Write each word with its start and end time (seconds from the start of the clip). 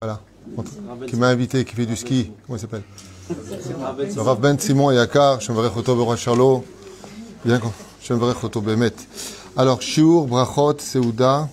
Voilà. 0.00 0.20
Qui 1.08 1.16
m'a 1.16 1.26
invité, 1.26 1.64
qui 1.64 1.74
fait 1.74 1.84
du 1.84 1.96
ski. 1.96 2.30
Comment 2.46 2.56
il 2.56 2.60
s'appelle 2.60 2.84
Rav 4.16 4.40
Ben 4.40 4.56
Simon 4.56 4.92
Yakar, 4.92 5.40
Shemvarech 5.40 5.76
Oto 5.76 5.96
Bora 5.96 6.14
Charlo. 6.14 6.64
Bien, 7.44 7.60
Shemvarech 8.00 8.44
Oto 8.44 8.60
Bemet. 8.60 8.94
Alors, 9.56 9.82
Shiur, 9.82 10.28
Brachot, 10.28 10.78
Seuda. 10.78 11.48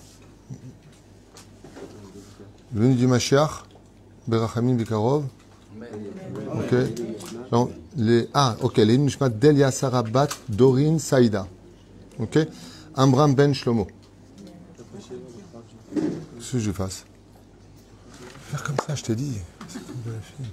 Venu 2.70 2.94
du 2.94 3.08
Mashiach. 3.08 3.64
Berachamim 4.28 4.74
Bikarov. 4.76 5.24
Ok. 6.54 6.76
Donc, 7.50 7.72
les, 7.96 8.28
ah, 8.32 8.54
ok. 8.62 8.76
Les 8.76 8.96
Nishmat 8.96 9.30
Delia 9.30 9.72
Sarabat, 9.72 10.28
Dorin 10.48 11.00
Saïda. 11.00 11.48
Ok. 12.20 12.38
Amram 12.94 13.34
Ben 13.34 13.52
Shlomo. 13.52 13.88
Qu'est-ce 15.92 16.52
que 16.52 16.58
je 16.60 16.70
fasse? 16.70 17.04
Faire 18.50 18.62
comme 18.62 18.76
ça, 18.86 18.94
je 18.94 19.02
t'ai 19.02 19.14
dit. 19.16 19.38
C'est 19.68 19.84
comme 19.84 20.02
de 20.06 20.12
la 20.12 20.20
fille. 20.20 20.46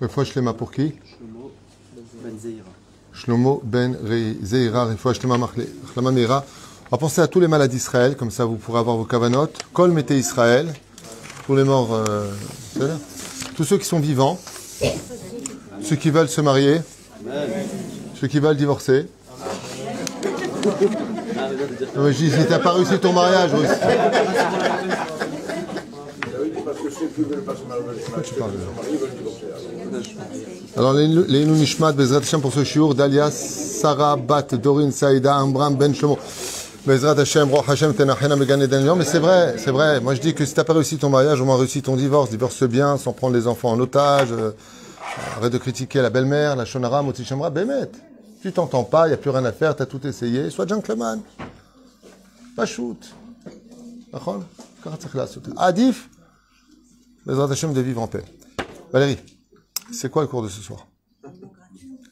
Refoua 0.00 0.24
Shlema 0.24 0.52
pour 0.52 0.70
qui? 0.70 0.94
Shlomo 3.12 3.60
Ben 3.64 3.96
Zeira. 4.42 4.84
Refoua 4.86 5.14
Shlema 5.14 5.36
Machlama 5.36 6.12
Meira. 6.12 6.44
On 6.86 6.96
va 6.96 6.98
penser 6.98 7.20
à 7.20 7.26
tous 7.26 7.40
les 7.40 7.48
malades 7.48 7.70
d'Israël, 7.70 8.16
comme 8.16 8.30
ça 8.30 8.44
vous 8.44 8.56
pourrez 8.56 8.78
avoir 8.78 8.96
vos 8.96 9.04
cavanotes. 9.04 9.58
Kol 9.72 9.90
mettez 9.90 10.18
Israël. 10.18 10.72
Tous 11.46 11.56
les 11.56 11.64
morts, 11.64 11.92
euh, 11.92 12.30
tous 13.56 13.64
ceux 13.64 13.78
qui 13.78 13.84
sont 13.84 13.98
vivants, 13.98 14.38
ceux 15.82 15.96
qui 15.96 16.10
veulent 16.10 16.28
se 16.28 16.40
marier, 16.40 16.80
ceux 18.14 18.28
qui 18.28 18.38
veulent 18.38 18.56
divorcer. 18.56 19.08
mais 21.96 22.12
je 22.12 22.18
dis, 22.18 22.32
t'as 22.48 22.58
pas 22.58 22.72
réussi 22.72 22.98
ton 22.98 23.12
mariage 23.12 23.50
aussi. 23.54 23.72
Alors, 30.76 30.94
les 30.94 31.44
Nishmat, 31.44 31.92
Bezrat 31.92 32.18
Hashem 32.18 32.40
pour 32.40 32.52
ce 32.52 32.64
shiur, 32.64 32.94
Dalia, 32.94 33.30
Sarah, 33.30 34.16
Bat, 34.16 34.54
Dorin, 34.54 34.90
Saïda, 34.90 35.36
Ambram, 35.36 35.76
Ben 35.76 35.94
Shlomo. 35.94 36.18
Bezrat 36.86 37.18
Hashem, 37.18 37.50
Roch 37.50 37.68
Hashem, 37.68 37.94
Tenachena, 37.94 38.36
Megan 38.36 38.62
Eden. 38.62 38.84
Non, 38.84 38.96
mais 38.96 39.04
c'est 39.04 39.18
vrai, 39.18 39.54
c'est 39.58 39.70
vrai. 39.70 40.00
Moi, 40.00 40.14
je 40.14 40.20
dis 40.20 40.34
que 40.34 40.44
si 40.44 40.54
t'as 40.54 40.64
pas 40.64 40.72
réussi 40.72 40.96
ton 40.96 41.10
mariage, 41.10 41.40
au 41.40 41.44
moins 41.44 41.56
réussi 41.56 41.82
ton 41.82 41.94
divorce. 41.96 42.30
Divorce 42.30 42.64
bien, 42.64 42.96
sans 42.96 43.12
prendre 43.12 43.36
les 43.36 43.46
enfants 43.46 43.70
en 43.70 43.80
otage. 43.80 44.28
euh, 44.32 44.50
arrête 45.36 45.52
de 45.52 45.58
critiquer 45.58 46.00
la 46.00 46.10
belle-mère, 46.10 46.56
la 46.56 46.64
Shonara, 46.64 47.02
Moti 47.02 47.24
Shamra, 47.24 47.50
Bémet. 47.50 47.90
Tu 48.40 48.50
t'entends 48.50 48.82
pas, 48.82 49.06
il 49.06 49.10
n'y 49.10 49.14
a 49.14 49.18
plus 49.18 49.30
rien 49.30 49.44
à 49.44 49.52
faire, 49.52 49.76
tu 49.76 49.82
as 49.82 49.86
tout 49.86 50.04
essayé. 50.06 50.50
Sois 50.50 50.66
gentleman. 50.66 51.20
Pas 52.55 52.65
shoot. 52.65 53.01
D'accord 54.13 54.41
ככה 54.83 54.97
צריך 54.97 55.15
לעשות. 55.15 55.47
עדיף, 55.57 56.07
בעזרת 57.25 57.51
השם, 57.51 57.73
de 57.73 57.79
vivre 57.81 58.01
en 58.01 58.07
paix. 58.07 58.23
Valérie, 58.93 59.17
c'est 59.91 60.09
quoi 60.09 60.21
le 60.21 60.27
cours 60.27 60.43
de 60.43 60.47
ce 60.49 60.61
soir 60.61 60.87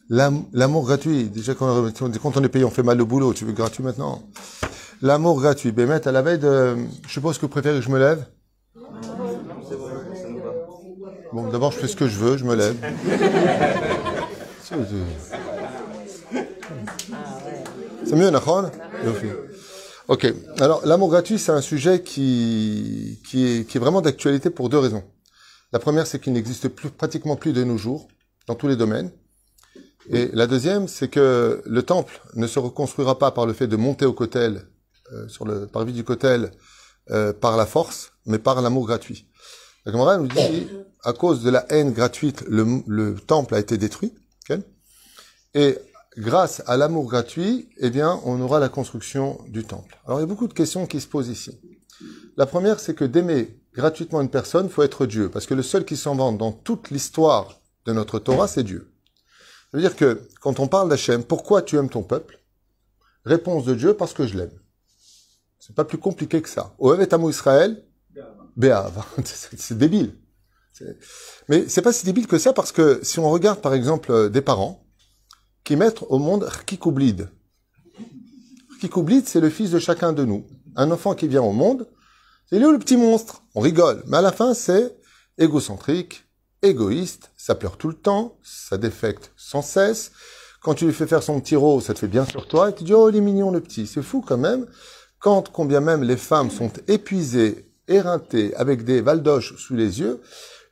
L'am- 0.09 0.45
L'amour 0.53 0.86
gratuit. 0.86 1.23
Déjà, 1.30 1.56
quand 1.56 1.70
on 2.02 2.09
dit 2.09 2.20
quand 2.20 2.36
on 2.38 2.44
est 2.44 2.50
payé, 2.50 2.66
on 2.66 2.70
fait 2.70 2.84
mal 2.84 2.98
le 2.98 3.06
boulot. 3.06 3.34
Tu 3.34 3.44
veux 3.45 3.53
gratuit 3.53 3.84
maintenant 3.84 4.22
L'amour 5.02 5.36
gratuit. 5.42 5.72
Bémet, 5.72 6.08
à 6.08 6.11
la 6.11 6.22
veille 6.22 6.38
de... 6.39 6.75
Je 7.08 7.11
suppose 7.11 7.38
que 7.38 7.42
vous 7.42 7.48
préférez 7.58 7.80
que 7.80 7.86
je 7.86 7.89
me 7.89 7.98
lève 8.00 8.22
Bon, 11.34 11.44
d'abord, 11.50 11.72
je 11.72 11.80
fais 11.80 11.88
ce 11.88 11.95
que 11.95 12.08
je 12.08 12.17
veux, 12.23 12.38
je 12.38 12.45
me 12.45 12.56
lève. 12.56 12.75
C'est- 14.64 14.75
C'est 18.08 18.16
mieux, 18.16 18.30
Nahon 18.30 18.70
Ok. 20.11 20.27
Alors, 20.58 20.84
l'amour 20.84 21.08
gratuit, 21.08 21.39
c'est 21.39 21.53
un 21.53 21.61
sujet 21.61 22.03
qui, 22.03 23.20
qui, 23.28 23.47
est, 23.47 23.64
qui 23.64 23.77
est 23.77 23.80
vraiment 23.80 24.00
d'actualité 24.00 24.50
pour 24.50 24.69
deux 24.69 24.80
raisons. 24.80 25.05
La 25.72 25.78
première, 25.78 26.05
c'est 26.05 26.19
qu'il 26.19 26.33
n'existe 26.33 26.67
plus, 26.67 26.91
pratiquement 26.91 27.36
plus 27.36 27.52
de 27.52 27.62
nos 27.62 27.78
jours, 27.78 28.08
dans 28.48 28.57
tous 28.57 28.67
les 28.67 28.74
domaines. 28.74 29.12
Et 30.08 30.29
la 30.33 30.48
deuxième, 30.48 30.89
c'est 30.89 31.07
que 31.07 31.62
le 31.64 31.83
temple 31.85 32.20
ne 32.35 32.48
se 32.48 32.58
reconstruira 32.58 33.20
pas 33.20 33.30
par 33.30 33.46
le 33.46 33.52
fait 33.52 33.68
de 33.68 33.77
monter 33.77 34.05
au 34.05 34.12
cotel, 34.12 34.67
euh, 35.12 35.29
sur 35.29 35.45
le 35.45 35.68
parvis 35.68 35.92
du 35.92 36.02
cotel, 36.02 36.51
euh, 37.12 37.33
par 37.33 37.56
la 37.56 37.64
force, 37.64 38.11
mais 38.27 38.40
par 38.40 38.61
l'amour 38.62 38.89
gratuit. 38.89 39.29
La 39.86 39.92
Gemara 39.92 40.17
nous 40.17 40.27
dit, 40.27 40.67
à 41.05 41.12
cause 41.12 41.45
de 41.45 41.51
la 41.51 41.67
haine 41.68 41.92
gratuite, 41.92 42.42
le, 42.48 42.83
le 42.89 43.14
temple 43.14 43.55
a 43.55 43.61
été 43.61 43.79
détruit. 43.79 44.12
ok? 44.48 44.58
Et 45.55 45.79
grâce 46.17 46.63
à 46.67 46.77
l'amour 46.77 47.07
gratuit, 47.07 47.69
eh 47.79 47.91
bien, 47.91 48.21
on 48.25 48.41
aura 48.41 48.61
la 48.61 48.69
construction 48.69 49.39
du 49.48 49.65
temple. 49.65 49.98
Alors, 50.07 50.19
il 50.19 50.23
y 50.23 50.25
a 50.25 50.27
beaucoup 50.27 50.48
de 50.48 50.55
questions 50.55 50.87
qui 50.87 51.01
se 51.01 51.07
posent 51.07 51.29
ici. 51.29 51.61
La 52.37 52.47
première, 52.47 52.81
c'est 52.81 52.95
que 52.95 53.05
d'aimer 53.05 53.61
gratuitement 53.75 54.21
une 54.21 54.31
personne, 54.31 54.69
faut 54.69 54.83
être 54.83 55.07
Dieu, 55.07 55.29
parce 55.29 55.47
que 55.47 55.55
le 55.55 55.63
seul 55.63 55.85
qui 55.85 55.97
s'en 55.97 56.17
vante 56.17 56.39
dans 56.39 56.53
toute 56.53 56.91
l'histoire 56.91 57.61
de 57.87 57.93
notre 57.93 58.19
Torah, 58.19 58.48
c'est 58.48 58.65
Dieu. 58.65 58.91
Ça 59.71 59.77
veut 59.77 59.83
dire 59.83 59.97
que 59.97 60.23
quand 60.41 60.59
on 60.59 60.67
parle 60.67 60.89
d'Hachem, 60.89 61.23
pourquoi 61.23 61.63
tu 61.63 61.77
aimes 61.77 61.91
ton 61.91 62.03
peuple? 62.03 62.41
Réponse 63.25 63.65
de 63.65 63.75
Dieu, 63.75 63.95
parce 63.95 64.13
que 64.13 64.27
je 64.27 64.37
l'aime. 64.37 64.59
C'est 65.59 65.75
pas 65.75 65.85
plus 65.85 65.98
compliqué 65.98 66.42
que 66.42 66.48
ça. 66.48 66.75
Oev 66.79 67.01
et 67.03 67.15
Amo 67.15 67.31
Israël, 67.31 67.85
Béav. 68.57 69.05
C'est 69.25 69.79
débile. 69.79 70.15
Mais 71.48 71.69
c'est 71.69 71.83
pas 71.83 71.92
si 71.92 72.07
débile 72.07 72.27
que 72.27 72.39
ça, 72.39 72.55
parce 72.55 72.73
que 72.73 73.01
si 73.03 73.19
on 73.19 73.31
regarde 73.31 73.61
par 73.61 73.75
exemple 73.75 74.11
euh, 74.11 74.29
des 74.31 74.41
parents, 74.41 74.83
qui 75.65 75.77
mettent 75.77 76.03
au 76.09 76.19
monde 76.19 76.45
Rkikoublid. 76.45 77.29
Rkikoublid, 78.77 79.27
c'est 79.27 79.41
le 79.41 79.51
fils 79.51 79.71
de 79.71 79.79
chacun 79.79 80.13
de 80.13 80.25
nous. 80.25 80.47
Un 80.77 80.91
enfant 80.91 81.15
qui 81.15 81.29
vient 81.29 81.43
au 81.43 81.53
monde, 81.53 81.87
c'est 82.48 82.59
lui 82.59 82.71
le 82.71 82.79
petit 82.79 82.97
monstre. 82.97 83.43
On 83.55 83.61
rigole. 83.61 84.03
Mais 84.07 84.19
à 84.19 84.23
la 84.23 84.33
fin, 84.33 84.55
c'est 84.55 84.97
égocentrique, 85.39 86.25
égoïste, 86.63 87.31
ça 87.37 87.55
pleure 87.55 87.77
tout 87.77 87.89
le 87.89 87.95
temps, 87.95 88.39
ça 88.43 88.79
défecte 88.79 89.33
sans 89.37 89.63
cesse. 89.63 90.13
Quand 90.63 90.75
tu 90.75 90.85
lui 90.85 90.93
fais 90.93 91.07
faire 91.07 91.23
son 91.23 91.41
petit 91.41 91.57
rot, 91.57 91.81
ça 91.81 91.95
te 91.95 91.98
fait 91.98 92.09
bien 92.09 92.27
sur 92.27 92.47
toi, 92.47 92.71
et 92.71 92.75
tu 92.75 92.85
dis, 92.85 92.92
oh, 92.92 93.09
il 93.09 93.17
est 93.17 93.21
mignon 93.21 93.51
le 93.51 93.61
petit. 93.61 93.87
C'est 93.87 94.03
fou 94.03 94.23
quand 94.27 94.37
même. 94.37 94.67
Quand, 95.19 95.51
combien 95.51 95.81
même 95.81 96.03
les 96.03 96.17
femmes 96.17 96.51
sont 96.51 96.71
épuisées, 96.89 97.71
éreintées, 97.89 98.55
avec 98.57 98.85
des 98.85 99.01
valdoches 99.01 99.57
sous 99.57 99.75
les 99.75 100.01
yeux, 100.01 100.21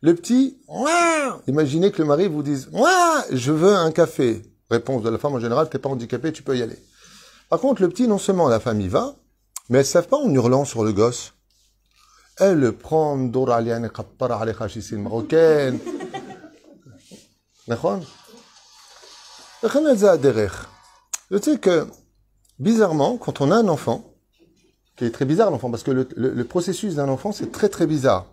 le 0.00 0.14
petit, 0.14 0.58
Ouah 0.68 1.40
imaginez 1.46 1.90
que 1.90 2.00
le 2.00 2.08
mari 2.08 2.28
vous 2.28 2.42
dise, 2.42 2.68
Ouah, 2.72 3.24
je 3.32 3.52
veux 3.52 3.74
un 3.74 3.90
café. 3.90 4.42
Réponse 4.70 5.02
de 5.02 5.08
la 5.08 5.18
femme 5.18 5.34
en 5.34 5.40
général, 5.40 5.68
t'es 5.70 5.78
pas 5.78 5.88
handicapé, 5.88 6.32
tu 6.32 6.42
peux 6.42 6.56
y 6.56 6.62
aller. 6.62 6.78
Par 7.48 7.60
contre, 7.60 7.80
le 7.80 7.88
petit, 7.88 8.06
non 8.06 8.18
seulement 8.18 8.48
la 8.48 8.60
femme 8.60 8.80
y 8.80 8.88
va, 8.88 9.14
mais 9.68 9.78
elles 9.78 9.86
savent 9.86 10.08
pas 10.08 10.18
en 10.18 10.30
hurlant 10.30 10.64
sur 10.64 10.84
le 10.84 10.92
gosse. 10.92 11.34
Elle 12.36 12.58
le 12.58 12.72
prend, 12.72 13.16
marocaine. 15.00 15.78
Je 21.30 21.38
sais 21.38 21.58
que, 21.58 21.86
bizarrement, 22.58 23.16
quand 23.16 23.40
on 23.40 23.50
a 23.50 23.56
un 23.56 23.68
enfant, 23.68 24.14
qui 24.96 25.04
est 25.04 25.10
très 25.10 25.24
bizarre 25.24 25.50
l'enfant, 25.50 25.70
parce 25.70 25.82
que 25.82 25.90
le, 25.90 26.08
le 26.16 26.44
processus 26.44 26.96
d'un 26.96 27.08
enfant, 27.08 27.32
c'est 27.32 27.52
très 27.52 27.68
très 27.68 27.86
bizarre. 27.86 28.26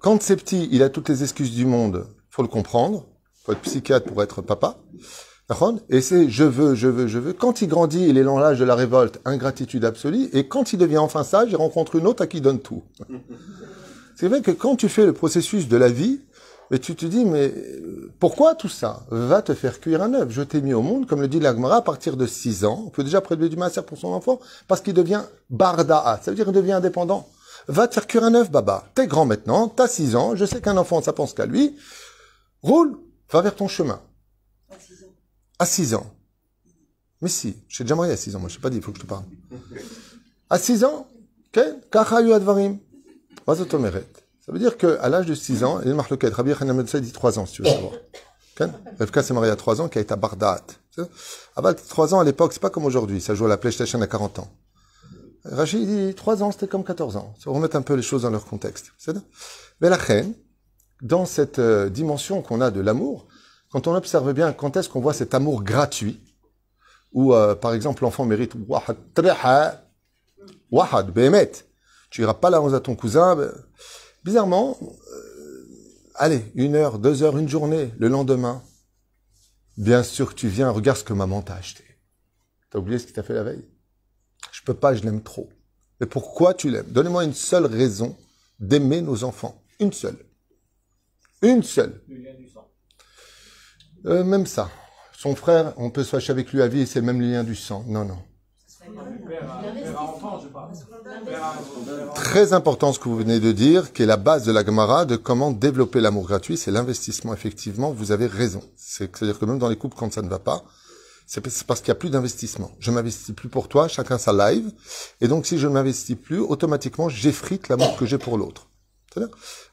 Quand 0.00 0.22
c'est 0.22 0.36
petit, 0.36 0.68
il 0.70 0.82
a 0.82 0.90
toutes 0.90 1.08
les 1.08 1.22
excuses 1.22 1.54
du 1.54 1.66
monde, 1.66 2.06
faut 2.30 2.42
le 2.42 2.48
comprendre, 2.48 3.06
faut 3.44 3.52
être 3.52 3.60
psychiatre 3.60 4.06
pour 4.06 4.22
être 4.22 4.42
papa. 4.42 4.78
Et 5.88 6.02
c'est 6.02 6.28
je 6.28 6.44
veux, 6.44 6.74
je 6.74 6.88
veux, 6.88 7.06
je 7.06 7.18
veux. 7.18 7.32
Quand 7.32 7.62
il 7.62 7.68
grandit, 7.68 8.06
il 8.06 8.18
est 8.18 8.24
dans 8.24 8.38
l'âge 8.38 8.58
de 8.58 8.64
la 8.64 8.74
révolte, 8.74 9.20
ingratitude 9.24 9.84
absolue, 9.84 10.28
et 10.34 10.46
quand 10.46 10.72
il 10.72 10.78
devient 10.78 10.98
enfin 10.98 11.24
sage, 11.24 11.48
il 11.50 11.56
rencontre 11.56 11.96
une 11.96 12.06
autre 12.06 12.22
à 12.22 12.26
qui 12.26 12.38
il 12.38 12.42
donne 12.42 12.60
tout. 12.60 12.82
C'est 14.14 14.28
vrai 14.28 14.42
que 14.42 14.50
quand 14.50 14.76
tu 14.76 14.88
fais 14.88 15.06
le 15.06 15.12
processus 15.12 15.68
de 15.68 15.76
la 15.76 15.88
vie, 15.88 16.20
mais 16.70 16.78
tu 16.78 16.94
te 16.94 17.06
dis, 17.06 17.24
mais 17.24 17.54
pourquoi 18.18 18.54
tout 18.54 18.68
ça? 18.68 19.06
Va 19.10 19.42
te 19.42 19.54
faire 19.54 19.80
cuire 19.80 20.02
un 20.02 20.12
œuf. 20.12 20.28
Je 20.30 20.42
t'ai 20.42 20.60
mis 20.60 20.74
au 20.74 20.82
monde, 20.82 21.06
comme 21.06 21.22
le 21.22 21.28
dit 21.28 21.40
l'Agmara, 21.40 21.76
à 21.76 21.82
partir 21.82 22.16
de 22.16 22.26
6 22.26 22.64
ans, 22.64 22.84
on 22.86 22.90
peut 22.90 23.04
déjà 23.04 23.20
prélever 23.20 23.48
du 23.48 23.56
masser 23.56 23.80
pour 23.82 23.96
son 23.96 24.08
enfant, 24.08 24.40
parce 24.66 24.80
qu'il 24.80 24.92
devient 24.92 25.22
barda'a, 25.48 26.20
ça 26.22 26.30
veut 26.30 26.34
dire 26.34 26.44
qu'il 26.44 26.54
devient 26.54 26.72
indépendant. 26.72 27.28
Va 27.68 27.88
te 27.88 27.94
faire 27.94 28.06
cuire 28.06 28.24
un 28.24 28.34
œuf, 28.34 28.50
baba. 28.50 28.84
T'es 28.94 29.06
grand 29.06 29.24
maintenant, 29.24 29.68
t'as 29.68 29.88
6 29.88 30.16
ans, 30.16 30.36
je 30.36 30.44
sais 30.44 30.60
qu'un 30.60 30.76
enfant, 30.76 31.00
ça 31.00 31.12
pense 31.12 31.32
qu'à 31.32 31.46
lui. 31.46 31.76
Roule, 32.62 32.98
va 33.30 33.40
vers 33.40 33.54
ton 33.54 33.68
chemin. 33.68 34.00
À 35.58 35.66
6 35.66 35.94
ans. 35.94 36.06
Mais 37.20 37.28
si, 37.28 37.56
je 37.68 37.82
déjà 37.82 37.96
marié 37.96 38.12
à 38.12 38.16
6 38.16 38.36
ans, 38.36 38.38
moi 38.38 38.48
je 38.48 38.54
ne 38.54 38.58
sais 38.58 38.62
pas 38.62 38.70
dit, 38.70 38.76
il 38.76 38.82
faut 38.82 38.92
que 38.92 38.98
je 38.98 39.02
te 39.02 39.08
parle. 39.08 39.24
À 40.50 40.58
6 40.58 40.84
ans, 40.84 41.08
ça 41.54 41.64
veut 44.52 44.58
dire 44.58 44.76
qu'à 44.76 45.08
l'âge 45.08 45.26
de 45.26 45.34
6 45.34 45.64
ans, 45.64 45.80
il 45.84 45.94
marloquet. 45.94 46.28
Rabbi 46.28 46.52
Hanan 46.52 46.82
dit 46.82 47.12
3 47.12 47.38
ans, 47.38 47.46
si 47.46 47.54
tu 47.54 47.62
veux 47.62 47.68
savoir. 47.68 47.92
Revka 48.98 49.22
s'est 49.22 49.34
marié 49.34 49.50
à 49.50 49.56
3 49.56 49.80
ans, 49.80 49.88
qui 49.88 49.98
a 49.98 50.00
été 50.00 50.12
à 50.12 50.16
Bardat. 50.16 50.62
Avant 51.56 51.74
3 51.74 52.14
ans 52.14 52.20
à 52.20 52.24
l'époque, 52.24 52.52
c'est 52.52 52.62
pas 52.62 52.70
comme 52.70 52.84
aujourd'hui, 52.84 53.20
ça 53.20 53.34
joue 53.34 53.46
à 53.46 53.48
la 53.48 53.56
PlayStation 53.56 54.00
à 54.00 54.06
40 54.06 54.40
ans. 54.40 54.50
Rachid 55.44 55.86
dit 55.86 56.14
3 56.14 56.42
ans, 56.42 56.52
c'était 56.52 56.68
comme 56.68 56.84
14 56.84 57.16
ans. 57.16 57.34
Ça 57.42 57.50
remet 57.50 57.74
un 57.74 57.82
peu 57.82 57.94
les 57.94 58.02
choses 58.02 58.22
dans 58.22 58.30
leur 58.30 58.46
contexte. 58.46 58.92
Mais 59.80 59.88
la 59.88 59.96
reine, 59.96 60.34
dans 61.02 61.24
cette 61.24 61.58
euh, 61.58 61.88
dimension 61.88 62.42
qu'on 62.42 62.60
a 62.60 62.70
de 62.70 62.80
l'amour, 62.80 63.27
quand 63.70 63.86
on 63.86 63.94
observe 63.94 64.32
bien 64.32 64.52
quand 64.52 64.76
est-ce 64.76 64.88
qu'on 64.88 65.00
voit 65.00 65.14
cet 65.14 65.34
amour 65.34 65.62
gratuit, 65.62 66.20
où 67.12 67.34
euh, 67.34 67.54
par 67.54 67.74
exemple 67.74 68.02
l'enfant 68.02 68.24
mérite 68.24 68.52
Wahat 68.68 68.96
Treha, 69.14 69.82
Wahad, 70.70 71.10
Behemet. 71.10 71.52
Tu 72.10 72.22
iras 72.22 72.34
pas 72.34 72.50
la 72.50 72.58
rose 72.58 72.74
à 72.74 72.80
ton 72.80 72.94
cousin. 72.96 73.36
ben, 73.36 73.52
Bizarrement, 74.24 74.78
euh, 74.82 75.68
allez, 76.14 76.44
une 76.54 76.74
heure, 76.74 76.98
deux 76.98 77.22
heures, 77.22 77.36
une 77.38 77.48
journée, 77.48 77.92
le 77.98 78.08
lendemain. 78.08 78.62
Bien 79.76 80.02
sûr 80.02 80.34
tu 80.34 80.48
viens, 80.48 80.70
regarde 80.70 80.98
ce 80.98 81.04
que 81.04 81.12
maman 81.12 81.42
t'a 81.42 81.54
acheté. 81.54 81.84
T'as 82.70 82.78
oublié 82.78 82.98
ce 82.98 83.04
qu'il 83.04 83.14
t'a 83.14 83.22
fait 83.22 83.34
la 83.34 83.44
veille? 83.44 83.64
Je 84.52 84.62
peux 84.62 84.74
pas, 84.74 84.94
je 84.94 85.02
l'aime 85.02 85.22
trop. 85.22 85.48
Mais 86.00 86.06
pourquoi 86.06 86.54
tu 86.54 86.70
l'aimes? 86.70 86.86
Donnez-moi 86.88 87.24
une 87.24 87.34
seule 87.34 87.66
raison 87.66 88.16
d'aimer 88.60 89.00
nos 89.02 89.24
enfants. 89.24 89.62
Une 89.80 89.92
seule. 89.92 90.18
Une 91.42 91.62
seule. 91.62 92.00
Euh, 94.06 94.24
même 94.24 94.46
ça. 94.46 94.70
Son 95.16 95.34
frère, 95.34 95.72
on 95.76 95.90
peut 95.90 96.04
se 96.04 96.10
fâcher 96.10 96.30
avec 96.32 96.52
lui 96.52 96.62
à 96.62 96.68
vie 96.68 96.80
et 96.82 96.86
c'est 96.86 97.00
le 97.00 97.06
même 97.06 97.20
lien 97.20 97.42
du 97.44 97.56
sang. 97.56 97.84
Non, 97.86 98.04
non. 98.04 98.18
Très 102.14 102.52
important 102.52 102.92
ce 102.92 102.98
que 102.98 103.08
vous 103.08 103.16
venez 103.16 103.40
de 103.40 103.52
dire, 103.52 103.92
qui 103.92 104.02
est 104.02 104.06
la 104.06 104.16
base 104.16 104.44
de 104.44 104.52
la 104.52 104.64
Gemara 104.64 105.04
de 105.04 105.16
comment 105.16 105.50
développer 105.50 106.00
l'amour 106.00 106.26
gratuit, 106.26 106.56
c'est 106.56 106.70
l'investissement. 106.70 107.32
Effectivement, 107.34 107.90
vous 107.90 108.12
avez 108.12 108.26
raison. 108.26 108.62
C'est- 108.76 109.14
C'est-à-dire 109.16 109.38
que 109.38 109.44
même 109.44 109.58
dans 109.58 109.68
les 109.68 109.76
couples, 109.76 109.96
quand 109.98 110.12
ça 110.12 110.22
ne 110.22 110.28
va 110.28 110.38
pas, 110.38 110.64
c'est 111.26 111.40
parce 111.66 111.80
qu'il 111.80 111.88
n'y 111.92 111.96
a 111.96 112.00
plus 112.00 112.10
d'investissement. 112.10 112.70
Je 112.78 112.90
m'investis 112.90 113.34
plus 113.34 113.48
pour 113.48 113.68
toi, 113.68 113.88
chacun 113.88 114.16
sa 114.18 114.32
live. 114.32 114.70
Et 115.20 115.28
donc, 115.28 115.46
si 115.46 115.58
je 115.58 115.66
ne 115.66 115.72
m'investis 115.74 116.16
plus, 116.16 116.38
automatiquement, 116.40 117.08
j'effrite 117.08 117.68
l'amour 117.68 117.96
que 117.96 118.06
j'ai 118.06 118.18
pour 118.18 118.38
l'autre. 118.38 118.68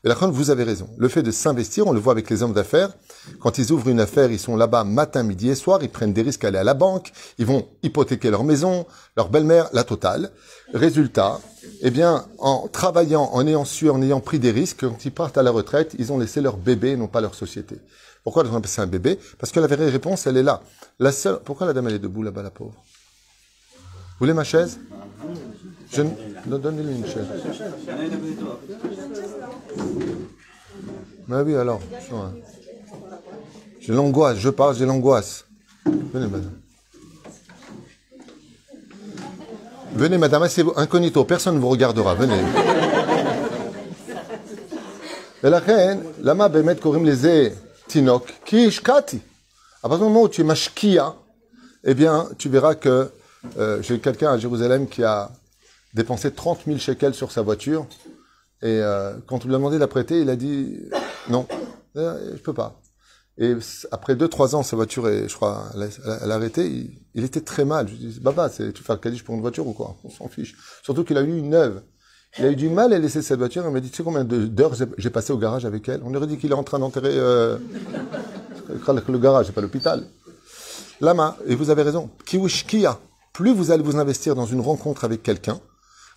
Et 0.04 0.07
la 0.07 0.16
vous 0.16 0.50
avez 0.50 0.63
raison. 0.63 0.89
Le 0.98 1.07
fait 1.07 1.21
de 1.21 1.31
s'investir, 1.31 1.86
on 1.88 1.92
le 1.92 2.00
voit 2.00 2.13
avec 2.13 2.30
les 2.30 2.42
hommes 2.42 2.54
d'affaires. 2.54 2.94
Quand 3.39 3.57
ils 3.57 3.72
ouvrent 3.72 3.89
une 3.89 4.00
affaire, 4.00 4.31
ils 4.31 4.39
sont 4.39 4.56
là-bas 4.56 4.83
matin, 4.83 5.24
midi 5.24 5.50
et 5.50 5.56
soir. 5.56 5.80
Ils 5.83 5.89
prennent 5.89 6.13
des 6.13 6.22
risques 6.22 6.44
à 6.44 6.48
aller 6.50 6.57
à 6.57 6.63
la 6.63 6.74
banque. 6.74 7.12
Ils 7.38 7.45
vont 7.45 7.68
hypothéquer 7.83 8.30
leur 8.30 8.44
maison, 8.44 8.86
leur 9.18 9.30
belle-mère, 9.30 9.69
la 9.74 9.83
totale. 9.83 10.31
Résultat, 10.74 11.39
eh 11.81 11.92
bien, 11.92 12.25
en 12.39 12.68
travaillant, 12.68 13.30
en 13.33 13.45
ayant 13.45 13.66
su, 13.66 13.89
en 13.89 14.01
ayant 14.01 14.19
pris 14.19 14.39
des 14.39 14.51
risques, 14.51 14.81
quand 14.81 15.06
ils 15.06 15.12
partent 15.12 15.38
à 15.38 15.44
la 15.44 15.51
retraite, 15.51 15.95
ils 16.00 16.12
ont 16.12 16.18
laissé 16.19 16.42
leur 16.42 16.57
bébé, 16.57 16.95
non 16.95 17.07
pas 17.07 17.22
leur 17.22 17.36
société. 17.36 17.77
Pourquoi 18.24 18.44
on 18.44 18.56
appelle 18.56 18.69
ça 18.69 18.81
un 18.81 18.88
bébé? 18.88 19.19
Parce 19.38 19.51
que 19.51 19.60
la 19.60 19.68
vraie 19.68 19.89
réponse, 19.89 20.25
elle 20.25 20.38
est 20.38 20.44
là. 20.44 20.62
La 21.00 21.12
seule... 21.12 21.39
Pourquoi 21.45 21.68
la 21.68 21.74
dame, 21.74 21.88
elle 21.88 21.95
est 21.95 22.00
debout 22.00 22.24
là-bas, 22.24 22.42
la 22.42 22.50
pauvre? 22.50 22.74
Vous 22.74 24.19
voulez 24.19 24.33
ma 24.33 24.44
chaise? 24.44 24.80
Je... 25.92 26.01
ne- 26.01 26.57
Donnez-lui 26.57 26.95
une 26.95 27.06
chaise. 27.06 27.28
Mais 31.28 31.42
oui, 31.42 31.56
alors. 31.56 31.81
J'ai 33.85 33.93
l'angoisse, 33.93 34.39
je 34.39 34.49
parle, 34.49 34.75
j'ai 34.75 34.85
l'angoisse. 34.87 35.45
Venez, 35.85 36.27
madame. 36.27 36.59
Venez, 39.93 40.17
madame, 40.17 40.41
asseyez-vous. 40.41 40.73
Incognito, 40.75 41.23
personne 41.23 41.53
ne 41.55 41.59
vous 41.59 41.69
regardera. 41.69 42.15
Venez. 42.15 42.41
Et 45.43 45.49
la 45.51 45.59
reine, 45.59 46.01
lama 46.23 46.49
bemet 46.49 46.79
korim 46.81 47.05
leze 47.05 47.53
tinok, 47.87 48.33
ki 48.43 48.65
ishkati. 48.65 49.21
À 49.83 49.87
partir 49.87 50.07
du 50.07 50.11
moment 50.11 50.23
où 50.23 50.29
tu 50.29 50.41
es 50.41 50.43
mashkia, 50.43 51.13
eh 51.83 51.93
bien, 51.93 52.27
tu 52.39 52.49
verras 52.49 52.73
que 52.73 53.11
euh, 53.59 53.83
j'ai 53.83 53.99
quelqu'un 53.99 54.31
à 54.31 54.39
Jérusalem 54.39 54.87
qui 54.87 55.03
a 55.03 55.29
dépensé 55.93 56.31
30 56.31 56.61
000 56.65 56.79
shekels 56.79 57.13
sur 57.13 57.31
sa 57.31 57.43
voiture. 57.43 57.85
Et 58.63 58.79
euh, 58.81 59.13
quand 59.27 59.45
on 59.45 59.47
lui 59.47 59.53
a 59.53 59.57
demandé 59.59 59.75
de 59.75 59.81
la 59.81 59.87
prêter, 59.87 60.21
il 60.21 60.29
a 60.31 60.35
dit 60.35 60.79
non, 61.29 61.45
euh, 61.97 62.31
je 62.35 62.41
peux 62.41 62.53
pas. 62.53 62.81
Et 63.37 63.53
après 63.91 64.15
deux, 64.15 64.29
trois 64.29 64.55
ans, 64.55 64.63
sa 64.63 64.75
voiture 64.75 65.09
est, 65.09 65.27
je 65.27 65.35
crois, 65.35 65.65
elle 65.73 66.31
a, 66.31 66.35
arrêté. 66.35 66.89
Il, 67.13 67.23
était 67.23 67.41
très 67.41 67.65
mal. 67.65 67.87
Je 67.87 67.93
lui 67.93 67.99
dis, 67.99 68.19
Baba, 68.19 68.49
tu 68.49 68.71
fais 68.81 68.93
un 68.93 68.97
caddie 68.97 69.21
pour 69.21 69.35
une 69.35 69.41
voiture 69.41 69.67
ou 69.67 69.73
quoi? 69.73 69.97
On 70.05 70.09
s'en 70.09 70.29
fiche. 70.29 70.55
Surtout 70.83 71.03
qu'il 71.03 71.17
a 71.17 71.21
eu 71.21 71.37
une 71.37 71.49
neuve. 71.49 71.81
Il 72.37 72.45
a 72.45 72.51
eu 72.51 72.55
du 72.55 72.69
mal 72.69 72.93
à 72.93 72.99
laisser 72.99 73.21
cette 73.21 73.39
voiture. 73.39 73.63
Il 73.65 73.71
m'a 73.71 73.81
dit, 73.81 73.89
tu 73.89 73.97
sais 73.97 74.03
combien 74.03 74.23
d'heures 74.23 74.73
j'ai 74.97 75.09
passé 75.09 75.33
au 75.33 75.37
garage 75.37 75.65
avec 75.65 75.87
elle? 75.89 76.01
On 76.05 76.13
aurait 76.15 76.27
dit 76.27 76.37
qu'il 76.37 76.51
est 76.51 76.55
en 76.55 76.63
train 76.63 76.79
d'enterrer 76.79 77.13
euh, 77.13 77.57
le 79.09 79.17
garage, 79.19 79.47
c'est 79.47 79.51
pas 79.51 79.61
l'hôpital. 79.61 80.05
Lama, 81.01 81.37
et 81.45 81.55
vous 81.55 81.69
avez 81.69 81.81
raison, 81.81 82.09
kiwishkia, 82.25 82.99
plus 83.33 83.53
vous 83.53 83.71
allez 83.71 83.83
vous 83.83 83.97
investir 83.97 84.33
dans 84.33 84.45
une 84.45 84.61
rencontre 84.61 85.03
avec 85.03 85.23
quelqu'un, 85.23 85.59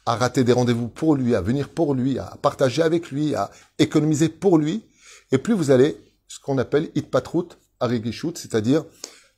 à 0.07 0.15
rater 0.15 0.45
des 0.45 0.53
rendez-vous 0.53 0.87
pour 0.87 1.17
lui, 1.17 1.35
à 1.35 1.41
venir 1.41 1.69
pour 1.69 1.95
lui, 1.95 2.19
à 2.19 2.37
partager 2.41 2.83
avec 2.83 3.11
lui, 3.11 3.35
à 3.35 3.51
économiser 3.79 4.29
pour 4.29 4.57
lui, 4.57 4.85
et 5.33 5.39
plus 5.39 5.55
vous 5.55 5.73
allez, 5.73 5.97
ce 6.29 6.39
qu'on 6.41 6.59
appelle 6.59 6.91
itpatrout 6.95 7.49
arigishut, 7.81 8.37
c'est-à-dire 8.37 8.85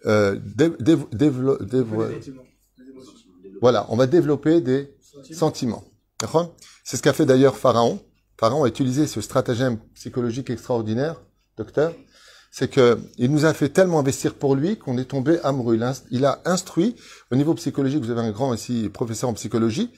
euh, 0.06 0.36
dév- 0.56 0.76
voilà, 3.60 3.86
on 3.90 3.96
va 3.96 4.06
développer 4.06 4.60
des 4.60 4.94
sentiments. 5.34 5.84
D'accord? 6.20 6.54
C'est 6.84 6.96
ce 6.96 7.02
qu'a 7.02 7.12
fait 7.12 7.26
d'ailleurs 7.26 7.56
Pharaon. 7.56 8.00
Pharaon 8.38 8.64
a 8.64 8.68
utilisé 8.68 9.06
ce 9.06 9.20
stratagème 9.20 9.78
psychologique 9.94 10.48
extraordinaire, 10.50 11.20
docteur. 11.56 11.92
C'est 12.50 12.68
que 12.68 12.98
il 13.18 13.30
nous 13.30 13.44
a 13.44 13.54
fait 13.54 13.68
tellement 13.68 14.00
investir 14.00 14.34
pour 14.34 14.56
lui 14.56 14.76
qu'on 14.76 14.98
est 14.98 15.04
tombé 15.04 15.38
amoureux. 15.44 15.76
Il 15.76 15.82
a, 15.84 15.92
inst- 15.92 16.04
il 16.10 16.24
a 16.24 16.40
instruit 16.46 16.96
au 17.30 17.36
niveau 17.36 17.54
psychologique. 17.54 18.02
Vous 18.02 18.10
avez 18.10 18.22
un 18.22 18.32
grand 18.32 18.52
ici 18.54 18.88
professeur 18.88 19.30
en 19.30 19.34
psychologie. 19.34 19.90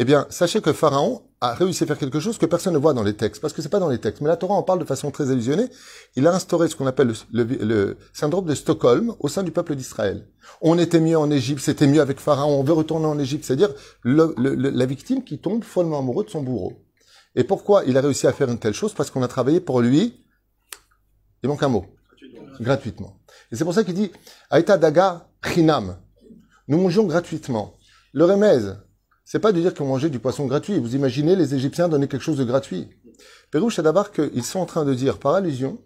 Eh 0.00 0.04
bien, 0.04 0.26
sachez 0.28 0.60
que 0.60 0.72
Pharaon 0.72 1.22
a 1.40 1.54
réussi 1.54 1.84
à 1.84 1.86
faire 1.86 1.98
quelque 1.98 2.18
chose 2.18 2.36
que 2.36 2.46
personne 2.46 2.72
ne 2.74 2.78
voit 2.78 2.94
dans 2.94 3.04
les 3.04 3.14
textes, 3.14 3.40
parce 3.40 3.52
que 3.52 3.62
c'est 3.62 3.68
pas 3.68 3.78
dans 3.78 3.88
les 3.88 3.98
textes. 3.98 4.20
Mais 4.22 4.28
la 4.28 4.36
Torah 4.36 4.54
en 4.54 4.62
parle 4.64 4.80
de 4.80 4.84
façon 4.84 5.10
très 5.12 5.30
allusionnée. 5.30 5.68
Il 6.16 6.26
a 6.26 6.32
instauré 6.34 6.68
ce 6.68 6.74
qu'on 6.74 6.86
appelle 6.86 7.12
le, 7.32 7.44
le- 7.44 7.64
le 7.64 7.96
syndrome 8.12 8.46
de 8.46 8.54
Stockholm 8.54 9.14
au 9.20 9.28
sein 9.28 9.44
du 9.44 9.52
peuple 9.52 9.76
d'Israël. 9.76 10.26
On 10.60 10.78
était 10.78 10.98
mieux 11.00 11.16
en 11.16 11.30
Égypte, 11.30 11.60
c'était 11.60 11.86
mieux 11.86 12.00
avec 12.00 12.18
Pharaon, 12.18 12.58
on 12.58 12.64
veut 12.64 12.72
retourner 12.72 13.06
en 13.06 13.18
Égypte. 13.20 13.44
C'est-à-dire 13.44 13.70
le- 14.02 14.34
la 14.36 14.86
victime 14.86 15.22
qui 15.22 15.38
tombe 15.38 15.62
follement 15.62 16.00
amoureux 16.00 16.24
de 16.24 16.30
son 16.30 16.42
bourreau. 16.42 16.72
Et 17.36 17.44
pourquoi 17.44 17.84
il 17.86 17.96
a 17.96 18.00
réussi 18.00 18.26
à 18.26 18.32
faire 18.32 18.48
une 18.50 18.58
telle 18.58 18.74
chose? 18.74 18.94
Parce 18.94 19.10
qu'on 19.10 19.22
a 19.22 19.28
travaillé 19.28 19.60
pour 19.60 19.80
lui. 19.80 20.24
Il 21.42 21.48
manque 21.48 21.62
un 21.62 21.68
mot. 21.68 21.86
Gratuitement. 22.60 23.18
Et 23.52 23.56
c'est 23.56 23.64
pour 23.64 23.74
ça 23.74 23.84
qu'il 23.84 23.94
dit 23.94 24.10
Aïta 24.50 24.76
daga 24.78 25.28
chinam. 25.44 25.98
Nous 26.68 26.78
mangeons 26.78 27.04
gratuitement. 27.04 27.74
Le 28.12 28.24
remèze, 28.24 28.76
c'est 29.24 29.38
pas 29.38 29.52
de 29.52 29.60
dire 29.60 29.74
qu'on 29.74 29.86
mangeait 29.86 30.10
du 30.10 30.18
poisson 30.18 30.46
gratuit. 30.46 30.78
Vous 30.78 30.94
imaginez 30.94 31.34
les 31.36 31.54
Égyptiens 31.54 31.88
donner 31.88 32.08
quelque 32.08 32.22
chose 32.22 32.36
de 32.36 32.44
gratuit. 32.44 32.88
Pérouche 33.50 33.80
d'abord 33.80 34.10
qu'ils 34.12 34.44
sont 34.44 34.58
en 34.60 34.66
train 34.66 34.84
de 34.84 34.94
dire 34.94 35.18
par 35.18 35.34
allusion 35.34 35.80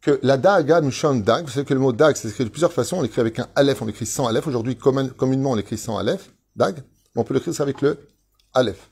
que 0.00 0.18
la 0.22 0.36
daga 0.36 0.80
nous 0.80 0.92
dag. 1.20 1.44
Vous 1.44 1.50
savez 1.50 1.66
que 1.66 1.74
le 1.74 1.80
mot 1.80 1.92
dag, 1.92 2.16
c'est 2.16 2.28
écrit 2.28 2.44
de 2.44 2.48
plusieurs 2.48 2.72
façons. 2.72 2.98
On 2.98 3.02
l'écrit 3.02 3.20
avec 3.20 3.38
un 3.38 3.48
aleph, 3.54 3.82
on 3.82 3.86
l'écrit 3.86 4.06
sans 4.06 4.26
aleph. 4.26 4.46
Aujourd'hui, 4.46 4.76
commun- 4.76 5.08
communément, 5.08 5.52
on 5.52 5.54
l'écrit 5.54 5.78
sans 5.78 5.98
aleph, 5.98 6.30
dag. 6.56 6.82
On 7.16 7.24
peut 7.24 7.34
l'écrire 7.34 7.60
avec 7.60 7.80
le 7.82 7.98
aleph. 8.54 8.90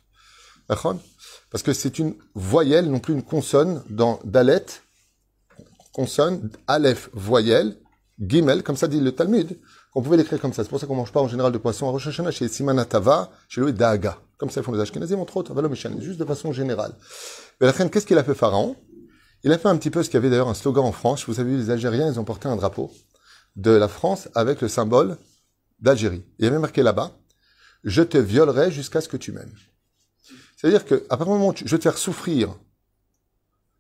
Parce 1.51 1.63
que 1.63 1.73
c'est 1.73 1.99
une 1.99 2.15
voyelle, 2.35 2.91
non 2.91 2.99
plus 2.99 3.15
une 3.15 3.23
consonne 3.23 3.83
dans 3.89 4.21
dalet, 4.25 4.67
consonne, 5.93 6.51
aleph, 6.67 7.09
voyelle, 7.15 7.79
gimel, 8.21 8.63
comme 8.63 8.77
ça 8.77 8.89
dit 8.89 9.01
le 9.01 9.13
Talmud, 9.13 9.59
qu'on 9.99 10.03
pouvait 10.05 10.17
l'écrire 10.17 10.41
comme 10.41 10.53
ça. 10.53 10.63
C'est 10.63 10.71
pour 10.71 10.79
ça 10.79 10.87
qu'on 10.87 10.95
mange 10.95 11.11
pas 11.11 11.21
en 11.21 11.27
général 11.27 11.51
de 11.51 11.59
poisson 11.59 11.89
à 11.89 11.91
Rosh 11.91 12.07
Hashanah 12.07 12.31
chez 12.31 12.47
Simanatava, 12.47 13.33
chez 13.49 13.61
lui 13.61 13.73
Daga. 13.73 14.17
Comme 14.37 14.49
ça 14.49 14.61
ils 14.61 14.63
font 14.63 14.71
les 14.71 14.79
Ashkenazim, 14.79 15.19
entre 15.19 15.39
autres, 15.39 15.51
Avalom 15.51 15.73
et 15.73 15.75
Shan, 15.75 15.91
juste 16.01 16.21
de 16.21 16.25
façon 16.25 16.53
générale. 16.53 16.95
Mais 17.61 17.73
qu'est-ce 17.73 18.07
qu'il 18.07 18.17
a 18.17 18.23
fait 18.23 18.37
Pharaon? 18.37 18.77
Il 19.43 19.51
a 19.51 19.59
fait 19.59 19.67
un 19.67 19.77
petit 19.77 19.91
peu 19.91 20.05
ce 20.05 20.09
qu'il 20.09 20.15
y 20.15 20.19
avait 20.19 20.31
d'ailleurs 20.31 20.49
un 20.49 20.55
slogan 20.55 20.85
en 20.85 20.93
France. 20.93 21.25
Vous 21.27 21.41
avez 21.41 21.51
vu, 21.51 21.57
les 21.57 21.71
Algériens, 21.71 22.13
ils 22.13 22.21
ont 22.21 22.23
porté 22.23 22.47
un 22.47 22.55
drapeau 22.55 22.93
de 23.57 23.73
la 23.73 23.89
France 23.89 24.29
avec 24.37 24.61
le 24.61 24.69
symbole 24.69 25.17
d'Algérie. 25.81 26.25
Il 26.39 26.45
y 26.45 26.49
avait 26.49 26.61
marqué 26.61 26.85
là-bas, 26.85 27.11
je 27.83 28.05
te 28.05 28.19
violerai 28.19 28.71
jusqu'à 28.71 29.01
ce 29.01 29.09
que 29.09 29.17
tu 29.17 29.33
m'aimes. 29.33 29.53
C'est-à-dire 30.57 30.85
que, 30.85 30.95
à 31.11 31.17
partir 31.17 31.27
du 31.27 31.41
moment 31.41 31.49
où 31.49 31.55
je 31.57 31.65
vais 31.65 31.79
te 31.79 31.83
faire 31.83 31.99
souffrir 31.99 32.55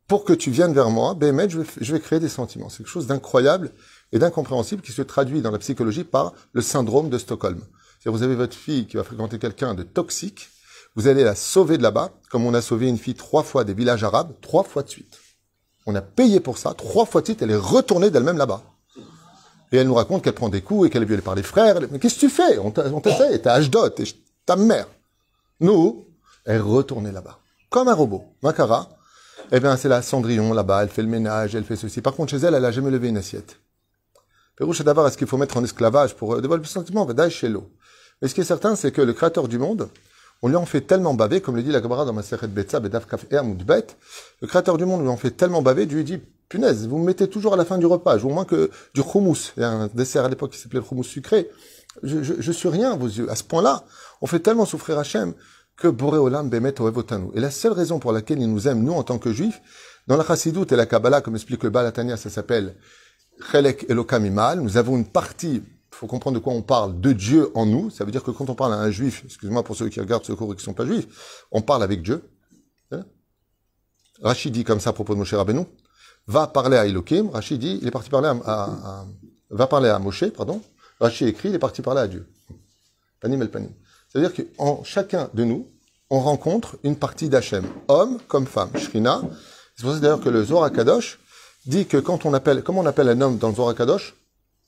pour 0.08 0.24
que 0.24 0.32
tu 0.32 0.50
viennes 0.50 0.74
vers 0.74 0.90
moi, 0.90 1.14
ben, 1.14 1.48
je 1.48 1.60
vais, 1.60 1.66
je 1.80 1.92
vais 1.92 2.00
créer 2.00 2.18
des 2.18 2.28
sentiments. 2.28 2.70
C'est 2.70 2.78
quelque 2.78 2.88
chose 2.88 3.06
d'incroyable 3.06 3.70
et 4.12 4.18
d'incompréhensible 4.18 4.82
qui 4.82 4.92
se 4.92 5.02
traduit 5.02 5.42
dans 5.42 5.50
la 5.50 5.58
psychologie 5.58 6.04
par 6.04 6.32
le 6.52 6.62
syndrome 6.62 7.10
de 7.10 7.18
Stockholm. 7.18 7.60
C'est-à-dire, 7.98 8.18
vous 8.18 8.22
avez 8.22 8.34
votre 8.36 8.56
fille 8.56 8.86
qui 8.86 8.96
va 8.96 9.04
fréquenter 9.04 9.38
quelqu'un 9.38 9.74
de 9.74 9.82
toxique, 9.82 10.48
vous 10.94 11.06
allez 11.06 11.24
la 11.24 11.34
sauver 11.34 11.78
de 11.78 11.82
là-bas, 11.82 12.10
comme 12.30 12.46
on 12.46 12.54
a 12.54 12.62
sauvé 12.62 12.88
une 12.88 12.98
fille 12.98 13.14
trois 13.14 13.42
fois 13.42 13.64
des 13.64 13.74
villages 13.74 14.04
arabes, 14.04 14.32
trois 14.40 14.64
fois 14.64 14.82
de 14.82 14.88
suite. 14.88 15.18
On 15.86 15.94
a 15.94 16.02
payé 16.02 16.40
pour 16.40 16.58
ça, 16.58 16.74
trois 16.74 17.06
fois 17.06 17.20
de 17.20 17.26
suite, 17.26 17.42
elle 17.42 17.50
est 17.50 17.56
retournée 17.56 18.10
d'elle-même 18.10 18.38
là-bas. 18.38 18.62
Et 19.70 19.76
elle 19.76 19.86
nous 19.86 19.94
raconte 19.94 20.22
qu'elle 20.24 20.34
prend 20.34 20.48
des 20.48 20.62
coups 20.62 20.86
et 20.86 20.90
qu'elle 20.90 21.02
est 21.02 21.06
violée 21.06 21.22
par 21.22 21.34
les 21.34 21.42
frères. 21.42 21.78
Mais 21.90 21.98
qu'est-ce 21.98 22.14
que 22.14 22.20
tu 22.20 22.30
fais? 22.30 22.58
On 22.58 22.70
t'essaie, 22.70 23.38
t'es 23.38 23.48
Ashdod, 23.50 23.94
t'es 23.94 24.04
ta 24.46 24.56
mère. 24.56 24.86
Nous, 25.60 26.06
elle 26.46 26.56
est 26.56 26.60
retournée 26.60 27.12
là-bas. 27.12 27.38
Comme 27.68 27.88
un 27.88 27.94
robot. 27.94 28.24
Makara, 28.42 28.88
eh 29.52 29.60
bien, 29.60 29.76
c'est 29.76 29.88
la 29.88 30.02
Cendrillon 30.02 30.54
là-bas, 30.54 30.82
elle 30.82 30.88
fait 30.88 31.02
le 31.02 31.08
ménage, 31.08 31.54
elle 31.54 31.64
fait 31.64 31.76
ceci. 31.76 32.00
Par 32.00 32.14
contre, 32.14 32.30
chez 32.30 32.38
elle, 32.38 32.54
elle 32.54 32.64
a 32.64 32.70
jamais 32.70 32.90
levé 32.90 33.08
une 33.08 33.18
assiette. 33.18 33.60
Pérouche 34.58 34.82
d'abord, 34.82 35.06
est-ce 35.06 35.16
qu'il 35.16 35.28
faut 35.28 35.36
mettre 35.36 35.56
en 35.56 35.62
esclavage 35.62 36.16
pour 36.16 36.34
euh, 36.34 36.40
développer 36.40 36.64
le 36.64 36.68
sentiment 36.68 37.06
chez. 37.30 37.48
Mais 38.20 38.26
ce 38.26 38.34
qui 38.34 38.40
est 38.40 38.44
certain, 38.44 38.74
c'est 38.74 38.90
que 38.90 39.00
le 39.00 39.12
créateur 39.12 39.46
du 39.46 39.56
monde, 39.56 39.88
on 40.42 40.48
lui 40.48 40.56
en 40.56 40.66
fait 40.66 40.80
tellement 40.80 41.14
baver, 41.14 41.40
comme 41.40 41.54
le 41.54 41.62
dit 41.62 41.70
la 41.70 41.80
Gemara 41.80 42.04
dans 42.04 42.12
ma 42.12 42.24
Sechet 42.24 42.48
Betza, 42.48 42.80
Bedav 42.80 43.06
Kaf 43.06 43.24
Moudbet, 43.30 43.86
le 44.42 44.48
créateur 44.48 44.76
du 44.76 44.84
monde 44.84 45.02
lui 45.02 45.08
en 45.08 45.16
fait 45.16 45.30
tellement 45.30 45.62
baver, 45.62 45.86
Dieu 45.86 45.98
lui 45.98 46.04
dit, 46.04 46.18
punaise, 46.48 46.88
vous 46.88 46.98
me 46.98 47.04
mettez 47.04 47.28
toujours 47.28 47.54
à 47.54 47.56
la 47.56 47.64
fin 47.64 47.78
du 47.78 47.86
repas, 47.86 48.16
vous 48.16 48.30
moins 48.30 48.44
que 48.44 48.68
du 48.94 49.00
houmous. 49.00 49.52
Il 49.56 49.60
y 49.60 49.64
a 49.64 49.70
un 49.70 49.86
dessert 49.94 50.24
à 50.24 50.28
l'époque 50.28 50.50
qui 50.50 50.58
s'appelait 50.58 50.80
le 50.80 50.86
houmous 50.90 51.04
sucré. 51.04 51.48
Je, 52.02 52.24
je, 52.24 52.34
je 52.40 52.52
suis 52.52 52.68
rien 52.68 52.90
à 52.92 52.96
vos 52.96 53.06
yeux. 53.06 53.30
À 53.30 53.36
ce 53.36 53.44
point-là, 53.44 53.84
on 54.20 54.26
fait 54.26 54.40
tellement 54.40 54.66
souffrir 54.66 54.98
Hachem 54.98 55.34
que 55.76 55.86
Boréolam 55.86 56.50
Bemet 56.50 56.80
Oevotanu. 56.80 57.30
Et 57.34 57.40
la 57.40 57.52
seule 57.52 57.72
raison 57.72 58.00
pour 58.00 58.10
laquelle 58.10 58.40
il 58.40 58.50
nous 58.50 58.66
aime, 58.66 58.82
nous, 58.82 58.92
en 58.92 59.04
tant 59.04 59.18
que 59.18 59.32
juifs, 59.32 59.60
dans 60.08 60.16
la 60.16 60.24
Chassidoute 60.24 60.72
et 60.72 60.76
la 60.76 60.86
Kabbalah, 60.86 61.20
comme 61.20 61.36
explique 61.36 61.62
le 61.62 61.70
Balatania, 61.70 62.16
ça 62.16 62.28
s'appelle 62.28 62.74
Chelek 63.40 63.86
Elokam 63.88 64.26
Imal. 64.26 64.60
Nous 64.60 64.76
avons 64.76 64.96
une 64.96 65.06
partie, 65.06 65.56
il 65.56 65.62
faut 65.90 66.06
comprendre 66.06 66.38
de 66.38 66.42
quoi 66.42 66.52
on 66.52 66.62
parle, 66.62 67.00
de 67.00 67.12
Dieu 67.12 67.50
en 67.54 67.66
nous. 67.66 67.90
Ça 67.90 68.04
veut 68.04 68.12
dire 68.12 68.22
que 68.22 68.30
quand 68.30 68.50
on 68.50 68.54
parle 68.54 68.74
à 68.74 68.78
un 68.78 68.90
juif, 68.90 69.22
excusez-moi 69.24 69.62
pour 69.62 69.76
ceux 69.76 69.88
qui 69.88 70.00
regardent 70.00 70.24
ce 70.24 70.32
cours 70.32 70.52
et 70.52 70.56
qui 70.56 70.62
ne 70.62 70.64
sont 70.64 70.74
pas 70.74 70.86
juifs, 70.86 71.44
on 71.50 71.62
parle 71.62 71.82
avec 71.82 72.02
Dieu. 72.02 72.22
Hein 72.92 73.04
Rachid 74.22 74.52
dit 74.52 74.64
comme 74.64 74.80
ça 74.80 74.90
à 74.90 74.92
propos 74.92 75.14
de 75.14 75.18
Moshe 75.18 75.34
Rabbeinu. 75.34 75.64
Va 76.26 76.46
parler 76.46 76.76
à 76.76 76.86
Elohim. 76.86 77.30
Rachid 77.30 77.58
dit, 77.58 77.78
il 77.80 77.88
est 77.88 77.92
parti 77.92 78.10
parler 78.10 78.28
à, 78.28 78.32
à, 78.44 79.06
va 79.50 79.66
parler 79.66 79.88
à 79.88 79.98
Moshe, 79.98 80.28
pardon. 80.30 80.60
Rachid 81.00 81.28
écrit, 81.28 81.48
il 81.48 81.54
est 81.54 81.60
parti 81.60 81.82
parler 81.82 82.00
à 82.00 82.08
Dieu. 82.08 82.26
Panim 83.20 83.40
el 83.42 83.50
panim. 83.50 83.70
C'est-à-dire 84.08 84.32
qu'en 84.32 84.82
chacun 84.84 85.28
de 85.34 85.44
nous, 85.44 85.68
on 86.10 86.20
rencontre 86.20 86.76
une 86.84 86.96
partie 86.96 87.28
d'Hachem, 87.28 87.66
homme 87.88 88.18
comme 88.28 88.46
femme, 88.46 88.70
Shrina. 88.76 89.20
C'est 89.76 89.84
pour 89.84 89.92
ça 89.92 90.00
d'ailleurs 90.00 90.20
que 90.20 90.28
le 90.28 90.44
Zohar 90.44 90.72
Kadosh 90.72 91.18
dit 91.68 91.86
que 91.86 91.98
quand 91.98 92.26
on 92.26 92.34
appelle, 92.34 92.62
comment 92.62 92.80
on 92.80 92.86
appelle 92.86 93.08
un 93.08 93.20
homme 93.20 93.38
dans 93.38 93.50
le 93.50 93.54
Zohar 93.54 93.74
Kadosh 93.74 94.14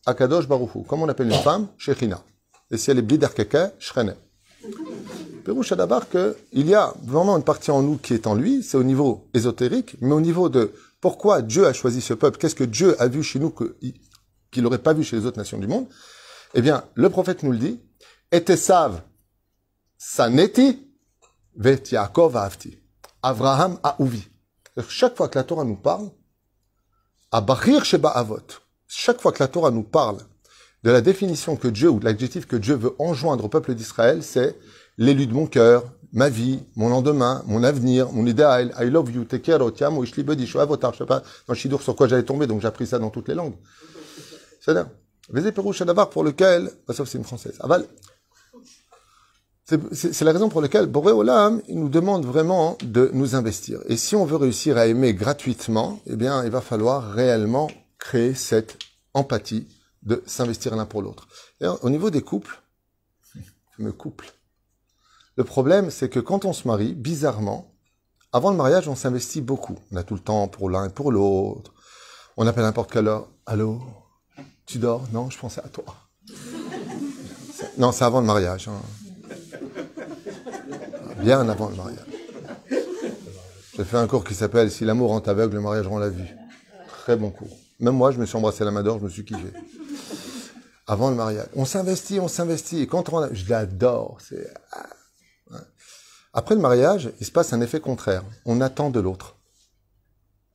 Akadosh 0.06 0.46
Baruchu. 0.46 0.80
Comment 0.86 1.04
on 1.04 1.08
appelle 1.08 1.28
une 1.28 1.34
femme 1.34 1.68
Shechina. 1.76 2.22
Et 2.70 2.76
si 2.78 2.90
elle 2.90 2.98
est 2.98 3.02
Blider 3.02 3.28
Keke, 3.34 3.72
Shrene. 3.78 4.14
Pérouche 5.44 5.72
d'abord 5.72 6.08
qu'il 6.08 6.66
y 6.68 6.74
a 6.74 6.94
vraiment 7.02 7.36
une 7.36 7.44
partie 7.44 7.70
en 7.70 7.82
nous 7.82 7.96
qui 7.96 8.14
est 8.14 8.26
en 8.26 8.34
lui, 8.34 8.62
c'est 8.62 8.76
au 8.76 8.82
niveau 8.82 9.28
ésotérique, 9.34 9.96
mais 10.00 10.12
au 10.12 10.20
niveau 10.20 10.48
de 10.48 10.72
pourquoi 11.00 11.42
Dieu 11.42 11.66
a 11.66 11.72
choisi 11.72 12.00
ce 12.00 12.14
peuple, 12.14 12.38
qu'est-ce 12.38 12.54
que 12.54 12.64
Dieu 12.64 13.00
a 13.00 13.08
vu 13.08 13.22
chez 13.22 13.38
nous 13.38 13.50
qu'il 13.50 14.62
n'aurait 14.62 14.78
pas 14.78 14.92
vu 14.92 15.02
chez 15.02 15.16
les 15.16 15.24
autres 15.24 15.38
nations 15.38 15.58
du 15.58 15.66
monde, 15.66 15.86
eh 16.54 16.60
bien, 16.60 16.84
le 16.94 17.08
prophète 17.08 17.42
nous 17.42 17.52
le 17.52 17.58
dit, 17.58 17.80
et 18.32 18.56
savent 18.56 19.00
Saneti 19.96 20.78
vet 21.56 21.82
Yaakov 21.90 22.36
Avti. 22.36 22.78
Avraham 23.22 23.78
Aouvi. 23.82 24.28
Chaque 24.88 25.16
fois 25.16 25.28
que 25.28 25.38
la 25.38 25.44
Torah 25.44 25.64
nous 25.64 25.76
parle, 25.76 26.10
Abachir 27.32 27.84
Sheba 27.84 28.08
Avot, 28.08 28.42
chaque 28.88 29.20
fois 29.20 29.30
que 29.30 29.40
la 29.40 29.46
Torah 29.46 29.70
nous 29.70 29.84
parle 29.84 30.18
de 30.82 30.90
la 30.90 31.00
définition 31.00 31.54
que 31.54 31.68
Dieu, 31.68 31.88
ou 31.88 32.00
de 32.00 32.04
l'adjectif 32.04 32.44
que 32.44 32.56
Dieu 32.56 32.74
veut 32.74 32.96
enjoindre 32.98 33.44
au 33.44 33.48
peuple 33.48 33.74
d'Israël, 33.74 34.24
c'est 34.24 34.58
l'élu 34.98 35.28
de 35.28 35.32
mon 35.32 35.46
cœur, 35.46 35.84
ma 36.12 36.28
vie, 36.28 36.58
mon 36.74 36.88
lendemain, 36.88 37.44
mon 37.46 37.62
avenir, 37.62 38.10
mon 38.10 38.26
idéal, 38.26 38.74
I 38.80 38.86
love 38.86 39.12
you, 39.12 39.22
take 39.22 39.42
care, 39.42 39.72
tiamo, 39.72 40.02
ishli 40.02 40.24
bedi, 40.24 40.44
je 40.44 40.58
sais 40.58 41.06
pas, 41.06 41.22
dans 41.46 41.54
Shidour 41.54 41.82
sur 41.82 41.94
quoi 41.94 42.08
j'allais 42.08 42.24
tomber, 42.24 42.48
donc 42.48 42.62
j'ai 42.62 42.66
appris 42.66 42.88
ça 42.88 42.98
dans 42.98 43.10
toutes 43.10 43.28
les 43.28 43.36
langues. 43.36 43.54
C'est-à-dire, 44.60 44.88
Vezé 45.28 45.52
Perouche 45.52 45.84
pour 46.10 46.24
lequel, 46.24 46.72
bah, 46.88 46.94
sauf 46.94 47.08
c'est 47.08 47.18
une 47.18 47.22
française, 47.22 47.56
Aval, 47.60 47.84
c'est 49.92 50.22
la 50.22 50.32
raison 50.32 50.48
pour 50.48 50.60
laquelle 50.60 50.86
Boré 50.86 51.12
il 51.68 51.78
nous 51.78 51.88
demande 51.88 52.24
vraiment 52.24 52.76
de 52.82 53.10
nous 53.12 53.34
investir. 53.34 53.80
Et 53.86 53.96
si 53.96 54.16
on 54.16 54.24
veut 54.24 54.36
réussir 54.36 54.76
à 54.76 54.86
aimer 54.86 55.14
gratuitement, 55.14 56.00
eh 56.06 56.16
bien, 56.16 56.44
il 56.44 56.50
va 56.50 56.60
falloir 56.60 57.12
réellement 57.12 57.70
créer 57.98 58.34
cette 58.34 58.78
empathie 59.14 59.68
de 60.02 60.22
s'investir 60.26 60.74
l'un 60.76 60.86
pour 60.86 61.02
l'autre. 61.02 61.28
Au 61.82 61.90
niveau 61.90 62.10
des 62.10 62.22
couples, 62.22 62.62
me 63.78 63.92
couple. 63.92 64.32
Le 65.36 65.44
problème, 65.44 65.90
c'est 65.90 66.08
que 66.08 66.20
quand 66.20 66.44
on 66.44 66.52
se 66.52 66.66
marie, 66.66 66.94
bizarrement, 66.94 67.72
avant 68.32 68.50
le 68.50 68.56
mariage, 68.56 68.88
on 68.88 68.94
s'investit 68.94 69.40
beaucoup. 69.40 69.78
On 69.90 69.96
a 69.96 70.02
tout 70.02 70.14
le 70.14 70.20
temps 70.20 70.46
pour 70.48 70.70
l'un 70.70 70.86
et 70.86 70.90
pour 70.90 71.12
l'autre. 71.12 71.72
On 72.36 72.46
appelle 72.46 72.64
n'importe 72.64 72.92
quelle 72.92 73.08
heure. 73.08 73.28
Allô? 73.46 73.80
Tu 74.66 74.78
dors? 74.78 75.04
Non, 75.12 75.30
je 75.30 75.38
pensais 75.38 75.60
à 75.64 75.68
toi. 75.68 75.84
Non, 77.78 77.92
c'est 77.92 78.04
avant 78.04 78.20
le 78.20 78.26
mariage. 78.26 78.68
Hein 78.68 78.80
bien 81.20 81.48
avant 81.48 81.68
le 81.68 81.76
mariage. 81.76 82.06
J'ai 83.76 83.84
fait 83.84 83.96
un 83.96 84.06
cours 84.06 84.24
qui 84.24 84.34
s'appelle 84.34 84.70
Si 84.70 84.84
l'amour 84.84 85.10
rend 85.10 85.20
aveugle, 85.20 85.54
le 85.54 85.60
mariage 85.60 85.86
rend 85.86 85.98
la 85.98 86.08
vue. 86.08 86.28
Très 87.02 87.16
bon 87.16 87.30
cours. 87.30 87.56
Même 87.78 87.94
moi, 87.94 88.10
je 88.10 88.18
me 88.18 88.26
suis 88.26 88.36
embrassé 88.36 88.64
la 88.64 88.70
main 88.70 88.82
d'or, 88.82 88.98
je 88.98 89.04
me 89.04 89.08
suis 89.08 89.24
kiffé. 89.24 89.52
Avant 90.86 91.10
le 91.10 91.16
mariage. 91.16 91.46
On 91.54 91.64
s'investit, 91.64 92.20
on 92.20 92.28
s'investit. 92.28 92.80
Et 92.80 92.86
quand 92.86 93.12
on... 93.12 93.32
Je 93.32 93.48
l'adore. 93.48 94.18
C'est... 94.20 94.52
Ah, 94.72 94.86
Après 96.32 96.54
le 96.54 96.60
mariage, 96.60 97.10
il 97.20 97.26
se 97.26 97.32
passe 97.32 97.52
un 97.52 97.60
effet 97.60 97.80
contraire. 97.80 98.24
On 98.44 98.60
attend 98.60 98.90
de 98.90 99.00
l'autre. 99.00 99.36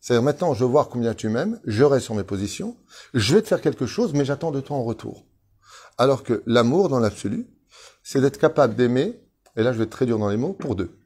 C'est-à-dire 0.02 0.24
maintenant, 0.24 0.54
je 0.54 0.64
veux 0.64 0.70
voir 0.70 0.90
combien 0.90 1.16
tu 1.16 1.30
m'aimes, 1.30 1.60
je 1.66 1.84
reste 1.84 2.06
sur 2.06 2.14
mes 2.14 2.24
positions, 2.24 2.78
je 3.16 3.34
vais 3.34 3.42
te 3.42 3.48
faire 3.48 3.60
quelque 3.62 3.88
chose, 3.88 4.14
mais 4.14 4.24
j'attends 4.24 4.52
de 4.52 4.62
toi 4.62 4.78
en 4.78 4.84
retour. 4.84 5.26
Alors 5.98 6.22
que 6.22 6.44
l'amour, 6.46 6.90
dans 6.90 7.00
l'absolu, 7.00 7.48
c'est 8.04 8.22
d'être 8.22 8.38
capable 8.38 8.76
d'aimer 8.76 9.20
et 9.56 9.64
là 9.64 9.74
je 9.74 9.78
vais 9.78 9.84
être 9.86 9.90
très 9.92 10.06
dur 10.06 10.20
dans 10.20 10.30
les 10.30 10.38
mots, 10.38 10.54
pour 10.54 10.76
deux. 10.76 10.98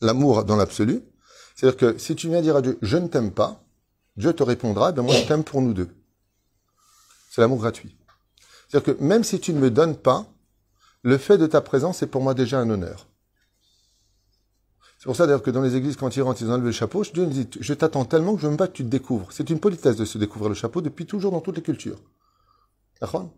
L'amour 0.00 0.44
dans 0.44 0.56
l'absolu, 0.56 1.02
c'est-à-dire 1.54 1.76
que 1.76 1.98
si 1.98 2.14
tu 2.14 2.28
viens 2.28 2.40
dire 2.40 2.56
à 2.56 2.62
Dieu, 2.62 2.78
je 2.82 2.96
ne 2.96 3.08
t'aime 3.08 3.32
pas, 3.32 3.64
Dieu 4.16 4.32
te 4.32 4.42
répondra, 4.42 4.92
ben 4.92 5.02
moi 5.02 5.14
je 5.14 5.26
t'aime 5.26 5.44
pour 5.44 5.60
nous 5.60 5.74
deux. 5.74 5.88
C'est 7.30 7.40
l'amour 7.40 7.58
gratuit. 7.58 7.96
C'est-à-dire 8.68 8.96
que 8.96 9.02
même 9.02 9.24
si 9.24 9.40
tu 9.40 9.52
ne 9.52 9.58
me 9.58 9.70
donnes 9.70 9.96
pas, 9.96 10.26
le 11.02 11.18
fait 11.18 11.38
de 11.38 11.46
ta 11.46 11.60
présence 11.60 12.02
est 12.02 12.06
pour 12.06 12.22
moi 12.22 12.34
déjà 12.34 12.60
un 12.60 12.68
honneur. 12.70 13.06
C'est 14.98 15.04
pour 15.04 15.14
ça 15.14 15.26
d'ailleurs 15.26 15.42
que 15.42 15.50
dans 15.50 15.62
les 15.62 15.76
églises, 15.76 15.96
quand 15.96 16.16
ils 16.16 16.22
rentrent, 16.22 16.42
ils 16.42 16.50
enlèvent 16.50 16.64
le 16.64 16.72
chapeau, 16.72 17.04
Dieu 17.04 17.24
nous 17.24 17.30
dit, 17.30 17.48
je 17.60 17.72
t'attends 17.72 18.04
tellement 18.04 18.34
que 18.34 18.40
je 18.40 18.46
veux 18.46 18.50
même 18.50 18.58
pas 18.58 18.66
que 18.66 18.72
tu 18.72 18.82
te 18.82 18.88
découvres. 18.88 19.30
C'est 19.30 19.48
une 19.48 19.60
politesse 19.60 19.94
de 19.96 20.04
se 20.04 20.18
découvrir 20.18 20.48
le 20.48 20.56
chapeau 20.56 20.80
depuis 20.80 21.06
toujours 21.06 21.30
dans 21.30 21.40
toutes 21.40 21.56
les 21.56 21.62
cultures. 21.62 22.00
D'accord? 23.00 23.30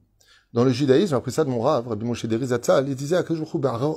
Dans 0.53 0.65
le 0.65 0.71
judaïsme, 0.71 1.11
j'ai 1.11 1.17
appris 1.17 1.33
ça 1.33 1.45
de 1.45 1.51
mon 1.51 1.61
rave, 1.61 1.89
Rabbi 1.89 2.05
Moshe 2.05 2.27
Derizatzal, 2.27 2.89
il 2.89 2.97
disait 2.97 3.17
à 3.17 3.23
ben, 3.23 3.97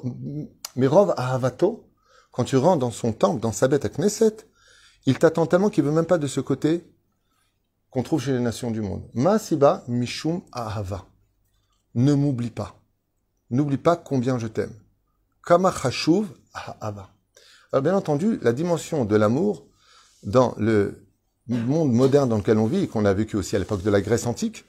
mais 0.75 0.87
Rov 0.87 1.13
Ahavato, 1.17 1.89
quand 2.31 2.43
tu 2.43 2.57
rentres 2.57 2.79
dans 2.79 2.91
son 2.91 3.11
temple, 3.11 3.39
dans 3.41 3.51
sa 3.51 3.67
bête 3.67 3.85
à 3.85 3.89
Knesset, 3.89 4.37
il 5.05 5.17
t'attend 5.17 5.45
tellement 5.45 5.69
qu'il 5.69 5.83
veut 5.83 5.91
même 5.91 6.05
pas 6.05 6.17
de 6.17 6.27
ce 6.27 6.39
côté 6.39 6.83
qu'on 7.89 8.03
trouve 8.03 8.21
chez 8.21 8.33
les 8.33 8.39
nations 8.39 8.71
du 8.71 8.81
monde. 8.81 9.03
Masiba 9.13 9.83
Mishum 9.87 10.41
Ahava. 10.51 11.05
Ne 11.95 12.13
m'oublie 12.13 12.49
pas. 12.49 12.75
N'oublie 13.51 13.77
pas 13.77 13.95
combien 13.95 14.39
je 14.39 14.47
t'aime. 14.47 14.73
Kama 15.45 15.71
Chashuv 15.71 16.27
Ahava. 16.53 17.09
Alors 17.71 17.83
bien 17.83 17.95
entendu, 17.95 18.39
la 18.41 18.53
dimension 18.53 19.05
de 19.05 19.15
l'amour 19.15 19.65
dans 20.23 20.55
le 20.57 21.05
monde 21.47 21.91
moderne 21.91 22.29
dans 22.29 22.37
lequel 22.37 22.57
on 22.57 22.67
vit, 22.67 22.83
et 22.83 22.87
qu'on 22.87 23.05
a 23.05 23.13
vécu 23.13 23.35
aussi 23.35 23.55
à 23.55 23.59
l'époque 23.59 23.83
de 23.83 23.89
la 23.89 24.01
Grèce 24.01 24.25
antique, 24.25 24.65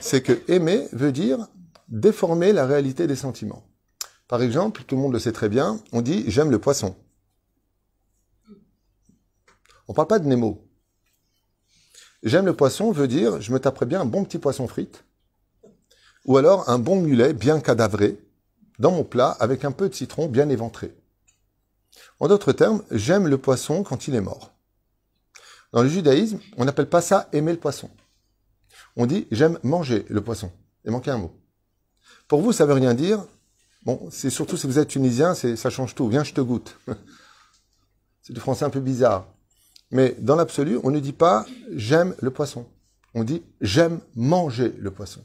c'est 0.00 0.22
que 0.22 0.42
aimer 0.50 0.88
veut 0.92 1.12
dire 1.12 1.48
déformer 1.88 2.52
la 2.52 2.66
réalité 2.66 3.06
des 3.06 3.16
sentiments. 3.16 3.64
Par 4.28 4.42
exemple, 4.42 4.84
tout 4.86 4.94
le 4.94 5.02
monde 5.02 5.12
le 5.12 5.18
sait 5.18 5.32
très 5.32 5.48
bien, 5.48 5.80
on 5.92 6.02
dit 6.02 6.24
j'aime 6.28 6.50
le 6.50 6.58
poisson. 6.58 6.96
On 9.88 9.94
parle 9.94 10.08
pas 10.08 10.18
de 10.20 10.28
Nemo. 10.28 10.64
J'aime 12.22 12.46
le 12.46 12.54
poisson 12.54 12.92
veut 12.92 13.08
dire 13.08 13.40
je 13.40 13.52
me 13.52 13.58
taperais 13.58 13.86
bien 13.86 14.02
un 14.02 14.04
bon 14.04 14.24
petit 14.24 14.38
poisson 14.38 14.68
frite, 14.68 15.04
ou 16.26 16.36
alors 16.36 16.68
un 16.68 16.78
bon 16.78 17.00
mulet 17.00 17.32
bien 17.32 17.60
cadavré 17.60 18.18
dans 18.78 18.92
mon 18.92 19.04
plat 19.04 19.36
avec 19.40 19.64
un 19.64 19.72
peu 19.72 19.88
de 19.88 19.94
citron 19.94 20.26
bien 20.26 20.48
éventré. 20.48 20.94
En 22.20 22.28
d'autres 22.28 22.52
termes, 22.52 22.82
j'aime 22.90 23.26
le 23.26 23.38
poisson 23.38 23.82
quand 23.82 24.06
il 24.06 24.14
est 24.14 24.20
mort. 24.20 24.52
Dans 25.72 25.82
le 25.82 25.88
judaïsme, 25.88 26.38
on 26.56 26.64
n'appelle 26.64 26.88
pas 26.88 27.00
ça 27.00 27.28
aimer 27.32 27.52
le 27.52 27.58
poisson. 27.58 27.90
On 29.00 29.06
dit 29.06 29.26
j'aime 29.30 29.58
manger 29.62 30.04
le 30.10 30.20
poisson. 30.20 30.52
Il 30.84 30.90
manquait 30.90 31.10
un 31.10 31.16
mot. 31.16 31.32
Pour 32.28 32.42
vous, 32.42 32.52
ça 32.52 32.66
veut 32.66 32.74
rien 32.74 32.92
dire. 32.92 33.24
Bon, 33.86 34.06
c'est 34.10 34.28
surtout 34.28 34.58
si 34.58 34.66
vous 34.66 34.78
êtes 34.78 34.88
tunisien, 34.88 35.34
ça 35.34 35.70
change 35.70 35.94
tout. 35.94 36.06
Viens, 36.06 36.22
je 36.22 36.34
te 36.34 36.40
goûte. 36.42 36.78
c'est 38.22 38.34
du 38.34 38.40
français 38.40 38.66
un 38.66 38.70
peu 38.70 38.80
bizarre. 38.80 39.26
Mais 39.90 40.14
dans 40.18 40.36
l'absolu, 40.36 40.78
on 40.84 40.90
ne 40.90 41.00
dit 41.00 41.14
pas 41.14 41.46
j'aime 41.72 42.14
le 42.20 42.30
poisson. 42.30 42.66
On 43.14 43.24
dit 43.24 43.42
j'aime 43.62 44.00
manger 44.16 44.74
le 44.78 44.90
poisson. 44.90 45.24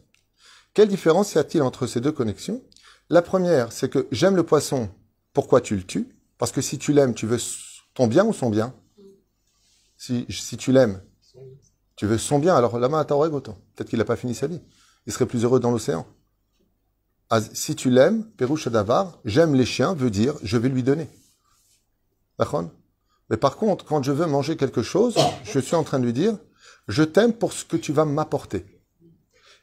Quelle 0.74 0.88
différence 0.88 1.34
y 1.34 1.38
a-t-il 1.38 1.62
entre 1.62 1.86
ces 1.86 2.00
deux 2.00 2.14
connexions? 2.14 2.64
La 3.10 3.22
première, 3.22 3.74
c'est 3.74 3.90
que 3.90 4.08
j'aime 4.10 4.38
le 4.38 4.44
poisson. 4.44 4.90
Pourquoi 5.34 5.60
tu 5.60 5.76
le 5.76 5.84
tues? 5.84 6.08
Parce 6.38 6.54
que 6.54 6.62
si 6.62 6.78
tu 6.78 6.94
l'aimes, 6.94 7.14
tu 7.14 7.26
veux 7.28 7.40
ton 7.94 8.08
bien 8.08 8.24
ou 8.24 8.32
son 8.32 8.50
bien? 8.50 8.74
Si, 9.98 10.26
si 10.30 10.56
tu 10.56 10.72
l'aimes, 10.72 11.02
tu 11.96 12.06
veux 12.06 12.18
son 12.18 12.40
bien, 12.40 12.56
alors 12.56 12.78
là-bas, 12.78 13.06
autant. 13.10 13.58
Peut-être 13.76 13.90
qu'il 13.90 14.00
n'a 14.00 14.06
pas 14.06 14.16
fini 14.16 14.36
sa 14.36 14.48
vie. 14.48 14.62
Il 15.06 15.14
serait 15.14 15.26
plus 15.26 15.44
heureux 15.44 15.60
dans 15.60 15.72
l'océan. 15.72 16.06
Si 17.54 17.76
tu 17.76 17.90
l'aimes, 17.90 18.24
Pérouche 18.38 18.68
Davar, 18.68 19.20
j'aime 19.26 19.56
les 19.56 19.66
chiens 19.66 19.94
veut 19.94 20.10
dire 20.10 20.36
je 20.44 20.58
vais 20.58 20.70
lui 20.70 20.84
donner. 20.84 21.10
D'accord? 22.38 22.70
Mais 23.30 23.38
par 23.38 23.58
contre, 23.58 23.86
quand 23.86 24.04
je 24.04 24.12
veux 24.12 24.28
manger 24.28 24.58
quelque 24.58 24.84
chose, 24.84 25.18
je 25.44 25.60
suis 25.60 25.76
en 25.76 25.84
train 25.84 26.00
de 26.00 26.06
lui 26.06 26.14
dire 26.14 26.38
je 26.88 27.04
t'aime 27.04 27.34
pour 27.34 27.54
ce 27.54 27.66
que 27.66 27.78
tu 27.78 27.92
vas 27.94 28.06
m'apporter. 28.06 28.66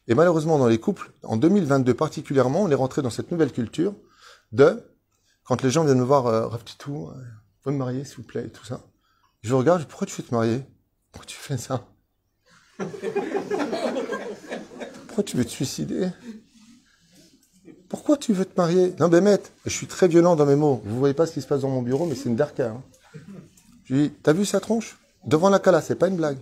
Et 0.08 0.14
malheureusement, 0.14 0.58
dans 0.58 0.66
les 0.66 0.78
couples, 0.78 1.12
en 1.22 1.36
2022 1.36 1.94
particulièrement, 1.94 2.62
on 2.62 2.70
est 2.70 2.74
rentré 2.74 3.02
dans 3.02 3.10
cette 3.10 3.30
nouvelle 3.30 3.52
culture 3.52 3.94
de 4.50 4.82
quand 5.44 5.62
les 5.62 5.70
gens 5.70 5.84
viennent 5.84 5.98
me 5.98 6.04
voir, 6.04 6.26
euh, 6.26 6.48
tout, 6.78 7.08
euh, 7.08 7.22
vous 7.64 7.72
me 7.72 7.78
marier 7.78 8.04
s'il 8.04 8.16
vous 8.16 8.22
plaît, 8.22 8.46
et 8.46 8.50
tout 8.50 8.64
ça. 8.64 8.80
Je 9.42 9.54
regarde, 9.54 9.84
pourquoi 9.86 10.06
tu 10.06 10.20
veux 10.20 10.26
te 10.26 10.34
marier? 10.34 10.64
Pourquoi 11.10 11.26
tu 11.26 11.36
fais 11.36 11.56
ça? 11.56 11.84
Pourquoi 15.06 15.24
tu 15.24 15.36
veux 15.36 15.44
te 15.44 15.50
suicider? 15.50 16.08
Pourquoi 17.88 18.16
tu 18.16 18.32
veux 18.32 18.46
te 18.46 18.56
marier? 18.56 18.94
Non, 18.98 19.08
Bémet, 19.08 19.42
je 19.66 19.70
suis 19.70 19.86
très 19.86 20.08
violent 20.08 20.34
dans 20.34 20.46
mes 20.46 20.56
mots. 20.56 20.80
Vous 20.86 20.98
voyez 20.98 21.12
pas 21.12 21.26
ce 21.26 21.32
qui 21.32 21.42
se 21.42 21.46
passe 21.46 21.60
dans 21.60 21.68
mon 21.68 21.82
bureau, 21.82 22.06
mais 22.06 22.14
c'est 22.14 22.30
une 22.30 22.36
darka. 22.36 22.70
Hein. 22.70 22.82
Je 23.84 23.94
lui 23.94 24.08
dis, 24.08 24.14
t'as 24.22 24.32
vu 24.32 24.46
sa 24.46 24.60
tronche? 24.60 24.96
Devant 25.26 25.50
la 25.50 25.58
cala, 25.58 25.82
c'est 25.82 25.96
pas 25.96 26.08
une 26.08 26.16
blague. 26.16 26.38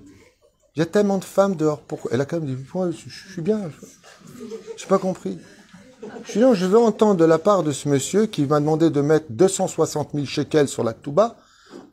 Il 0.77 0.79
y 0.79 0.83
a 0.83 0.87
tellement 0.87 1.19
de 1.19 1.25
femmes 1.25 1.57
dehors. 1.57 1.81
Pourquoi? 1.81 2.13
Elle 2.15 2.21
a 2.21 2.25
quand 2.25 2.39
même 2.39 2.47
dit, 2.47 2.57
je, 2.93 3.33
suis 3.33 3.43
bien. 3.43 3.69
Je 4.77 4.85
n'ai 4.85 4.89
pas 4.89 4.99
compris. 4.99 5.39
Je 6.27 6.33
dis, 6.35 6.39
non, 6.39 6.55
je 6.55 6.67
veux 6.67 6.79
entendre 6.79 7.17
de 7.17 7.25
la 7.25 7.39
part 7.39 7.65
de 7.65 7.73
ce 7.73 7.89
monsieur 7.89 8.27
qui 8.27 8.47
m'a 8.47 8.61
demandé 8.61 8.89
de 8.89 9.01
mettre 9.01 9.27
260 9.31 10.11
000 10.15 10.27
shekels 10.27 10.69
sur 10.69 10.85
la 10.85 10.93
Touba, 10.93 11.37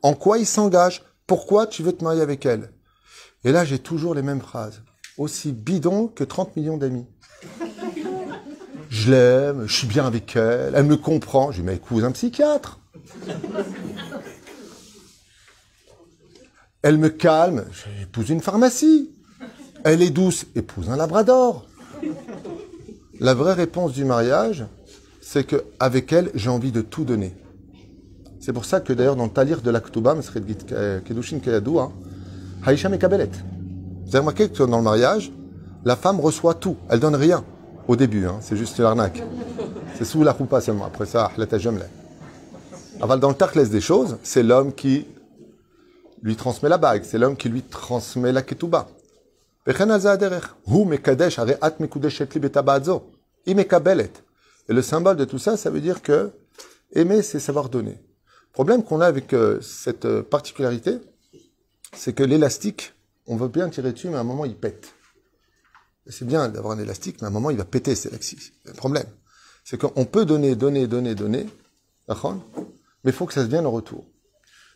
en 0.02 0.14
quoi 0.14 0.38
il 0.38 0.46
s'engage? 0.46 1.02
Pourquoi 1.26 1.66
tu 1.66 1.82
veux 1.82 1.92
te 1.92 2.04
marier 2.04 2.22
avec 2.22 2.46
elle? 2.46 2.70
Et 3.44 3.52
là, 3.52 3.64
j'ai 3.64 3.78
toujours 3.78 4.14
les 4.14 4.22
mêmes 4.22 4.40
phrases. 4.40 4.82
Aussi 5.16 5.52
bidon 5.52 6.08
que 6.08 6.24
30 6.24 6.56
millions 6.56 6.76
d'amis 6.76 7.06
je 8.88 9.10
l'aime, 9.10 9.66
je 9.66 9.74
suis 9.74 9.86
bien 9.86 10.06
avec 10.06 10.34
elle, 10.36 10.72
elle 10.74 10.86
me 10.86 10.96
comprend. 10.96 11.52
Je 11.52 11.58
lui 11.58 11.62
dis, 11.62 11.66
mais 11.66 11.76
épouse 11.76 12.04
un 12.04 12.12
psychiatre. 12.12 12.80
Elle 16.82 16.98
me 16.98 17.08
calme, 17.08 17.64
j'épouse 17.98 18.30
une 18.30 18.40
pharmacie. 18.40 19.10
Elle 19.84 20.02
est 20.02 20.10
douce, 20.10 20.46
épouse 20.54 20.90
un 20.90 20.96
labrador. 20.96 21.66
La 23.20 23.34
vraie 23.34 23.52
réponse 23.52 23.92
du 23.92 24.04
mariage, 24.04 24.64
c'est 25.20 25.44
que 25.44 25.64
avec 25.80 26.12
elle, 26.12 26.30
j'ai 26.34 26.50
envie 26.50 26.72
de 26.72 26.80
tout 26.80 27.04
donner. 27.04 27.34
C'est 28.40 28.52
pour 28.52 28.64
ça 28.64 28.80
que 28.80 28.92
d'ailleurs 28.92 29.16
dans 29.16 29.24
le 29.24 29.30
talir 29.30 29.60
de 29.60 29.70
l'Aktuba, 29.70 30.16
Kedushin 31.04 31.40
Kayadou, 31.40 31.80
Haïcha 32.64 32.88
Mekabelet. 32.88 33.30
Vous 34.04 34.08
avez 34.08 34.18
remarqué 34.18 34.48
que 34.48 34.62
dans 34.62 34.78
le 34.78 34.82
mariage, 34.82 35.32
la 35.84 35.96
femme 35.96 36.20
reçoit 36.20 36.54
tout, 36.54 36.76
elle 36.90 37.00
donne 37.00 37.14
rien. 37.14 37.44
Au 37.86 37.96
début, 37.96 38.26
hein, 38.26 38.38
c'est 38.40 38.56
juste 38.56 38.78
l'arnaque. 38.78 39.22
C'est 39.96 40.04
sous 40.04 40.22
la 40.22 40.32
roupa 40.32 40.60
seulement. 40.60 40.84
Après 40.86 41.06
ça, 41.06 41.30
Aval 43.00 43.20
dans 43.20 43.28
le 43.28 43.34
tarkles 43.34 43.68
des 43.68 43.80
choses, 43.80 44.18
c'est 44.22 44.42
l'homme 44.42 44.74
qui 44.74 45.06
lui 46.22 46.34
transmet 46.36 46.68
la 46.68 46.78
bague, 46.78 47.04
c'est 47.04 47.16
l'homme 47.16 47.36
qui 47.36 47.48
lui 47.48 47.62
transmet 47.62 48.32
la 48.32 48.42
ketouba. 48.42 48.88
Et 49.66 49.72
le 54.68 54.82
symbole 54.82 55.16
de 55.16 55.24
tout 55.24 55.38
ça, 55.38 55.56
ça 55.56 55.70
veut 55.70 55.80
dire 55.80 56.02
que 56.02 56.30
aimer, 56.92 57.22
c'est 57.22 57.38
savoir 57.38 57.68
donner. 57.68 57.92
Le 57.92 58.52
problème 58.52 58.82
qu'on 58.82 59.00
a 59.00 59.06
avec 59.06 59.32
euh, 59.32 59.60
cette 59.60 60.04
euh, 60.04 60.22
particularité, 60.22 60.98
c'est 61.92 62.12
que 62.12 62.22
l'élastique, 62.22 62.94
on 63.26 63.36
veut 63.36 63.48
bien 63.48 63.68
tirer 63.68 63.92
dessus, 63.92 64.08
mais 64.08 64.16
à 64.16 64.20
un 64.20 64.24
moment, 64.24 64.44
il 64.44 64.56
pète 64.56 64.94
c'est 66.08 66.26
bien 66.26 66.48
d'avoir 66.48 66.76
un 66.76 66.78
élastique, 66.78 67.20
mais 67.20 67.26
à 67.26 67.28
un 67.28 67.32
moment, 67.32 67.50
il 67.50 67.56
va 67.56 67.64
péter, 67.64 67.94
c'est 67.94 68.10
Le 68.10 68.72
problème, 68.72 69.06
c'est 69.64 69.78
qu'on 69.78 70.04
peut 70.04 70.24
donner, 70.24 70.56
donner, 70.56 70.86
donner, 70.86 71.14
donner, 71.14 71.46
mais 72.08 73.10
il 73.10 73.12
faut 73.12 73.26
que 73.26 73.34
ça 73.34 73.42
se 73.42 73.48
vienne 73.48 73.66
en 73.66 73.70
retour. 73.70 74.06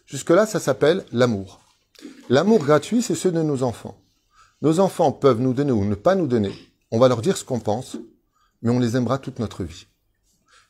Jusque-là, 0.07 0.47
ça 0.47 0.61
s'appelle 0.61 1.05
l'amour. 1.13 1.61
L'amour 2.29 2.65
gratuit, 2.65 3.03
c'est 3.03 3.15
ceux 3.15 3.33
de 3.33 3.43
nos 3.43 3.63
enfants. 3.63 3.99
Nos 4.61 4.81
enfants 4.81 5.13
peuvent 5.13 5.41
nous 5.41 5.55
donner 5.55 5.73
ou 5.73 5.85
ne 5.85 5.95
pas 5.95 6.15
nous 6.15 6.27
donner. 6.27 6.53
On 6.91 6.99
va 6.99 7.09
leur 7.09 7.23
dire 7.23 7.37
ce 7.37 7.45
qu'on 7.45 7.61
pense, 7.61 7.97
mais 8.61 8.71
on 8.71 8.79
les 8.79 8.97
aimera 8.97 9.19
toute 9.19 9.39
notre 9.39 9.65
vie. 9.65 9.87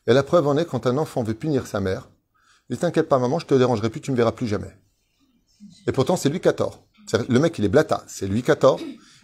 Et 0.07 0.13
la 0.13 0.23
preuve 0.23 0.47
en 0.47 0.57
est 0.57 0.65
quand 0.65 0.87
un 0.87 0.97
enfant 0.97 1.23
veut 1.23 1.33
punir 1.33 1.67
sa 1.67 1.79
mère, 1.79 2.09
il 2.69 2.77
t'inquiète 2.77 3.09
pas 3.09 3.19
maman, 3.19 3.39
je 3.39 3.45
te 3.45 3.53
dérangerai 3.53 3.89
plus, 3.89 4.01
tu 4.01 4.11
me 4.11 4.15
verras 4.15 4.31
plus 4.31 4.47
jamais. 4.47 4.73
Et 5.87 5.91
pourtant, 5.91 6.15
c'est 6.15 6.29
lui 6.29 6.39
qui 6.39 6.47
a 6.47 6.53
tort. 6.53 6.83
Le 7.27 7.39
mec, 7.39 7.57
il 7.59 7.65
est 7.65 7.69
blata, 7.69 8.03
c'est 8.07 8.27
lui 8.27 8.43
qui 8.43 8.51
a 8.51 8.55
tort, 8.55 8.79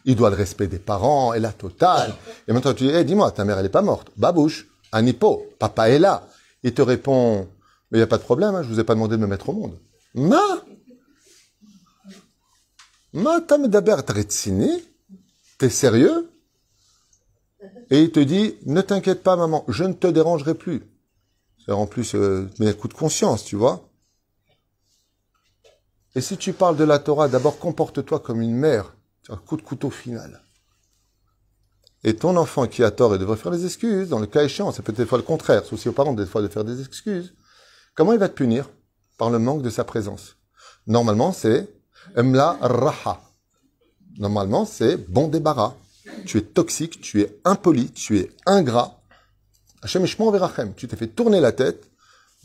il 0.05 0.15
doit 0.15 0.29
le 0.29 0.35
respect 0.35 0.67
des 0.67 0.79
parents 0.79 1.33
et 1.33 1.39
la 1.39 1.53
totale. 1.53 2.13
Et 2.47 2.53
maintenant, 2.53 2.73
tu 2.73 2.85
dis, 2.85 2.89
hey, 2.89 3.05
dis-moi, 3.05 3.31
ta 3.31 3.45
mère, 3.45 3.57
elle 3.57 3.63
n'est 3.63 3.69
pas 3.69 3.81
morte. 3.81 4.09
Babouche, 4.17 4.67
un 4.91 5.05
hippo, 5.05 5.47
papa 5.59 5.89
est 5.89 5.99
là. 5.99 6.27
Il 6.63 6.73
te 6.73 6.81
répond, 6.81 7.47
mais 7.91 7.97
il 7.97 8.01
n'y 8.01 8.03
a 8.03 8.07
pas 8.07 8.17
de 8.17 8.23
problème, 8.23 8.55
hein, 8.55 8.63
je 8.63 8.69
vous 8.69 8.79
ai 8.79 8.83
pas 8.83 8.95
demandé 8.95 9.15
de 9.15 9.21
me 9.21 9.27
mettre 9.27 9.49
au 9.49 9.53
monde. 9.53 9.77
Ma? 10.13 10.41
Ma 13.13 13.39
d'abord 13.39 14.03
T'es 14.03 15.69
sérieux? 15.69 16.29
Et 17.89 18.03
il 18.03 18.11
te 18.11 18.19
dit, 18.19 18.55
ne 18.65 18.81
t'inquiète 18.81 19.23
pas, 19.23 19.35
maman, 19.35 19.65
je 19.67 19.83
ne 19.83 19.93
te 19.93 20.07
dérangerai 20.07 20.53
plus. 20.53 20.83
C'est 21.65 21.71
en 21.71 21.87
plus 21.87 22.15
euh, 22.15 22.49
un 22.59 22.73
coup 22.73 22.87
de 22.87 22.93
conscience, 22.93 23.43
tu 23.43 23.55
vois. 23.55 23.88
Et 26.15 26.21
si 26.21 26.37
tu 26.37 26.53
parles 26.53 26.77
de 26.77 26.83
la 26.83 26.99
Torah, 26.99 27.27
d'abord 27.27 27.59
comporte-toi 27.59 28.19
comme 28.19 28.41
une 28.41 28.55
mère 28.55 28.93
un 29.29 29.37
coup 29.37 29.57
de 29.57 29.61
couteau 29.61 29.89
final. 29.89 30.41
Et 32.03 32.15
ton 32.15 32.35
enfant 32.37 32.65
qui 32.67 32.83
a 32.83 32.91
tort 32.91 33.13
et 33.13 33.19
devrait 33.19 33.37
faire 33.37 33.51
des 33.51 33.65
excuses, 33.65 34.09
dans 34.09 34.19
le 34.19 34.25
cas 34.25 34.43
échéant, 34.43 34.71
c'est 34.71 34.81
peut-être 34.81 34.97
des 34.97 35.05
fois 35.05 35.17
le 35.17 35.23
contraire, 35.23 35.63
c'est 35.65 35.73
aussi 35.73 35.89
aux 35.89 35.93
parents 35.93 36.13
des 36.13 36.25
fois 36.25 36.41
de 36.41 36.47
faire 36.47 36.63
des 36.63 36.81
excuses. 36.81 37.35
Comment 37.93 38.13
il 38.13 38.19
va 38.19 38.29
te 38.29 38.33
punir? 38.33 38.69
Par 39.17 39.29
le 39.29 39.37
manque 39.37 39.61
de 39.61 39.69
sa 39.69 39.83
présence. 39.83 40.37
Normalement, 40.87 41.33
c'est 41.33 41.69
emla 42.17 42.57
raha. 42.61 43.21
Normalement, 44.17 44.65
c'est 44.65 44.97
bon 44.97 45.27
débarras. 45.27 45.75
Tu 46.25 46.37
es 46.37 46.41
toxique, 46.41 47.01
tu 47.01 47.21
es 47.21 47.39
impoli, 47.43 47.91
tu 47.91 48.17
es 48.17 48.31
ingrat. 48.45 48.99
Hachem 49.81 50.05
Verachem, 50.05 50.73
tu 50.73 50.87
t'es 50.87 50.95
fait 50.95 51.07
tourner 51.07 51.41
la 51.41 51.51
tête. 51.51 51.89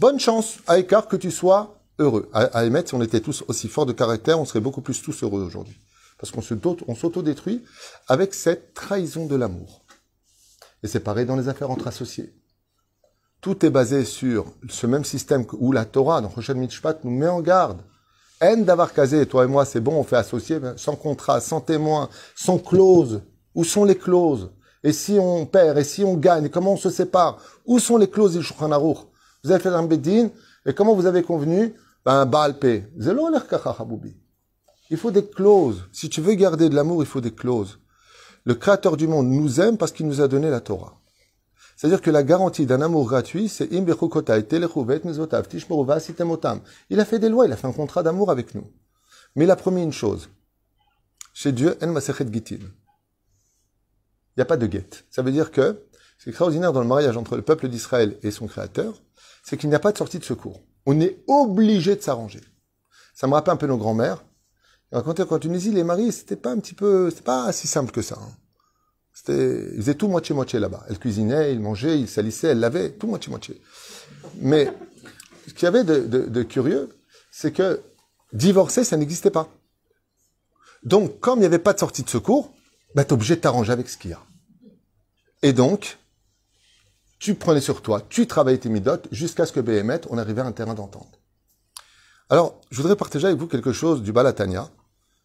Bonne 0.00 0.18
chance, 0.18 0.58
à 0.66 0.78
écart 0.78 1.06
que 1.06 1.16
tu 1.16 1.30
sois 1.30 1.78
heureux. 1.98 2.28
À, 2.32 2.58
à 2.58 2.86
si 2.86 2.94
on 2.94 3.02
était 3.02 3.20
tous 3.20 3.44
aussi 3.48 3.68
forts 3.68 3.86
de 3.86 3.92
caractère, 3.92 4.40
on 4.40 4.44
serait 4.44 4.60
beaucoup 4.60 4.80
plus 4.80 5.00
tous 5.02 5.22
heureux 5.22 5.42
aujourd'hui. 5.42 5.78
Parce 6.18 6.30
qu'on 6.32 6.94
s'auto-détruit 6.94 7.64
avec 8.08 8.34
cette 8.34 8.74
trahison 8.74 9.26
de 9.26 9.36
l'amour. 9.36 9.84
Et 10.82 10.88
c'est 10.88 11.00
pareil 11.00 11.26
dans 11.26 11.36
les 11.36 11.48
affaires 11.48 11.70
entre 11.70 11.88
associés. 11.88 12.34
Tout 13.40 13.66
est 13.66 13.70
basé 13.70 14.04
sur 14.04 14.46
ce 14.68 14.86
même 14.86 15.04
système 15.04 15.44
où 15.58 15.72
la 15.72 15.84
Torah, 15.84 16.20
dans 16.20 16.28
Rochelle 16.28 16.56
Mitchpat, 16.56 17.00
nous 17.04 17.10
met 17.10 17.28
en 17.28 17.40
garde. 17.40 17.82
Haine 18.40 18.64
d'avoir 18.64 18.92
casé, 18.92 19.26
toi 19.26 19.44
et 19.44 19.46
moi, 19.46 19.64
c'est 19.64 19.80
bon, 19.80 19.96
on 19.96 20.04
fait 20.04 20.16
associer, 20.16 20.60
sans 20.76 20.96
contrat, 20.96 21.40
sans 21.40 21.60
témoin, 21.60 22.08
sans 22.34 22.58
clause. 22.58 23.22
Où 23.54 23.64
sont 23.64 23.84
les 23.84 23.96
clauses? 23.96 24.50
Et 24.82 24.92
si 24.92 25.18
on 25.18 25.46
perd, 25.46 25.78
et 25.78 25.84
si 25.84 26.04
on 26.04 26.14
gagne, 26.14 26.48
comment 26.48 26.72
on 26.72 26.76
se 26.76 26.90
sépare? 26.90 27.38
Où 27.64 27.78
sont 27.78 27.96
les 27.96 28.08
clauses 28.08 28.36
du 28.36 28.40
Vous 28.40 29.50
avez 29.50 29.62
fait 29.62 29.68
un 29.68 29.82
bedin, 29.82 30.30
et 30.66 30.74
comment 30.74 30.94
vous 30.94 31.06
avez 31.06 31.22
convenu? 31.22 31.74
Ben, 32.04 32.26
Baalpe. 32.26 32.90
Zelo 32.98 33.30
il 34.90 34.98
faut 34.98 35.10
des 35.10 35.26
clauses. 35.26 35.88
Si 35.92 36.10
tu 36.10 36.20
veux 36.20 36.34
garder 36.34 36.68
de 36.68 36.74
l'amour, 36.74 37.02
il 37.02 37.06
faut 37.06 37.22
des 37.22 37.34
clauses. 37.34 37.78
Le 38.44 38.54
Créateur 38.54 38.96
du 38.96 39.06
monde 39.06 39.28
nous 39.28 39.60
aime 39.60 39.78
parce 39.78 39.92
qu'il 39.92 40.06
nous 40.06 40.20
a 40.20 40.28
donné 40.28 40.50
la 40.50 40.60
Torah. 40.60 41.00
C'est-à-dire 41.76 42.02
que 42.02 42.10
la 42.10 42.22
garantie 42.22 42.66
d'un 42.66 42.82
amour 42.82 43.08
gratuit, 43.08 43.48
c'est 43.48 43.68
Il 43.72 43.90
a 47.00 47.04
fait 47.04 47.18
des 47.18 47.28
lois, 47.28 47.46
il 47.46 47.52
a 47.52 47.56
fait 47.56 47.66
un 47.66 47.72
contrat 47.72 48.02
d'amour 48.02 48.30
avec 48.30 48.54
nous. 48.54 48.70
Mais 49.34 49.44
il 49.44 49.50
a 49.50 49.56
promis 49.56 49.82
une 49.82 49.92
chose. 49.92 50.28
Chez 51.32 51.50
Dieu, 51.50 51.76
il 51.80 51.88
n'y 51.88 51.96
a 54.42 54.44
pas 54.44 54.56
de 54.56 54.66
guette. 54.66 55.04
Ça 55.10 55.22
veut 55.22 55.32
dire 55.32 55.50
que 55.50 55.84
c'est 56.18 56.30
extraordinaire 56.30 56.72
dans 56.72 56.82
le 56.82 56.86
mariage 56.86 57.16
entre 57.16 57.34
le 57.36 57.42
peuple 57.42 57.68
d'Israël 57.68 58.18
et 58.22 58.30
son 58.30 58.46
créateur, 58.46 59.02
c'est 59.42 59.56
qu'il 59.56 59.70
n'y 59.70 59.74
a 59.74 59.80
pas 59.80 59.92
de 59.92 59.98
sortie 59.98 60.18
de 60.18 60.24
secours. 60.24 60.62
On 60.86 61.00
est 61.00 61.18
obligé 61.26 61.96
de 61.96 62.02
s'arranger. 62.02 62.40
Ça 63.14 63.26
me 63.26 63.32
rappelle 63.32 63.54
un 63.54 63.56
peu 63.56 63.66
nos 63.66 63.78
grands-mères. 63.78 64.24
Raconter 64.92 65.24
qu'en 65.26 65.38
Tunisie, 65.38 65.72
les 65.72 65.84
maris, 65.84 66.12
c'était 66.12 66.36
pas 66.36 66.50
un 66.50 66.58
petit 66.58 66.74
peu, 66.74 67.10
c'était 67.10 67.22
pas 67.22 67.52
si 67.52 67.66
simple 67.66 67.90
que 67.90 68.02
ça. 68.02 68.16
Hein. 68.20 68.32
C'était, 69.12 69.70
ils 69.72 69.80
faisaient 69.80 69.94
tout 69.94 70.08
moitié-moitié 70.08 70.58
là-bas. 70.58 70.84
Elle 70.88 70.98
cuisinait, 70.98 71.52
ils 71.52 71.60
mangeaient, 71.60 71.98
ils 71.98 72.08
salissaient, 72.08 72.48
elle 72.48 72.60
lavait, 72.60 72.90
tout 72.90 73.06
moitié-moitié. 73.06 73.60
Mais, 74.40 74.72
ce 75.46 75.54
qu'il 75.54 75.64
y 75.64 75.66
avait 75.66 75.84
de, 75.84 76.42
curieux, 76.42 76.88
c'est 77.30 77.52
que 77.52 77.80
divorcer, 78.32 78.82
ça 78.82 78.96
n'existait 78.96 79.30
pas. 79.30 79.48
Donc, 80.82 81.20
comme 81.20 81.38
il 81.38 81.42
n'y 81.42 81.46
avait 81.46 81.58
pas 81.58 81.72
de 81.72 81.78
sortie 81.78 82.02
de 82.02 82.10
secours, 82.10 82.52
bah, 82.94 83.04
t'es 83.04 83.12
obligé 83.12 83.36
de 83.36 83.40
t'arranger 83.40 83.72
avec 83.72 83.88
ce 83.88 83.96
qu'il 83.96 84.10
y 84.10 84.14
a. 84.14 84.22
Et 85.42 85.52
donc, 85.52 85.98
tu 87.18 87.34
prenais 87.34 87.60
sur 87.60 87.82
toi, 87.82 88.02
tu 88.08 88.26
travaillais 88.26 88.58
tes 88.58 88.68
midotes, 88.68 89.08
jusqu'à 89.10 89.46
ce 89.46 89.52
que 89.52 89.60
BMet, 89.60 90.02
on 90.10 90.18
arrivait 90.18 90.42
à 90.42 90.46
un 90.46 90.52
terrain 90.52 90.74
d'entente. 90.74 91.20
Alors, 92.28 92.60
je 92.70 92.80
voudrais 92.80 92.96
partager 92.96 93.26
avec 93.26 93.38
vous 93.38 93.46
quelque 93.46 93.72
chose 93.72 94.02
du 94.02 94.12
Balatania, 94.12 94.70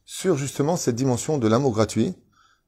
sur 0.06 0.38
justement 0.38 0.76
cette 0.76 0.96
dimension 0.96 1.38
de 1.38 1.48
l'amour 1.48 1.74
gratuit, 1.74 2.14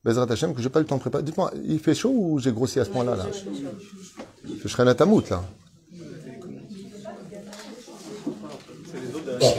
Bezrat 0.03 0.31
Hashem, 0.31 0.53
que 0.53 0.61
j'ai 0.61 0.69
pas 0.69 0.79
eu 0.79 0.83
le 0.83 0.87
temps 0.87 0.95
de 0.95 1.01
préparer. 1.01 1.23
Dites-moi, 1.23 1.51
il 1.63 1.79
fait 1.79 1.93
chaud 1.93 2.13
ou 2.13 2.39
j'ai 2.39 2.51
grossi 2.51 2.79
à 2.79 2.85
ce 2.85 2.89
point-là 2.89 3.15
là? 3.15 3.25
Je 4.63 4.67
serais 4.67 4.85
la 4.85 4.95
tamoute 4.95 5.29
là. 5.29 5.43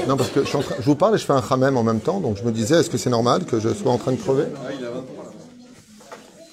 Non, 0.06 0.16
parce 0.16 0.30
que 0.30 0.44
je, 0.44 0.82
vous 0.82 0.94
parle 0.94 1.14
et 1.14 1.18
je 1.18 1.24
fais 1.24 1.32
un 1.32 1.42
khamem 1.42 1.76
en 1.76 1.82
même 1.82 2.00
temps, 2.00 2.20
donc 2.20 2.36
je 2.36 2.44
me 2.44 2.52
disais, 2.52 2.80
est-ce 2.80 2.90
que 2.90 2.98
c'est 2.98 3.10
normal 3.10 3.44
que 3.44 3.58
je 3.58 3.72
sois 3.72 3.90
en 3.90 3.98
train 3.98 4.12
de 4.12 4.16
crever? 4.16 4.46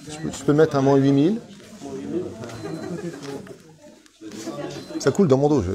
Je 0.07 0.43
peux, 0.43 0.53
mettre 0.53 0.75
un 0.75 0.81
moins 0.81 0.95
8000 0.95 1.39
Ça 4.99 5.11
coule 5.11 5.27
dans 5.27 5.37
mon 5.37 5.49
dos. 5.49 5.61
Je... 5.61 5.71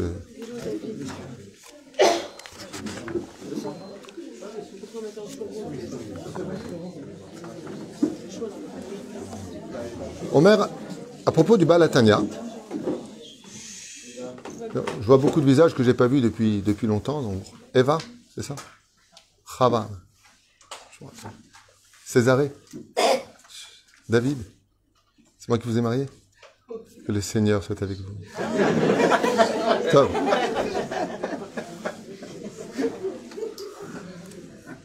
Omer, 10.32 10.68
à 11.26 11.32
propos 11.32 11.56
du 11.56 11.64
Balatania, 11.64 12.20
Je 14.74 15.06
vois 15.06 15.18
beaucoup 15.18 15.40
de 15.40 15.46
visages 15.46 15.74
que 15.74 15.84
j'ai 15.84 15.94
pas 15.94 16.08
vus 16.08 16.20
depuis, 16.20 16.86
longtemps. 16.86 17.22
Eva, 17.74 17.98
c'est 18.34 18.42
ça? 18.42 18.56
Chava. 19.46 19.88
Césaré. 22.04 22.52
David. 24.08 24.38
C'est 25.38 25.48
moi 25.48 25.58
qui 25.58 25.68
vous 25.68 25.78
ai 25.78 25.80
marié? 25.80 26.06
Que 27.06 27.12
le 27.12 27.20
Seigneur 27.20 27.62
soit 27.62 27.82
avec 27.82 27.98
vous. 27.98 28.14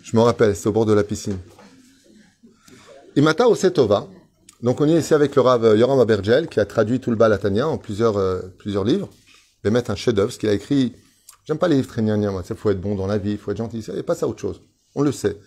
Je 0.03 0.17
me 0.17 0.21
rappelle, 0.21 0.55
c'est 0.55 0.67
au 0.67 0.71
bord 0.71 0.85
de 0.85 0.93
la 0.93 1.03
piscine. 1.03 1.37
Imata 3.15 3.47
Osetova. 3.47 4.07
Donc 4.61 4.81
on 4.81 4.87
est 4.87 4.99
ici 4.99 5.13
avec 5.13 5.35
le 5.35 5.41
Rav 5.41 5.77
Yoram 5.77 5.99
Abergel 5.99 6.47
qui 6.47 6.59
a 6.59 6.65
traduit 6.65 6.99
tout 6.99 7.11
le 7.11 7.15
Balatania 7.15 7.67
en 7.67 7.77
plusieurs, 7.77 8.17
euh, 8.17 8.41
plusieurs 8.57 8.83
livres. 8.83 9.07
Il 9.63 9.67
va 9.67 9.71
mettre 9.71 9.91
un 9.91 9.95
chef-d'œuvre, 9.95 10.31
ce 10.31 10.39
qu'il 10.39 10.49
a 10.49 10.53
écrit. 10.53 10.93
J'aime 11.45 11.57
pas 11.57 11.67
les 11.67 11.75
livres 11.75 11.87
très 11.87 12.01
gnagna, 12.01 12.31
moi. 12.31 12.43
Il 12.49 12.55
faut 12.55 12.69
être 12.69 12.81
bon 12.81 12.95
dans 12.95 13.07
la 13.07 13.17
vie, 13.17 13.31
il 13.31 13.37
faut 13.37 13.51
être 13.51 13.57
gentil. 13.57 13.79
Il 13.79 14.03
pas 14.03 14.15
ça 14.15 14.27
autre 14.27 14.41
chose. 14.41 14.61
On 14.95 15.01
le 15.01 15.11
sait. 15.11 15.37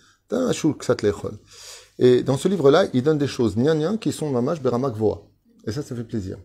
Et 1.99 2.23
dans 2.23 2.37
ce 2.39 2.49
livre-là, 2.49 2.87
il 2.95 3.03
donne 3.03 3.19
des 3.19 3.27
choses 3.27 3.57
gnagna 3.57 3.97
qui 3.99 4.13
sont 4.13 4.31
mamash 4.31 4.61
beramak 4.63 4.95
voa. 4.95 5.23
Et 5.67 5.73
ça, 5.73 5.83
ça 5.83 5.95
fait 5.95 6.05
plaisir. 6.05 6.39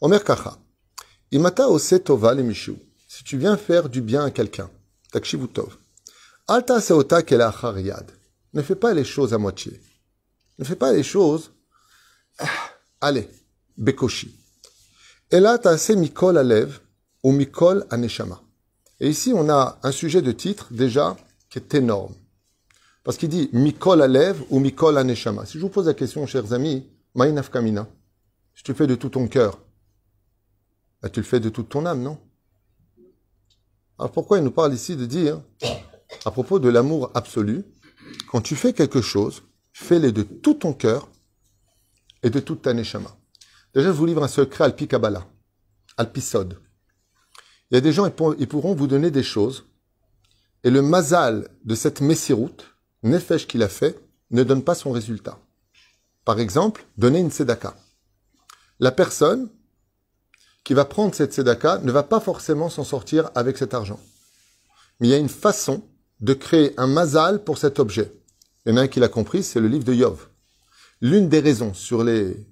Omer 0.00 0.22
kacha. 0.22 0.58
Imata 1.30 1.68
Osetova 1.68 2.34
le 2.34 2.42
mishu. 2.42 2.74
Si 3.08 3.24
tu 3.24 3.38
viens 3.38 3.56
faire 3.56 3.88
du 3.88 4.02
bien 4.02 4.24
à 4.24 4.30
quelqu'un, 4.30 4.70
takshivutov. 5.10 5.76
Alta 6.48 6.80
seota 6.80 7.22
kela 7.22 7.52
Ne 8.52 8.62
fais 8.62 8.74
pas 8.74 8.92
les 8.94 9.04
choses 9.04 9.32
à 9.32 9.38
moitié. 9.38 9.80
Ne 10.58 10.64
fais 10.64 10.76
pas 10.76 10.92
les 10.92 11.02
choses. 11.02 11.50
Ah, 12.38 12.46
allez, 13.00 13.28
bekoshi. 13.76 14.34
Et 15.30 15.40
là, 15.40 15.58
tu 15.58 15.68
as 15.68 15.90
mikol 15.96 16.38
alev 16.38 16.78
ou 17.22 17.32
mikol 17.32 17.86
aneshama. 17.90 18.40
Et 19.00 19.08
ici, 19.08 19.32
on 19.34 19.48
a 19.48 19.78
un 19.82 19.92
sujet 19.92 20.22
de 20.22 20.32
titre 20.32 20.68
déjà 20.70 21.16
qui 21.50 21.58
est 21.58 21.74
énorme. 21.74 22.14
Parce 23.02 23.16
qu'il 23.16 23.28
dit 23.28 23.48
mikol 23.52 24.02
alev 24.02 24.42
ou 24.50 24.60
mikol 24.60 24.98
aneshama. 24.98 25.46
Si 25.46 25.58
je 25.58 25.62
vous 25.62 25.70
pose 25.70 25.86
la 25.86 25.94
question, 25.94 26.26
chers 26.26 26.52
amis, 26.52 26.86
ma'inaf 27.14 27.50
kamina, 27.50 27.88
si 28.54 28.62
tu 28.62 28.72
le 28.72 28.76
fais 28.76 28.86
de 28.86 28.94
tout 28.94 29.08
ton 29.08 29.26
cœur, 29.26 29.58
bah, 31.06 31.10
tu 31.10 31.20
le 31.20 31.26
fais 31.26 31.38
de 31.38 31.50
toute 31.50 31.68
ton 31.68 31.86
âme, 31.86 32.02
non? 32.02 32.18
Alors 33.96 34.10
pourquoi 34.10 34.38
il 34.38 34.44
nous 34.44 34.50
parle 34.50 34.74
ici 34.74 34.96
de 34.96 35.06
dire 35.06 35.40
à 36.24 36.32
propos 36.32 36.58
de 36.58 36.68
l'amour 36.68 37.12
absolu, 37.14 37.64
quand 38.28 38.40
tu 38.40 38.56
fais 38.56 38.72
quelque 38.72 39.00
chose, 39.00 39.44
fais-le 39.72 40.10
de 40.10 40.24
tout 40.24 40.54
ton 40.54 40.72
cœur 40.72 41.08
et 42.24 42.30
de 42.30 42.40
toute 42.40 42.62
ta 42.62 42.74
neshama. 42.74 43.16
Déjà, 43.72 43.86
je 43.86 43.92
vous 43.92 44.06
livre 44.06 44.24
un 44.24 44.28
secret 44.28 44.64
alpi 44.64 44.88
Kabbalah. 44.88 45.24
Il 45.96 46.06
y 47.70 47.76
a 47.76 47.80
des 47.80 47.92
gens, 47.92 48.06
ils 48.06 48.48
pourront 48.48 48.74
vous 48.74 48.88
donner 48.88 49.12
des 49.12 49.22
choses, 49.22 49.64
et 50.64 50.70
le 50.70 50.82
mazal 50.82 51.48
de 51.64 51.76
cette 51.76 52.00
messiroute, 52.00 52.74
nefesh 53.04 53.46
qu'il 53.46 53.62
a 53.62 53.68
fait, 53.68 53.96
ne 54.32 54.42
donne 54.42 54.64
pas 54.64 54.74
son 54.74 54.90
résultat. 54.90 55.38
Par 56.24 56.40
exemple, 56.40 56.84
donner 56.98 57.20
une 57.20 57.30
sedaka. 57.30 57.76
La 58.80 58.90
personne 58.90 59.48
qui 60.66 60.74
va 60.74 60.84
prendre 60.84 61.14
cette 61.14 61.32
sedaka 61.32 61.78
ne 61.84 61.92
va 61.92 62.02
pas 62.02 62.18
forcément 62.18 62.68
s'en 62.68 62.82
sortir 62.82 63.30
avec 63.36 63.56
cet 63.56 63.72
argent. 63.72 64.00
Mais 64.98 65.06
il 65.06 65.10
y 65.12 65.14
a 65.14 65.18
une 65.18 65.28
façon 65.28 65.84
de 66.18 66.34
créer 66.34 66.74
un 66.76 66.88
mazal 66.88 67.44
pour 67.44 67.56
cet 67.56 67.78
objet. 67.78 68.12
Il 68.64 68.70
y 68.70 68.74
en 68.74 68.78
a 68.78 68.80
un 68.80 68.88
qui 68.88 68.98
l'a 68.98 69.06
compris, 69.06 69.44
c'est 69.44 69.60
le 69.60 69.68
livre 69.68 69.84
de 69.84 69.94
Yov. 69.94 70.26
L'une 71.00 71.28
des 71.28 71.38
raisons 71.38 71.72
sur 71.72 72.02
les 72.02 72.44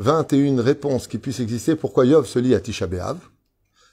21 0.00 0.60
réponses 0.60 1.06
qui 1.06 1.18
puissent 1.18 1.38
exister 1.38 1.76
pourquoi 1.76 2.04
Yov 2.04 2.26
se 2.26 2.40
lie 2.40 2.52
à 2.52 2.60
Tisha 2.60 2.88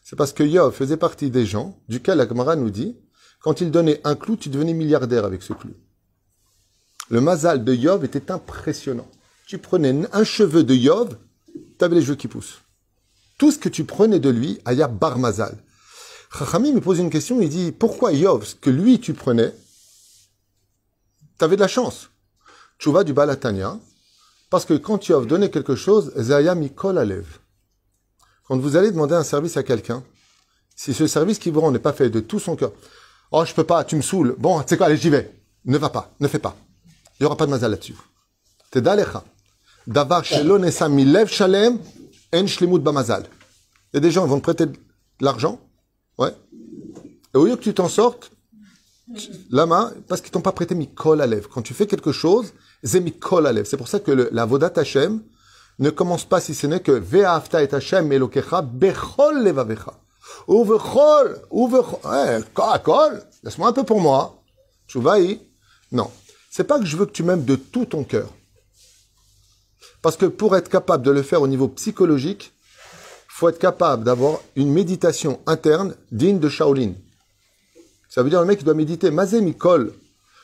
c'est 0.02 0.16
parce 0.16 0.34
que 0.34 0.42
Yov 0.42 0.74
faisait 0.74 0.98
partie 0.98 1.30
des 1.30 1.46
gens 1.46 1.80
duquel 1.90 2.18
la 2.18 2.56
nous 2.56 2.72
dit, 2.72 2.98
quand 3.40 3.62
il 3.62 3.70
donnait 3.70 4.02
un 4.04 4.16
clou, 4.16 4.36
tu 4.36 4.50
devenais 4.50 4.74
milliardaire 4.74 5.26
avec 5.26 5.44
ce 5.44 5.54
clou. 5.54 5.76
Le 7.12 7.22
mazal 7.22 7.64
de 7.64 7.76
Yov 7.76 8.04
était 8.04 8.32
impressionnant. 8.32 9.08
Tu 9.46 9.60
prenais 9.60 10.08
un 10.12 10.24
cheveu 10.24 10.64
de 10.64 10.74
Yov, 10.74 11.16
tu 11.78 11.86
avais 11.86 11.94
les 11.94 12.02
cheveux 12.02 12.16
qui 12.16 12.28
poussent. 12.28 12.62
Tout 13.40 13.52
ce 13.52 13.58
que 13.58 13.70
tu 13.70 13.86
prenais 13.86 14.20
de 14.20 14.30
lui, 14.30 14.60
Aya 14.66 14.88
bar 14.88 15.18
mazal. 15.18 15.58
Chachami 16.38 16.74
me 16.74 16.82
pose 16.82 17.00
une 17.00 17.10
question, 17.10 17.42
il 17.42 17.50
dit, 17.50 17.72
pourquoi 17.72 18.12
Yov, 18.12 18.46
ce 18.46 18.54
que 18.54 18.70
lui 18.70 19.00
tu 19.00 19.14
prenais, 19.14 19.56
t'avais 21.38 21.56
de 21.56 21.62
la 21.62 21.70
chance? 21.70 22.10
Tu 22.78 22.92
vas 22.92 23.04
du 23.04 23.14
Balatania, 23.14 23.80
parce 24.50 24.66
que 24.66 24.74
quand 24.74 25.08
Yov 25.08 25.26
donnait 25.26 25.50
quelque 25.50 25.76
chose, 25.76 26.12
Zaya 26.18 26.54
Mikol 26.54 26.98
Alev. 26.98 27.40
Quand 28.46 28.58
vous 28.58 28.76
allez 28.76 28.92
demander 28.92 29.16
un 29.16 29.24
service 29.24 29.56
à 29.56 29.64
quelqu'un, 29.64 30.04
si 30.76 30.94
ce 30.94 31.08
service 31.08 31.40
qui 31.40 31.50
vous 31.50 31.62
rend 31.62 31.72
n'est 31.72 31.80
pas 31.80 31.94
fait 31.94 32.10
de 32.10 32.20
tout 32.20 32.40
son 32.40 32.58
cœur, 32.58 32.74
oh, 33.32 33.46
je 33.46 33.54
peux 33.54 33.64
pas, 33.64 33.86
tu 33.86 33.96
me 33.96 34.02
saoules, 34.02 34.36
bon, 34.38 34.62
tu 34.62 34.68
sais 34.70 34.78
quoi, 34.78 34.88
allez, 34.88 34.98
j'y 34.98 35.10
vais. 35.10 35.34
Ne 35.64 35.78
va 35.78 35.90
pas, 35.90 36.14
ne 36.20 36.28
fais 36.28 36.40
pas. 36.40 36.58
Il 37.20 37.24
n'y 37.24 37.26
aura 37.26 37.38
pas 37.38 37.46
de 37.46 37.52
mazal 37.52 37.72
là-dessus. 37.72 37.96
Davar 39.88 40.26
shelo 40.26 40.60
nesa 40.60 40.90
milev 40.90 41.28
shalem, 41.28 41.80
en 42.34 42.48
shlemut 42.48 42.80
bamazal. 42.80 43.24
Il 43.94 43.96
y 43.96 43.98
a 43.98 44.02
des 44.02 44.12
gens 44.12 44.24
qui 44.24 44.30
vont 44.30 44.38
te 44.38 44.44
prêter 44.44 44.66
de 44.66 44.78
l'argent, 45.22 45.60
Ouais. 46.20 46.36
Et 47.34 47.38
au 47.38 47.46
lieu 47.46 47.56
que 47.56 47.62
tu 47.62 47.74
t'en 47.74 47.88
sortes, 47.88 48.32
main, 49.50 49.94
parce 50.08 50.20
qu'ils 50.22 50.32
t'ont 50.32 50.42
pas 50.42 50.52
prêté 50.52 50.76
mikol 50.76 51.22
lèvres. 51.22 51.50
Quand 51.50 51.62
tu 51.62 51.74
fais 51.74 51.88
quelque 51.88 52.12
chose, 52.12 52.54
c'est 52.84 53.00
mikol 53.00 53.48
lèvres. 53.48 53.66
C'est 53.68 53.78
pour 53.78 53.88
ça 53.88 54.00
que 54.00 54.12
la 54.12 54.46
vodat 54.46 54.74
Hashem 54.76 55.22
ne 55.80 55.90
commence 55.90 56.26
pas 56.26 56.42
si 56.42 56.54
ce 56.54 56.68
n'est 56.68 56.82
que 56.82 56.92
ve'afta 56.92 57.64
et 57.64 57.74
Hashem 57.74 58.12
elokecha 58.12 58.62
bechol 58.62 59.44
levavecha. 59.44 59.94
Uvechol, 60.50 61.42
uvechol, 61.52 62.44
kol, 62.84 63.24
laisse-moi 63.44 63.70
un 63.70 63.74
peu 63.74 63.84
pour 63.84 64.02
moi. 64.02 64.44
Chouvaï. 64.88 65.40
Non. 65.92 66.12
C'est 66.52 66.66
pas 66.66 66.80
que 66.80 66.86
je 66.86 66.98
veux 66.98 67.06
que 67.06 67.12
tu 67.12 67.24
m'aimes 67.24 67.46
de 67.46 67.56
tout 67.56 67.86
ton 67.86 68.04
cœur. 68.04 68.28
Parce 70.02 70.18
que 70.18 70.26
pour 70.26 70.56
être 70.56 70.70
capable 70.70 71.04
de 71.04 71.12
le 71.12 71.24
faire 71.24 71.42
au 71.42 71.48
niveau 71.48 71.68
psychologique, 71.68 72.54
faut 73.28 73.50
être 73.50 73.60
capable 73.60 74.04
d'avoir 74.04 74.40
une 74.56 74.72
méditation 74.72 75.40
interne 75.46 75.96
digne 76.12 76.40
de 76.40 76.50
Shaolin. 76.50 76.94
Ça 78.10 78.24
veut 78.24 78.30
dire 78.30 78.42
le 78.42 78.46
mec 78.46 78.64
doit 78.64 78.74
méditer. 78.74 79.12
Mazé 79.12 79.40
Mikol. 79.40 79.94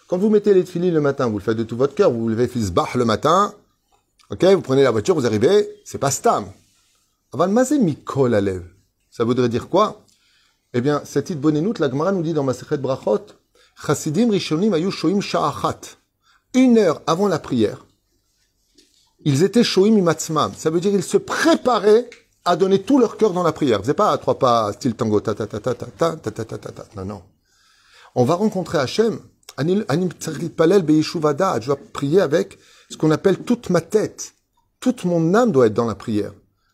Quand 0.07 0.17
vous 0.17 0.29
mettez 0.29 0.53
les 0.53 0.63
filets 0.63 0.91
le 0.91 1.01
matin, 1.01 1.27
vous 1.27 1.39
le 1.39 1.43
faites 1.43 1.57
de 1.57 1.63
tout 1.63 1.75
votre 1.75 1.95
cœur, 1.95 2.11
vous 2.11 2.21
vous 2.21 2.29
levez 2.29 2.47
bah 2.71 2.87
le 2.93 3.05
matin, 3.05 3.53
ok, 4.29 4.43
vous 4.45 4.61
prenez 4.61 4.83
la 4.83 4.91
voiture, 4.91 5.15
vous 5.15 5.25
arrivez, 5.25 5.67
c'est 5.83 5.97
pas 5.97 6.11
stam. 6.11 6.45
Avant 7.33 7.47
Mazé 7.47 7.79
Mikol 7.79 8.35
Alev. 8.35 8.63
Ça 9.09 9.23
voudrait 9.23 9.49
dire 9.49 9.67
quoi? 9.67 10.01
Eh 10.73 10.81
bien, 10.81 11.01
cette 11.05 11.29
idée 11.29 11.39
bonne 11.39 11.73
la 11.79 11.89
Gemara 11.89 12.11
nous 12.11 12.21
dit 12.21 12.33
dans 12.33 12.43
Masechet 12.43 12.77
Brachot, 12.77 13.25
Chasidim 13.85 14.29
Rishonim 14.29 14.73
Ayu 14.73 14.91
Shoim 14.91 15.21
Sha'achat. 15.21 15.97
Une 16.53 16.77
heure 16.77 17.01
avant 17.07 17.27
la 17.27 17.39
prière, 17.39 17.84
ils 19.25 19.43
étaient 19.43 19.63
Shoim 19.63 19.97
Imatzmam. 19.97 20.53
Ça 20.55 20.69
veut 20.69 20.79
dire 20.79 20.91
qu'ils 20.91 21.03
se 21.03 21.17
préparaient 21.17 22.09
à 22.45 22.55
donner 22.55 22.81
tout 22.81 22.99
leur 22.99 23.17
cœur 23.17 23.33
dans 23.33 23.43
la 23.43 23.51
prière. 23.51 23.81
C'est 23.83 23.95
pas 23.95 24.11
à 24.11 24.17
trois 24.17 24.39
pas 24.39 24.71
style 24.73 24.95
tango, 24.95 25.19
ta 25.19 25.33
ta 25.33 25.47
ta 25.47 25.59
ta 25.59 25.73
ta 25.73 25.85
ta 25.85 26.15
ta 26.15 26.31
ta 26.31 26.45
ta 26.45 26.57
ta 26.57 26.71
ta. 26.71 26.85
Non, 26.95 27.05
non. 27.05 27.23
On 28.13 28.23
va 28.23 28.35
rencontrer 28.35 28.77
Hachem. 28.77 29.19
Anim 29.57 29.83
palel 30.55 30.83
beishuvada. 30.83 31.59
Je 31.59 31.67
dois 31.67 31.79
prier 31.91 32.21
avec 32.21 32.59
ce 32.89 32.97
qu'on 32.97 33.11
appelle 33.11 33.39
toute 33.39 33.69
ma 33.71 33.81
tête. 33.81 34.33
Toute 34.79 35.05
mon 35.05 35.33
âme 35.33 35.51
doit 35.51 35.67
être 35.67 35.73
dans 35.73 35.87
la 35.87 35.95
prière. 35.95 36.31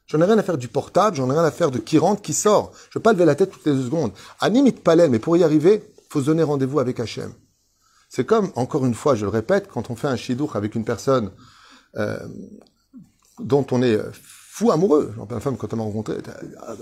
J'en 0.07 0.19
ai 0.19 0.25
rien 0.25 0.37
à 0.37 0.43
faire 0.43 0.57
du 0.57 0.67
portable, 0.67 1.15
j'en 1.15 1.29
ai 1.29 1.33
rien 1.33 1.45
à 1.45 1.51
faire 1.51 1.71
de 1.71 1.77
qui 1.77 1.97
rentre, 1.97 2.21
qui 2.21 2.33
sort. 2.33 2.73
Je 2.89 2.99
veux 2.99 3.03
pas 3.03 3.13
lever 3.13 3.23
la 3.23 3.35
tête 3.35 3.51
toutes 3.51 3.65
les 3.65 3.71
deux 3.71 3.85
secondes. 3.85 4.11
Anim 4.41 4.69
palel, 4.73 5.09
mais 5.09 5.19
pour 5.19 5.37
y 5.37 5.43
arriver, 5.45 5.89
faut 6.09 6.19
se 6.19 6.25
donner 6.25 6.43
rendez-vous 6.43 6.81
avec 6.81 6.99
Hachem. 6.99 7.31
C'est 8.09 8.25
comme, 8.25 8.51
encore 8.57 8.85
une 8.85 8.93
fois, 8.93 9.15
je 9.15 9.23
le 9.23 9.29
répète, 9.29 9.69
quand 9.73 9.89
on 9.89 9.95
fait 9.95 10.09
un 10.09 10.17
shidduch 10.17 10.49
avec 10.55 10.75
une 10.75 10.83
personne 10.83 11.31
euh, 11.95 12.17
dont 13.39 13.65
on 13.71 13.81
est 13.81 13.97
fou 14.13 14.71
amoureux. 14.71 15.13
Genre, 15.15 15.27
ma 15.29 15.39
femme, 15.39 15.57
quand 15.57 15.71
elle 15.71 15.77
m'a 15.77 15.83
rencontré, 15.83 16.17
ah. 16.59 16.75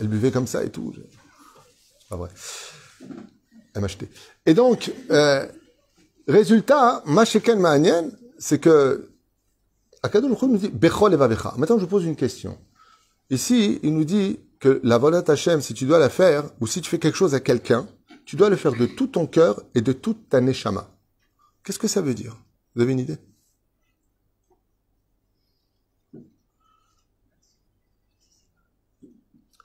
Elle 0.00 0.08
buvait 0.08 0.30
comme 0.30 0.46
ça 0.46 0.64
et 0.64 0.70
tout. 0.70 0.92
C'est 0.96 2.08
pas 2.08 2.16
vrai. 2.16 2.30
Elle 3.74 3.80
m'a 3.80 3.86
acheté. 3.86 4.08
Et 4.46 4.54
donc, 4.54 4.92
euh, 5.10 5.46
résultat, 6.28 7.02
Masheken 7.06 7.58
Ma'anien, 7.58 8.10
c'est 8.38 8.58
que 8.58 9.10
Akadol 10.02 10.36
nous 10.42 10.58
dit 10.58 10.68
Bechol 10.68 11.14
Evavecha. 11.14 11.54
Maintenant, 11.56 11.78
je 11.78 11.86
pose 11.86 12.04
une 12.04 12.16
question. 12.16 12.58
Ici, 13.30 13.80
il 13.82 13.94
nous 13.94 14.04
dit 14.04 14.38
que 14.60 14.80
la 14.84 14.98
volette 14.98 15.30
Hashem, 15.30 15.60
si 15.60 15.74
tu 15.74 15.86
dois 15.86 15.98
la 15.98 16.10
faire, 16.10 16.44
ou 16.60 16.66
si 16.66 16.80
tu 16.80 16.90
fais 16.90 16.98
quelque 16.98 17.16
chose 17.16 17.34
à 17.34 17.40
quelqu'un, 17.40 17.86
tu 18.26 18.36
dois 18.36 18.50
le 18.50 18.56
faire 18.56 18.72
de 18.72 18.86
tout 18.86 19.06
ton 19.06 19.26
cœur 19.26 19.62
et 19.74 19.80
de 19.80 19.92
toute 19.92 20.28
ta 20.28 20.40
neshama. 20.40 20.93
Qu'est-ce 21.64 21.78
que 21.78 21.88
ça 21.88 22.02
veut 22.02 22.14
dire? 22.14 22.36
Vous 22.74 22.82
avez 22.82 22.92
une 22.92 22.98
idée? 23.00 23.18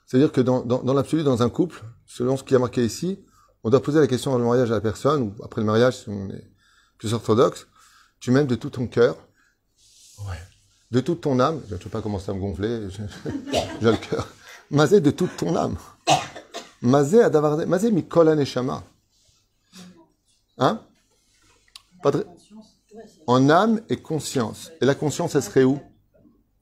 C'est-à-dire 0.06 0.32
que 0.32 0.40
dans, 0.40 0.64
dans, 0.64 0.82
dans 0.82 0.94
l'absolu, 0.94 1.22
dans 1.22 1.42
un 1.42 1.50
couple, 1.50 1.84
selon 2.06 2.36
ce 2.36 2.42
qui 2.42 2.56
a 2.56 2.58
marqué 2.58 2.84
ici, 2.84 3.24
on 3.62 3.70
doit 3.70 3.82
poser 3.82 4.00
la 4.00 4.06
question 4.06 4.32
avant 4.32 4.40
le 4.40 4.46
mariage 4.46 4.70
à 4.70 4.74
la 4.74 4.80
personne, 4.80 5.22
ou 5.22 5.44
après 5.44 5.60
le 5.60 5.66
mariage, 5.66 5.98
si 5.98 6.08
on 6.08 6.30
est 6.30 6.50
plus 6.98 7.14
orthodoxe, 7.14 7.68
tu 8.18 8.30
m'aimes 8.30 8.46
de 8.46 8.56
tout 8.56 8.70
ton 8.70 8.86
cœur. 8.86 9.16
Ouais. 10.26 10.36
de 10.90 11.00
toute 11.00 11.22
ton 11.22 11.40
âme. 11.40 11.62
Je 11.68 11.74
ne 11.74 11.78
vais 11.78 11.90
pas 11.90 12.02
commencer 12.02 12.30
à 12.30 12.34
me 12.34 12.40
gonfler, 12.40 12.88
j'ai 13.80 13.90
le 13.90 13.96
cœur. 13.96 14.28
Mazé 14.70 15.00
de 15.00 15.10
toute 15.10 15.36
ton 15.36 15.54
âme. 15.56 15.76
Mazé 16.82 17.22
adavarde. 17.22 17.64
Mazé 17.66 17.90
mikol 17.90 18.28
aneshama. 18.28 18.82
Hein? 20.58 20.82
Pas 22.02 22.10
de- 22.10 22.26
En 23.26 23.48
âme 23.50 23.80
et 23.88 23.96
conscience. 24.00 24.72
Et 24.80 24.84
la 24.84 24.94
conscience, 24.94 25.34
elle 25.34 25.42
serait 25.42 25.64
où? 25.64 25.78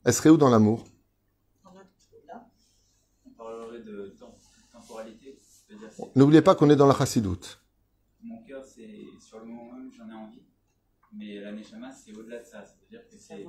Elle 0.04 0.12
serait 0.12 0.30
où 0.30 0.36
dans 0.36 0.50
l'amour? 0.50 0.84
On 3.26 3.30
parlerait 3.30 3.80
de 3.82 4.14
tem- 4.18 4.26
temporalité, 4.72 5.38
c'est-à-dire 5.40 5.90
c'est 5.92 6.16
N'oubliez 6.16 6.42
pas 6.42 6.54
qu'on 6.54 6.68
est 6.70 6.76
dans 6.76 6.86
la 6.86 6.94
chassidoute. 6.94 7.60
mon 8.22 8.42
cœur, 8.42 8.64
c'est 8.64 9.04
sur 9.20 9.38
le 9.40 9.46
moment 9.46 9.72
même 9.72 9.92
j'en 9.92 10.08
ai 10.10 10.14
envie, 10.14 10.42
mais 11.12 11.40
la 11.40 11.52
neshama 11.52 11.92
c'est 11.92 12.12
au-delà 12.12 12.40
de 12.40 12.44
ça, 12.44 12.64
c'est-à-dire 12.64 13.08
que 13.08 13.16
c'est 13.16 13.44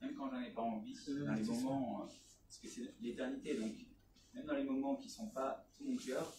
même 0.00 0.14
quand 0.16 0.30
j'en 0.30 0.40
ai 0.40 0.50
pas 0.50 0.62
envie, 0.62 0.94
dans 1.26 1.34
les 1.34 1.42
moments, 1.44 2.02
euh, 2.04 2.12
parce 2.46 2.58
que 2.58 2.68
c'est 2.68 2.94
l'éternité, 3.00 3.56
donc 3.56 3.72
même 4.34 4.46
dans 4.46 4.54
les 4.54 4.64
moments 4.64 4.96
qui 4.96 5.08
sont 5.10 5.28
pas 5.28 5.64
tout 5.76 5.84
mon 5.84 5.96
cœur, 5.96 6.32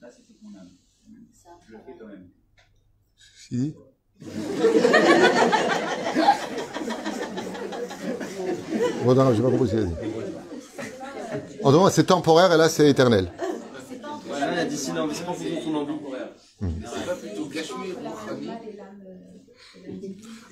là 0.00 0.10
c'est 0.10 0.22
toute 0.22 0.40
mon 0.42 0.54
âme. 0.56 0.70
Je 1.68 1.72
le 1.72 1.78
fais 1.80 1.96
quand 1.98 2.06
même. 2.06 2.30
Si 3.16 3.74
Bon, 9.06 9.14
non, 9.14 9.32
j'ai 9.32 9.40
pas 9.40 9.50
compris 9.50 9.68
ce 9.68 9.74
qu'il 9.76 9.82
a 9.82 9.84
dit. 9.84 9.94
En 11.62 11.70
demande, 11.70 11.92
c'est 11.92 12.04
temporaire 12.04 12.52
et 12.52 12.56
là, 12.56 12.68
c'est 12.68 12.90
éternel. 12.90 13.30
Là, 13.38 13.44
il 14.50 14.56
y 14.56 14.60
a 14.60 14.64
mais 14.64 14.76
c'est 14.76 14.98
envie. 14.98 15.14
C'est 15.14 15.24
pas 17.06 17.14
plutôt 17.14 17.46
Gashmi 17.46 17.92
Rouhani 17.92 18.50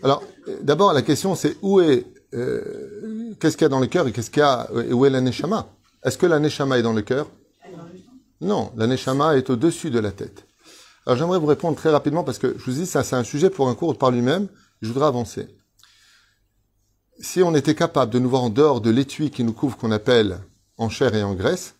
Alors, 0.04 0.22
euh, 0.46 0.58
d'abord, 0.62 0.92
la 0.92 1.02
question, 1.02 1.34
c'est 1.34 1.56
où 1.62 1.80
est, 1.80 2.06
euh, 2.34 3.34
qu'est-ce 3.40 3.56
qu'il 3.56 3.64
y 3.64 3.66
a 3.66 3.70
dans 3.70 3.80
le 3.80 3.88
cœur 3.88 4.06
et 4.06 4.12
qu'est-ce 4.12 4.30
qu'il 4.30 4.40
y 4.40 4.44
a, 4.44 4.68
et 4.88 4.92
où 4.92 5.04
est 5.04 5.10
la 5.10 5.20
neshama 5.20 5.66
Est-ce 6.04 6.16
que 6.16 6.26
la 6.26 6.38
neshama 6.38 6.78
est 6.78 6.82
dans 6.82 6.92
le 6.92 7.02
cœur? 7.02 7.26
Non, 8.40 8.70
la 8.76 8.86
neshama 8.86 9.36
est 9.36 9.50
au-dessus 9.50 9.90
de 9.90 9.98
la 9.98 10.12
tête. 10.12 10.44
Alors, 11.06 11.18
j'aimerais 11.18 11.40
vous 11.40 11.46
répondre 11.46 11.76
très 11.76 11.90
rapidement 11.90 12.22
parce 12.22 12.38
que 12.38 12.54
je 12.56 12.64
vous 12.64 12.72
dis, 12.78 12.86
ça, 12.86 13.02
c'est 13.02 13.16
un 13.16 13.24
sujet 13.24 13.50
pour 13.50 13.68
un 13.68 13.74
cours 13.74 13.98
par 13.98 14.12
lui-même. 14.12 14.46
Je 14.80 14.88
voudrais 14.92 15.08
avancer. 15.08 15.48
Si 17.20 17.42
on 17.42 17.54
était 17.54 17.74
capable 17.74 18.12
de 18.12 18.18
nous 18.18 18.28
voir 18.28 18.42
en 18.42 18.50
dehors 18.50 18.80
de 18.80 18.90
l'étui 18.90 19.30
qui 19.30 19.44
nous 19.44 19.52
couvre, 19.52 19.76
qu'on 19.76 19.92
appelle 19.92 20.40
en 20.76 20.88
chair 20.88 21.14
et 21.14 21.22
en 21.22 21.34
graisse, 21.34 21.76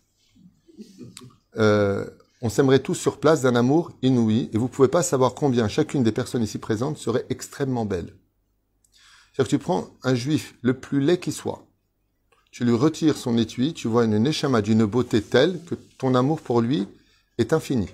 euh, 1.57 2.05
on 2.41 2.49
s'aimerait 2.49 2.79
tous 2.79 2.95
sur 2.95 3.19
place 3.19 3.43
d'un 3.43 3.57
amour 3.57 3.93
inouï, 4.03 4.51
et 4.53 4.59
vous 4.59 4.69
pouvez 4.69 4.89
pas 4.89 5.03
savoir 5.03 5.35
combien 5.35 5.67
chacune 5.69 6.03
des 6.03 6.13
personnes 6.13 6.43
ici 6.43 6.59
présentes 6.59 6.99
serait 6.99 7.27
extrêmement 7.31 7.85
belle. 7.85 8.15
C'est-à-dire 9.33 9.51
que 9.51 9.57
tu 9.57 9.59
prends 9.59 9.89
un 10.03 10.15
juif, 10.15 10.55
le 10.63 10.75
plus 10.75 11.01
laid 11.01 11.19
qui 11.19 11.33
soit, 11.33 11.67
tu 12.53 12.65
lui 12.65 12.75
retires 12.75 13.17
son 13.17 13.37
étui, 13.37 13.75
tu 13.75 13.89
vois 13.89 14.05
une 14.05 14.17
neshama 14.19 14.63
d'une 14.63 14.85
beauté 14.85 15.21
telle 15.21 15.61
que 15.65 15.75
ton 15.99 16.15
amour 16.15 16.41
pour 16.41 16.61
lui 16.61 16.87
est 17.39 17.53
infini. 17.53 17.89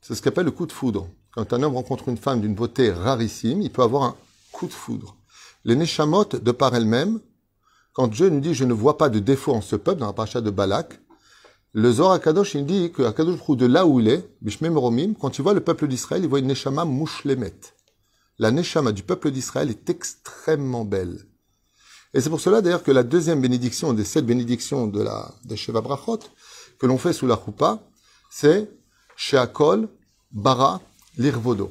C'est 0.00 0.14
ce 0.14 0.22
qu'appelle 0.22 0.46
le 0.46 0.50
coup 0.50 0.64
de 0.64 0.72
foudre. 0.72 1.06
Quand 1.32 1.52
un 1.52 1.62
homme 1.62 1.74
rencontre 1.74 2.08
une 2.08 2.16
femme 2.16 2.40
d'une 2.40 2.54
beauté 2.54 2.90
rarissime, 2.90 3.60
il 3.60 3.70
peut 3.70 3.82
avoir 3.82 4.04
un 4.04 4.16
coup 4.52 4.66
de 4.66 4.72
foudre. 4.72 5.16
Les 5.64 5.76
neshamot, 5.76 6.24
de 6.24 6.52
par 6.52 6.74
elles-mêmes, 6.74 7.20
quand 7.92 8.08
Dieu 8.08 8.28
nous 8.28 8.40
dit 8.40 8.54
«je 8.54 8.64
ne 8.64 8.72
vois 8.72 8.96
pas 8.96 9.08
de 9.08 9.18
défaut 9.18 9.52
en 9.52 9.60
ce 9.60 9.76
peuple» 9.76 10.00
dans 10.00 10.06
la 10.06 10.12
paracha 10.12 10.40
de 10.40 10.50
Balak, 10.50 11.00
le 11.72 11.92
Zohar 11.92 12.12
Akadosh, 12.12 12.54
il 12.54 12.66
dit 12.66 12.90
que 12.90 13.02
Akadosh 13.02 13.38
de 13.50 13.66
là 13.66 13.86
où 13.86 14.00
il 14.00 14.08
est, 14.08 14.28
Bishmem 14.40 14.76
Romim, 14.76 15.14
quand 15.14 15.38
il 15.38 15.42
voit 15.42 15.54
le 15.54 15.60
peuple 15.60 15.86
d'Israël, 15.86 16.22
il 16.24 16.28
voit 16.28 16.40
une 16.40 16.48
Neshama 16.48 16.84
mouchlemet. 16.84 17.60
La 18.38 18.50
Neshama 18.50 18.90
du 18.90 19.04
peuple 19.04 19.30
d'Israël 19.30 19.70
est 19.70 19.88
extrêmement 19.88 20.84
belle. 20.84 21.26
Et 22.12 22.20
c'est 22.20 22.30
pour 22.30 22.40
cela 22.40 22.60
d'ailleurs 22.60 22.82
que 22.82 22.90
la 22.90 23.04
deuxième 23.04 23.40
bénédiction 23.40 23.92
des 23.92 24.04
sept 24.04 24.26
bénédictions 24.26 24.88
de 24.88 25.00
la, 25.00 25.32
de 25.44 25.54
Sheva 25.54 25.80
Brachot, 25.80 26.18
que 26.80 26.86
l'on 26.86 26.98
fait 26.98 27.12
sous 27.12 27.28
la 27.28 27.36
choupa, 27.36 27.78
c'est 28.30 28.68
Sheakol 29.16 29.88
Bara 30.32 30.80
Lirvodo. 31.18 31.70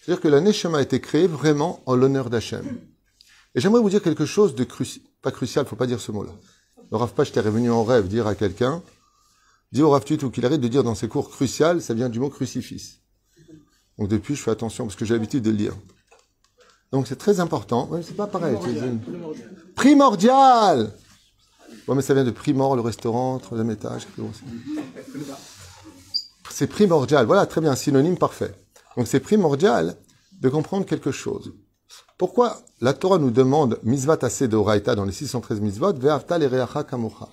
C'est-à-dire 0.00 0.22
que 0.22 0.28
la 0.28 0.40
Neshama 0.40 0.78
a 0.78 0.82
été 0.82 1.00
créée 1.00 1.26
vraiment 1.26 1.82
en 1.84 1.94
l'honneur 1.94 2.30
d'Hachem. 2.30 2.80
Et 3.54 3.60
j'aimerais 3.60 3.80
vous 3.80 3.90
dire 3.90 4.02
quelque 4.02 4.26
chose 4.26 4.54
de 4.54 4.64
crucial, 4.64 5.04
pas 5.22 5.30
crucial, 5.32 5.66
faut 5.66 5.76
pas 5.76 5.86
dire 5.86 6.00
ce 6.00 6.12
mot-là. 6.12 6.32
Le 6.90 6.96
Rav 6.96 7.12
Pach 7.14 7.30
t'est 7.32 7.40
revenu 7.40 7.70
en 7.70 7.84
rêve 7.84 8.08
dire 8.08 8.26
à 8.26 8.34
quelqu'un, 8.34 8.82
dis 9.72 9.82
au 9.82 9.90
Rav 9.90 10.04
ou 10.22 10.30
qu'il 10.30 10.44
arrête 10.46 10.60
de 10.60 10.68
dire 10.68 10.82
dans 10.84 10.94
ses 10.94 11.08
cours 11.08 11.30
crucial, 11.30 11.82
ça 11.82 11.94
vient 11.94 12.08
du 12.08 12.20
mot 12.20 12.30
crucifix. 12.30 13.00
Donc 13.98 14.08
depuis, 14.08 14.34
je 14.34 14.42
fais 14.42 14.50
attention 14.50 14.86
parce 14.86 14.96
que 14.96 15.04
j'ai 15.04 15.14
l'habitude 15.14 15.42
de 15.42 15.50
le 15.50 15.56
lire. 15.56 15.74
Donc 16.92 17.06
c'est 17.06 17.16
très 17.16 17.38
important. 17.38 17.86
Ouais, 17.88 18.02
c'est 18.02 18.16
pas 18.16 18.26
pareil. 18.26 18.56
c'est 18.62 18.70
une- 18.70 19.00
Primordial. 19.74 20.92
Mais 21.88 22.02
ça 22.02 22.14
vient 22.14 22.24
de 22.24 22.30
Primor, 22.30 22.76
le 22.76 22.82
restaurant, 22.82 23.38
troisième 23.40 23.70
étage. 23.70 24.06
C'est 26.50 26.66
primordial. 26.68 27.26
Voilà, 27.26 27.46
très 27.46 27.60
bien, 27.60 27.74
synonyme 27.74 28.16
parfait. 28.18 28.54
Donc 28.96 29.06
c'est 29.08 29.20
primordial 29.20 29.96
de 30.40 30.48
comprendre 30.48 30.86
quelque 30.86 31.10
chose. 31.10 31.52
Pourquoi 32.20 32.60
la 32.82 32.92
Torah 32.92 33.16
nous 33.16 33.30
demande 33.30 33.80
assez 34.20 34.46
de 34.46 34.54
Oraita 34.54 34.94
dans 34.94 35.06
les 35.06 35.12
613 35.12 35.62
misvot, 35.62 35.94
ve'avta 35.94 36.36
l'ereacha 36.36 36.84
kamocha? 36.84 37.30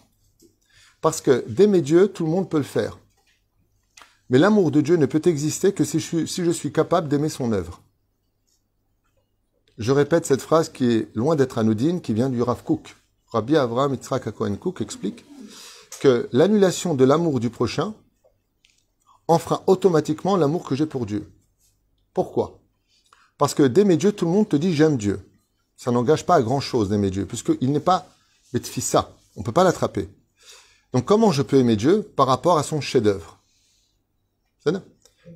Parce 1.02 1.19
que 1.19 1.43
d'aimer 1.50 1.82
Dieu, 1.82 2.08
tout 2.08 2.23
le 2.23 2.32
monde 2.32 2.50
peut 2.50 2.56
le 2.56 2.63
faire. 2.63 2.97
Mais 4.30 4.38
l'amour 4.38 4.71
de 4.71 4.80
Dieu 4.80 4.95
ne 4.95 5.06
peut 5.06 5.21
exister 5.26 5.73
que 5.73 5.84
si 5.84 6.00
je 6.00 6.06
suis, 6.06 6.28
si 6.30 6.45
je 6.45 6.52
suis 6.52 6.71
capable 6.71 7.10
d'aimer 7.10 7.28
son 7.28 7.52
œuvre. 7.52 7.82
Je 9.78 9.91
répète 9.91 10.26
cette 10.26 10.39
phrase 10.39 10.69
qui 10.69 10.89
est 10.89 11.13
loin 11.17 11.36
d'être 11.36 11.58
anodine, 11.58 12.00
qui 12.00 12.13
vient 12.13 12.30
du 12.30 12.41
Rav 12.41 12.63
Kook. 12.63 12.95
Rabbi 13.34 13.58
Avraham 13.58 13.93
Yitzhak 13.93 14.32
Cohen 14.32 14.56
Kook 14.56 14.80
explique 14.80 15.26
que 16.00 16.30
l'annulation 16.32 16.95
de 16.95 17.04
l'amour 17.04 17.41
du 17.41 17.50
prochain 17.50 17.93
enfreint 19.28 19.63
automatiquement 19.67 20.38
l'amour 20.38 20.63
que 20.63 20.76
j'ai 20.76 20.86
pour 20.86 21.06
Dieu. 21.06 21.30
Pourquoi? 22.13 22.57
Parce 23.38 23.54
que 23.54 23.63
d'aimer 23.63 23.97
Dieu, 23.97 24.12
tout 24.12 24.26
le 24.26 24.32
monde 24.32 24.50
te 24.50 24.56
dit 24.56 24.73
j'aime 24.73 24.97
Dieu. 24.97 25.19
Ça 25.76 25.91
n'engage 25.91 26.26
pas 26.26 26.36
à 26.36 26.41
grand 26.41 26.60
chose 26.60 26.89
d'aimer 26.89 27.12
Dieu, 27.12 27.26
puisqu'il 27.26 27.71
n'est 27.71 27.80
pas 27.80 28.08
betfissa. 28.52 29.12
On 29.36 29.41
ne 29.41 29.45
peut 29.45 29.52
pas 29.52 29.63
l'attraper. 29.63 30.10
Donc 30.93 31.06
comment 31.06 31.32
je 31.32 31.43
peux 31.43 31.58
aimer 31.58 31.76
Dieu 31.76 32.02
par 32.02 32.28
rapport 32.28 32.58
à 32.58 32.63
son 32.63 32.82
chef-d'œuvre? 32.82 33.39
Ça 34.63 34.71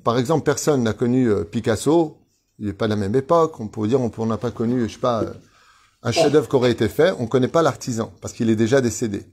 Par 0.02 0.18
exemple, 0.18 0.44
personne 0.44 0.82
n'a 0.82 0.92
connu 0.92 1.28
euh, 1.28 1.44
Picasso, 1.44 2.18
il 2.58 2.66
n'est 2.66 2.72
pas 2.72 2.86
de 2.86 2.90
la 2.90 2.96
même 2.96 3.14
époque, 3.14 3.60
on 3.60 3.68
peut 3.68 3.86
dire 3.86 4.00
on 4.00 4.26
n'a 4.26 4.38
pas 4.38 4.50
connu, 4.50 4.88
je 4.88 4.94
sais 4.94 5.00
pas, 5.00 5.22
euh, 5.22 5.32
un 6.02 6.10
chef-d'œuvre 6.10 6.48
qui 6.48 6.56
aurait 6.56 6.72
été 6.72 6.88
fait, 6.88 7.12
on 7.18 7.22
ne 7.22 7.28
connaît 7.28 7.48
pas 7.48 7.62
l'artisan, 7.62 8.12
parce 8.20 8.32
qu'il 8.32 8.50
est 8.50 8.56
déjà 8.56 8.80
décédé. 8.80 9.24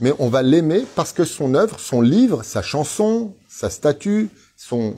Mais 0.00 0.12
on 0.18 0.28
va 0.28 0.42
l'aimer 0.42 0.84
parce 0.96 1.12
que 1.12 1.24
son 1.24 1.54
œuvre, 1.54 1.78
son 1.78 2.00
livre, 2.00 2.42
sa 2.42 2.62
chanson, 2.62 3.36
sa 3.48 3.70
statue, 3.70 4.30
son 4.56 4.96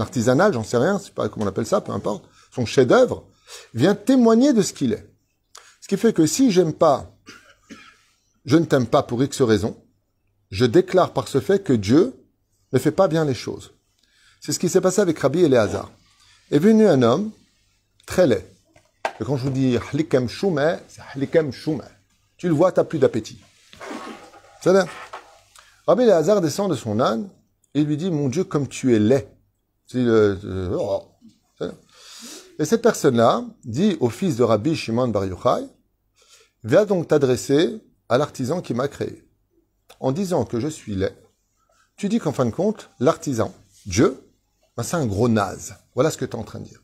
artisanal, 0.00 0.52
j'en 0.52 0.64
sais 0.64 0.76
rien, 0.76 0.98
sais 0.98 1.10
pas 1.10 1.28
comment 1.28 1.46
on 1.46 1.48
appelle 1.48 1.66
ça, 1.66 1.80
peu 1.80 1.92
importe, 1.92 2.24
son 2.52 2.66
chef-d'œuvre, 2.66 3.24
vient 3.74 3.94
témoigner 3.94 4.52
de 4.52 4.62
ce 4.62 4.72
qu'il 4.72 4.92
est. 4.92 5.08
Ce 5.80 5.88
qui 5.88 5.96
fait 5.96 6.12
que 6.12 6.26
si 6.26 6.50
j'aime 6.50 6.72
pas, 6.72 7.14
je 8.44 8.56
ne 8.56 8.64
t'aime 8.64 8.86
pas 8.86 9.02
pour 9.02 9.22
X 9.22 9.42
raison, 9.42 9.76
je 10.50 10.64
déclare 10.64 11.12
par 11.12 11.28
ce 11.28 11.40
fait 11.40 11.62
que 11.62 11.72
Dieu 11.72 12.14
ne 12.72 12.78
fait 12.78 12.90
pas 12.90 13.08
bien 13.08 13.24
les 13.24 13.34
choses. 13.34 13.72
C'est 14.40 14.52
ce 14.52 14.58
qui 14.58 14.68
s'est 14.68 14.80
passé 14.80 15.00
avec 15.00 15.18
Rabbi 15.18 15.42
Eleazar. 15.42 15.90
Est 16.50 16.58
venu 16.58 16.86
un 16.86 17.02
homme 17.02 17.30
très 18.06 18.26
laid. 18.26 18.44
Et 19.20 19.24
quand 19.24 19.36
je 19.36 19.44
vous 19.44 19.50
dis 19.50 19.78
hlikem 19.92 20.28
c'est 20.28 21.02
hlikem. 21.14 21.50
Tu 22.36 22.48
le 22.48 22.54
vois, 22.54 22.72
tu 22.72 22.80
n'as 22.80 22.84
plus 22.84 22.98
d'appétit. 22.98 23.40
C'est 24.60 24.72
ça 24.72 24.86
Rabbi 25.86 26.02
Eleazar 26.02 26.40
descend 26.40 26.70
de 26.70 26.76
son 26.76 27.00
âne 27.00 27.28
et 27.74 27.82
lui 27.82 27.96
dit 27.96 28.10
Mon 28.10 28.28
Dieu, 28.28 28.44
comme 28.44 28.68
tu 28.68 28.94
es 28.94 28.98
laid. 28.98 29.28
Et 32.58 32.64
cette 32.64 32.82
personne-là 32.82 33.44
dit 33.64 33.96
au 34.00 34.08
fils 34.08 34.36
de 34.36 34.42
Rabbi 34.42 34.74
Shimon 34.74 35.08
Bar 35.08 35.26
Yochai 35.26 35.66
Viens 36.62 36.86
donc 36.86 37.08
t'adresser 37.08 37.82
à 38.08 38.16
l'artisan 38.16 38.62
qui 38.62 38.72
m'a 38.72 38.88
créé. 38.88 39.28
En 40.00 40.12
disant 40.12 40.44
que 40.44 40.60
je 40.60 40.68
suis 40.68 40.94
laid, 40.94 41.14
tu 41.96 42.08
dis 42.08 42.18
qu'en 42.18 42.32
fin 42.32 42.46
de 42.46 42.50
compte, 42.50 42.88
l'artisan, 43.00 43.54
Dieu, 43.86 44.18
ben, 44.76 44.82
c'est 44.82 44.96
un 44.96 45.06
gros 45.06 45.28
naze. 45.28 45.74
Voilà 45.94 46.10
ce 46.10 46.16
que 46.16 46.24
tu 46.24 46.32
es 46.32 46.40
en 46.40 46.42
train 46.42 46.60
de 46.60 46.64
dire. 46.64 46.82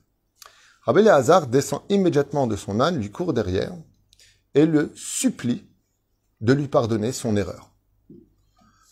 Rabbi 0.83 1.03
Léazar 1.03 1.47
descend 1.47 1.83
immédiatement 1.89 2.47
de 2.47 2.57
son 2.57 2.81
âne, 2.81 2.99
lui 2.99 3.11
court 3.11 3.33
derrière 3.33 3.73
et 4.55 4.67
le 4.67 4.91
supplie 4.95 5.65
de 6.41 6.53
lui 6.53 6.69
pardonner 6.69 7.13
son 7.13 7.37
erreur. 7.37 7.71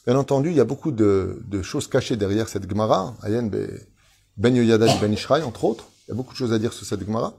Bien 0.06 0.16
entendu, 0.16 0.50
il 0.50 0.56
y 0.56 0.60
a 0.60 0.64
beaucoup 0.64 0.92
de, 0.92 1.42
choses 1.62 1.86
cachées 1.86 2.16
derrière 2.16 2.48
cette 2.48 2.68
Gemara, 2.68 3.16
Ben 4.38 4.54
Yoyada 4.54 4.86
Ben 5.00 5.12
Ishraï, 5.12 5.42
entre 5.42 5.64
autres. 5.64 5.84
Il 6.06 6.10
y 6.10 6.12
a 6.12 6.14
beaucoup 6.14 6.32
de 6.32 6.38
choses 6.38 6.52
à 6.52 6.58
dire 6.58 6.72
sur 6.72 6.86
cette 6.86 7.04
Gemara. 7.04 7.34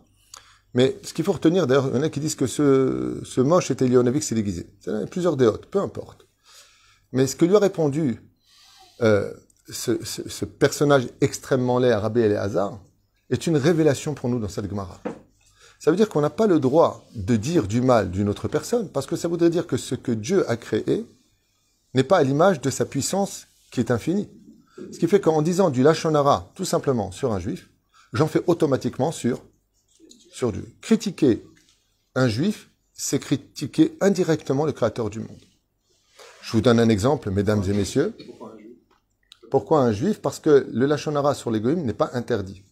Mais 0.75 0.95
ce 1.03 1.13
qu'il 1.13 1.25
faut 1.25 1.31
retenir, 1.31 1.65
d'ailleurs, 1.65 1.87
il 1.87 1.95
y 1.95 1.99
en 1.99 2.03
a 2.03 2.09
qui 2.09 2.19
disent 2.19 2.35
que 2.35 2.45
ce, 2.45 3.19
ce 3.25 3.41
moche 3.41 3.71
était 3.71 3.87
Léonavik, 3.87 4.21
c'est 4.21 4.35
déguisé. 4.35 4.67
Il 4.85 4.93
y 4.93 4.95
a 4.95 5.07
plusieurs 5.07 5.35
déotes, 5.35 5.65
peu 5.65 5.79
importe. 5.79 6.27
Mais 7.11 7.25
ce 7.25 7.35
que 7.35 7.45
lui 7.45 7.55
a 7.55 7.59
répondu 7.59 8.21
euh, 9.01 9.33
ce, 9.67 10.03
ce- 10.05 10.29
ce 10.29 10.45
personnage 10.45 11.07
extrêmement 11.21 11.79
laid, 11.79 11.95
Rabbi 11.95 12.19
Eleazar, 12.19 12.79
est 13.31 13.47
une 13.47 13.57
révélation 13.57 14.13
pour 14.13 14.29
nous 14.29 14.39
dans 14.39 14.49
cette 14.49 14.69
Gemara. 14.69 15.01
Ça 15.79 15.89
veut 15.89 15.97
dire 15.97 16.09
qu'on 16.09 16.21
n'a 16.21 16.29
pas 16.29 16.45
le 16.45 16.59
droit 16.59 17.07
de 17.15 17.35
dire 17.37 17.65
du 17.67 17.81
mal 17.81 18.11
d'une 18.11 18.27
autre 18.29 18.47
personne, 18.47 18.89
parce 18.89 19.07
que 19.07 19.15
ça 19.15 19.27
voudrait 19.27 19.49
dire 19.49 19.65
que 19.65 19.77
ce 19.77 19.95
que 19.95 20.11
Dieu 20.11 20.47
a 20.49 20.57
créé 20.57 21.05
n'est 21.95 22.03
pas 22.03 22.17
à 22.17 22.23
l'image 22.23 22.61
de 22.61 22.69
sa 22.69 22.85
puissance 22.85 23.47
qui 23.71 23.79
est 23.79 23.89
infinie. 23.89 24.29
Ce 24.91 24.99
qui 24.99 25.07
fait 25.07 25.19
qu'en 25.19 25.41
disant 25.41 25.69
du 25.69 25.83
lachonara, 25.83 26.51
tout 26.55 26.65
simplement, 26.65 27.11
sur 27.11 27.31
un 27.31 27.39
juif, 27.39 27.69
j'en 28.13 28.27
fais 28.27 28.41
automatiquement 28.47 29.11
sur, 29.11 29.41
sur 30.31 30.51
Dieu. 30.51 30.65
Critiquer 30.81 31.43
un 32.15 32.27
juif, 32.27 32.69
c'est 32.93 33.19
critiquer 33.19 33.97
indirectement 34.01 34.65
le 34.65 34.71
créateur 34.71 35.09
du 35.09 35.19
monde. 35.19 35.41
Je 36.41 36.51
vous 36.53 36.61
donne 36.61 36.79
un 36.79 36.89
exemple, 36.89 37.29
mesdames 37.29 37.63
et 37.67 37.73
messieurs. 37.73 38.15
Pourquoi 39.51 39.81
un 39.81 39.91
juif? 39.91 40.19
Parce 40.21 40.39
que 40.39 40.67
le 40.71 40.85
lachonara 40.85 41.33
sur 41.33 41.51
les 41.51 41.59
goïms 41.59 41.83
n'est 41.83 41.93
pas 41.93 42.11
interdit. 42.13 42.63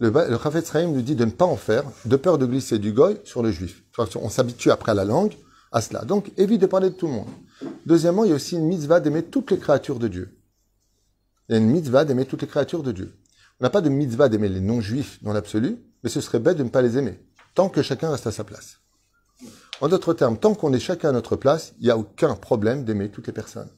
Le, 0.00 0.10
le 0.10 0.38
Chafetz 0.38 0.74
nous 0.74 1.02
dit 1.02 1.14
de 1.14 1.24
ne 1.24 1.30
pas 1.30 1.44
en 1.44 1.56
faire, 1.56 1.84
de 2.04 2.16
peur 2.16 2.38
de 2.38 2.46
glisser 2.46 2.78
du 2.78 2.92
goy 2.92 3.18
sur 3.24 3.42
le 3.42 3.50
juif. 3.50 3.82
On 4.16 4.28
s'habitue 4.28 4.70
après 4.70 4.92
à 4.92 4.94
la 4.94 5.04
langue 5.04 5.34
à 5.72 5.80
cela. 5.80 6.04
Donc, 6.04 6.30
évite 6.36 6.60
de 6.60 6.66
parler 6.66 6.90
de 6.90 6.94
tout 6.94 7.06
le 7.06 7.12
monde. 7.12 7.28
Deuxièmement, 7.86 8.24
il 8.24 8.30
y 8.30 8.32
a 8.32 8.36
aussi 8.36 8.56
une 8.56 8.66
mitzvah 8.66 9.00
d'aimer 9.00 9.22
toutes 9.22 9.50
les 9.50 9.58
créatures 9.58 9.98
de 9.98 10.08
Dieu. 10.08 10.36
Il 11.48 11.52
y 11.52 11.54
a 11.56 11.58
une 11.58 11.70
mitzvah 11.70 12.04
d'aimer 12.04 12.26
toutes 12.26 12.42
les 12.42 12.48
créatures 12.48 12.82
de 12.82 12.92
Dieu. 12.92 13.14
On 13.60 13.64
n'a 13.64 13.70
pas 13.70 13.80
de 13.80 13.88
mitzvah 13.88 14.28
d'aimer 14.28 14.48
les 14.48 14.60
non-juifs 14.60 15.22
dans 15.22 15.32
l'absolu, 15.32 15.78
mais 16.02 16.10
ce 16.10 16.20
serait 16.20 16.38
bête 16.38 16.56
de 16.56 16.62
ne 16.62 16.70
pas 16.70 16.82
les 16.82 16.98
aimer, 16.98 17.20
tant 17.54 17.68
que 17.68 17.82
chacun 17.82 18.10
reste 18.10 18.26
à 18.26 18.32
sa 18.32 18.44
place. 18.44 18.80
En 19.80 19.88
d'autres 19.88 20.14
termes, 20.14 20.38
tant 20.38 20.54
qu'on 20.54 20.72
est 20.72 20.80
chacun 20.80 21.10
à 21.10 21.12
notre 21.12 21.36
place, 21.36 21.74
il 21.78 21.84
n'y 21.84 21.90
a 21.90 21.98
aucun 21.98 22.34
problème 22.34 22.84
d'aimer 22.84 23.10
toutes 23.10 23.26
les 23.26 23.32
personnes. 23.32 23.70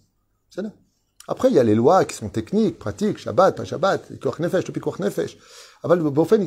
C'est 0.51 0.63
là. 0.63 0.73
Après, 1.29 1.49
il 1.49 1.55
y 1.55 1.59
a 1.59 1.65
les 1.65 1.75
lois 1.75 2.05
qui 2.05 2.15
sont 2.15 2.29
techniques, 2.29 2.79
pratiques, 2.79 3.19
Shabbat, 3.19 3.57
pas 3.57 3.65
Shabbat, 3.65 4.19
Koch 4.21 4.39
Nefesh, 4.39 4.65
Topi 4.65 4.81
Nefesh. 5.01 5.37
Aval 5.83 6.01
Bofen 6.01 6.47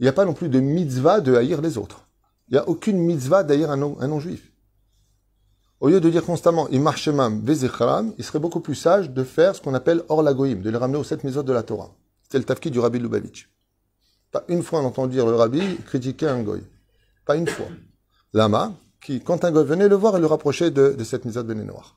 il 0.00 0.04
n'y 0.04 0.08
a 0.08 0.12
pas 0.12 0.24
non 0.24 0.32
plus 0.32 0.48
de 0.48 0.60
mitzvah 0.60 1.20
de 1.20 1.34
haïr 1.34 1.60
les 1.60 1.76
autres. 1.76 2.06
Il 2.48 2.52
n'y 2.52 2.58
a 2.58 2.68
aucune 2.68 2.98
mitzvah 2.98 3.42
d'haïr 3.42 3.70
un 3.70 3.76
non-juif. 3.76 4.52
Au 5.80 5.88
lieu 5.88 6.00
de 6.00 6.10
dire 6.10 6.24
constamment 6.24 6.68
Imar 6.70 6.96
Vezichram, 7.44 8.12
il 8.18 8.24
serait 8.24 8.40
beaucoup 8.40 8.58
plus 8.58 8.74
sage 8.74 9.10
de 9.10 9.22
faire 9.22 9.54
ce 9.54 9.60
qu'on 9.60 9.74
appelle 9.74 10.02
Or 10.08 10.24
Lagoïm, 10.24 10.60
de 10.60 10.70
les 10.70 10.76
ramener 10.76 10.98
aux 10.98 11.04
sept 11.04 11.22
mitzvot 11.22 11.44
de 11.44 11.52
la 11.52 11.62
Torah. 11.62 11.94
C'est 12.28 12.38
le 12.38 12.44
tafki 12.44 12.72
du 12.72 12.80
Rabbi 12.80 12.98
Lubavitch. 12.98 13.48
Pas 14.32 14.44
une 14.48 14.64
fois 14.64 14.80
on 14.80 14.86
entend 14.86 15.06
dire 15.06 15.24
le 15.24 15.36
Rabbi 15.36 15.76
critiquer 15.86 16.26
un 16.26 16.42
goy. 16.42 16.64
Pas 17.24 17.36
une 17.36 17.46
fois. 17.46 17.68
Lama, 18.32 18.72
qui, 19.00 19.20
quand 19.20 19.44
un 19.44 19.52
goy 19.52 19.64
venait 19.64 19.88
le 19.88 19.94
voir, 19.94 20.16
et 20.16 20.20
le 20.20 20.26
rapprochait 20.26 20.72
de, 20.72 20.94
de 20.98 21.04
cette 21.04 21.24
mitzvah 21.24 21.44
de 21.44 21.54
noir. 21.54 21.96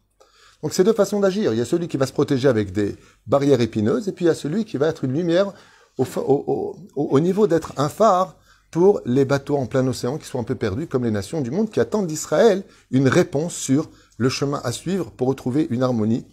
Donc 0.62 0.74
c'est 0.74 0.84
deux 0.84 0.94
façons 0.94 1.20
d'agir. 1.20 1.52
Il 1.52 1.58
y 1.58 1.62
a 1.62 1.66
celui 1.66 1.88
qui 1.88 1.98
va 1.98 2.06
se 2.06 2.14
protéger 2.14 2.48
avec 2.48 2.72
des 2.72 2.96
barrières 3.26 3.62
épineuses, 3.62 4.08
et 4.08 4.12
puis 4.12 4.26
il 4.26 4.28
y 4.28 4.32
a 4.32 4.36
celui 4.36 4.64
qui 4.64 4.78
va 4.78 4.90
être 4.90 5.06
une 5.06 5.14
lumière 5.14 5.52
au, 5.98 6.06
au, 6.18 6.78
au 6.96 7.20
niveau 7.20 7.48
d'être 7.48 7.74
un 7.78 7.90
phare 7.90 8.36
pour 8.72 9.02
les 9.06 9.26
bateaux 9.26 9.58
en 9.58 9.68
plein 9.68 9.86
océan 9.86 10.18
qui 10.18 10.26
sont 10.26 10.40
un 10.40 10.44
peu 10.44 10.56
perdus, 10.56 10.88
comme 10.88 11.04
les 11.04 11.12
nations 11.12 11.42
du 11.42 11.52
monde, 11.52 11.70
qui 11.70 11.80
attendent 11.80 12.08
d'Israël 12.08 12.64
une 12.90 13.08
réponse 13.08 13.54
sur 13.54 13.90
le 14.18 14.30
chemin 14.30 14.62
à 14.64 14.72
suivre 14.72 15.12
pour 15.12 15.28
retrouver 15.28 15.68
une 15.70 15.84
harmonie 15.84 16.26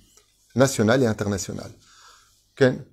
nationale 0.54 1.02
et 1.02 1.06
internationale. 1.06 1.70
Ken 2.54 2.84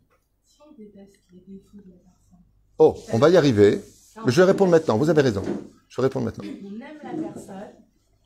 Oh, 2.77 2.95
on 3.13 3.19
va 3.19 3.29
y 3.29 3.37
arriver. 3.37 3.81
Je 4.25 4.41
vais 4.41 4.47
répondre 4.47 4.71
maintenant. 4.71 4.97
Vous 4.97 5.09
avez 5.09 5.21
raison. 5.21 5.43
Je 5.87 6.01
vais 6.01 6.07
répondre 6.07 6.25
maintenant. 6.25 6.43
On 6.43 6.73
aime 6.81 6.99
la 7.03 7.31
personne, 7.33 7.71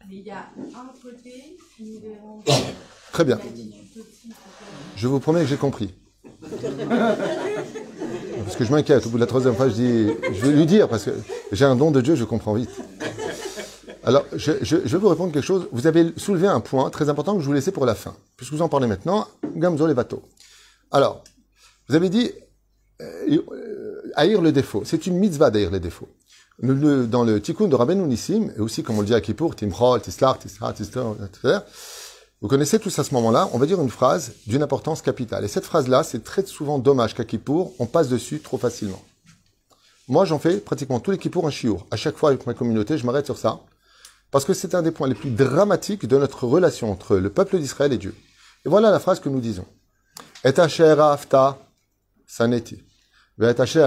mais 0.07 0.15
il 0.15 0.25
y 0.25 0.31
a 0.31 0.49
un 0.57 0.91
côté 1.01 1.57
qui 1.75 1.83
nous 1.83 1.99
dérange. 1.99 2.45
Très 3.11 3.25
bien. 3.25 3.39
Je 4.95 5.07
vous 5.07 5.19
promets 5.19 5.41
que 5.41 5.47
j'ai 5.47 5.57
compris. 5.57 5.93
Que 8.59 8.65
je 8.65 8.73
m'inquiète. 8.73 9.05
Au 9.05 9.09
bout 9.09 9.15
de 9.15 9.21
la 9.21 9.25
troisième 9.25 9.55
fois, 9.55 9.69
je 9.69 9.73
dis, 9.73 10.07
je 10.33 10.45
vais 10.45 10.51
lui 10.51 10.65
dire, 10.65 10.89
parce 10.89 11.05
que 11.05 11.11
j'ai 11.53 11.63
un 11.63 11.77
don 11.77 11.91
de 11.91 12.01
Dieu, 12.01 12.15
je 12.15 12.25
comprends 12.25 12.55
vite. 12.55 12.69
Alors, 14.03 14.25
je, 14.33 14.51
je, 14.61 14.75
je, 14.83 14.97
vais 14.97 14.97
vous 14.97 15.07
répondre 15.07 15.31
quelque 15.31 15.45
chose. 15.45 15.69
Vous 15.71 15.87
avez 15.87 16.11
soulevé 16.17 16.45
un 16.45 16.59
point 16.59 16.89
très 16.89 17.07
important 17.07 17.35
que 17.35 17.39
je 17.39 17.45
vous 17.45 17.53
laisser 17.53 17.71
pour 17.71 17.85
la 17.85 17.95
fin. 17.95 18.17
Puisque 18.35 18.51
vous 18.51 18.61
en 18.61 18.67
parlez 18.67 18.85
maintenant, 18.85 19.29
Gamzo 19.55 19.87
Levato. 19.87 20.23
Alors, 20.91 21.23
vous 21.87 21.95
avez 21.95 22.09
dit, 22.09 22.33
euh, 23.01 23.37
haïr 24.15 24.41
le 24.41 24.51
défaut. 24.51 24.81
C'est 24.83 25.07
une 25.07 25.15
mitzvah 25.15 25.51
d'haïr 25.51 25.71
les 25.71 25.79
défauts. 25.79 26.09
Dans 26.61 27.23
le 27.23 27.39
tikkun 27.39 27.69
de 27.69 27.75
Rabbeinu 27.75 28.03
Nissim, 28.07 28.51
et 28.57 28.59
aussi 28.59 28.83
comme 28.83 28.97
on 28.97 29.01
le 29.01 29.07
dit 29.07 29.15
à 29.15 29.21
Kippour, 29.21 29.55
Timchol, 29.55 30.01
Tislar, 30.01 30.37
Tislar, 30.37 30.73
Tislar, 30.73 31.15
etc., 31.23 31.59
vous 32.41 32.47
connaissez 32.47 32.79
tous 32.79 32.97
à 32.99 33.03
ce 33.03 33.13
moment-là, 33.15 33.49
on 33.51 33.57
va 33.57 33.65
dire 33.65 33.81
une 33.81 33.89
phrase 33.89 34.33
d'une 34.47 34.63
importance 34.63 35.01
capitale. 35.01 35.43
Et 35.43 35.49
cette 35.49 35.65
phrase-là, 35.65 36.03
c'est 36.03 36.23
très 36.23 36.45
souvent 36.45 36.79
dommage 36.79 37.13
qu'à 37.13 37.25
Kippour, 37.25 37.73
on 37.79 37.85
passe 37.85 38.07
dessus 38.07 38.39
trop 38.39 38.57
facilement. 38.57 39.03
Moi, 40.07 40.23
j'en 40.23 40.39
fais 40.39 40.57
pratiquement 40.57 41.01
tous 41.01 41.11
les 41.11 41.17
Kippour 41.17 41.45
un 41.45 41.51
chiour. 41.51 41.85
À 41.91 41.97
chaque 41.97 42.15
fois 42.15 42.29
avec 42.29 42.47
ma 42.47 42.53
communauté, 42.53 42.97
je 42.97 43.05
m'arrête 43.05 43.25
sur 43.25 43.37
ça. 43.37 43.59
Parce 44.31 44.45
que 44.45 44.53
c'est 44.53 44.73
un 44.73 44.81
des 44.81 44.91
points 44.91 45.07
les 45.07 45.15
plus 45.15 45.31
dramatiques 45.31 46.07
de 46.07 46.17
notre 46.17 46.45
relation 46.45 46.89
entre 46.91 47.17
le 47.17 47.29
peuple 47.29 47.59
d'Israël 47.59 47.91
et 47.91 47.97
Dieu. 47.97 48.15
Et 48.65 48.69
voilà 48.69 48.89
la 48.89 48.99
phrase 48.99 49.19
que 49.19 49.29
nous 49.29 49.41
disons. 49.41 49.65
Et 50.45 50.57
afta 50.57 51.59
saneti. 52.25 52.81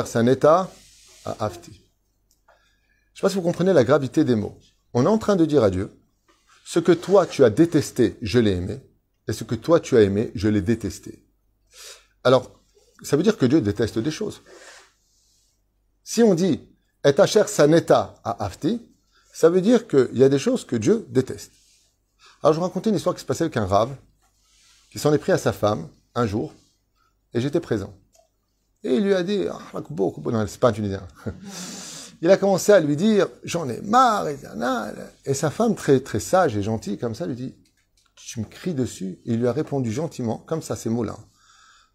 Saneta 0.05 0.71
afti. 1.25 1.73
Je 1.73 1.79
ne 1.79 3.17
sais 3.17 3.21
pas 3.23 3.29
si 3.31 3.37
vous 3.37 3.43
comprenez 3.43 3.73
la 3.73 3.85
gravité 3.85 4.25
des 4.25 4.35
mots. 4.35 4.59
On 4.93 5.05
est 5.05 5.09
en 5.09 5.19
train 5.19 5.37
de 5.37 5.45
dire 5.45 5.63
à 5.63 5.71
Dieu, 5.71 5.91
ce 6.65 6.79
que 6.79 6.93
toi 6.93 7.27
tu 7.27 7.45
as 7.45 7.51
détesté, 7.51 8.17
je 8.23 8.39
l'ai 8.39 8.53
aimé, 8.53 8.81
et 9.29 9.33
ce 9.33 9.45
que 9.45 9.55
toi 9.55 9.81
tu 9.81 9.97
as 9.97 10.03
aimé, 10.03 10.31
je 10.35 10.49
l'ai 10.49 10.63
détesté. 10.63 11.25
Alors, 12.25 12.51
ça 13.03 13.17
veut 13.17 13.23
dire 13.23 13.37
que 13.37 13.47
Dieu 13.47 13.61
déteste 13.61 13.99
des 13.99 14.11
choses. 14.11 14.43
Si 16.05 16.23
on 16.23 16.35
dit 16.35 16.61
et 17.05 17.21
asher 17.21 17.47
saneta 17.47 18.15
à 18.23 18.45
afti, 18.45 18.81
ça 19.33 19.49
veut 19.49 19.61
dire 19.61 19.89
qu'il 19.89 20.17
y 20.17 20.25
a 20.25 20.29
des 20.29 20.39
choses 20.39 20.65
que 20.65 20.77
Dieu 20.77 21.07
déteste. 21.09 21.53
Alors 22.43 22.53
je 22.53 22.59
vous 22.59 22.65
racontais 22.65 22.91
une 22.91 22.97
histoire 22.97 23.15
qui 23.15 23.21
se 23.21 23.27
passait 23.27 23.45
avec 23.45 23.57
un 23.57 23.67
rave, 23.67 23.95
qui 24.91 24.99
s'en 24.99 25.13
est 25.13 25.19
pris 25.19 25.33
à 25.33 25.39
sa 25.39 25.53
femme, 25.53 25.89
un 26.15 26.27
jour, 26.27 26.53
et 27.35 27.41
j'étais 27.41 27.61
présent. 27.61 27.95
Et 28.85 28.97
il 28.97 29.05
lui 29.05 29.15
a 29.15 29.23
dit, 29.23 29.47
ah, 29.49 29.61
c'est 30.47 30.61
pas 30.61 30.69
un 30.69 30.73
Tunisien. 30.73 31.07
Il 32.23 32.31
a 32.31 32.37
commencé 32.37 32.71
à 32.71 32.79
lui 32.79 32.95
dire, 32.95 33.27
j'en 33.43 33.69
ai 33.69 33.81
marre, 33.81 34.29
et, 35.25 35.35
sa 35.35 35.51
femme, 35.51 35.75
très, 35.75 35.99
très 35.99 36.21
sage 36.21 36.57
et 36.57 36.63
gentille, 36.63 36.97
comme 36.97 37.17
ça, 37.17 37.27
lui 37.27 37.35
dit, 37.35 37.53
tu 38.15 38.39
me 38.39 38.45
cries 38.45 38.75
dessus. 38.75 39.19
Et 39.27 39.33
il 39.33 39.41
lui 39.41 39.49
a 39.49 39.53
répondu 39.53 39.91
gentiment, 39.91 40.39
comme 40.47 40.63
ça, 40.63 40.77
ces 40.77 40.89
mots-là. 40.89 41.17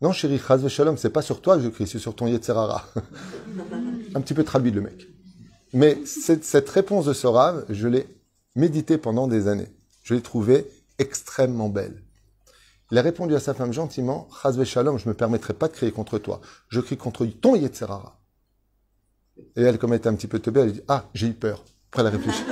Non, 0.01 0.11
chérie, 0.11 0.37
chaz 0.37 0.67
shalom, 0.67 0.97
c'est 0.97 1.11
pas 1.11 1.21
sur 1.21 1.41
toi 1.41 1.55
que 1.55 1.63
je 1.63 1.69
crie, 1.69 1.87
c'est 1.87 1.97
sur 1.97 2.13
ton 2.13 2.27
Yetzerara. 2.27 2.85
un 4.15 4.19
petit 4.19 4.33
peu 4.33 4.43
traduit 4.43 4.71
le 4.71 4.81
mec. 4.81 5.07
Mais 5.71 5.97
cette, 6.05 6.69
réponse 6.69 7.05
de 7.05 7.13
ce 7.13 7.25
rave, 7.25 7.65
je 7.69 7.87
l'ai 7.87 8.05
méditée 8.53 8.97
pendant 8.97 9.29
des 9.29 9.47
années. 9.47 9.71
Je 10.03 10.13
l'ai 10.13 10.21
trouvée 10.21 10.69
extrêmement 10.99 11.69
belle. 11.69 12.03
Il 12.91 12.97
a 12.97 13.01
répondu 13.01 13.33
à 13.33 13.39
sa 13.39 13.53
femme 13.53 13.71
gentiment, 13.71 14.27
Shalom, 14.65 14.99
je 14.99 15.05
ne 15.05 15.09
me 15.09 15.13
permettrai 15.13 15.53
pas 15.53 15.69
de 15.69 15.73
crier 15.73 15.93
contre 15.93 16.19
toi. 16.19 16.41
Je 16.67 16.81
crie 16.81 16.97
contre 16.97 17.25
ton 17.25 17.55
Yetzerara. 17.55 18.16
Et 19.55 19.61
elle, 19.63 19.77
comme 19.77 19.93
elle 19.93 19.99
était 19.99 20.09
un 20.09 20.15
petit 20.15 20.27
peu 20.27 20.39
teubée, 20.39 20.61
elle 20.61 20.71
dit, 20.73 20.81
ah, 20.87 21.05
j'ai 21.13 21.27
eu 21.27 21.33
peur. 21.33 21.63
Après, 21.89 22.01
elle 22.01 22.07
a 22.07 22.11
réfléchi. 22.11 22.43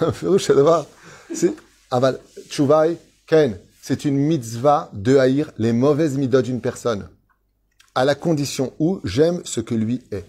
c'est, 1.34 1.54
aval, 1.90 2.18
tchouvaï, 2.48 2.98
ken. 3.26 3.58
C'est 3.80 4.04
une 4.04 4.16
mitzvah 4.16 4.90
de 4.92 5.16
haïr 5.16 5.50
les 5.58 5.72
mauvaises 5.72 6.16
midotes 6.16 6.44
d'une 6.44 6.60
personne. 6.60 7.08
À 7.94 8.04
la 8.04 8.14
condition 8.14 8.72
où 8.78 9.00
j'aime 9.04 9.40
ce 9.44 9.60
que 9.60 9.74
lui 9.74 10.02
est. 10.12 10.24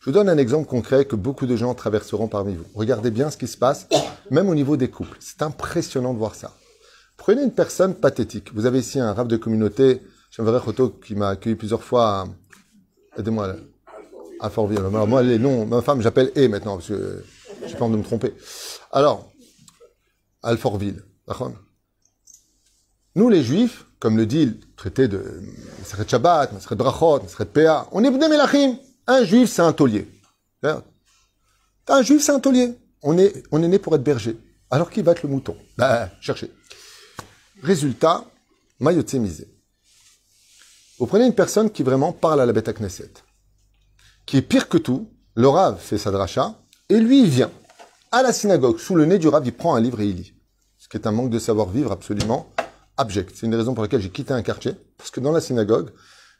Je 0.00 0.06
vous 0.06 0.12
donne 0.12 0.28
un 0.28 0.38
exemple 0.38 0.68
concret 0.68 1.04
que 1.04 1.16
beaucoup 1.16 1.46
de 1.46 1.56
gens 1.56 1.74
traverseront 1.74 2.28
parmi 2.28 2.54
vous. 2.54 2.64
Regardez 2.74 3.10
bien 3.10 3.30
ce 3.30 3.36
qui 3.36 3.46
se 3.46 3.56
passe, 3.56 3.88
même 4.30 4.48
au 4.48 4.54
niveau 4.54 4.76
des 4.76 4.88
couples. 4.88 5.16
C'est 5.20 5.42
impressionnant 5.42 6.12
de 6.12 6.18
voir 6.18 6.34
ça. 6.34 6.54
Prenez 7.16 7.42
une 7.42 7.52
personne 7.52 7.94
pathétique. 7.94 8.52
Vous 8.54 8.66
avez 8.66 8.80
ici 8.80 9.00
un 9.00 9.12
rave 9.12 9.28
de 9.28 9.36
communauté, 9.36 10.02
Jean 10.30 10.44
Roto, 10.58 10.90
qui 10.90 11.14
m'a 11.14 11.30
accueilli 11.30 11.56
plusieurs 11.56 11.82
fois 11.82 12.28
aidez-moi, 13.18 13.56
à 14.40 14.50
Fortville. 14.50 14.78
Alors 14.78 15.06
moi, 15.06 15.22
les 15.22 15.38
noms, 15.38 15.66
ma 15.66 15.82
femme, 15.82 16.00
j'appelle 16.00 16.32
E 16.36 16.48
maintenant, 16.48 16.76
parce 16.76 16.88
que 16.88 17.24
j'ai 17.66 17.74
pas 17.74 17.84
envie 17.84 17.94
de 17.94 17.98
me 17.98 18.04
tromper. 18.04 18.34
Alors, 18.92 19.30
Alfortville. 20.42 21.02
Nous, 23.14 23.28
les 23.28 23.42
juifs, 23.42 23.86
comme 23.98 24.16
le 24.16 24.26
dit 24.26 24.46
le 24.46 24.60
traité 24.76 25.08
de 25.08 25.42
Maseret 25.78 26.08
Shabbat, 26.08 26.52
Maseret 26.52 26.76
Maseret 26.76 27.46
Pea, 27.46 27.88
on 27.92 28.04
est 28.04 28.10
Bnei 28.10 28.28
Melachim. 28.28 28.76
Un 29.06 29.24
juif, 29.24 29.50
c'est 29.50 29.62
un 29.62 29.72
taulier. 29.72 30.08
Un 31.88 32.02
juif, 32.02 32.22
c'est 32.22 32.32
un 32.32 32.40
taulier. 32.40 32.74
On 33.02 33.16
est, 33.18 33.42
on 33.52 33.62
est 33.62 33.68
né 33.68 33.78
pour 33.78 33.94
être 33.94 34.02
berger. 34.02 34.36
Alors 34.70 34.90
qui 34.90 35.02
va 35.02 35.14
le 35.22 35.28
mouton 35.28 35.56
Ben, 35.78 36.10
cherchez. 36.20 36.50
Résultat, 37.62 38.24
misé. 38.80 39.48
Vous 40.98 41.06
prenez 41.06 41.26
une 41.26 41.34
personne 41.34 41.70
qui 41.70 41.82
vraiment 41.82 42.12
parle 42.12 42.40
à 42.40 42.46
la 42.46 42.52
bête 42.52 42.68
à 42.68 42.72
Knesset, 42.72 43.10
qui 44.26 44.36
est 44.36 44.42
pire 44.42 44.68
que 44.68 44.78
tout, 44.78 45.08
le 45.34 45.48
Rav 45.48 45.78
fait 45.78 45.98
sa 45.98 46.10
dracha, 46.10 46.54
et 46.88 46.98
lui, 46.98 47.22
il 47.22 47.28
vient 47.28 47.50
à 48.12 48.22
la 48.22 48.32
synagogue, 48.32 48.78
sous 48.78 48.94
le 48.94 49.04
nez 49.04 49.18
du 49.18 49.28
Rav, 49.28 49.46
il 49.46 49.52
prend 49.52 49.74
un 49.74 49.80
livre 49.80 50.00
et 50.00 50.08
il 50.08 50.16
lit. 50.16 50.34
Ce 50.78 50.88
qui 50.88 50.96
est 50.96 51.06
un 51.06 51.12
manque 51.12 51.30
de 51.30 51.38
savoir-vivre 51.38 51.92
absolument 51.92 52.48
abject. 52.96 53.32
C'est 53.34 53.46
une 53.46 53.52
des 53.52 53.56
raisons 53.56 53.74
pour 53.74 53.82
laquelle 53.82 54.00
j'ai 54.00 54.10
quitté 54.10 54.32
un 54.32 54.42
quartier, 54.42 54.72
parce 54.98 55.10
que 55.10 55.20
dans 55.20 55.32
la 55.32 55.40
synagogue, 55.40 55.90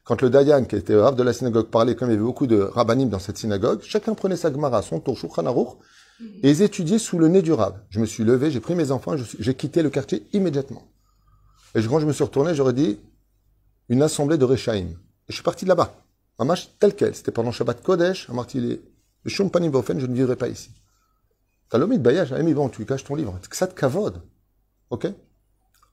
Quand 0.06 0.22
le 0.22 0.30
Dayan, 0.30 0.64
qui 0.66 0.76
était 0.76 0.94
rave 0.94 1.16
de 1.16 1.24
la 1.24 1.32
synagogue, 1.32 1.66
parlait, 1.66 1.96
comme 1.96 2.10
il 2.10 2.12
y 2.12 2.14
avait 2.14 2.24
beaucoup 2.24 2.46
de 2.46 2.60
rabbinim 2.60 3.08
dans 3.08 3.18
cette 3.18 3.38
synagogue, 3.38 3.80
chacun 3.82 4.14
prenait 4.14 4.36
sa 4.36 4.52
Gemara, 4.52 4.80
son 4.80 5.00
tour, 5.00 5.18
Shulchan 5.18 5.44
et 6.44 6.50
ils 6.50 6.62
étudiaient 6.62 7.00
sous 7.00 7.18
le 7.18 7.26
nez 7.26 7.42
du 7.42 7.52
rab. 7.52 7.74
Je 7.90 7.98
me 7.98 8.06
suis 8.06 8.22
levé, 8.22 8.52
j'ai 8.52 8.60
pris 8.60 8.76
mes 8.76 8.92
enfants, 8.92 9.16
j'ai 9.16 9.54
quitté 9.54 9.82
le 9.82 9.90
quartier 9.90 10.24
immédiatement. 10.32 10.84
Et 11.74 11.82
quand 11.82 11.98
je 11.98 12.06
me 12.06 12.12
suis 12.12 12.22
retourné, 12.22 12.54
j'aurais 12.54 12.72
dit 12.72 13.00
une 13.88 14.00
assemblée 14.00 14.38
de 14.38 14.44
Rechaim. 14.44 14.86
Et 14.86 14.96
je 15.28 15.34
suis 15.34 15.42
parti 15.42 15.64
de 15.64 15.70
là-bas. 15.70 15.92
Mamash 16.38 16.70
tel 16.78 16.94
quel. 16.94 17.14
C'était 17.14 17.32
pendant 17.32 17.52
Shabbat 17.52 17.82
Kodesh, 17.82 18.28
Amarti 18.30 18.60
le 18.60 19.30
Shum 19.30 19.50
Panim 19.50 19.70
Vaofen, 19.70 19.98
je 19.98 20.06
ne 20.06 20.14
vivrai 20.14 20.36
pas 20.36 20.48
ici. 20.48 20.70
De 21.72 21.96
Bayaj, 21.96 22.32
ami, 22.32 22.54
bon, 22.54 22.68
tu 22.68 22.78
lui 22.78 22.86
caches 22.86 23.04
ton 23.04 23.16
livre. 23.16 23.38
Ça 23.50 23.66
de 23.66 23.72
kavod. 23.72 24.22
Ok? 24.90 25.08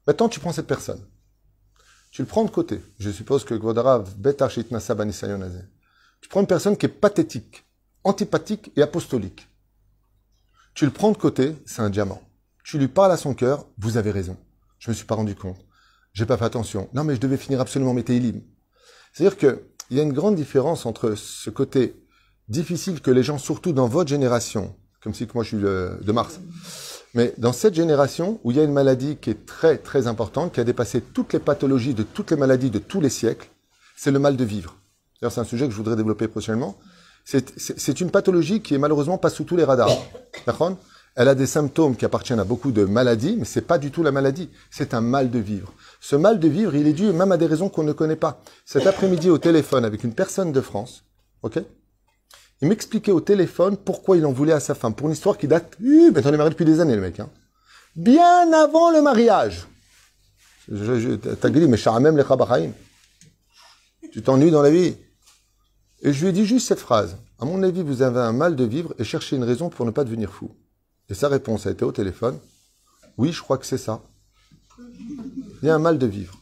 Maintenant, 0.06 0.30
tu 0.30 0.40
prends 0.40 0.52
cette 0.52 0.68
personne. 0.68 1.04
Tu 2.12 2.22
le 2.22 2.28
prends 2.28 2.44
de 2.44 2.52
côté. 2.52 2.80
Je 3.00 3.10
suppose 3.10 3.44
que 3.44 3.56
Gvodarav, 3.56 4.16
Banisayon 4.18 5.42
Azeh. 5.42 5.66
Tu 6.22 6.30
prends 6.30 6.42
une 6.42 6.48
personne 6.48 6.78
qui 6.78 6.86
est 6.86 6.90
pathétique, 6.90 7.66
antipathique 8.04 8.72
et 8.76 8.84
apostolique. 8.84 9.48
Tu 10.76 10.86
le 10.86 10.92
prends 10.92 11.12
de 11.12 11.18
côté, 11.18 11.56
c'est 11.66 11.82
un 11.82 11.90
diamant. 11.90 12.22
Tu 12.64 12.78
lui 12.78 12.88
parles 12.88 13.12
à 13.12 13.18
son 13.18 13.34
cœur, 13.34 13.66
vous 13.78 13.98
avez 13.98 14.12
raison. 14.12 14.38
Je 14.78 14.92
me 14.92 14.96
suis 14.96 15.06
pas 15.06 15.16
rendu 15.16 15.36
compte. 15.36 15.58
J'ai 16.14 16.26
pas 16.26 16.38
fait 16.38 16.46
attention. 16.46 16.88
Non, 16.94 17.04
mais 17.04 17.16
je 17.16 17.20
devais 17.20 17.38
finir 17.38 17.60
absolument 17.60 17.94
mes 17.94 18.04
Teilim. 18.04 18.42
C'est-à-dire 19.12 19.38
que, 19.38 19.68
il 19.94 19.98
y 19.98 20.00
a 20.00 20.04
une 20.04 20.12
grande 20.14 20.34
différence 20.36 20.88
entre 20.88 21.14
ce 21.14 21.52
côté 21.52 21.94
difficile 22.50 23.00
que 23.00 23.12
les 23.12 23.22
gens, 23.22 23.38
surtout 23.38 23.74
dans 23.74 23.88
votre 23.88 24.10
génération, 24.10 24.76
comme 25.04 25.14
si 25.14 25.28
moi 25.36 25.44
je 25.44 25.50
suis 25.50 25.58
le- 25.58 26.00
de 26.02 26.12
Mars, 26.12 26.40
mais 27.14 27.32
dans 27.38 27.54
cette 27.54 27.76
génération 27.76 28.40
où 28.44 28.50
il 28.50 28.58
y 28.58 28.60
a 28.60 28.64
une 28.64 28.74
maladie 28.74 29.18
qui 29.18 29.30
est 29.30 29.46
très 29.46 29.78
très 29.78 30.08
importante, 30.08 30.52
qui 30.54 30.60
a 30.60 30.64
dépassé 30.64 31.00
toutes 31.00 31.32
les 31.34 31.40
pathologies 31.40 31.94
de 31.94 32.02
toutes 32.02 32.32
les 32.32 32.38
maladies 32.38 32.72
de 32.72 32.80
tous 32.80 33.02
les 33.02 33.10
siècles, 33.12 33.50
c'est 33.96 34.10
le 34.10 34.18
mal 34.18 34.36
de 34.36 34.44
vivre. 34.44 34.76
D'ailleurs, 35.22 35.32
c'est 35.32 35.42
un 35.42 35.46
sujet 35.46 35.66
que 35.68 35.72
je 35.72 35.78
voudrais 35.78 35.96
développer 35.96 36.28
prochainement. 36.28 36.76
C'est 37.24 38.02
une 38.02 38.10
pathologie 38.10 38.62
qui 38.62 38.74
est 38.74 38.80
malheureusement 38.80 39.20
pas 39.20 39.30
sous 39.30 39.44
tous 39.44 39.56
les 39.56 39.64
radars. 39.64 39.92
Elle 41.16 41.28
a 41.28 41.36
des 41.36 41.46
symptômes 41.46 41.96
qui 41.96 42.06
appartiennent 42.06 42.40
à 42.40 42.44
beaucoup 42.44 42.72
de 42.72 42.86
maladies, 42.86 43.36
mais 43.38 43.46
c'est 43.46 43.62
pas 43.62 43.78
du 43.78 43.92
tout 43.92 44.02
la 44.02 44.12
maladie. 44.12 44.50
C'est 44.72 44.96
un 44.96 45.02
mal 45.02 45.30
de 45.30 45.38
vivre. 45.38 45.74
Ce 46.02 46.16
mal 46.16 46.40
de 46.40 46.48
vivre, 46.48 46.76
il 46.76 46.88
est 46.88 46.94
dû 46.94 47.12
même 47.12 47.32
à 47.32 47.38
des 47.38 47.46
raisons 47.46 47.70
qu'on 47.70 47.84
ne 47.84 47.92
connaît 47.92 48.16
pas. 48.16 48.42
Cet 48.66 48.88
après-midi 48.88 49.30
au 49.30 49.38
téléphone 49.38 49.86
avec 49.86 50.04
une 50.04 50.14
personne 50.14 50.52
de 50.52 50.62
France, 50.62 51.04
ok 51.44 51.60
Il 52.62 52.68
m'expliquait 52.68 53.12
au 53.12 53.22
téléphone 53.22 53.78
pourquoi 53.78 54.18
il 54.18 54.26
en 54.26 54.32
voulait 54.32 54.54
à 54.54 54.60
sa 54.60 54.74
femme, 54.74 54.96
pour 54.96 55.08
une 55.08 55.14
histoire 55.14 55.38
qui 55.38 55.48
date, 55.48 55.78
euh, 55.84 56.12
mais 56.14 56.26
on 56.26 56.34
est 56.34 56.38
marié 56.38 56.50
depuis 56.50 56.66
des 56.66 56.80
années 56.80 56.96
le 56.96 57.02
mec, 57.02 57.20
hein. 57.20 57.30
Bien 57.96 58.52
avant 58.52 58.90
le 58.90 59.04
mariage. 59.04 59.68
T'as 60.68 61.50
dit, 61.50 61.68
mais 61.68 61.78
même 62.00 62.18
les. 62.18 62.72
Tu 64.12 64.24
t'ennuies 64.24 64.50
dans 64.50 64.64
la 64.64 64.72
vie. 64.72 64.96
Et 66.02 66.12
je 66.12 66.22
lui 66.22 66.30
ai 66.30 66.32
dit 66.32 66.46
juste 66.46 66.68
cette 66.68 66.80
phrase. 66.80 67.18
À 67.40 67.46
mon 67.46 67.62
avis, 67.62 67.84
vous 67.84 68.02
avez 68.02 68.20
un 68.20 68.34
mal 68.34 68.56
de 68.56 68.64
vivre 68.64 68.96
et 68.98 69.04
cherchez 69.04 69.36
une 69.36 69.44
raison 69.44 69.70
pour 69.70 69.86
ne 69.86 69.92
pas 69.92 70.04
devenir 70.04 70.32
fou. 70.32 70.50
Et 71.14 71.16
sa 71.16 71.28
réponse 71.28 71.68
a 71.68 71.70
été 71.70 71.86
au 71.86 71.92
téléphone. 71.92 72.40
Oui, 73.20 73.32
je 73.32 73.40
crois 73.40 73.60
que 73.60 73.68
c'est 73.68 73.78
ça. 73.78 74.02
Il 75.62 75.68
y 75.68 75.70
a 75.70 75.76
un 75.76 75.78
mal 75.78 76.00
de 76.00 76.08
vivre. 76.08 76.34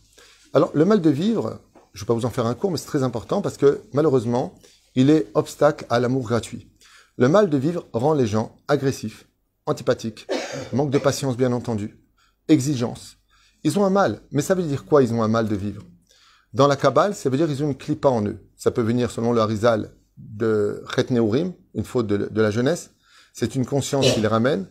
Alors, 0.54 0.72
le 0.74 0.86
mal 0.86 1.02
de 1.02 1.10
vivre, 1.10 1.60
je 1.92 2.00
ne 2.00 2.06
vais 2.06 2.08
pas 2.08 2.14
vous 2.14 2.24
en 2.24 2.30
faire 2.30 2.46
un 2.46 2.54
cours, 2.54 2.72
mais 2.72 2.78
c'est 2.78 2.86
très 2.86 3.04
important 3.04 3.42
parce 3.42 3.58
que 3.58 3.82
malheureusement, 3.92 4.58
il 4.96 5.10
est 5.10 5.28
obstacle 5.34 5.86
à 5.90 6.00
l'amour 6.00 6.24
gratuit. 6.24 6.72
Le 7.18 7.28
mal 7.28 7.50
de 7.50 7.58
vivre 7.58 7.86
rend 7.92 8.14
les 8.14 8.28
gens 8.28 8.56
agressifs, 8.70 9.28
antipathiques, 9.66 10.26
manque 10.72 10.90
de 10.90 11.00
patience 11.00 11.36
bien 11.36 11.52
entendu, 11.52 12.00
exigence. 12.48 13.18
Ils 13.66 13.78
ont 13.78 13.84
un 13.84 13.90
mal, 13.90 14.22
mais 14.32 14.42
ça 14.42 14.56
veut 14.56 14.64
dire 14.64 14.86
quoi 14.86 15.04
ils 15.04 15.14
ont 15.14 15.22
un 15.22 15.28
mal 15.28 15.50
de 15.50 15.56
vivre? 15.58 15.84
Dans 16.54 16.68
la 16.68 16.78
Kabbale, 16.78 17.14
ça 17.14 17.30
veut 17.30 17.36
dire 17.36 17.48
qu'ils 17.48 17.62
ont 17.62 17.72
une 17.72 17.78
clipa 17.78 18.08
en 18.08 18.26
eux. 18.26 18.40
Ça 18.56 18.72
peut 18.72 18.84
venir 18.84 19.12
selon 19.12 19.34
le 19.34 19.42
Harizal 19.42 19.92
de 20.16 20.82
Chet 20.96 21.08
Neurim, 21.10 21.52
une 21.74 21.84
faute 21.84 22.08
de 22.08 22.42
la 22.42 22.52
jeunesse. 22.52 22.92
C'est 23.34 23.56
une 23.56 23.66
conscience 23.66 24.12
qui 24.14 24.22
les 24.22 24.28
ramène. 24.28 24.68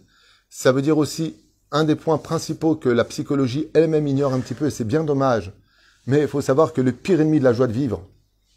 Ça 0.49 0.73
veut 0.73 0.83
dire 0.83 0.99
aussi 0.99 1.37
un 1.71 1.85
des 1.85 1.97
points 1.97 2.19
principaux 2.19 2.75
que 2.75 2.89
la 2.89 3.05
psychologie 3.05 3.69
elle-même 3.75 4.07
ignore 4.07 4.35
un 4.35 4.41
petit 4.41 4.55
peu, 4.55 4.67
et 4.67 4.71
c'est 4.71 4.85
bien 4.85 5.05
dommage. 5.05 5.53
Mais 6.07 6.23
il 6.23 6.29
faut 6.29 6.41
savoir 6.41 6.73
que 6.73 6.81
le 6.81 6.93
pire 6.93 7.21
ennemi 7.21 7.39
de 7.39 7.45
la 7.45 7.53
joie 7.53 7.67
de 7.67 7.73
vivre, 7.73 8.07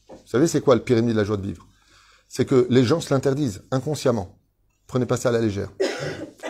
vous 0.10 0.18
savez 0.26 0.48
c'est 0.48 0.62
quoi 0.62 0.76
le 0.76 0.82
pire 0.82 0.98
ennemi 0.98 1.14
de 1.14 1.18
la 1.18 1.24
joie 1.24 1.38
de 1.38 1.46
vivre? 1.46 1.68
C'est 2.28 2.46
que 2.46 2.66
les 2.70 2.84
gens 2.84 3.00
se 3.00 3.14
l'interdisent 3.14 3.62
inconsciemment. 3.70 4.36
Prenez 4.88 5.06
pas 5.06 5.18
ça 5.18 5.30
à 5.30 5.32
la 5.32 5.42
légère. 5.42 5.70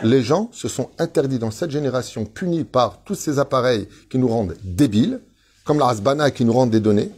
Les 0.04 0.22
gens 0.22 0.50
se 0.52 0.68
sont 0.68 0.90
interdits 0.98 1.40
dans 1.40 1.52
cette 1.52 1.72
génération, 1.72 2.26
punis 2.26 2.64
par 2.64 3.04
tous 3.04 3.16
ces 3.16 3.40
appareils 3.40 3.88
qui 4.10 4.18
nous 4.18 4.28
rendent 4.28 4.56
débiles, 4.64 5.22
comme 5.66 5.80
la 5.80 5.88
Hasbana 5.88 6.32
qui 6.32 6.46
nous 6.46 6.54
rendent 6.54 6.72
des 6.72 6.80
données, 6.80 7.12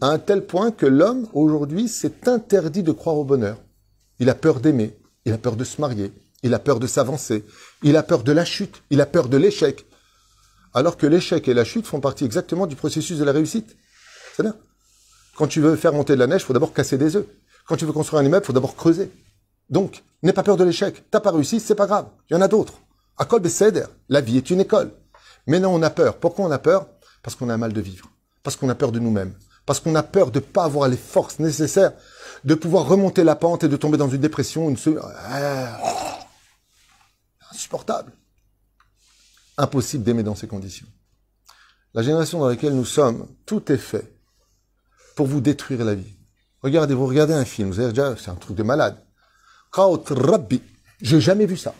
à 0.00 0.08
un 0.08 0.18
tel 0.18 0.44
point 0.44 0.70
que 0.70 0.86
l'homme, 0.86 1.26
aujourd'hui, 1.32 1.88
s'est 1.88 2.28
interdit 2.28 2.82
de 2.82 2.92
croire 2.92 3.16
au 3.16 3.24
bonheur. 3.24 3.58
Il 4.18 4.28
a 4.28 4.34
peur 4.34 4.60
d'aimer, 4.60 4.96
il 5.26 5.32
a 5.32 5.38
peur 5.38 5.56
de 5.56 5.64
se 5.64 5.80
marier, 5.80 6.12
il 6.42 6.54
a 6.54 6.58
peur 6.58 6.78
de 6.78 6.86
s'avancer, 6.86 7.44
il 7.82 7.96
a 7.96 8.02
peur 8.02 8.22
de 8.22 8.32
la 8.32 8.44
chute, 8.44 8.82
il 8.90 9.00
a 9.00 9.06
peur 9.06 9.28
de 9.28 9.36
l'échec. 9.36 9.84
Alors 10.72 10.96
que 10.96 11.06
l'échec 11.06 11.48
et 11.48 11.54
la 11.54 11.64
chute 11.64 11.86
font 11.86 12.00
partie 12.00 12.24
exactement 12.24 12.66
du 12.66 12.76
processus 12.76 13.18
de 13.18 13.24
la 13.24 13.32
réussite. 13.32 13.76
C'est-à-dire, 14.34 14.54
quand 15.36 15.48
tu 15.48 15.60
veux 15.60 15.76
faire 15.76 15.92
monter 15.92 16.14
de 16.14 16.20
la 16.20 16.28
neige, 16.28 16.42
il 16.42 16.44
faut 16.44 16.52
d'abord 16.52 16.72
casser 16.72 16.96
des 16.96 17.16
œufs. 17.16 17.26
Quand 17.66 17.76
tu 17.76 17.84
veux 17.84 17.92
construire 17.92 18.22
un 18.22 18.24
immeuble, 18.24 18.44
il 18.44 18.46
faut 18.46 18.52
d'abord 18.52 18.76
creuser. 18.76 19.10
Donc, 19.68 20.04
n'aie 20.22 20.32
pas 20.32 20.44
peur 20.44 20.56
de 20.56 20.64
l'échec. 20.64 21.04
T'as 21.10 21.20
pas 21.20 21.32
réussi, 21.32 21.58
c'est 21.58 21.74
pas 21.74 21.86
grave. 21.86 22.06
Il 22.30 22.34
y 22.34 22.36
en 22.36 22.40
a 22.40 22.48
d'autres. 22.48 22.74
À 23.18 23.24
Beseder, 23.24 23.86
la 24.08 24.20
vie 24.20 24.36
est 24.36 24.50
une 24.50 24.60
école. 24.60 24.92
Mais 25.48 25.58
non, 25.58 25.74
on 25.74 25.82
a 25.82 25.90
peur. 25.90 26.18
Pourquoi 26.18 26.44
on 26.44 26.50
a 26.50 26.58
peur? 26.58 26.86
Parce 27.22 27.34
qu'on 27.34 27.48
a 27.48 27.56
mal 27.56 27.72
de 27.72 27.80
vivre. 27.80 28.08
Parce 28.44 28.54
qu'on 28.54 28.68
a 28.68 28.76
peur 28.76 28.92
de 28.92 29.00
nous-mêmes. 29.00 29.34
Parce 29.64 29.80
qu'on 29.80 29.94
a 29.96 30.02
peur 30.04 30.30
de 30.30 30.38
pas 30.38 30.64
avoir 30.64 30.88
les 30.88 30.96
forces 30.96 31.40
nécessaires 31.40 31.92
de 32.46 32.54
pouvoir 32.54 32.86
remonter 32.86 33.24
la 33.24 33.34
pente 33.36 33.64
et 33.64 33.68
de 33.68 33.76
tomber 33.76 33.98
dans 33.98 34.08
une 34.08 34.20
dépression, 34.20 34.70
une 34.70 34.76
se- 34.76 34.98
Ah, 35.02 36.18
insupportable. 37.52 38.12
Impossible 39.58 40.04
d'aimer 40.04 40.22
dans 40.22 40.34
ces 40.34 40.46
conditions. 40.46 40.86
La 41.92 42.02
génération 42.02 42.38
dans 42.40 42.48
laquelle 42.48 42.74
nous 42.74 42.84
sommes, 42.84 43.26
tout 43.46 43.70
est 43.72 43.76
fait 43.78 44.12
pour 45.16 45.26
vous 45.26 45.40
détruire 45.40 45.84
la 45.84 45.94
vie. 45.94 46.14
Regardez, 46.62 46.94
vous 46.94 47.06
regardez 47.06 47.34
un 47.34 47.44
film, 47.44 47.70
vous 47.70 47.80
avez 47.80 47.90
déjà, 47.90 48.16
c'est 48.16 48.30
un 48.30 48.34
truc 48.34 48.56
de 48.56 48.62
malade. 48.62 48.96
Kraut 49.72 50.02
Rabbi, 50.08 50.62
j'ai 51.00 51.20
jamais 51.20 51.46
vu 51.46 51.56
ça. 51.56 51.74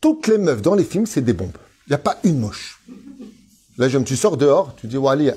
Toutes 0.00 0.28
les 0.28 0.38
meufs 0.38 0.62
dans 0.62 0.74
les 0.74 0.84
films, 0.84 1.06
c'est 1.06 1.22
des 1.22 1.32
bombes. 1.32 1.56
Il 1.86 1.90
n'y 1.90 1.94
a 1.94 1.98
pas 1.98 2.18
une 2.22 2.38
moche. 2.38 2.80
Là, 3.78 3.88
je 3.88 3.98
tu 3.98 4.16
sors 4.16 4.36
dehors, 4.36 4.76
tu 4.76 4.86
dis, 4.86 4.96
Wally, 4.96 5.30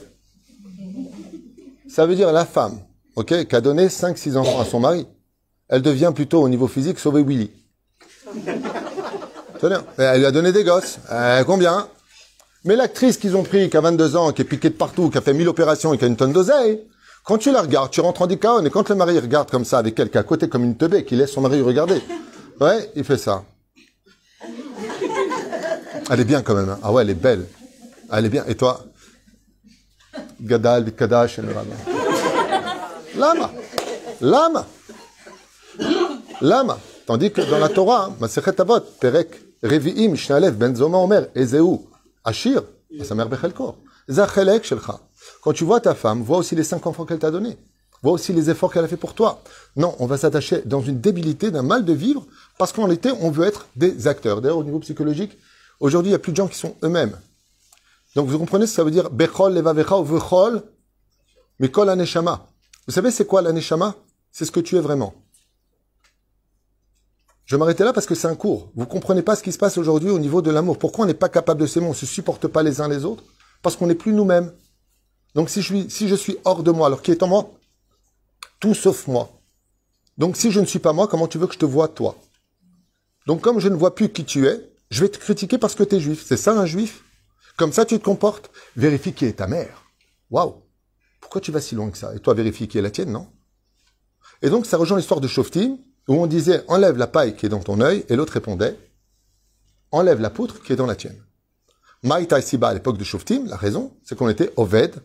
ça 1.89 2.05
veut 2.05 2.15
dire 2.15 2.31
la 2.31 2.45
femme, 2.45 2.79
ok, 3.15 3.47
qui 3.47 3.55
a 3.55 3.61
donné 3.61 3.87
5-6 3.87 4.37
enfants 4.37 4.59
à 4.59 4.65
son 4.65 4.79
mari, 4.79 5.07
elle 5.69 5.81
devient 5.81 6.11
plutôt 6.13 6.41
au 6.41 6.49
niveau 6.49 6.67
physique 6.67 6.99
sauver 6.99 7.23
Willy. 7.23 7.51
Bien. 9.63 9.83
Elle 9.97 10.19
lui 10.19 10.25
a 10.25 10.31
donné 10.31 10.51
des 10.51 10.63
gosses. 10.63 10.97
Euh, 11.11 11.43
combien? 11.43 11.87
Mais 12.63 12.75
l'actrice 12.75 13.17
qu'ils 13.17 13.35
ont 13.35 13.43
pris, 13.43 13.69
qui 13.69 13.77
a 13.77 13.81
22 13.81 14.15
ans, 14.15 14.31
qui 14.31 14.41
est 14.41 14.45
piquée 14.45 14.69
de 14.69 14.75
partout, 14.75 15.09
qui 15.09 15.17
a 15.17 15.21
fait 15.21 15.33
1000 15.33 15.47
opérations 15.47 15.93
et 15.93 15.97
qui 15.97 16.03
a 16.03 16.07
une 16.07 16.15
tonne 16.17 16.33
d'oseille, 16.33 16.81
quand 17.23 17.37
tu 17.37 17.51
la 17.51 17.61
regardes, 17.61 17.91
tu 17.91 18.01
rentres 18.01 18.23
en 18.23 18.27
dicaon, 18.27 18.65
et 18.65 18.69
quand 18.71 18.89
le 18.89 18.95
mari 18.95 19.19
regarde 19.19 19.51
comme 19.51 19.65
ça, 19.65 19.77
avec 19.77 19.93
quelqu'un 19.95 20.21
à 20.21 20.23
côté, 20.23 20.49
comme 20.49 20.63
une 20.63 20.75
teubée, 20.77 21.05
qui 21.05 21.15
laisse 21.15 21.31
son 21.31 21.41
mari 21.41 21.61
regarder, 21.61 22.01
ouais, 22.59 22.91
il 22.95 23.03
fait 23.03 23.17
ça. 23.17 23.43
Elle 26.09 26.19
est 26.19 26.25
bien 26.25 26.41
quand 26.41 26.55
même. 26.55 26.69
hein. 26.69 26.79
Ah 26.81 26.91
ouais, 26.91 27.03
elle 27.03 27.11
est 27.11 27.13
belle. 27.13 27.45
Elle 28.11 28.25
est 28.25 28.29
bien. 28.29 28.43
Et 28.47 28.55
toi? 28.55 28.83
Gadal, 30.41 30.83
Bikadash, 30.83 31.37
et 31.37 31.41
le 31.43 31.53
rabbin. 31.53 31.75
Lama. 33.15 33.51
Lama. 34.21 34.67
Lama. 36.41 36.79
Tandis 37.05 37.31
que 37.31 37.41
dans 37.41 37.59
la 37.59 37.69
Torah, 37.69 38.05
hein, 38.05 38.15
Masechet 38.19 38.59
Avot, 38.61 38.79
Perek, 38.99 39.29
Revi'im, 39.63 40.15
Shnalev, 40.15 40.55
Ben 40.55 40.75
Zoma 40.75 40.97
Omer, 40.97 41.27
Ezeu, 41.35 41.79
Ashir, 42.23 42.63
sa 43.03 43.15
mère 43.15 43.27
Bechelkor. 43.29 43.77
Zachelek 44.09 44.63
Shelcha. 44.63 44.99
Quand 45.43 45.53
tu 45.53 45.63
vois 45.63 45.79
ta 45.79 45.95
femme, 45.95 46.23
vois 46.23 46.37
aussi 46.37 46.55
les 46.55 46.63
cinq 46.63 46.85
enfants 46.87 47.05
qu'elle 47.05 47.19
t'a 47.19 47.31
donnés. 47.31 47.57
Vois 48.03 48.13
aussi 48.13 48.33
les 48.33 48.49
efforts 48.49 48.73
qu'elle 48.73 48.83
a 48.83 48.87
fait 48.87 48.97
pour 48.97 49.13
toi. 49.13 49.41
Non, 49.75 49.95
on 49.99 50.07
va 50.07 50.17
s'attacher 50.17 50.63
dans 50.65 50.81
une 50.81 50.99
débilité, 50.99 51.51
d'un 51.51 51.61
mal 51.61 51.85
de 51.85 51.93
vivre, 51.93 52.25
parce 52.57 52.73
qu'en 52.73 52.89
été, 52.89 53.11
on 53.21 53.29
veut 53.29 53.45
être 53.45 53.67
des 53.75 54.07
acteurs. 54.07 54.41
D'ailleurs, 54.41 54.57
au 54.57 54.63
niveau 54.63 54.79
psychologique, 54.79 55.37
aujourd'hui, 55.79 56.09
il 56.09 56.13
n'y 56.13 56.15
a 56.15 56.19
plus 56.19 56.31
de 56.31 56.37
gens 56.37 56.47
qui 56.47 56.57
sont 56.57 56.75
eux-mêmes. 56.83 57.15
Donc, 58.15 58.27
vous 58.27 58.39
comprenez 58.39 58.65
ce 58.65 58.71
que 58.71 58.75
ça 58.77 58.83
veut 58.83 58.91
dire? 58.91 59.09
Bechol 59.11 59.53
levavecha 59.53 59.97
ou 59.97 60.03
vechol 60.03 60.63
mikol 61.59 61.89
aneshama. 61.89 62.47
Vous 62.91 62.95
savez, 62.95 63.11
c'est 63.11 63.25
quoi 63.25 63.41
l'aneshama? 63.41 63.95
C'est 64.33 64.43
ce 64.43 64.51
que 64.51 64.59
tu 64.59 64.75
es 64.75 64.81
vraiment. 64.81 65.13
Je 67.45 67.55
vais 67.55 67.59
m'arrêter 67.61 67.85
là 67.85 67.93
parce 67.93 68.05
que 68.05 68.15
c'est 68.15 68.27
un 68.27 68.35
cours. 68.35 68.69
Vous 68.75 68.85
comprenez 68.85 69.21
pas 69.21 69.37
ce 69.37 69.43
qui 69.43 69.53
se 69.53 69.57
passe 69.57 69.77
aujourd'hui 69.77 70.09
au 70.09 70.19
niveau 70.19 70.41
de 70.41 70.51
l'amour. 70.51 70.77
Pourquoi 70.77 71.05
on 71.05 71.07
n'est 71.07 71.13
pas 71.13 71.29
capable 71.29 71.61
de 71.61 71.67
s'aimer 71.67 71.85
On 71.85 71.93
se 71.93 72.05
supporte 72.05 72.47
pas 72.47 72.63
les 72.63 72.81
uns 72.81 72.89
les 72.89 73.05
autres? 73.05 73.23
Parce 73.61 73.77
qu'on 73.77 73.87
n'est 73.87 73.95
plus 73.95 74.11
nous-mêmes. 74.11 74.51
Donc, 75.35 75.49
si 75.49 75.61
je, 75.61 75.67
suis, 75.67 75.89
si 75.89 76.09
je 76.09 76.15
suis 76.15 76.35
hors 76.43 76.63
de 76.63 76.71
moi, 76.71 76.87
alors 76.87 77.01
qui 77.01 77.11
est 77.11 77.23
en 77.23 77.27
moi? 77.27 77.49
Tout 78.59 78.73
sauf 78.73 79.07
moi. 79.07 79.39
Donc, 80.17 80.35
si 80.35 80.51
je 80.51 80.59
ne 80.59 80.65
suis 80.65 80.79
pas 80.79 80.91
moi, 80.91 81.07
comment 81.07 81.29
tu 81.29 81.37
veux 81.37 81.47
que 81.47 81.53
je 81.53 81.59
te 81.59 81.65
vois, 81.65 81.87
toi? 81.87 82.17
Donc, 83.25 83.39
comme 83.39 83.59
je 83.59 83.69
ne 83.69 83.75
vois 83.75 83.95
plus 83.95 84.09
qui 84.09 84.25
tu 84.25 84.47
es, 84.47 84.69
je 84.89 84.99
vais 84.99 85.09
te 85.09 85.17
critiquer 85.17 85.57
parce 85.57 85.75
que 85.75 85.83
tu 85.83 85.95
es 85.95 86.01
juif. 86.01 86.25
C'est 86.27 86.35
ça 86.35 86.51
un 86.59 86.65
juif? 86.65 87.05
Comme 87.55 87.71
ça, 87.71 87.85
tu 87.85 87.97
te 87.97 88.03
comportes? 88.03 88.51
Vérifie 88.75 89.13
qui 89.13 89.23
est 89.23 89.37
ta 89.37 89.47
mère. 89.47 89.81
Waouh 90.29 90.55
Pourquoi 91.21 91.39
tu 91.39 91.51
vas 91.51 91.61
si 91.61 91.75
loin 91.75 91.89
que 91.89 91.97
ça? 91.97 92.13
Et 92.13 92.19
toi, 92.19 92.33
vérifie 92.33 92.67
qui 92.67 92.77
est 92.77 92.81
la 92.81 92.91
tienne, 92.91 93.11
non? 93.11 93.27
Et 94.41 94.49
donc, 94.49 94.65
ça 94.65 94.75
rejoint 94.75 94.97
l'histoire 94.97 95.21
de 95.21 95.27
Shoftim, 95.27 95.77
où 96.07 96.15
on 96.15 96.27
disait 96.27 96.63
enlève 96.67 96.97
la 96.97 97.07
paille 97.07 97.35
qui 97.37 97.45
est 97.45 97.49
dans 97.49 97.61
ton 97.61 97.79
œil, 97.79 98.05
et 98.09 98.15
l'autre 98.15 98.33
répondait 98.33 98.77
enlève 99.91 100.19
la 100.19 100.29
poutre 100.29 100.61
qui 100.61 100.73
est 100.73 100.75
dans 100.75 100.85
la 100.85 100.95
tienne. 100.95 101.21
Maïta 102.03 102.41
Siba 102.41 102.69
à 102.69 102.73
l'époque 102.73 102.97
de 102.97 103.03
Shoftim, 103.03 103.45
la 103.45 103.55
raison, 103.55 103.93
c'est 104.03 104.17
qu'on 104.17 104.29
était 104.29 104.51
Oved, 104.57 104.95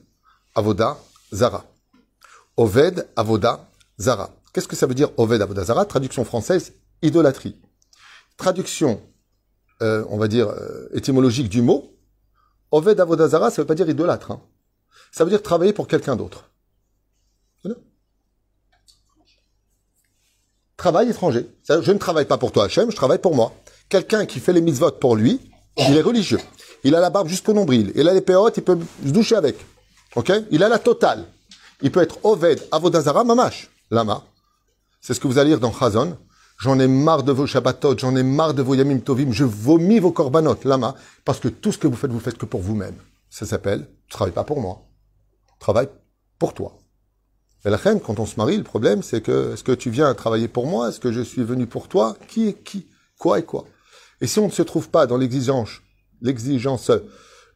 Avoda, 0.54 0.96
Zara. 1.32 1.66
Oved, 2.56 3.06
Avoda, 3.16 3.68
Zara. 4.00 4.34
Qu'est-ce 4.52 4.68
que 4.68 4.76
ça 4.76 4.86
veut 4.86 4.94
dire 4.94 5.10
Oved, 5.18 5.42
Avoda, 5.42 5.64
Zara? 5.64 5.84
Traduction 5.84 6.24
française, 6.24 6.72
idolâtrie. 7.02 7.56
Traduction, 8.38 9.02
euh, 9.82 10.04
on 10.08 10.16
va 10.16 10.28
dire, 10.28 10.48
euh, 10.48 10.88
étymologique 10.94 11.50
du 11.50 11.60
mot, 11.60 11.92
Oved, 12.70 12.98
Avoda, 12.98 13.28
Zara, 13.28 13.50
ça 13.50 13.60
veut 13.60 13.66
pas 13.66 13.74
dire 13.74 13.88
idolâtre. 13.90 14.30
hein. 14.30 14.40
Ça 15.12 15.24
veut 15.24 15.30
dire 15.30 15.42
travailler 15.42 15.72
pour 15.72 15.88
quelqu'un 15.88 16.16
d'autre. 16.16 16.50
Travail 20.76 21.08
étranger. 21.08 21.48
Je 21.68 21.90
ne 21.90 21.98
travaille 21.98 22.26
pas 22.26 22.36
pour 22.36 22.52
toi, 22.52 22.64
Hachem, 22.64 22.90
je 22.90 22.96
travaille 22.96 23.18
pour 23.18 23.34
moi. 23.34 23.52
Quelqu'un 23.88 24.26
qui 24.26 24.40
fait 24.40 24.52
les 24.52 24.60
mitzvot 24.60 24.92
pour 24.92 25.16
lui, 25.16 25.40
il 25.78 25.96
est 25.96 26.02
religieux. 26.02 26.40
Il 26.84 26.94
a 26.94 27.00
la 27.00 27.10
barbe 27.10 27.28
jusqu'au 27.28 27.54
nombril. 27.54 27.92
Il 27.94 28.08
a 28.08 28.14
les 28.14 28.20
péotes, 28.20 28.58
il 28.58 28.62
peut 28.62 28.78
se 29.04 29.10
doucher 29.10 29.36
avec. 29.36 29.56
Ok? 30.14 30.32
Il 30.50 30.62
a 30.62 30.68
la 30.68 30.78
totale. 30.78 31.24
Il 31.80 31.90
peut 31.90 32.02
être 32.02 32.18
Oved, 32.24 32.62
Avodazara, 32.70 33.24
Mamash. 33.24 33.70
Lama. 33.90 34.24
C'est 35.00 35.14
ce 35.14 35.20
que 35.20 35.28
vous 35.28 35.38
allez 35.38 35.50
lire 35.50 35.60
dans 35.60 35.72
Chazon. 35.72 36.18
J'en 36.58 36.78
ai 36.78 36.86
marre 36.86 37.22
de 37.22 37.32
vos 37.32 37.46
Shabbatot, 37.46 37.98
j'en 37.98 38.16
ai 38.16 38.22
marre 38.22 38.54
de 38.54 38.62
vos 38.62 38.74
Yamim 38.74 39.00
Tovim, 39.00 39.30
je 39.30 39.44
vomis 39.44 39.98
vos 39.98 40.10
korbanot, 40.10 40.56
lama, 40.64 40.94
parce 41.24 41.38
que 41.38 41.48
tout 41.48 41.70
ce 41.70 41.76
que 41.76 41.86
vous 41.86 41.96
faites, 41.96 42.10
vous 42.10 42.20
faites 42.20 42.38
que 42.38 42.46
pour 42.46 42.62
vous-même. 42.62 42.94
Ça 43.28 43.44
s'appelle, 43.44 43.86
tu 44.06 44.12
travailles 44.12 44.34
pas 44.34 44.44
pour 44.44 44.60
moi. 44.60 44.86
Tu 45.52 45.58
travailles 45.58 45.88
pour 46.38 46.54
toi. 46.54 46.78
Et 47.64 47.70
la 47.70 47.76
reine, 47.76 48.00
quand 48.00 48.20
on 48.20 48.26
se 48.26 48.36
marie, 48.36 48.56
le 48.56 48.62
problème, 48.62 49.02
c'est 49.02 49.20
que, 49.20 49.54
est-ce 49.54 49.64
que 49.64 49.72
tu 49.72 49.90
viens 49.90 50.14
travailler 50.14 50.48
pour 50.48 50.66
moi? 50.66 50.88
Est-ce 50.88 51.00
que 51.00 51.12
je 51.12 51.20
suis 51.20 51.42
venu 51.42 51.66
pour 51.66 51.88
toi? 51.88 52.16
Qui 52.28 52.48
est 52.48 52.62
qui? 52.62 52.88
Quoi 53.18 53.40
et 53.40 53.44
quoi? 53.44 53.64
Et 54.20 54.26
si 54.26 54.38
on 54.38 54.46
ne 54.46 54.52
se 54.52 54.62
trouve 54.62 54.88
pas 54.88 55.06
dans 55.06 55.16
l'exigence, 55.16 55.80
l'exigence 56.20 56.90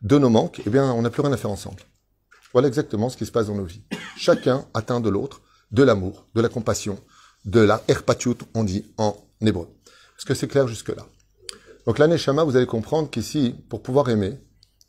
de 0.03 0.18
nos 0.18 0.30
manques, 0.30 0.62
eh 0.66 0.70
bien, 0.70 0.92
on 0.92 1.03
n'a 1.03 1.11
plus 1.11 1.22
rien 1.22 1.32
à 1.32 1.36
faire 1.36 1.51
ensemble. 1.51 1.82
Voilà 2.53 2.68
exactement 2.68 3.09
ce 3.09 3.16
qui 3.16 3.26
se 3.26 3.30
passe 3.30 3.46
dans 3.46 3.55
nos 3.55 3.64
vies. 3.64 3.84
Chacun 4.16 4.66
atteint 4.74 5.01
de 5.01 5.09
l'autre 5.09 5.42
de 5.70 5.82
l'amour, 5.82 6.26
de 6.34 6.40
la 6.40 6.48
compassion, 6.48 6.98
de 7.44 7.61
la 7.61 7.82
erpatiut, 7.88 8.36
on 8.55 8.64
dit 8.64 8.92
en 8.98 9.16
hébreu. 9.40 9.68
Est-ce 10.18 10.26
que 10.26 10.34
c'est 10.34 10.48
clair 10.48 10.66
jusque-là? 10.66 11.07
Donc 11.86 11.98
la 11.98 12.07
neshama, 12.07 12.44
vous 12.44 12.57
allez 12.57 12.66
comprendre 12.66 13.09
qu'ici, 13.09 13.55
pour 13.68 13.82
pouvoir 13.82 14.09
aimer, 14.11 14.38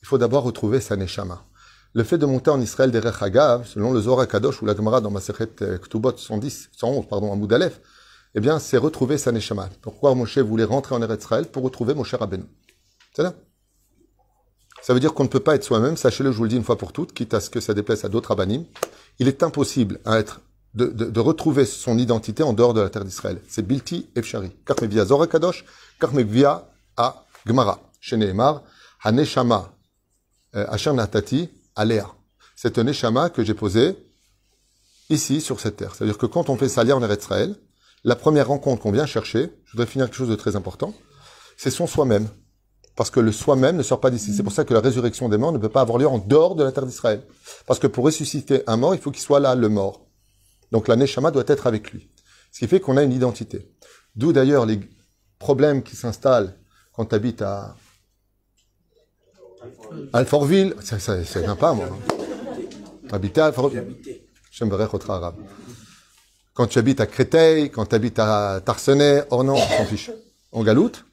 il 0.01 0.07
faut 0.07 0.18
d'abord 0.18 0.43
retrouver 0.43 0.82
sa 0.82 0.95
neshama. 0.95 1.45
Le 1.93 2.03
fait 2.03 2.17
de 2.17 2.25
monter 2.25 2.49
en 2.49 2.61
Israël 2.61 2.91
des 2.91 2.99
Rechagav, 2.99 3.67
selon 3.67 3.91
le 3.91 3.99
Zohar 3.99 4.27
Kadosh 4.27 4.61
ou 4.61 4.65
la 4.65 4.75
Gemara 4.75 5.01
dans 5.01 5.11
Masechet 5.11 5.49
euh, 5.61 5.77
Ktubot 5.77 6.15
110, 6.15 6.69
111, 6.71 7.07
pardon, 7.07 7.33
à 7.33 7.35
Moudalef, 7.35 7.81
eh 8.33 8.39
bien, 8.39 8.59
c'est 8.59 8.77
retrouver 8.77 9.17
sa 9.17 9.33
neshama. 9.33 9.69
Pourquoi 9.81 10.15
Moshe 10.15 10.37
voulait 10.37 10.63
rentrer 10.63 10.95
en 10.95 11.01
Israël 11.01 11.47
Pour 11.47 11.63
retrouver 11.63 11.93
Moshe 11.93 12.13
Rabbeinu. 12.13 12.45
C'est 13.13 13.23
là. 13.23 13.33
Ça 14.81 14.93
veut 14.93 15.01
dire 15.01 15.13
qu'on 15.13 15.23
ne 15.23 15.29
peut 15.29 15.41
pas 15.41 15.55
être 15.55 15.63
soi-même, 15.63 15.97
sachez-le, 15.97 16.31
je 16.31 16.37
vous 16.37 16.43
le 16.43 16.49
dis 16.49 16.55
une 16.55 16.63
fois 16.63 16.77
pour 16.77 16.93
toutes, 16.93 17.13
quitte 17.13 17.33
à 17.33 17.39
ce 17.39 17.49
que 17.49 17.59
ça 17.59 17.73
déplaise 17.73 18.03
à 18.05 18.09
d'autres 18.09 18.29
rabbinim. 18.29 18.65
Il 19.19 19.27
est 19.27 19.43
impossible 19.43 19.99
à 20.05 20.17
être, 20.17 20.41
de, 20.73 20.85
de, 20.85 21.05
de 21.05 21.19
retrouver 21.19 21.65
son 21.65 21.97
identité 21.97 22.41
en 22.41 22.53
dehors 22.53 22.73
de 22.73 22.81
la 22.81 22.89
terre 22.89 23.05
d'Israël. 23.05 23.39
C'est 23.47 23.67
Bilti 23.67 24.09
Efshari. 24.15 24.51
Karmevia 24.65 25.05
Zohar 25.05 25.27
Kadosh, 25.27 25.65
Karmevia 25.99 26.71
a 26.97 27.25
Gemara. 27.45 27.79
Chez 27.99 28.17
Nehemar, 28.17 28.63
Haneshama, 29.03 29.73
euh, 30.55 30.65
Asher 30.69 30.93
Natati, 30.93 31.49
C'est 32.55 32.77
un 32.77 32.84
Neshama 32.84 33.29
que 33.29 33.43
j'ai 33.43 33.53
posé 33.53 33.95
ici, 35.09 35.41
sur 35.41 35.59
cette 35.59 35.77
terre. 35.77 35.95
C'est-à-dire 35.95 36.17
que 36.17 36.25
quand 36.25 36.49
on 36.49 36.55
fait 36.55 36.69
salir 36.69 36.97
en 36.97 37.03
Eretz 37.03 37.23
Israël, 37.23 37.55
la 38.03 38.15
première 38.15 38.47
rencontre 38.47 38.82
qu'on 38.82 38.91
vient 38.91 39.05
chercher, 39.05 39.51
je 39.65 39.71
voudrais 39.71 39.86
finir 39.86 40.07
quelque 40.07 40.15
chose 40.15 40.29
de 40.29 40.36
très 40.36 40.55
important, 40.55 40.93
c'est 41.57 41.71
son 41.71 41.88
soi-même. 41.88 42.27
Parce 42.95 43.09
que 43.09 43.19
le 43.19 43.32
soi-même 43.32 43.77
ne 43.77 43.84
sort 43.84 43.99
pas 43.99 44.09
d'ici. 44.09 44.34
C'est 44.34 44.43
pour 44.43 44.51
ça 44.51 44.65
que 44.65 44.73
la 44.73 44.79
résurrection 44.79 45.29
des 45.29 45.38
morts 45.38 45.51
ne 45.51 45.57
peut 45.57 45.69
pas 45.69 45.82
avoir 45.82 45.97
lieu 45.97 46.07
en 46.07 46.17
dehors 46.17 46.55
de 46.55 46.63
la 46.63 46.71
terre 46.71 46.86
d'Israël. 46.86 47.23
Parce 47.65 47.79
que 47.79 47.88
pour 47.88 48.03
ressusciter 48.03 48.63
un 48.67 48.77
mort, 48.77 48.95
il 48.95 49.01
faut 49.01 49.11
qu'il 49.11 49.21
soit 49.21 49.39
là, 49.39 49.55
le 49.55 49.69
mort. 49.69 50.07
Donc 50.71 50.88
la 50.88 50.95
Neshama 50.95 51.32
doit 51.32 51.43
être 51.47 51.67
avec 51.67 51.91
lui. 51.91 52.09
Ce 52.51 52.59
qui 52.59 52.67
fait 52.67 52.79
qu'on 52.79 52.97
a 52.97 53.03
une 53.03 53.13
identité. 53.13 53.71
D'où 54.15 54.34
d'ailleurs 54.34 54.65
les 54.65 54.79
problèmes 55.39 55.84
qui 55.84 55.95
s'installent 55.95 56.57
quand 56.93 57.05
tu 57.05 57.15
habites 57.15 57.41
à 57.41 57.75
Alfortville. 60.13 60.75
C'est- 60.81 60.99
C'est 60.99 61.23
c'est 61.23 61.45
sympa, 61.45 61.73
moi. 61.73 61.87
Habiter 63.11 63.41
à 63.41 63.45
Alfortville. 63.47 63.95
J'aimerais 64.51 64.83
être 64.93 65.09
arabe. 65.09 65.35
Quand 66.53 66.67
tu 66.67 66.79
habites 66.79 66.99
à 66.99 67.05
Créteil, 67.07 67.71
quand 67.71 67.85
tu 67.85 67.95
habites 67.95 68.19
à 68.19 68.61
Tarsenay, 68.63 69.23
Ornans, 69.29 69.55
on 69.55 69.77
s'en 69.77 69.85
fiche. 69.85 70.11
En 70.51 70.63
Galoute, 70.63 71.05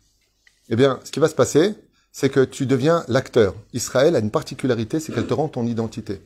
eh 0.68 0.76
bien, 0.76 0.98
ce 1.04 1.10
qui 1.12 1.20
va 1.20 1.28
se 1.28 1.34
passer, 1.34 1.74
c'est 2.12 2.28
que 2.28 2.44
tu 2.44 2.66
deviens 2.66 3.04
l'acteur. 3.08 3.54
Israël 3.72 4.16
a 4.16 4.18
une 4.18 4.30
particularité, 4.32 4.98
c'est 4.98 5.12
qu'elle 5.12 5.26
te 5.28 5.34
rend 5.34 5.48
ton 5.48 5.64
identité. 5.66 6.20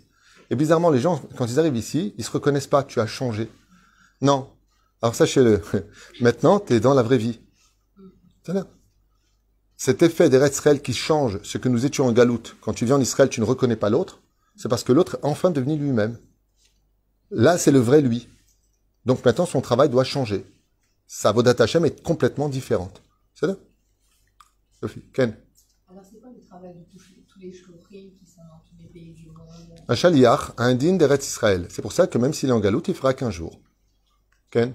Et 0.50 0.54
bizarrement, 0.56 0.90
les 0.90 1.00
gens, 1.00 1.20
quand 1.36 1.46
ils 1.46 1.58
arrivent 1.60 1.76
ici, 1.76 2.14
ils 2.16 2.24
se 2.24 2.30
reconnaissent 2.30 2.66
pas, 2.66 2.82
tu 2.82 3.00
as 3.00 3.06
changé. 3.06 3.50
Non. 4.22 4.48
Alors 5.02 5.14
sachez-le, 5.14 5.60
maintenant, 6.20 6.58
tu 6.60 6.74
es 6.74 6.80
dans 6.80 6.94
la 6.94 7.02
vraie 7.02 7.18
vie. 7.18 7.40
C'est. 8.46 8.52
Cet 9.84 10.00
effet 10.04 10.30
d'Eretz 10.30 10.54
Israël 10.54 10.80
qui 10.80 10.94
change 10.94 11.40
ce 11.42 11.58
que 11.58 11.68
nous 11.68 11.84
étions 11.84 12.06
en 12.06 12.12
Galoute, 12.12 12.54
quand 12.60 12.72
tu 12.72 12.84
viens 12.84 12.94
en 12.94 13.00
Israël, 13.00 13.28
tu 13.28 13.40
ne 13.40 13.44
reconnais 13.44 13.74
pas 13.74 13.90
l'autre, 13.90 14.22
c'est 14.54 14.68
parce 14.68 14.84
que 14.84 14.92
l'autre 14.92 15.16
est 15.16 15.26
enfin 15.26 15.50
devenu 15.50 15.76
lui-même. 15.76 16.20
Là, 17.32 17.58
c'est 17.58 17.72
le 17.72 17.80
vrai 17.80 18.00
lui. 18.00 18.28
Donc 19.06 19.24
maintenant, 19.24 19.44
son 19.44 19.60
travail 19.60 19.88
doit 19.88 20.04
changer. 20.04 20.46
Sa 21.08 21.32
Vodat 21.32 21.56
Hashem 21.58 21.84
est 21.84 22.00
complètement 22.00 22.48
différente. 22.48 23.02
C'est 23.34 23.48
là 23.48 23.56
Sophie, 24.80 25.02
Ken 25.12 25.36
Alors, 25.90 26.04
c'est 26.08 26.20
quoi 26.20 26.30
le 26.32 26.46
travail 26.46 26.74
de 26.74 26.84
tous, 26.88 27.02
les 27.40 27.50
qui 27.50 28.24
sont 28.24 28.40
dans 28.42 28.62
tous 28.64 28.76
les 28.78 28.86
pays 28.86 29.14
du 29.14 29.26
monde? 29.26 29.80
Un 29.88 29.96
chaliach 29.96 30.52
a 30.58 30.62
un 30.62 30.76
digne 30.76 30.96
d'Eretz 30.96 31.26
Israël. 31.26 31.66
C'est 31.70 31.82
pour 31.82 31.92
ça 31.92 32.06
que 32.06 32.18
même 32.18 32.34
s'il 32.34 32.50
est 32.50 32.52
en 32.52 32.60
galoute, 32.60 32.86
il 32.86 32.94
fera 32.94 33.14
qu'un 33.14 33.32
jour. 33.32 33.60
Ken? 34.48 34.74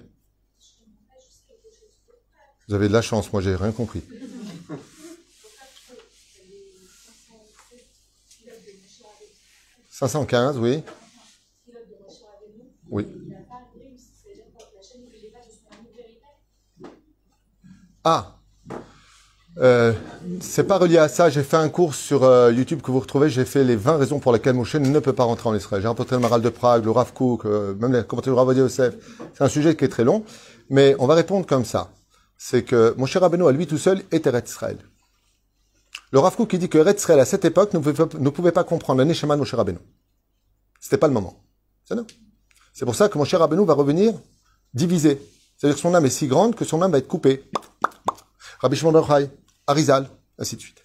Vous 2.68 2.74
avez 2.74 2.88
de 2.88 2.92
la 2.92 3.00
chance, 3.00 3.32
moi 3.32 3.40
j'ai 3.40 3.56
rien 3.56 3.72
compris. 3.72 4.02
«515, 9.98 10.58
oui. 10.58 10.84
Oui. 12.88 13.04
Ah 18.04 18.36
euh, 19.58 19.92
c'est 20.40 20.62
pas 20.62 20.78
relié 20.78 20.98
à 20.98 21.08
ça. 21.08 21.30
J'ai 21.30 21.42
fait 21.42 21.56
un 21.56 21.68
cours 21.68 21.96
sur 21.96 22.22
euh, 22.22 22.52
YouTube 22.52 22.80
que 22.80 22.92
vous 22.92 23.00
retrouvez. 23.00 23.28
J'ai 23.28 23.44
fait 23.44 23.64
les 23.64 23.74
20 23.74 23.96
raisons 23.96 24.20
pour 24.20 24.32
lesquelles 24.32 24.54
Moshe 24.54 24.76
ne 24.76 25.00
peut 25.00 25.12
pas 25.12 25.24
rentrer 25.24 25.48
en 25.48 25.54
Israël. 25.56 25.82
J'ai 25.82 25.88
rencontré 25.88 26.14
le 26.14 26.22
Maral 26.22 26.42
de 26.42 26.48
Prague, 26.48 26.84
le 26.84 26.92
Rav 26.92 27.12
Kook, 27.12 27.44
euh, 27.44 27.74
même 27.74 27.92
les 27.92 28.04
commentaires 28.04 28.34
du 28.34 28.38
Rav 28.38 28.56
Yosef. 28.56 28.94
C'est 29.34 29.42
un 29.42 29.48
sujet 29.48 29.74
qui 29.74 29.84
est 29.84 29.88
très 29.88 30.04
long. 30.04 30.22
Mais 30.70 30.94
on 31.00 31.08
va 31.08 31.16
répondre 31.16 31.44
comme 31.44 31.64
ça. 31.64 31.90
C'est 32.36 32.62
que 32.62 32.94
Moshe 32.96 33.16
Rabbeinu, 33.16 33.48
à 33.48 33.50
lui 33.50 33.66
tout 33.66 33.78
seul, 33.78 34.02
est 34.12 34.24
Eretz 34.28 34.48
Israël. 34.48 34.78
Le 36.12 36.18
Rav 36.18 36.36
qui 36.46 36.58
dit 36.58 36.68
que 36.68 36.78
Eretz 36.78 37.00
Israël, 37.00 37.20
à 37.20 37.24
cette 37.24 37.44
époque, 37.44 37.74
ne 37.74 38.30
pouvait, 38.30 38.52
pas- 38.52 38.64
comprendre 38.64 38.98
l'année 38.98 39.14
de 39.14 39.26
Moshe 39.26 39.54
Rabbeinu. 39.54 39.78
C'était 40.80 40.96
pas 40.96 41.08
le 41.08 41.12
moment. 41.12 41.42
C'est 42.72 42.84
pour 42.84 42.94
ça 42.94 43.08
que 43.08 43.18
Moshe 43.18 43.34
Rabbeinu 43.34 43.64
va 43.66 43.74
revenir 43.74 44.14
divisé. 44.72 45.20
C'est-à-dire 45.56 45.76
que 45.76 45.80
son 45.82 45.94
âme 45.94 46.06
est 46.06 46.10
si 46.10 46.26
grande 46.28 46.54
que 46.54 46.64
son 46.64 46.80
âme 46.82 46.92
va 46.92 46.98
être 46.98 47.08
coupée. 47.08 47.44
Rabbi 48.60 48.76
Shimon 48.76 48.92
Bar 48.92 49.08
Arizal, 49.66 50.08
ainsi 50.38 50.56
de 50.56 50.60
suite. 50.60 50.84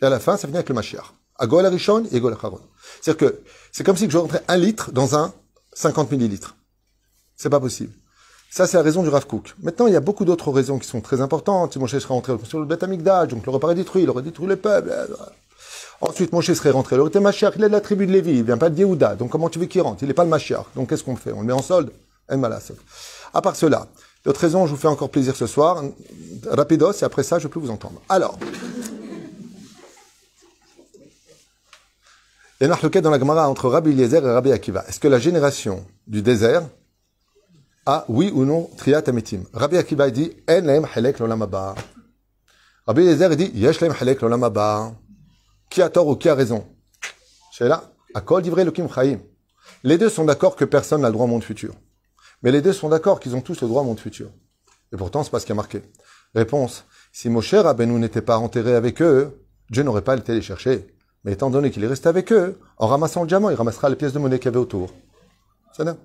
Et 0.00 0.04
à 0.04 0.10
la 0.10 0.18
fin, 0.18 0.36
ça 0.36 0.46
finit 0.46 0.56
avec 0.56 0.68
le 0.68 0.74
Mashiach. 0.74 1.04
À 1.38 1.46
Goel 1.46 1.66
Arishon 1.66 2.04
et 2.10 2.20
Goel 2.20 2.34
Acharon. 2.34 2.60
C'est-à-dire 3.00 3.28
que 3.28 3.42
c'est 3.72 3.84
comme 3.84 3.96
si 3.96 4.10
je 4.10 4.18
rentrais 4.18 4.42
un 4.48 4.56
litre 4.56 4.92
dans 4.92 5.14
un 5.16 5.32
50 5.72 6.10
millilitres. 6.10 6.56
C'est 7.36 7.50
pas 7.50 7.60
possible. 7.60 7.92
Ça, 8.50 8.66
c'est 8.66 8.76
la 8.76 8.82
raison 8.82 9.04
du 9.04 9.08
Rav 9.08 9.26
Kook. 9.26 9.54
Maintenant, 9.62 9.86
il 9.86 9.92
y 9.92 9.96
a 9.96 10.00
beaucoup 10.00 10.24
d'autres 10.24 10.50
raisons 10.50 10.78
qui 10.80 10.88
sont 10.88 11.00
très 11.00 11.20
importantes. 11.20 11.72
Si 11.72 11.78
Moshe 11.78 11.96
serait 11.98 12.14
rentré 12.14 12.32
sur 12.42 12.58
le 12.58 12.66
Beth 12.66 12.82
Amikdash, 12.82 13.28
donc 13.28 13.42
il 13.42 13.46
l'aurait 13.46 13.60
pas 13.60 13.72
détruit, 13.74 14.02
il 14.02 14.10
aurait 14.10 14.22
détruit 14.22 14.48
le 14.48 14.56
peuple. 14.56 14.92
Ensuite, 16.00 16.32
Moshe 16.32 16.52
serait 16.52 16.70
rentré. 16.70 16.96
Il 16.96 16.98
aurait 16.98 17.10
été 17.10 17.20
Mashiach, 17.20 17.52
il 17.56 17.62
est 17.62 17.68
de 17.68 17.72
la 17.72 17.80
tribu 17.80 18.06
de 18.08 18.12
Lévi, 18.12 18.38
il 18.38 18.42
vient 18.42 18.58
pas 18.58 18.68
de 18.68 18.76
Yehuda. 18.76 19.14
Donc 19.14 19.30
comment 19.30 19.48
tu 19.48 19.60
veux 19.60 19.66
qu'il 19.66 19.82
rentre? 19.82 20.02
Il 20.02 20.08
n'est 20.08 20.14
pas 20.14 20.24
le 20.24 20.30
Mashiach. 20.30 20.64
Donc 20.74 20.88
qu'est-ce 20.88 21.04
qu'on 21.04 21.14
fait? 21.14 21.30
On 21.30 21.42
le 21.42 21.46
met 21.46 21.52
en 21.52 21.62
solde? 21.62 21.92
Malasot. 22.28 22.74
À 23.32 23.40
part 23.40 23.54
cela, 23.54 23.86
d'autres 24.24 24.40
raisons, 24.40 24.66
je 24.66 24.72
vous 24.72 24.76
fais 24.76 24.88
encore 24.88 25.10
plaisir 25.10 25.36
ce 25.36 25.46
soir. 25.46 25.84
Rapidos, 26.48 26.92
et 26.92 27.04
après 27.04 27.22
ça, 27.22 27.38
je 27.38 27.46
peux 27.48 27.60
vous 27.60 27.70
entendre. 27.70 28.00
Alors. 28.08 28.36
Il 32.60 32.68
y 32.68 32.70
a 32.70 33.00
dans 33.00 33.10
la 33.10 33.18
Gemara 33.18 33.48
entre 33.48 33.68
Rabbi 33.68 33.90
Eliezer 33.90 34.26
et 34.26 34.32
Rabbi 34.32 34.52
Akiva. 34.52 34.84
Est-ce 34.86 35.00
que 35.00 35.08
la 35.08 35.18
génération 35.18 35.86
du 36.06 36.20
désert 36.20 36.62
a, 37.86 38.04
oui 38.08 38.30
ou 38.34 38.44
non, 38.44 38.68
triat 38.76 39.02
amitim 39.06 39.44
Rabbi 39.52 39.76
Akiva 39.76 40.10
dit, 40.10 40.32
En 40.48 40.84
halek 40.94 41.18
l'olam 41.18 41.42
haba. 41.42 41.74
Rabbi 42.86 43.02
Eliezer 43.02 43.36
dit, 43.36 43.50
Yesh 43.54 43.82
halek 43.82 44.20
l'olam 44.20 44.44
haba. 44.44 44.92
Qui 45.70 45.82
a 45.82 45.88
tort 45.88 46.08
ou 46.08 46.16
qui 46.16 46.28
a 46.28 46.34
raison? 46.34 46.66
C'est 47.52 47.68
là. 47.68 47.84
À 48.14 48.40
divrei 48.40 48.66
chaim. 48.92 49.20
Les 49.84 49.98
deux 49.98 50.08
sont 50.08 50.24
d'accord 50.24 50.56
que 50.56 50.64
personne 50.64 51.02
n'a 51.02 51.08
le 51.08 51.12
droit 51.12 51.26
au 51.26 51.28
monde 51.28 51.44
futur. 51.44 51.74
Mais 52.42 52.50
les 52.50 52.60
deux 52.60 52.72
sont 52.72 52.88
d'accord 52.88 53.20
qu'ils 53.20 53.36
ont 53.36 53.40
tous 53.40 53.60
le 53.60 53.68
droit 53.68 53.82
au 53.82 53.84
monde 53.84 54.00
futur. 54.00 54.30
Et 54.92 54.96
pourtant, 54.96 55.22
c'est 55.22 55.30
pas 55.30 55.38
ce 55.38 55.46
qui 55.46 55.52
a 55.52 55.54
marqué. 55.54 55.82
Réponse. 56.34 56.84
Si 57.12 57.28
Moshe 57.28 57.54
Rabbeinu 57.54 57.98
n'était 57.98 58.22
pas 58.22 58.38
enterré 58.38 58.74
avec 58.74 59.00
eux, 59.00 59.44
Dieu 59.70 59.82
n'aurait 59.82 60.02
pas 60.02 60.16
été 60.16 60.34
les 60.34 60.42
chercher. 60.42 60.86
Mais 61.24 61.32
étant 61.32 61.50
donné 61.50 61.70
qu'il 61.70 61.84
est 61.84 61.88
resté 61.88 62.08
avec 62.08 62.32
eux, 62.32 62.58
en 62.78 62.86
ramassant 62.86 63.22
le 63.22 63.28
diamant, 63.28 63.50
il 63.50 63.56
ramassera 63.56 63.88
les 63.88 63.96
pièces 63.96 64.12
de 64.12 64.18
monnaie 64.18 64.38
qu'il 64.38 64.46
y 64.46 64.48
avait 64.48 64.58
autour. 64.58 64.92
C'est 65.76 65.84
là. 65.84 65.96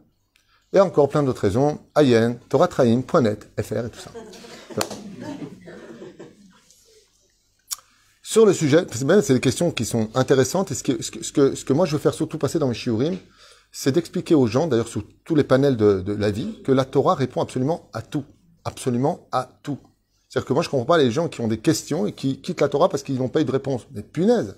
Et 0.73 0.79
encore 0.79 1.09
plein 1.09 1.23
d'autres 1.23 1.41
raisons. 1.41 1.79
Ayen, 1.95 2.37
Torah 2.49 2.67
Traim, 2.67 3.01
.net, 3.21 3.49
FR 3.61 3.85
et 3.85 3.89
tout 3.89 3.99
ça. 3.99 4.11
Sur 8.21 8.45
le 8.45 8.53
sujet, 8.53 8.85
c'est 8.91 9.07
bien, 9.07 9.21
c'est 9.21 9.33
des 9.33 9.39
questions 9.39 9.71
qui 9.71 9.85
sont 9.85 10.09
intéressantes. 10.13 10.71
Et 10.71 10.75
ce 10.75 10.83
que, 10.83 11.01
ce 11.01 11.11
que, 11.31 11.55
ce 11.55 11.63
que, 11.63 11.71
moi 11.71 11.85
je 11.85 11.93
veux 11.93 11.99
faire 11.99 12.13
surtout 12.13 12.37
passer 12.37 12.59
dans 12.59 12.67
mes 12.67 12.73
shiurim, 12.73 13.17
c'est 13.71 13.93
d'expliquer 13.93 14.35
aux 14.35 14.47
gens, 14.47 14.67
d'ailleurs 14.67 14.87
sous 14.87 15.03
tous 15.23 15.35
les 15.35 15.45
panels 15.45 15.77
de, 15.77 16.11
la 16.11 16.31
vie, 16.31 16.61
que 16.63 16.73
la 16.73 16.83
Torah 16.83 17.15
répond 17.15 17.41
absolument 17.41 17.89
à 17.93 18.01
tout. 18.01 18.25
Absolument 18.65 19.27
à 19.31 19.47
tout. 19.63 19.77
C'est-à-dire 20.27 20.47
que 20.47 20.53
moi 20.53 20.63
je 20.63 20.69
comprends 20.69 20.85
pas 20.85 20.97
les 20.97 21.11
gens 21.11 21.29
qui 21.29 21.39
ont 21.39 21.47
des 21.47 21.59
questions 21.59 22.07
et 22.07 22.11
qui 22.11 22.41
quittent 22.41 22.59
la 22.59 22.67
Torah 22.67 22.89
parce 22.89 23.03
qu'ils 23.03 23.19
n'ont 23.19 23.29
pas 23.29 23.39
eu 23.41 23.45
de 23.45 23.51
réponse. 23.51 23.87
Mais 23.91 24.01
punaise 24.01 24.57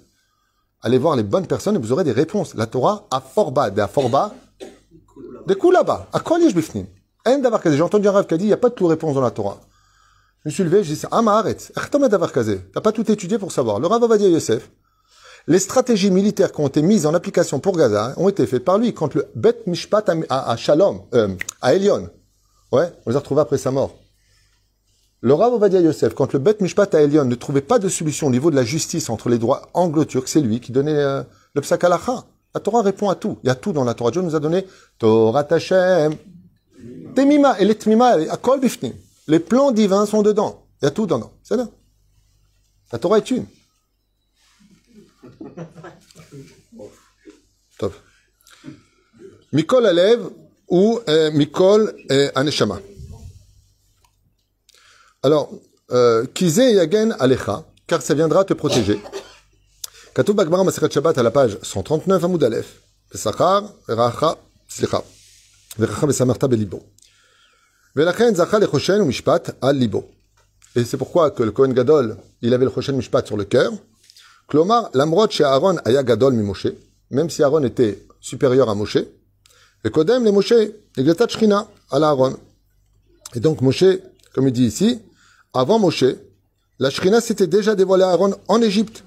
Allez 0.81 0.97
voir 0.97 1.15
les 1.15 1.23
bonnes 1.23 1.45
personnes 1.47 1.75
et 1.75 1.79
vous 1.79 1.91
aurez 1.91 2.03
des 2.03 2.11
réponses. 2.11 2.55
La 2.55 2.67
Torah 2.67 3.07
a 3.11 3.19
fort 3.19 3.51
bas, 3.51 3.71
à 3.75 3.87
fort 3.87 4.09
bas, 4.09 4.33
des 5.45 5.55
coups 5.55 5.73
là-bas. 5.73 6.07
À 6.13 6.19
quoi 6.19 6.39
bifnim 6.39 6.85
J'ai 7.25 7.81
entendu 7.81 8.07
un 8.07 8.11
rêve 8.11 8.25
qui 8.25 8.33
a 8.33 8.37
dit 8.37 8.45
il 8.45 8.47
n'y 8.47 8.53
a 8.53 8.57
pas 8.57 8.69
de 8.69 8.75
tout 8.75 8.87
réponse 8.87 9.15
dans 9.15 9.21
la 9.21 9.31
Torah. 9.31 9.59
Je 10.43 10.49
me 10.49 10.53
suis 10.53 10.63
levé, 10.63 10.83
je 10.83 10.93
dis 10.93 11.01
Ah, 11.11 11.21
arrête. 11.27 11.71
T'as 11.73 12.81
pas 12.81 12.91
tout 12.91 13.11
étudié 13.11 13.37
pour 13.37 13.51
savoir. 13.51 13.79
Le 13.79 13.87
Rav 13.87 14.03
Avadia 14.03 14.27
Yosef, 14.29 14.69
les 15.47 15.59
stratégies 15.59 16.11
militaires 16.11 16.51
qui 16.51 16.61
ont 16.61 16.67
été 16.67 16.81
mises 16.81 17.05
en 17.05 17.13
application 17.13 17.59
pour 17.59 17.77
Gaza 17.77 18.13
ont 18.17 18.29
été 18.29 18.45
faites 18.45 18.65
par 18.65 18.77
lui 18.77 18.93
quand 18.93 19.13
le 19.13 19.27
Bet 19.35 19.59
Mishpat 19.65 20.05
à, 20.29 20.57
Shalom, 20.57 21.01
euh, 21.13 21.29
à 21.61 21.73
Elion. 21.73 22.09
Ouais, 22.71 22.91
on 23.05 23.09
les 23.09 23.15
a 23.15 23.19
retrouvés 23.19 23.41
après 23.41 23.57
sa 23.57 23.71
mort. 23.71 23.95
Le 25.21 25.33
Rav 25.33 25.53
Ovadia 25.53 25.79
Yosef, 25.79 26.13
quand 26.13 26.33
le 26.33 26.39
Bet 26.39 26.57
Mishpat 26.59 26.93
à 26.93 27.01
Elion 27.01 27.25
ne 27.25 27.35
trouvait 27.35 27.61
pas 27.61 27.79
de 27.79 27.89
solution 27.89 28.27
au 28.27 28.29
niveau 28.29 28.51
de 28.51 28.55
la 28.55 28.63
justice 28.63 29.09
entre 29.09 29.29
les 29.29 29.37
droits 29.37 29.69
anglo-turcs, 29.73 30.27
c'est 30.27 30.41
lui 30.41 30.59
qui 30.59 30.71
donnait 30.71 30.91
euh, 30.91 31.23
le 31.55 31.61
psak 31.61 31.83
halacha. 31.83 32.25
La 32.57 32.61
Torah 32.61 32.81
répond 32.81 33.07
à 33.07 33.13
tout. 33.13 33.37
Il 33.43 33.47
y 33.47 33.51
a 33.51 33.55
tout 33.55 33.71
dans 33.71 33.83
la 33.83 33.93
Torah. 33.93 34.09
Dieu 34.09 34.23
nous 34.23 34.33
a 34.35 34.39
donné 34.39 34.65
Torah 34.97 35.43
Tashem, 35.43 36.17
Temima 37.13 37.55
et 37.59 37.65
les 37.65 37.75
Bifnim. 37.75 38.93
Les 39.27 39.39
plans 39.39 39.71
divins 39.71 40.07
sont 40.07 40.23
dedans. 40.23 40.65
Il 40.81 40.85
y 40.85 40.87
a 40.87 40.91
tout 40.91 41.05
dedans. 41.05 41.31
C'est 41.43 41.55
là. 41.55 41.67
La 42.91 42.97
Torah 42.97 43.19
est 43.19 43.29
une. 43.29 43.45
Top. 47.77 47.93
Mikol 49.53 49.85
Alev 49.85 50.27
ou 50.67 50.99
euh, 51.07 51.29
Mikol 51.29 51.95
euh, 52.09 52.31
Aneshama. 52.33 52.79
Alors, 55.21 55.51
Kize 56.33 56.57
Yagen 56.57 57.15
Alecha, 57.19 57.65
car 57.85 58.01
ça 58.01 58.15
viendra 58.15 58.43
te 58.45 58.55
protéger. 58.55 58.99
Katou 60.17 60.33
Bagmar 60.33 60.63
Maseret 60.63 60.89
Shabbat 60.89 61.15
à 61.19 61.21
la 61.21 61.29
page 61.29 61.59
139 61.61 62.23
Amoud 62.23 62.43
Aleph. 62.43 62.81
Pesachar, 63.11 63.71
Racha, 63.87 64.35
Slicha. 64.67 65.03
Veracha 65.77 66.07
Besamarta 66.07 66.47
Belibo. 66.47 66.81
Velachen 67.95 68.33
Zacha 68.33 68.57
ou 68.57 69.05
Mishpat 69.05 69.55
al 69.61 69.77
Libo. 69.77 70.09
Et 70.75 70.85
c'est 70.85 70.97
pourquoi 70.97 71.29
que 71.29 71.43
le 71.43 71.51
Kohen 71.51 71.71
Gadol, 71.71 72.17
il 72.41 72.51
avait 72.51 72.65
le 72.65 72.71
Choshen 72.71 72.95
Mishpat 72.95 73.27
sur 73.27 73.37
le 73.37 73.43
cœur. 73.43 73.71
Klomar, 74.47 74.89
l'amrod 74.95 75.29
chez 75.29 75.43
Aaron 75.43 75.77
Aya 75.85 76.01
Gadol 76.01 76.33
mi 76.33 76.41
Moshe. 76.41 76.65
Même 77.11 77.29
si 77.29 77.43
Aaron 77.43 77.63
était 77.63 78.03
supérieur 78.19 78.71
à 78.71 78.73
Moshe. 78.73 78.97
Et 79.83 79.91
Kodem, 79.91 80.25
les 80.25 80.31
Moshe, 80.31 80.53
Egletat 80.97 81.27
Shrina, 81.27 81.67
à 81.91 81.97
Aaron. 81.97 82.35
Et 83.35 83.39
donc 83.39 83.61
Moshe, 83.61 83.85
comme 84.33 84.47
il 84.47 84.51
dit 84.51 84.65
ici, 84.65 84.99
avant 85.53 85.77
Moshe, 85.77 86.05
la 86.79 86.89
Shrina 86.89 87.21
s'était 87.21 87.45
déjà 87.45 87.75
dévoilée 87.75 88.03
à 88.03 88.09
Aaron 88.09 88.35
en 88.47 88.63
Égypte. 88.63 89.03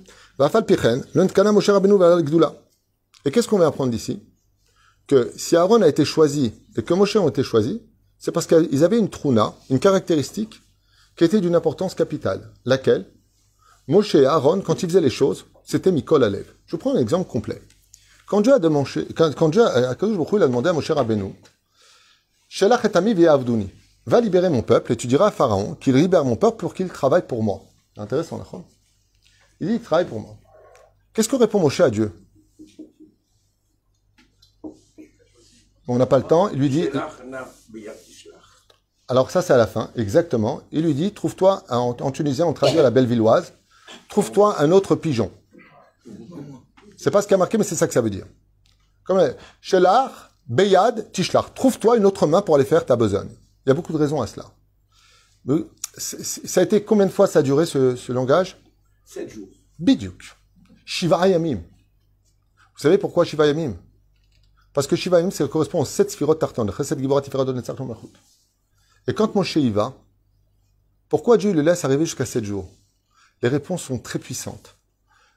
Et 3.25 3.31
qu'est-ce 3.31 3.49
qu'on 3.49 3.59
va 3.59 3.67
apprendre 3.67 3.91
d'ici? 3.91 4.23
Que 5.07 5.31
si 5.37 5.55
Aaron 5.55 5.83
a 5.83 5.89
été 5.89 6.07
choisi 6.07 6.55
et 6.77 6.83
que 6.83 6.95
Moshe 6.95 7.17
ont 7.17 7.29
été 7.29 7.43
choisis, 7.43 7.79
c'est 8.19 8.33
parce 8.33 8.47
qu'ils 8.47 8.83
avaient 8.83 8.99
une 8.99 9.11
truna, 9.11 9.53
une 9.69 9.79
caractéristique 9.79 10.63
qui 11.17 11.25
était 11.25 11.43
d'une 11.43 11.55
importance 11.55 11.95
capitale. 11.95 12.51
Laquelle? 12.65 13.05
Moshe 13.87 14.15
et 14.15 14.25
Aaron, 14.25 14.63
quand 14.63 14.83
ils 14.83 14.89
faisaient 14.89 15.03
les 15.03 15.11
choses, 15.11 15.45
c'était 15.65 15.93
Mikol 15.93 16.25
Alev. 16.25 16.47
Je 16.65 16.77
prends 16.77 16.95
un 16.95 16.99
exemple 17.01 17.31
complet. 17.31 17.61
Quand 18.27 18.41
Dieu 18.41 18.55
a 18.55 18.59
demandé, 18.59 19.07
quand, 19.15 19.35
quand 19.35 19.51
Dieu 19.51 19.63
a, 19.63 19.91
a 19.91 19.95
demandé 19.95 20.69
à 20.71 20.73
Moshe 20.73 20.91
et 20.91 20.95
Ami 22.95 23.15
va 24.07 24.21
libérer 24.21 24.49
mon 24.49 24.63
peuple 24.63 24.93
et 24.93 24.97
tu 24.97 25.07
diras 25.07 25.27
à 25.27 25.31
Pharaon 25.31 25.75
qu'il 25.75 25.97
libère 25.97 26.25
mon 26.25 26.37
peuple 26.37 26.57
pour 26.57 26.73
qu'il 26.73 26.89
travaille 26.89 27.27
pour 27.27 27.43
moi. 27.43 27.61
Intéressant, 27.99 28.39
d'accord 28.39 28.65
Il 29.61 29.69
dit, 29.69 29.75
il 29.75 29.81
travaille 29.81 30.07
pour 30.07 30.21
moi. 30.21 30.37
Qu'est-ce 31.13 31.29
que 31.29 31.37
répond 31.37 31.61
Moshe 31.61 31.81
à 31.81 31.91
Dieu 31.91 32.13
On 35.89 35.99
n'a 35.99 36.07
pas 36.07 36.19
le 36.19 36.25
temps. 36.25 36.49
Il 36.49 36.59
lui 36.59 36.69
dit. 36.69 36.89
Alors 39.09 39.31
ça, 39.31 39.43
c'est 39.43 39.53
à 39.53 39.57
la 39.57 39.67
fin, 39.67 39.91
exactement. 39.97 40.63
Il 40.71 40.85
lui 40.85 40.95
dit, 40.95 41.13
trouve-toi, 41.13 41.65
en, 41.69 41.97
en 42.01 42.11
tunisien, 42.13 42.47
on 42.47 42.53
traduit 42.53 42.79
à 42.79 42.83
la 42.83 42.91
bellevilloise, 42.91 43.55
trouve-toi 44.09 44.61
un 44.61 44.71
autre 44.71 44.95
pigeon. 44.95 45.33
C'est 46.97 47.11
pas 47.11 47.23
ce 47.23 47.27
qui 47.27 47.35
a 47.35 47.37
marqué, 47.37 47.59
mais 47.59 47.65
c'est 47.65 47.75
ça 47.75 47.89
que 47.89 47.93
ça 47.93 48.01
veut 48.01 48.11
dire. 48.11 48.27
Comme 49.05 49.35
Shelar, 49.61 50.31
Beyad, 50.47 51.11
Tishlar. 51.11 51.53
Trouve-toi 51.55 51.97
une 51.97 52.07
autre 52.07 52.27
main 52.27 52.41
pour 52.41 52.55
aller 52.55 52.65
faire 52.65 52.87
ta 52.87 52.95
besogne. 52.95 53.31
Il 53.67 53.71
y 53.71 53.73
a 53.73 53.75
beaucoup 53.75 53.93
de 53.93 53.99
raisons 53.99 54.23
à 54.23 54.27
cela. 54.29 54.45
Ça 55.97 56.61
a 56.61 56.65
été 56.65 56.85
combien 56.85 57.07
de 57.07 57.11
fois 57.11 57.27
ça 57.27 57.41
a 57.41 57.43
duré 57.43 57.67
ce 57.67 58.13
langage? 58.13 58.57
Sept 59.13 59.29
jours. 59.29 59.49
Biduk. 59.81 60.37
Shiva 60.85 61.27
Yamim. 61.27 61.57
Vous 61.57 62.79
savez 62.79 62.97
pourquoi 62.97 63.25
Shiva 63.25 63.45
Yamim 63.45 63.75
Parce 64.73 64.87
que 64.87 64.95
Shiva 64.95 65.19
Yamim, 65.19 65.33
ça 65.33 65.49
correspond 65.49 65.81
aux 65.81 65.85
sept 65.85 66.13
sphirotes 66.13 66.39
tartan. 66.39 66.65
Et 69.09 69.15
quand 69.15 69.35
Moshe 69.35 69.57
y 69.57 69.71
va, 69.71 69.97
pourquoi 71.09 71.39
Dieu 71.39 71.53
le 71.53 71.63
laisse 71.63 71.85
arriver 71.85 72.05
jusqu'à 72.05 72.25
sept 72.25 72.45
jours? 72.45 72.71
Les 73.43 73.49
réponses 73.49 73.83
sont 73.83 73.99
très 73.99 74.21
puissantes. 74.21 74.77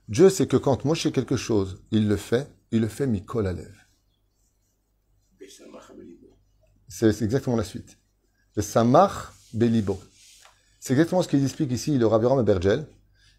Dieu 0.08 0.30
sait 0.30 0.46
que 0.46 0.58
quand 0.58 0.86
Moshe 0.86 1.12
quelque 1.12 1.36
chose, 1.36 1.82
il 1.90 2.08
le 2.08 2.18
fait, 2.18 2.48
il 2.70 2.82
le 2.82 2.88
fait 2.88 3.08
Mikol 3.08 3.48
Alev. 3.48 3.76
C'est 6.88 7.24
exactement 7.24 7.56
la 7.56 7.64
suite. 7.64 7.98
Le 8.56 8.62
Samach 8.62 9.34
Belibo. 9.52 10.00
C'est 10.80 10.94
exactement 10.94 11.24
ce 11.24 11.28
qu'il 11.28 11.42
explique 11.42 11.72
ici, 11.72 11.98
le 11.98 12.06
Raviram 12.06 12.44
Bergel. 12.44 12.86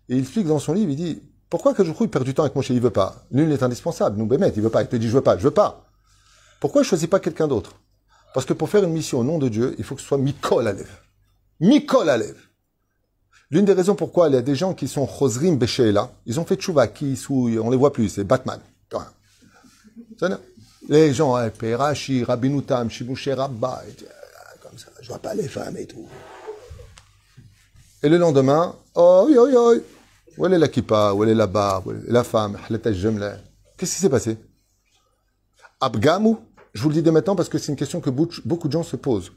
Et 0.09 0.17
il 0.17 0.21
explique 0.21 0.47
dans 0.47 0.59
son 0.59 0.75
livre, 0.75 0.91
il 0.91 0.97
dit, 0.97 1.23
pourquoi 1.49 1.73
que 1.75 1.85
je 1.85 1.93
il 1.99 2.09
perd 2.09 2.25
du 2.25 2.35
temps 2.35 2.43
avec 2.43 2.57
Moshe, 2.57 2.71
il 2.71 2.81
veut 2.81 2.91
pas 2.91 3.25
Nul 3.31 3.49
n'est 3.49 3.63
indispensable, 3.63 4.19
nous 4.19 4.27
Bémet, 4.27 4.53
il 4.57 4.63
veut 4.63 4.71
pas, 4.71 4.83
il 4.83 4.89
te 4.89 4.97
dit 4.97 5.09
je 5.09 5.15
veux 5.15 5.21
pas, 5.21 5.39
je 5.39 5.45
veux 5.45 5.51
pas. 5.51 5.85
Pourquoi 6.61 6.83
il 6.83 6.85
choisit 6.85 7.09
pas 7.09 7.21
quelqu'un 7.21 7.47
d'autre? 7.47 7.77
Parce 8.35 8.45
que 8.45 8.53
pour 8.53 8.69
faire 8.69 8.83
une 8.83 8.93
mission 8.93 9.21
au 9.21 9.25
nom 9.25 9.39
de 9.39 9.49
Dieu, 9.49 9.75
il 9.79 9.85
faut 9.85 9.95
que 9.95 10.01
ce 10.01 10.07
soit 10.09 10.19
Mikol 10.19 10.67
Alev. 10.67 10.89
Mikol 11.61 12.09
Alev. 12.09 12.37
L'une 13.51 13.65
des 13.65 13.73
raisons 13.73 13.95
pourquoi 13.95 14.29
il 14.29 14.35
y 14.35 14.37
a 14.37 14.43
des 14.43 14.57
gens 14.57 14.75
qui 14.75 14.89
sont 14.89 15.07
Chosrim 15.07 15.57
Besheela, 15.57 16.11
ils 16.27 16.41
ont 16.41 16.45
fait 16.45 16.57
Tchouva, 16.57 16.89
qui 16.89 17.17
sous, 17.17 17.57
on 17.63 17.71
les 17.71 17.77
voit 17.77 17.93
plus, 17.93 18.09
c'est 18.09 18.25
Batman. 18.25 18.59
Les 20.89 21.15
gens, 21.15 21.37
hein, 21.37 21.51
Perashi, 21.51 22.25
Rabinutam, 22.25 22.91
Shibouché 22.91 23.33
Rabba, 23.33 23.83
comme 24.61 24.77
ça, 24.77 24.89
je 25.01 25.09
vois 25.09 25.19
pas 25.19 25.35
les 25.35 25.49
femmes 25.49 25.77
et 25.77 25.87
tout. 25.87 26.07
Et 28.03 28.09
le 28.09 28.19
lendemain, 28.19 28.75
oh, 28.97 29.27
oui, 29.29 29.37
oui, 29.39 29.83
Où 30.37 30.47
est 30.47 30.59
la 30.59 30.69
kippa, 30.69 31.13
où 31.13 31.25
est 31.25 31.35
la 31.35 31.47
barbe, 31.47 31.97
est 32.09 32.13
la 32.13 32.25
femme, 32.25 32.59
Qu'est-ce 32.69 33.95
qui 33.95 34.01
s'est 34.01 34.11
passé? 34.11 34.37
Abgamou, 35.81 36.39
je 36.73 36.83
vous 36.83 36.89
le 36.89 36.95
dis 36.95 37.03
dès 37.03 37.11
maintenant 37.11 37.37
parce 37.37 37.49
que 37.49 37.59
c'est 37.59 37.71
une 37.71 37.77
question 37.77 38.01
que 38.01 38.11
beaucoup 38.11 38.69
de 38.69 38.73
gens 38.73 38.83
se 38.83 38.97
posent. 38.97 39.33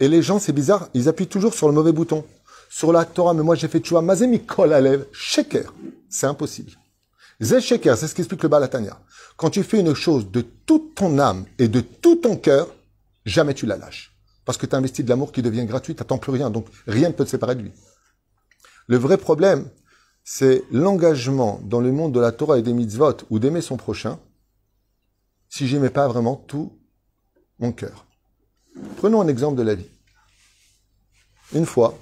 Et 0.00 0.08
les 0.08 0.22
gens, 0.22 0.38
c'est 0.38 0.52
bizarre, 0.52 0.88
ils 0.94 1.08
appuient 1.08 1.26
toujours 1.26 1.54
sur 1.54 1.68
le 1.68 1.74
mauvais 1.74 1.92
bouton. 1.92 2.24
Sur 2.70 2.92
la 2.92 3.04
Torah, 3.04 3.34
mais 3.34 3.42
moi 3.42 3.54
j'ai 3.54 3.66
fait 3.66 3.80
Tchouva, 3.80 4.02
Mazemi 4.02 4.44
kol 4.44 4.72
alev, 4.72 5.06
sheker. 5.10 5.72
C'est 6.08 6.26
impossible. 6.26 6.72
Zé 7.40 7.60
sheker, 7.60 7.96
c'est 7.96 8.06
ce 8.06 8.14
qu'explique 8.14 8.42
le 8.42 8.48
Balatania. 8.48 9.00
Quand 9.36 9.50
tu 9.50 9.62
fais 9.62 9.80
une 9.80 9.94
chose 9.94 10.30
de 10.30 10.42
toute 10.42 10.94
ton 10.94 11.18
âme 11.18 11.46
et 11.58 11.68
de 11.68 11.80
tout 11.80 12.16
ton 12.16 12.36
cœur, 12.36 12.68
jamais 13.24 13.54
tu 13.54 13.64
la 13.64 13.76
lâches. 13.76 14.12
Parce 14.44 14.58
que 14.58 14.66
tu 14.66 14.74
as 14.74 14.78
investi 14.78 15.02
de 15.02 15.08
l'amour 15.08 15.32
qui 15.32 15.40
devient 15.42 15.64
gratuit, 15.64 15.94
tu 15.94 16.00
n'attends 16.00 16.18
plus 16.18 16.32
rien, 16.32 16.50
donc 16.50 16.66
rien 16.86 17.08
ne 17.08 17.14
peut 17.14 17.24
te 17.24 17.30
séparer 17.30 17.54
de 17.54 17.62
lui. 17.62 17.72
Le 18.86 18.96
vrai 18.96 19.16
problème, 19.16 19.68
c'est 20.30 20.62
l'engagement 20.70 21.58
dans 21.64 21.80
le 21.80 21.90
monde 21.90 22.12
de 22.12 22.20
la 22.20 22.32
Torah 22.32 22.58
et 22.58 22.62
des 22.62 22.74
mitzvot 22.74 23.16
ou 23.30 23.38
d'aimer 23.38 23.62
son 23.62 23.78
prochain 23.78 24.18
si 25.48 25.66
j'aimais 25.66 25.88
pas 25.88 26.06
vraiment 26.06 26.36
tout 26.36 26.70
mon 27.58 27.72
cœur. 27.72 28.04
Prenons 28.98 29.22
un 29.22 29.26
exemple 29.26 29.56
de 29.56 29.62
la 29.62 29.74
vie. 29.74 29.88
Une 31.54 31.64
fois, 31.64 31.98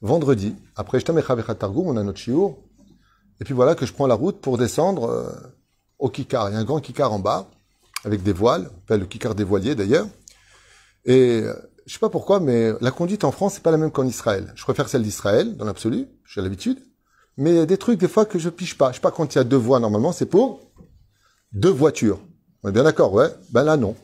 vendredi, 0.00 0.54
après 0.76 1.02
Targum, 1.02 1.88
on 1.88 1.96
a 1.96 2.04
notre 2.04 2.20
shiur, 2.20 2.56
et 3.40 3.44
puis 3.44 3.52
voilà 3.52 3.74
que 3.74 3.84
je 3.84 3.92
prends 3.92 4.06
la 4.06 4.14
route 4.14 4.40
pour 4.40 4.56
descendre 4.56 5.06
euh, 5.06 5.32
au 5.98 6.08
Kikar. 6.08 6.50
Il 6.50 6.52
y 6.52 6.56
a 6.56 6.60
un 6.60 6.64
grand 6.64 6.80
Kikar 6.80 7.12
en 7.12 7.18
bas, 7.18 7.50
avec 8.04 8.22
des 8.22 8.32
voiles, 8.32 8.70
on 8.72 8.78
appelle 8.78 9.00
le 9.00 9.06
kikar 9.06 9.34
des 9.34 9.42
voiliers 9.42 9.74
d'ailleurs. 9.74 10.06
Et 11.04 11.40
euh, 11.40 11.52
je 11.84 11.94
sais 11.94 11.98
pas 11.98 12.10
pourquoi, 12.10 12.38
mais 12.38 12.70
la 12.80 12.92
conduite 12.92 13.24
en 13.24 13.32
France, 13.32 13.54
c'est 13.54 13.62
pas 13.62 13.72
la 13.72 13.76
même 13.76 13.90
qu'en 13.90 14.06
Israël. 14.06 14.52
Je 14.54 14.62
préfère 14.62 14.88
celle 14.88 15.02
d'Israël, 15.02 15.56
dans 15.56 15.64
l'absolu, 15.64 16.06
j'ai 16.24 16.40
l'habitude. 16.40 16.78
Mais 17.36 17.50
il 17.50 17.56
y 17.56 17.60
a 17.60 17.66
des 17.66 17.78
trucs, 17.78 17.98
des 17.98 18.08
fois, 18.08 18.26
que 18.26 18.38
je 18.38 18.48
piche 18.48 18.76
pas. 18.76 18.90
Je 18.90 18.96
sais 18.96 19.00
pas, 19.00 19.10
quand 19.10 19.34
il 19.34 19.38
y 19.38 19.40
a 19.40 19.44
deux 19.44 19.56
voies, 19.56 19.80
normalement, 19.80 20.12
c'est 20.12 20.26
pour 20.26 20.60
deux 21.52 21.70
voitures. 21.70 22.20
On 22.62 22.68
est 22.68 22.72
bien 22.72 22.84
d'accord, 22.84 23.12
ouais? 23.12 23.28
Ben 23.50 23.64
là, 23.64 23.76
non. 23.76 23.94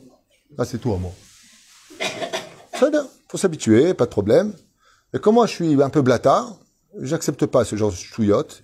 Là, 0.57 0.65
c'est 0.65 0.77
tout 0.77 0.93
à 0.93 0.97
moi. 0.97 1.11
Très 2.73 2.91
bien. 2.91 3.07
Faut 3.29 3.37
s'habituer, 3.37 3.93
pas 3.93 4.05
de 4.05 4.09
problème. 4.09 4.53
Et 5.13 5.19
comme 5.19 5.35
moi, 5.35 5.45
je 5.45 5.53
suis 5.53 5.81
un 5.81 5.89
peu 5.89 6.01
blatard, 6.01 6.57
j'accepte 6.99 7.45
pas 7.45 7.63
ce 7.65 7.75
genre 7.75 7.91
de 7.91 7.95
chouillotte. 7.95 8.63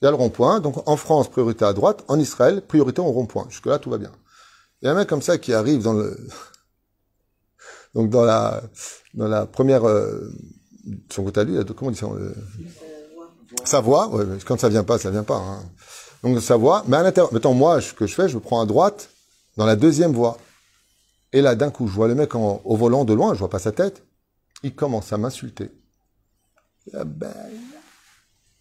Il 0.00 0.04
y 0.04 0.08
a 0.08 0.10
le 0.10 0.16
rond-point. 0.16 0.60
Donc, 0.60 0.88
en 0.88 0.96
France, 0.96 1.30
priorité 1.30 1.64
à 1.64 1.72
droite. 1.72 2.04
En 2.08 2.18
Israël, 2.18 2.62
priorité 2.62 3.00
au 3.00 3.06
rond-point. 3.06 3.46
Jusque-là, 3.50 3.78
tout 3.78 3.90
va 3.90 3.98
bien. 3.98 4.12
Il 4.80 4.86
y 4.86 4.88
a 4.88 4.92
un 4.92 4.94
mec 4.96 5.08
comme 5.08 5.22
ça 5.22 5.38
qui 5.38 5.52
arrive 5.52 5.82
dans 5.82 5.92
le, 5.92 6.18
donc 7.94 8.10
dans 8.10 8.24
la, 8.24 8.62
dans 9.14 9.28
la 9.28 9.46
première, 9.46 9.86
euh, 9.86 10.32
son 11.10 11.24
côté 11.24 11.40
à 11.40 11.44
lui, 11.44 11.56
comment 11.76 11.88
on 11.88 11.92
dit 11.92 11.98
ça, 11.98 12.06
euh, 12.06 12.34
sa 13.64 13.80
voix, 13.80 14.10
quand 14.46 14.58
ça 14.60 14.68
vient 14.68 14.84
pas, 14.84 14.98
ça 14.98 15.10
vient 15.10 15.24
pas, 15.24 15.36
hein. 15.36 15.62
Donc 16.22 16.40
sa 16.40 16.56
voix, 16.56 16.84
mais 16.86 16.96
à 16.96 17.02
l'intérieur, 17.02 17.32
mettons 17.32 17.54
moi, 17.54 17.80
ce 17.80 17.92
que 17.92 18.06
je 18.06 18.14
fais, 18.14 18.28
je 18.28 18.38
prends 18.38 18.60
à 18.60 18.66
droite, 18.66 19.10
dans 19.56 19.66
la 19.66 19.74
deuxième 19.76 20.12
voie. 20.12 20.38
Et 21.32 21.40
là, 21.40 21.54
d'un 21.54 21.70
coup, 21.70 21.88
je 21.88 21.92
vois 21.92 22.08
le 22.08 22.14
mec 22.14 22.34
au 22.34 22.76
volant 22.76 23.04
de 23.04 23.12
loin, 23.12 23.34
je 23.34 23.38
vois 23.38 23.50
pas 23.50 23.58
sa 23.58 23.72
tête. 23.72 24.04
Il 24.62 24.74
commence 24.74 25.12
à 25.12 25.18
m'insulter. 25.18 25.70
Ah 26.94 27.04
ben. 27.04 27.32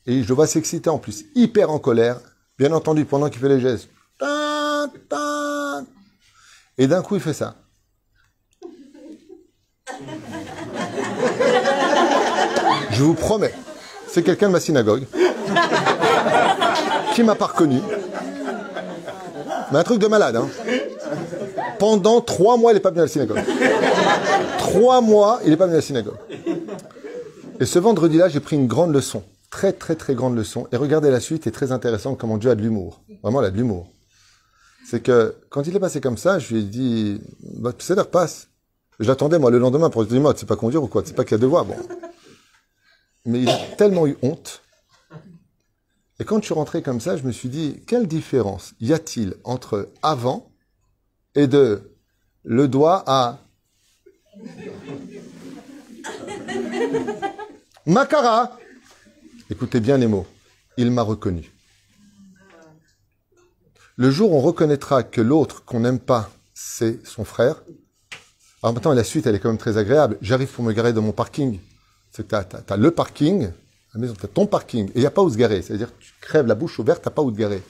Et 0.08 0.24
je 0.24 0.28
le 0.28 0.34
vois 0.34 0.48
s'exciter 0.48 0.90
en 0.90 0.98
plus, 0.98 1.26
hyper 1.36 1.70
en 1.70 1.78
colère. 1.80 2.20
Bien 2.58 2.72
entendu, 2.72 3.06
pendant 3.06 3.30
qu'il 3.30 3.40
fait 3.40 3.50
les 3.50 3.60
gestes. 3.60 3.90
Et 6.78 6.88
d'un 6.88 7.02
coup, 7.04 7.16
il 7.16 7.22
fait 7.22 7.34
ça. 7.34 7.56
Je 12.92 13.04
vous 13.04 13.14
promets, 13.14 13.54
c'est 14.12 14.24
quelqu'un 14.24 14.48
de 14.48 14.54
ma 14.54 14.60
synagogue 14.60 15.06
qui 17.14 17.24
m'a 17.24 17.36
pas 17.36 17.48
reconnu. 17.48 17.80
Mais 19.72 19.80
un 19.80 19.84
truc 19.84 20.00
de 20.00 20.08
malade, 20.08 20.36
hein. 20.36 20.48
Pendant 21.80 22.22
trois 22.22 22.58
mois, 22.58 22.72
il 22.72 22.76
n'est 22.76 22.82
pas 22.82 22.90
venu 22.90 23.00
à 23.02 23.06
la 23.06 23.10
synagogue. 23.10 23.42
Trois 24.60 25.02
mois, 25.02 25.40
il 25.44 25.52
n'est 25.52 25.58
pas 25.58 25.66
venu 25.66 25.76
à 25.76 25.80
la 25.80 25.82
synagogue. 25.82 26.18
Et 27.60 27.66
ce 27.66 27.80
vendredi-là, 27.80 28.28
j'ai 28.28 28.40
pris 28.40 28.56
une 28.56 28.68
grande 28.68 28.94
leçon. 28.94 29.24
Très, 29.50 29.74
très, 29.74 29.96
très 29.96 30.14
grande 30.14 30.36
leçon. 30.36 30.68
Et 30.72 30.76
regardez 30.76 31.10
la 31.10 31.20
suite, 31.20 31.48
est 31.48 31.52
très 31.52 31.72
intéressant 31.72 32.16
comment 32.16 32.38
Dieu 32.38 32.52
a 32.52 32.56
de 32.56 32.62
l'humour. 32.62 33.02
Vraiment, 33.24 33.42
il 33.42 33.46
a 33.46 33.52
de 33.52 33.58
l'humour. 33.58 33.88
C'est 34.86 35.02
que, 35.02 35.36
quand 35.50 35.68
il 35.68 35.76
est 35.76 35.80
passé 35.80 36.02
comme 36.02 36.18
ça, 36.18 36.38
je 36.40 36.54
lui 36.54 36.62
ai 36.62 36.64
dit, 36.64 37.22
bah, 37.58 37.72
sais, 37.80 37.96
l'air 37.96 38.08
passe. 38.08 38.48
J'attendais, 39.00 39.40
moi, 39.40 39.52
le 39.52 39.60
lendemain 39.60 39.90
pour 39.90 40.02
lui 40.02 40.10
dire, 40.10 40.22
moi, 40.22 40.34
tu 40.34 40.42
sais 40.42 40.46
pas 40.46 40.56
conduire 40.56 40.84
ou 40.84 40.88
quoi? 40.88 41.02
Tu 41.02 41.10
sais 41.10 41.14
pas 41.14 41.24
qu'il 41.24 41.32
y 41.34 41.36
a 41.36 41.40
deux 41.40 41.48
voies, 41.48 41.64
bon. 41.64 41.76
Mais 43.26 43.42
il 43.42 43.50
a 43.50 43.58
tellement 43.78 44.08
eu 44.08 44.18
honte. 44.22 44.62
Et 46.20 46.24
quand 46.24 46.40
je 46.40 46.46
suis 46.46 46.54
rentré 46.54 46.82
comme 46.82 47.00
ça, 47.00 47.18
je 47.18 47.24
me 47.24 47.32
suis 47.32 47.50
dit, 47.50 47.82
quelle 47.88 48.08
différence 48.08 48.74
y 48.80 48.94
a-t-il 48.94 49.36
entre 49.44 49.90
avant 50.02 50.52
et 51.36 51.48
de 51.48 51.98
le 52.44 52.68
doigt 52.68 53.04
à 53.08 53.40
Makara 57.86 58.58
Écoutez 59.50 59.80
bien 59.80 59.98
les 59.98 60.08
mots. 60.08 60.28
Il 60.78 60.92
m'a 60.92 61.02
reconnu. 61.02 61.52
Le 63.96 64.10
jour 64.10 64.32
où 64.32 64.36
on 64.36 64.42
reconnaîtra 64.42 65.04
que 65.04 65.22
l'autre 65.22 65.66
qu'on 65.66 65.82
n'aime 65.82 66.00
pas, 66.00 66.32
c'est 66.54 67.06
son 67.06 67.26
frère. 67.26 67.64
Alors 68.64 68.74
maintenant, 68.74 68.94
la 68.94 69.04
suite, 69.04 69.26
elle 69.26 69.36
est 69.36 69.40
quand 69.40 69.50
même 69.50 69.58
très 69.58 69.78
agréable. 69.78 70.18
J'arrive 70.22 70.50
pour 70.50 70.64
me 70.64 70.72
garer 70.72 70.94
dans 70.94 71.02
mon 71.02 71.12
parking. 71.12 71.60
C'est 72.12 72.28
que 72.28 72.36
tu 72.36 72.74
as, 72.74 72.78
le 72.78 72.92
parking, 72.92 73.50
la 73.94 74.00
maison, 74.00 74.14
tu 74.14 74.26
as 74.26 74.30
ton 74.30 74.46
parking, 74.46 74.88
et 74.90 74.94
il 74.96 75.02
n'y 75.02 75.08
a 75.08 75.12
pas 75.12 75.22
où 75.22 75.30
se 75.30 75.38
garer. 75.38 75.62
C'est-à-dire 75.62 75.90
tu 76.00 76.12
crèves 76.20 76.48
la 76.48 76.56
bouche 76.56 76.78
ouverte, 76.80 77.04
tu 77.04 77.10
pas 77.10 77.22
où 77.22 77.32
te 77.32 77.38
garer. 77.38 77.62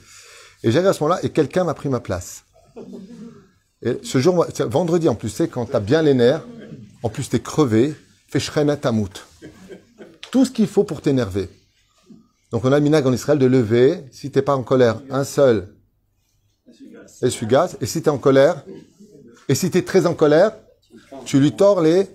Et 0.62 0.70
j'arrive 0.70 0.88
à 0.88 0.92
ce 0.92 1.02
moment-là, 1.02 1.20
et 1.24 1.30
quelqu'un 1.30 1.64
m'a 1.64 1.74
pris 1.74 1.88
ma 1.88 2.00
place. 2.00 2.44
Et 3.82 3.98
ce 4.02 4.18
jour, 4.18 4.46
vendredi 4.66 5.08
en 5.08 5.14
plus, 5.14 5.28
c'est 5.28 5.48
quand 5.48 5.66
tu 5.66 5.76
as 5.76 5.80
bien 5.80 6.02
les 6.02 6.14
nerfs, 6.14 6.44
en 7.02 7.08
plus 7.08 7.28
tu 7.28 7.36
es 7.36 7.40
crevé, 7.40 7.94
fais 8.28 8.40
shrena 8.40 8.76
tamout. 8.76 9.26
Tout 10.30 10.44
ce 10.44 10.50
qu'il 10.50 10.68
faut 10.68 10.84
pour 10.84 11.00
t'énerver. 11.00 11.48
Donc 12.50 12.64
on 12.64 12.72
a 12.72 12.78
le 12.78 12.84
minag 12.84 13.06
en 13.06 13.12
Israël 13.12 13.38
de 13.38 13.46
lever, 13.46 14.04
si 14.12 14.30
t'es 14.30 14.42
pas 14.42 14.54
en 14.54 14.62
colère, 14.62 15.00
un 15.10 15.24
seul 15.24 15.74
essuie-gaz, 17.22 17.76
et 17.80 17.86
si 17.86 18.02
tu 18.02 18.08
es 18.08 18.10
en 18.10 18.18
colère, 18.18 18.64
et 19.48 19.54
si 19.54 19.70
tu 19.70 19.78
es 19.78 19.82
très 19.82 20.06
en 20.06 20.14
colère, 20.14 20.52
tu 21.24 21.40
lui 21.40 21.52
tords 21.52 21.80
les, 21.80 22.08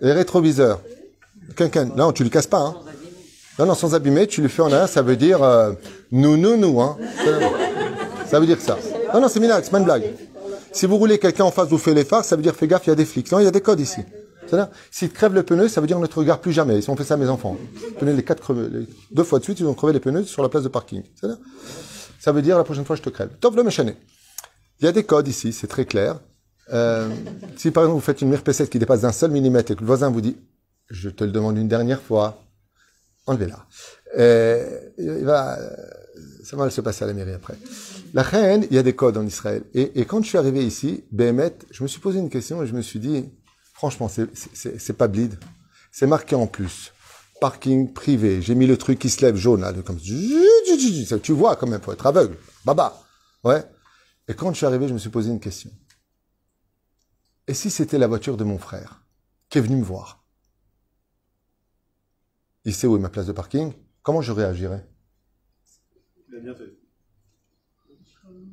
les 0.00 0.12
rétroviseurs. 0.12 0.80
Quelqu'un, 1.56 1.84
non, 1.96 2.12
tu 2.12 2.22
lui 2.22 2.30
casses 2.30 2.46
pas, 2.46 2.60
hein. 2.60 2.76
Non, 3.58 3.66
non, 3.66 3.74
sans 3.74 3.94
abîmer, 3.94 4.26
tu 4.26 4.40
lui 4.40 4.48
fais 4.48 4.62
en 4.62 4.72
arrière, 4.72 4.88
ça 4.88 5.02
veut 5.02 5.16
dire 5.16 5.42
euh, 5.42 5.72
nous, 6.12 6.36
nous, 6.36 6.56
nous, 6.56 6.80
hein. 6.80 6.96
Ça 8.26 8.38
veut 8.40 8.46
dire 8.46 8.60
ça. 8.60 8.78
Non, 9.12 9.20
non, 9.20 9.28
c'est 9.28 9.40
minag, 9.40 9.64
c'est 9.64 9.70
pas 9.70 9.78
une 9.78 9.84
blague. 9.84 10.04
Si 10.72 10.86
vous 10.86 10.96
roulez 10.96 11.18
quelqu'un 11.18 11.44
en 11.44 11.50
face, 11.50 11.68
vous 11.68 11.78
faites 11.78 11.94
les 11.94 12.04
phares, 12.04 12.24
ça 12.24 12.36
veut 12.36 12.42
dire 12.42 12.54
fais 12.54 12.68
gaffe, 12.68 12.86
il 12.86 12.90
y 12.90 12.92
a 12.92 12.96
des 12.96 13.04
flics. 13.04 13.30
Non, 13.32 13.40
il 13.40 13.44
y 13.44 13.48
a 13.48 13.50
des 13.50 13.60
codes 13.60 13.80
ici. 13.80 14.00
C'est-à-dire, 14.46 14.68
s'ils 14.90 15.10
crèvent 15.12 15.34
le 15.34 15.42
pneu, 15.42 15.68
ça 15.68 15.80
veut 15.80 15.86
dire 15.86 15.98
on 15.98 16.00
ne 16.00 16.06
te 16.06 16.14
regarde 16.18 16.40
plus 16.40 16.52
jamais. 16.52 16.80
Si 16.80 16.88
on 16.90 16.96
fait 16.96 17.04
ça 17.04 17.16
mes 17.16 17.28
enfants, 17.28 17.56
prenez 17.98 18.12
les 18.12 18.22
quatre 18.24 18.40
crevés, 18.40 18.68
les- 18.72 18.86
deux 19.12 19.22
fois 19.24 19.38
de 19.40 19.44
suite, 19.44 19.60
ils 19.60 19.66
ont 19.66 19.74
crevé 19.74 19.92
les 19.92 20.00
pneus 20.00 20.24
sur 20.24 20.42
la 20.42 20.48
place 20.48 20.62
de 20.62 20.68
parking. 20.68 21.02
Ça 22.18 22.32
veut 22.32 22.42
dire 22.42 22.56
la 22.56 22.64
prochaine 22.64 22.84
fois 22.84 22.96
je 22.96 23.02
te 23.02 23.10
crève. 23.10 23.30
Top 23.40 23.54
le 23.56 23.62
méchané. 23.62 23.96
Il 24.80 24.86
y 24.86 24.88
a 24.88 24.92
des 24.92 25.04
codes 25.04 25.28
ici, 25.28 25.52
c'est 25.52 25.66
très 25.66 25.84
clair. 25.84 26.18
Euh, 26.72 27.08
si 27.56 27.70
par 27.70 27.84
exemple 27.84 27.96
vous 27.96 28.04
faites 28.04 28.20
une 28.20 28.34
MIRP7 28.34 28.68
qui 28.68 28.78
dépasse 28.78 29.00
d'un 29.02 29.12
seul 29.12 29.30
millimètre 29.30 29.72
et 29.72 29.74
que 29.74 29.80
le 29.80 29.86
voisin 29.86 30.10
vous 30.10 30.20
dit, 30.20 30.36
je 30.88 31.08
te 31.08 31.24
le 31.24 31.30
demande 31.30 31.56
une 31.56 31.68
dernière 31.68 32.00
fois, 32.00 32.42
enlevez-la. 33.26 33.66
Euh, 34.18 34.80
il 34.98 35.24
va, 35.24 35.58
ça 36.44 36.56
va 36.56 36.70
se 36.70 36.80
passer 36.80 37.04
à 37.04 37.06
la 37.06 37.12
mairie 37.14 37.32
après. 37.32 37.54
La 38.12 38.22
reine, 38.22 38.66
il 38.70 38.74
y 38.74 38.78
a 38.78 38.82
des 38.82 38.94
codes 38.94 39.16
en 39.16 39.24
Israël. 39.26 39.62
Et, 39.74 40.04
quand 40.04 40.22
je 40.22 40.28
suis 40.28 40.38
arrivé 40.38 40.64
ici, 40.64 41.04
Béhémet, 41.12 41.54
je 41.70 41.82
me 41.82 41.88
suis 41.88 42.00
posé 42.00 42.18
une 42.18 42.30
question 42.30 42.62
et 42.62 42.66
je 42.66 42.74
me 42.74 42.82
suis 42.82 42.98
dit, 42.98 43.28
franchement, 43.72 44.08
c'est- 44.08 44.92
pas 44.92 45.06
bleed. 45.08 45.38
C'est 45.92 46.06
marqué 46.06 46.34
en 46.34 46.46
plus. 46.46 46.92
Parking 47.40 47.92
privé. 47.92 48.42
J'ai 48.42 48.54
mis 48.54 48.66
le 48.66 48.76
truc 48.76 48.98
qui 48.98 49.10
se 49.10 49.22
lève 49.24 49.36
jaune, 49.36 49.62
là, 49.62 49.72
comme. 49.84 49.98
Tu 49.98 51.32
vois 51.32 51.56
quand 51.56 51.66
même, 51.66 51.80
faut 51.80 51.92
être 51.92 52.06
aveugle. 52.06 52.36
Baba. 52.64 53.00
Ouais. 53.44 53.62
Et 54.28 54.34
quand 54.34 54.52
je 54.52 54.58
suis 54.58 54.66
arrivé, 54.66 54.88
je 54.88 54.92
me 54.92 54.98
suis 54.98 55.08
posé 55.08 55.30
une 55.30 55.40
question. 55.40 55.70
Et 57.50 57.54
si 57.54 57.68
c'était 57.68 57.98
la 57.98 58.06
voiture 58.06 58.36
de 58.36 58.44
mon 58.44 58.58
frère, 58.58 59.02
qui 59.48 59.58
est 59.58 59.60
venu 59.60 59.74
me 59.74 59.82
voir? 59.82 60.22
Il 62.64 62.72
sait 62.72 62.86
où 62.86 62.94
est 62.94 63.00
ma 63.00 63.08
place 63.08 63.26
de 63.26 63.32
parking, 63.32 63.72
comment 64.04 64.22
je 64.22 64.30
réagirais? 64.30 64.86
Il 66.28 66.36
a 66.36 66.38
bien 66.38 66.54
fait. 66.54 66.72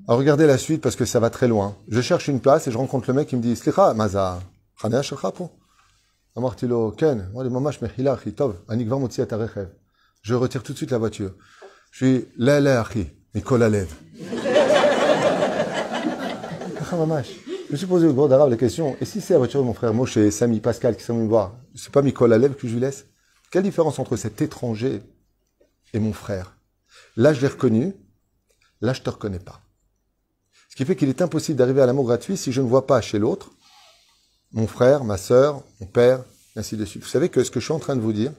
Alors 0.08 0.18
regardez 0.18 0.48
la 0.48 0.58
suite 0.58 0.82
parce 0.82 0.96
que 0.96 1.06
ça 1.06 1.20
va 1.20 1.30
très 1.30 1.48
loin. 1.48 1.78
Je 1.88 2.02
cherche 2.02 2.28
une 2.28 2.40
place 2.40 2.68
et 2.68 2.72
je 2.72 2.78
rencontre 2.80 3.08
le 3.10 3.14
mec 3.14 3.28
qui 3.28 3.36
me 3.36 3.42
dit 3.44 3.56
Slicha, 3.56 3.94
Maza, 3.94 4.40
Khanea 4.82 5.04
Amartilo, 6.36 6.92
Ken, 6.94 7.30
Je 10.24 10.34
retire 10.34 10.64
tout 10.64 10.74
de 10.74 10.78
suite 10.78 10.90
la 10.90 10.98
voiture. 10.98 11.36
Je 11.92 11.98
suis 12.04 12.28
Lele 12.36 12.70
Achi, 12.70 13.12
Nicolas 13.36 13.70
Lev. 13.70 13.94
Je 17.68 17.74
me 17.74 17.78
suis 17.78 17.86
posé 17.86 18.08
au 18.08 18.14
bord 18.14 18.30
d'arabe 18.30 18.50
la 18.50 18.56
question, 18.56 18.96
et 19.02 19.06
si 19.06 19.20
c'est 19.20 19.34
la 19.34 19.40
voiture 19.40 19.60
de 19.60 19.66
mon 19.66 19.74
frère 19.74 19.94
Moshe, 19.94 20.30
Samy, 20.30 20.62
Pascal 20.62 20.96
qui 20.96 21.04
sont 21.04 21.14
venus 21.14 21.26
me 21.26 21.30
voir, 21.30 21.54
c'est 21.76 21.92
pas 21.92 22.02
Micol 22.02 22.32
Alev 22.32 22.56
que 22.56 22.66
je 22.66 22.74
lui 22.74 22.80
laisse? 22.80 23.08
Quelle 23.52 23.64
différence 23.64 24.00
entre 24.00 24.16
cet 24.16 24.42
étranger 24.42 25.02
et 25.94 26.00
mon 26.00 26.14
frère? 26.14 26.56
Là, 27.18 27.34
je 27.34 27.42
l'ai 27.42 27.48
reconnu, 27.48 27.94
là, 28.80 28.94
je 28.94 29.02
te 29.02 29.10
reconnais 29.10 29.40
pas. 29.40 29.60
Ce 30.70 30.78
qui 30.78 30.86
fait 30.86 30.96
qu'il 30.96 31.10
est 31.10 31.22
impossible 31.22 31.58
d'arriver 31.58 31.82
à 31.82 31.86
l'amour 31.86 32.06
gratuit 32.06 32.38
si 32.38 32.54
je 32.54 32.62
ne 32.62 32.68
vois 32.68 32.88
pas 32.88 33.02
chez 33.02 33.20
l'autre 33.20 33.52
mon 34.54 34.66
frère, 34.66 35.04
ma 35.04 35.18
sœur, 35.18 35.62
mon 35.82 35.88
père, 35.88 36.24
ainsi 36.56 36.78
de 36.78 36.86
suite. 36.86 37.04
Vous 37.04 37.10
savez 37.10 37.28
que 37.28 37.44
ce 37.44 37.52
que 37.52 37.60
je 37.60 37.66
suis 37.66 37.74
en 37.74 37.80
train 37.80 37.98
de 37.98 38.02
vous 38.02 38.14
dire, 38.14 38.32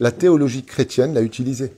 la 0.00 0.12
théologie 0.12 0.64
chrétienne 0.64 1.12
l'a 1.12 1.20
utilisé. 1.20 1.76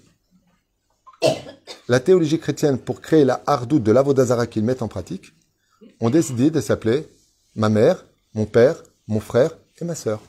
La 1.89 1.99
théologie 1.99 2.39
chrétienne, 2.39 2.79
pour 2.79 3.01
créer 3.01 3.25
la 3.25 3.43
hardoute 3.47 3.83
de 3.83 3.91
l'avodazara 3.91 4.47
qu'ils 4.47 4.65
mettent 4.65 4.83
en 4.83 4.89
pratique, 4.89 5.33
ont 6.05 6.11
décidé 6.11 6.51
de 6.51 6.61
s'appeler 6.61 7.09
ma 7.55 7.69
mère, 7.69 8.05
mon 8.35 8.45
père, 8.45 8.83
mon 9.07 9.21
frère 9.21 9.57
et 9.81 9.85
ma 9.85 9.95
sœur. 9.95 10.21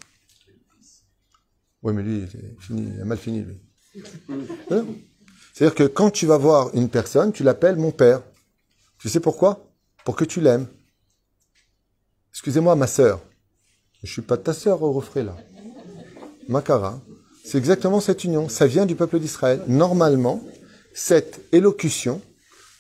Oui, 1.82 1.93
mais 1.93 2.01
lui, 2.01 2.17
il 2.19 2.23
est 2.23 2.61
fini, 2.61 2.91
il 2.95 3.01
a 3.01 3.05
mal 3.05 3.17
fini, 3.17 3.43
lui. 3.43 3.57
Hein? 4.71 4.86
C'est-à-dire 5.53 5.76
que 5.76 5.84
quand 5.84 6.11
tu 6.11 6.26
vas 6.26 6.38
voir 6.38 6.73
une 6.73 6.89
personne, 6.89 7.32
tu 7.32 7.43
l'appelles 7.43 7.76
mon 7.76 7.91
père. 7.91 8.21
Tu 8.99 9.09
sais 9.09 9.19
pourquoi? 9.19 9.71
Pour 10.03 10.15
que 10.15 10.26
tu 10.26 10.41
l'aimes. 10.41 10.67
Excusez-moi, 12.32 12.76
ma 12.76 12.88
sœur. 12.88 13.21
Je 14.03 14.11
suis 14.11 14.21
pas 14.21 14.38
ta 14.38 14.53
sœur 14.53 14.82
au 14.82 14.91
refrain, 14.91 15.23
là. 15.23 15.38
Makara. 16.47 17.01
C'est 17.43 17.57
exactement 17.57 17.99
cette 17.99 18.23
union. 18.23 18.49
Ça 18.49 18.65
vient 18.65 18.86
du 18.86 18.95
peuple 18.95 19.19
d'Israël. 19.19 19.61
Normalement, 19.67 20.43
cette 20.93 21.41
élocution 21.51 22.21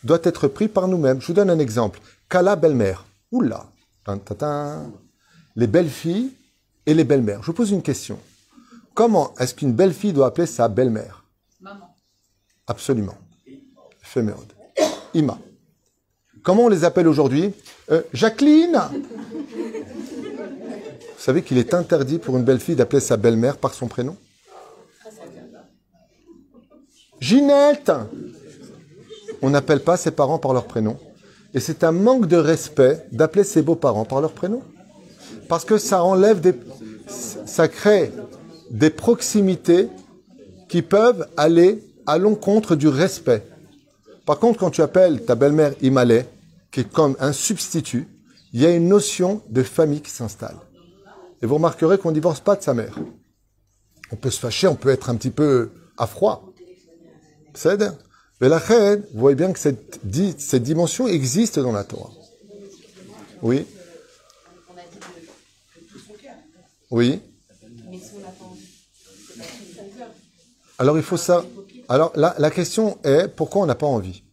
doit 0.03 0.19
être 0.23 0.47
pris 0.47 0.67
par 0.67 0.87
nous-mêmes. 0.87 1.21
Je 1.21 1.27
vous 1.27 1.33
donne 1.33 1.49
un 1.49 1.59
exemple. 1.59 1.99
Kala 2.29 2.55
belle-mère. 2.55 3.05
Oula. 3.31 3.65
Les 5.55 5.67
belles-filles 5.67 6.31
et 6.85 6.93
les 6.93 7.03
belles-mères. 7.03 7.41
Je 7.41 7.47
vous 7.47 7.53
pose 7.53 7.71
une 7.71 7.81
question. 7.81 8.19
Comment 8.93 9.33
est-ce 9.39 9.53
qu'une 9.53 9.73
belle-fille 9.73 10.13
doit 10.13 10.27
appeler 10.27 10.47
sa 10.47 10.67
belle-mère? 10.67 11.23
Maman. 11.61 11.95
Absolument. 12.67 13.17
Féméode. 14.01 14.53
Ima. 15.13 15.37
Comment 16.43 16.65
on 16.65 16.69
les 16.69 16.83
appelle 16.83 17.07
aujourd'hui? 17.07 17.53
Euh, 17.91 18.03
Jacqueline 18.13 18.79
Vous 21.15 21.17
savez 21.17 21.41
qu'il 21.41 21.57
est 21.57 21.73
interdit 21.73 22.19
pour 22.19 22.37
une 22.37 22.43
belle-fille 22.43 22.75
d'appeler 22.75 22.99
sa 22.99 23.17
belle-mère 23.17 23.57
par 23.57 23.73
son 23.73 23.87
prénom? 23.87 24.15
Ginette 27.19 27.91
On 29.41 29.49
n'appelle 29.49 29.81
pas 29.81 29.97
ses 29.97 30.11
parents 30.11 30.37
par 30.37 30.53
leur 30.53 30.67
prénom. 30.67 30.99
Et 31.55 31.61
c'est 31.61 31.85
un 31.85 31.93
manque 31.93 32.27
de 32.27 32.35
respect 32.35 33.07
d'appeler 33.13 33.45
ses 33.45 33.61
beaux-parents 33.61 34.03
par 34.03 34.19
leur 34.19 34.33
prénom. 34.33 34.61
Parce 35.47 35.63
que 35.63 35.77
ça 35.77 36.03
enlève 36.03 36.41
des... 36.41 36.53
ça 37.07 37.69
crée 37.69 38.11
des 38.69 38.89
proximités 38.89 39.87
qui 40.67 40.81
peuvent 40.81 41.27
aller 41.37 41.81
à 42.05 42.17
l'encontre 42.17 42.75
du 42.75 42.89
respect. 42.89 43.41
Par 44.25 44.37
contre, 44.37 44.59
quand 44.59 44.69
tu 44.69 44.81
appelles 44.81 45.23
ta 45.23 45.35
belle-mère 45.35 45.73
Imalé, 45.81 46.25
qui 46.71 46.81
est 46.81 46.91
comme 46.91 47.15
un 47.19 47.31
substitut, 47.31 48.07
il 48.51 48.61
y 48.61 48.65
a 48.65 48.71
une 48.71 48.89
notion 48.89 49.41
de 49.49 49.63
famille 49.63 50.01
qui 50.01 50.11
s'installe. 50.11 50.57
Et 51.41 51.45
vous 51.45 51.55
remarquerez 51.55 51.97
qu'on 51.97 52.09
ne 52.09 52.15
divorce 52.15 52.41
pas 52.41 52.55
de 52.55 52.63
sa 52.63 52.73
mère. 52.73 52.97
On 54.11 54.17
peut 54.17 54.29
se 54.29 54.39
fâcher, 54.39 54.67
on 54.67 54.75
peut 54.75 54.89
être 54.89 55.09
un 55.09 55.15
petit 55.15 55.29
peu 55.29 55.71
à 55.97 56.05
froid. 56.05 56.51
C'est 57.53 57.77
Mais 58.41 58.49
la 58.49 58.57
reine, 58.57 59.03
vous 59.13 59.19
voyez 59.21 59.35
bien 59.35 59.51
que 59.53 59.59
cette, 59.59 59.99
di- 60.05 60.35
cette 60.37 60.63
dimension 60.63 61.07
existe 61.07 61.57
dans 61.59 61.71
la 61.71 61.83
Torah. 61.83 62.11
Oui. 63.41 63.65
Oui. 66.91 67.21
Alors 70.77 70.97
il 70.97 71.03
faut 71.03 71.17
ça. 71.17 71.43
Alors 71.87 72.11
la, 72.15 72.35
la 72.37 72.51
question 72.51 72.97
est 73.03 73.27
pourquoi 73.29 73.61
on 73.61 73.65
n'a 73.65 73.75
pas 73.75 73.85
envie? 73.87 74.23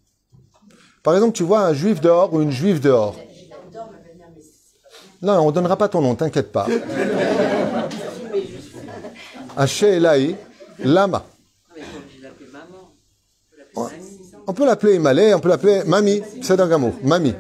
Par 1.03 1.15
exemple, 1.15 1.35
tu 1.37 1.43
vois 1.45 1.61
un 1.61 1.75
juif 1.75 2.01
dehors 2.01 2.33
ou 2.35 2.43
une 2.43 2.51
juive 2.51 2.81
dehors. 2.81 3.17
Non, 5.21 5.39
on 5.41 5.47
ne 5.47 5.53
donnera 5.53 5.77
pas 5.77 5.89
ton 5.89 6.01
nom, 6.01 6.15
t'inquiète 6.17 6.51
pas. 6.51 6.67
Haché 9.57 9.97
Elaï, 9.97 10.35
Lama. 10.81 11.25
On- 13.75 14.53
peut 14.53 14.67
l'appeler 14.67 14.97
Imalé, 14.97 15.33
on 15.35 15.41
peut 15.41 15.49
l'appeler 15.49 15.83
Mami, 15.87 16.21
c'est 16.43 16.57
d'un 16.57 16.69
gamour, 16.69 16.93
Mami. 17.03 17.35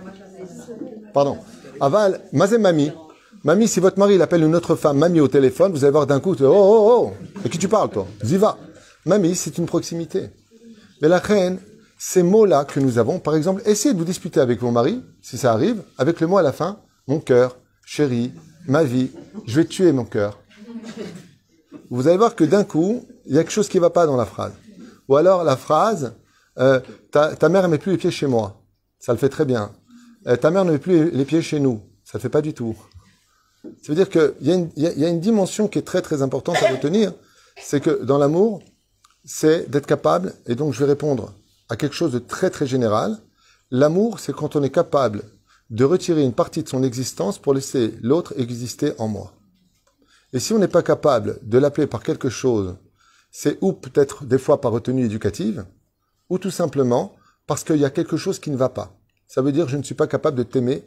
Pardon. 1.12 1.38
Aval, 1.80 2.20
Mazé 2.32 2.58
Mami. 2.58 2.92
Mami, 3.44 3.66
si 3.68 3.80
votre 3.80 3.98
mari 3.98 4.14
il 4.14 4.22
appelle 4.22 4.42
une 4.44 4.54
autre 4.54 4.76
femme 4.76 4.98
Mami 4.98 5.20
au 5.20 5.28
téléphone, 5.28 5.72
vous 5.72 5.84
allez 5.84 5.90
voir 5.92 6.06
d'un 6.06 6.20
coup, 6.20 6.34
oh 6.40 6.44
oh 6.44 7.10
oh, 7.12 7.12
de 7.42 7.48
qui 7.48 7.58
tu 7.58 7.68
parles 7.68 7.90
toi? 7.90 8.06
Ziva. 8.24 8.56
Mami, 9.04 9.34
c'est 9.34 9.58
une 9.58 9.66
proximité. 9.66 10.30
Mais 11.00 11.08
la 11.08 11.18
reine, 11.18 11.58
ces 11.98 12.22
mots-là 12.22 12.64
que 12.64 12.78
nous 12.80 12.98
avons, 12.98 13.18
par 13.18 13.34
exemple, 13.34 13.62
essayez 13.66 13.92
de 13.92 13.98
vous 13.98 14.04
disputer 14.04 14.38
avec 14.40 14.60
vos 14.60 14.70
maris, 14.70 15.02
si 15.20 15.36
ça 15.36 15.52
arrive, 15.52 15.82
avec 15.98 16.20
le 16.20 16.28
mot 16.28 16.38
à 16.38 16.42
la 16.42 16.52
fin, 16.52 16.78
mon 17.08 17.18
cœur, 17.18 17.56
chérie, 17.84 18.32
ma 18.68 18.84
vie, 18.84 19.10
je 19.46 19.60
vais 19.60 19.66
tuer 19.66 19.90
mon 19.92 20.04
cœur. 20.04 20.38
Vous 21.90 22.06
allez 22.06 22.16
voir 22.16 22.36
que 22.36 22.44
d'un 22.44 22.64
coup, 22.64 23.04
il 23.26 23.34
y 23.34 23.38
a 23.38 23.42
quelque 23.42 23.52
chose 23.52 23.68
qui 23.68 23.78
ne 23.78 23.82
va 23.82 23.90
pas 23.90 24.06
dans 24.06 24.16
la 24.16 24.24
phrase. 24.24 24.52
Ou 25.08 25.16
alors 25.16 25.42
la 25.44 25.56
phrase, 25.56 26.14
euh, 26.58 26.80
ta, 27.10 27.34
ta 27.36 27.48
mère 27.48 27.68
met 27.68 27.78
plus 27.78 27.92
les 27.92 27.98
pieds 27.98 28.10
chez 28.10 28.26
moi. 28.26 28.62
Ça 28.98 29.12
le 29.12 29.18
fait 29.18 29.28
très 29.28 29.44
bien. 29.44 29.72
Euh, 30.26 30.36
ta 30.36 30.50
mère 30.50 30.64
ne 30.64 30.72
met 30.72 30.78
plus 30.78 31.10
les, 31.10 31.24
pieds 31.24 31.42
chez 31.42 31.60
nous. 31.60 31.80
Ça 32.04 32.18
le 32.18 32.20
fait 32.20 32.28
pas 32.28 32.42
du 32.42 32.54
tout. 32.54 32.76
Ça 33.64 33.88
veut 33.88 33.94
dire 33.94 34.08
qu'il 34.08 34.32
y, 34.40 34.50
y 34.80 34.86
a- 34.86 34.92
y 34.92 35.04
a 35.04 35.08
une 35.08 35.20
dimension 35.20 35.68
qui 35.68 35.78
est 35.78 35.82
très 35.82 36.02
très 36.02 36.22
importante 36.22 36.56
à 36.62 36.68
retenir. 36.70 37.12
C'est 37.60 37.80
que 37.80 38.02
dans 38.02 38.18
l'amour, 38.18 38.62
c'est 39.24 39.70
d'être 39.70 39.86
capable, 39.86 40.34
et 40.46 40.54
donc 40.54 40.72
je 40.74 40.80
vais 40.80 40.86
répondre 40.86 41.32
à 41.68 41.76
quelque 41.76 41.94
chose 41.94 42.12
de 42.12 42.18
très 42.18 42.50
très 42.50 42.66
général. 42.66 43.18
L'amour, 43.70 44.20
c'est 44.20 44.34
quand 44.34 44.56
on 44.56 44.62
est 44.62 44.70
capable 44.70 45.22
de 45.70 45.84
retirer 45.84 46.22
une 46.22 46.32
partie 46.34 46.62
de 46.62 46.68
son 46.68 46.82
existence 46.82 47.38
pour 47.38 47.54
laisser 47.54 47.94
l'autre 48.02 48.34
exister 48.36 48.92
en 48.98 49.08
moi. 49.08 49.32
Et 50.32 50.38
si 50.40 50.52
on 50.52 50.58
n'est 50.58 50.68
pas 50.68 50.82
capable 50.82 51.38
de 51.42 51.58
l'appeler 51.58 51.86
par 51.86 52.02
quelque 52.02 52.28
chose, 52.28 52.76
c'est 53.30 53.58
ou 53.62 53.72
peut-être 53.72 54.24
des 54.24 54.38
fois 54.38 54.60
par 54.60 54.72
retenue 54.72 55.04
éducative, 55.04 55.64
ou 56.32 56.38
tout 56.38 56.50
simplement 56.50 57.14
parce 57.46 57.62
qu'il 57.62 57.76
y 57.76 57.84
a 57.84 57.90
quelque 57.90 58.16
chose 58.16 58.38
qui 58.38 58.50
ne 58.50 58.56
va 58.56 58.70
pas. 58.70 58.96
Ça 59.28 59.42
veut 59.42 59.52
dire 59.52 59.68
je 59.68 59.76
ne 59.76 59.82
suis 59.82 59.94
pas 59.94 60.06
capable 60.06 60.38
de 60.38 60.42
t'aimer 60.42 60.82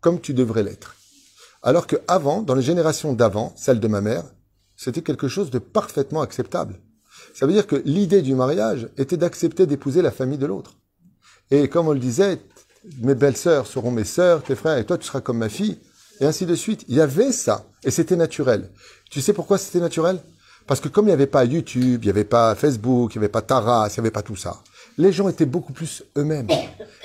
comme 0.00 0.20
tu 0.20 0.34
devrais 0.34 0.64
l'être. 0.64 0.96
Alors 1.62 1.86
que 1.86 1.94
avant, 2.08 2.42
dans 2.42 2.56
les 2.56 2.62
générations 2.62 3.12
d'avant, 3.12 3.52
celle 3.56 3.78
de 3.78 3.86
ma 3.86 4.00
mère, 4.00 4.24
c'était 4.76 5.02
quelque 5.02 5.28
chose 5.28 5.50
de 5.50 5.60
parfaitement 5.60 6.20
acceptable. 6.20 6.80
Ça 7.32 7.46
veut 7.46 7.52
dire 7.52 7.68
que 7.68 7.76
l'idée 7.84 8.22
du 8.22 8.34
mariage 8.34 8.88
était 8.96 9.16
d'accepter 9.16 9.66
d'épouser 9.66 10.02
la 10.02 10.10
famille 10.10 10.36
de 10.38 10.46
l'autre. 10.46 10.78
Et 11.52 11.68
comme 11.68 11.86
on 11.86 11.92
le 11.92 12.00
disait, 12.00 12.40
mes 13.00 13.14
belles-sœurs 13.14 13.68
seront 13.68 13.92
mes 13.92 14.04
sœurs, 14.04 14.42
tes 14.42 14.56
frères, 14.56 14.78
et 14.78 14.84
toi 14.84 14.98
tu 14.98 15.06
seras 15.06 15.20
comme 15.20 15.38
ma 15.38 15.48
fille, 15.48 15.78
et 16.20 16.26
ainsi 16.26 16.44
de 16.44 16.56
suite. 16.56 16.84
Il 16.88 16.96
y 16.96 17.00
avait 17.00 17.30
ça, 17.30 17.66
et 17.84 17.92
c'était 17.92 18.16
naturel. 18.16 18.70
Tu 19.10 19.20
sais 19.20 19.32
pourquoi 19.32 19.58
c'était 19.58 19.80
naturel? 19.80 20.20
Parce 20.66 20.80
que 20.80 20.88
comme 20.88 21.06
il 21.06 21.08
n'y 21.08 21.14
avait 21.14 21.26
pas 21.26 21.44
YouTube, 21.44 22.02
il 22.02 22.06
n'y 22.06 22.10
avait 22.10 22.24
pas 22.24 22.54
Facebook, 22.54 23.14
il 23.14 23.18
n'y 23.18 23.24
avait 23.24 23.32
pas 23.32 23.42
Taras, 23.42 23.88
il 23.88 23.94
n'y 23.94 24.00
avait 24.00 24.10
pas 24.10 24.22
tout 24.22 24.36
ça, 24.36 24.60
les 24.98 25.12
gens 25.12 25.28
étaient 25.28 25.46
beaucoup 25.46 25.72
plus 25.72 26.02
eux-mêmes. 26.16 26.48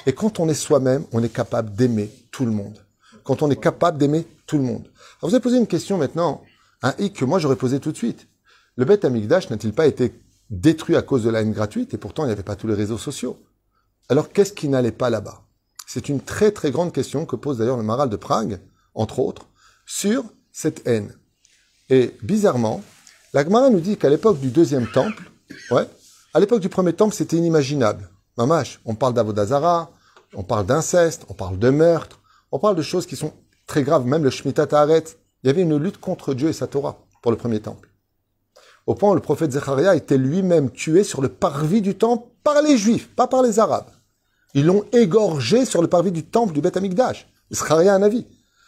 Et 0.05 0.13
quand 0.13 0.39
on 0.39 0.49
est 0.49 0.53
soi-même, 0.53 1.05
on 1.11 1.23
est 1.23 1.33
capable 1.33 1.73
d'aimer 1.73 2.11
tout 2.31 2.45
le 2.45 2.51
monde. 2.51 2.83
Quand 3.23 3.41
on 3.41 3.49
est 3.49 3.61
capable 3.61 3.97
d'aimer 3.97 4.27
tout 4.47 4.57
le 4.57 4.63
monde. 4.63 4.89
Alors 5.21 5.29
vous 5.29 5.35
avez 5.35 5.41
posé 5.41 5.57
une 5.57 5.67
question 5.67 5.97
maintenant, 5.97 6.43
un 6.81 6.93
hic 6.97 7.13
que 7.13 7.25
moi 7.25 7.39
j'aurais 7.39 7.55
posé 7.55 7.79
tout 7.79 7.91
de 7.91 7.97
suite. 7.97 8.27
Le 8.75 8.83
Beth 8.83 9.05
Amikdash 9.05 9.49
n'a-t-il 9.49 9.73
pas 9.73 9.87
été 9.87 10.13
détruit 10.49 10.95
à 10.95 11.01
cause 11.01 11.23
de 11.23 11.29
la 11.29 11.41
haine 11.41 11.53
gratuite 11.53 11.93
et 11.93 11.97
pourtant 11.97 12.23
il 12.23 12.27
n'y 12.27 12.33
avait 12.33 12.43
pas 12.43 12.55
tous 12.55 12.67
les 12.67 12.73
réseaux 12.73 12.97
sociaux? 12.97 13.37
Alors 14.09 14.33
qu'est-ce 14.33 14.51
qui 14.51 14.67
n'allait 14.67 14.91
pas 14.91 15.09
là-bas? 15.09 15.43
C'est 15.85 16.09
une 16.09 16.19
très 16.19 16.51
très 16.51 16.71
grande 16.71 16.91
question 16.91 17.25
que 17.25 17.35
pose 17.35 17.59
d'ailleurs 17.59 17.77
le 17.77 17.83
Maral 17.83 18.09
de 18.09 18.15
Prague, 18.15 18.59
entre 18.95 19.19
autres, 19.19 19.45
sur 19.85 20.25
cette 20.51 20.85
haine. 20.87 21.13
Et 21.89 22.15
bizarrement, 22.23 22.83
la 23.33 23.43
Gemara 23.43 23.69
nous 23.69 23.79
dit 23.79 23.97
qu'à 23.97 24.09
l'époque 24.09 24.39
du 24.39 24.49
deuxième 24.49 24.87
temple, 24.87 25.29
ouais, 25.71 25.87
à 26.33 26.39
l'époque 26.39 26.61
du 26.61 26.69
premier 26.69 26.93
temple, 26.93 27.13
c'était 27.13 27.37
inimaginable. 27.37 28.09
Mamash, 28.37 28.79
on 28.85 28.95
parle 28.95 29.13
d'Avodazara, 29.13 29.91
on 30.33 30.43
parle 30.43 30.65
d'inceste, 30.65 31.25
on 31.29 31.33
parle 31.33 31.59
de 31.59 31.69
meurtre, 31.69 32.19
on 32.51 32.57
parle 32.57 32.75
de 32.75 32.81
choses 32.81 33.05
qui 33.05 33.15
sont 33.15 33.33
très 33.67 33.83
graves, 33.83 34.05
même 34.05 34.23
le 34.23 34.31
Shemitah 34.31 34.65
Ta'aret. 34.65 35.03
Il 35.43 35.47
y 35.47 35.49
avait 35.49 35.61
une 35.61 35.77
lutte 35.77 35.99
contre 35.99 36.33
Dieu 36.33 36.49
et 36.49 36.53
sa 36.53 36.67
Torah 36.67 36.97
pour 37.21 37.31
le 37.31 37.37
premier 37.37 37.59
temple. 37.59 37.89
Au 38.87 38.95
point 38.95 39.11
où 39.11 39.15
le 39.15 39.21
prophète 39.21 39.51
Zecharia 39.51 39.95
était 39.95 40.17
lui-même 40.17 40.71
tué 40.71 41.03
sur 41.03 41.21
le 41.21 41.29
parvis 41.29 41.81
du 41.81 41.95
temple 41.95 42.27
par 42.43 42.61
les 42.61 42.77
Juifs, 42.77 43.09
pas 43.15 43.27
par 43.27 43.43
les 43.43 43.59
Arabes. 43.59 43.89
Ils 44.55 44.65
l'ont 44.65 44.85
égorgé 44.91 45.65
sur 45.65 45.81
le 45.81 45.87
parvis 45.87 46.11
du 46.11 46.25
temple 46.25 46.53
du 46.53 46.61
Beth 46.61 46.77
Amikdash. 46.77 47.27
Zecharia 47.51 47.93
a 47.93 47.95
un 47.95 48.03
avis. 48.03 48.25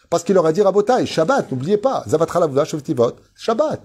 Parce 0.09 0.24
qu'il 0.24 0.36
leur 0.36 0.45
a 0.45 0.53
dit 0.53 0.61
Rabotai, 0.61 1.05
Shabbat, 1.05 1.51
n'oubliez 1.51 1.78
pas, 1.78 2.05
Shabbat. 3.36 3.82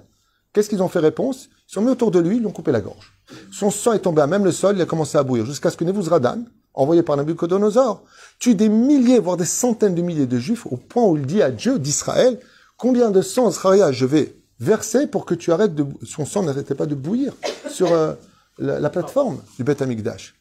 Qu'est-ce 0.52 0.68
qu'ils 0.68 0.82
ont 0.82 0.88
fait 0.88 0.98
réponse? 0.98 1.48
Ils 1.68 1.74
sont 1.74 1.82
mis 1.82 1.90
autour 1.90 2.10
de 2.10 2.18
lui, 2.18 2.36
ils 2.36 2.40
lui 2.40 2.46
ont 2.46 2.52
coupé 2.52 2.72
la 2.72 2.80
gorge. 2.80 3.12
Son 3.52 3.70
sang 3.70 3.92
est 3.92 4.00
tombé 4.00 4.22
à 4.22 4.26
même 4.26 4.44
le 4.44 4.52
sol, 4.52 4.76
il 4.76 4.82
a 4.82 4.86
commencé 4.86 5.16
à 5.16 5.22
bouillir, 5.22 5.46
jusqu'à 5.46 5.70
ce 5.70 5.76
que 5.76 5.84
Nebuzradan, 5.84 6.44
envoyé 6.74 7.02
par 7.02 7.16
Nabucodonosor, 7.16 8.02
tue 8.38 8.54
des 8.54 8.68
milliers, 8.68 9.20
voire 9.20 9.36
des 9.36 9.44
centaines 9.44 9.94
de 9.94 10.02
milliers 10.02 10.26
de 10.26 10.38
juifs, 10.38 10.66
au 10.66 10.76
point 10.76 11.04
où 11.04 11.16
il 11.16 11.26
dit 11.26 11.42
à 11.42 11.50
Dieu 11.50 11.78
d'Israël, 11.78 12.40
combien 12.76 13.10
de 13.10 13.22
sang, 13.22 13.50
Zachariah, 13.50 13.92
je 13.92 14.06
vais 14.06 14.36
verser 14.58 15.06
pour 15.06 15.24
que 15.24 15.34
tu 15.34 15.52
arrêtes 15.52 15.74
de... 15.74 15.86
Son 16.04 16.26
sang 16.26 16.42
n'arrêtait 16.42 16.74
pas 16.74 16.86
de 16.86 16.94
bouillir 16.94 17.34
sur 17.68 17.92
euh, 17.92 18.14
la, 18.58 18.80
la 18.80 18.90
plateforme 18.90 19.40
du 19.56 19.64
Beth 19.64 19.82
Amikdash. 19.82 20.34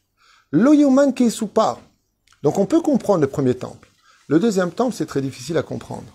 L'Oyoman 0.52 1.14
part. 1.54 1.80
Donc 2.42 2.58
on 2.58 2.66
peut 2.66 2.82
comprendre 2.82 3.22
le 3.22 3.28
premier 3.28 3.54
temple. 3.54 3.90
Le 4.28 4.40
deuxième 4.40 4.72
temple, 4.72 4.96
c'est 4.96 5.06
très 5.06 5.22
difficile 5.22 5.58
à 5.58 5.64
comprendre. 5.64 6.06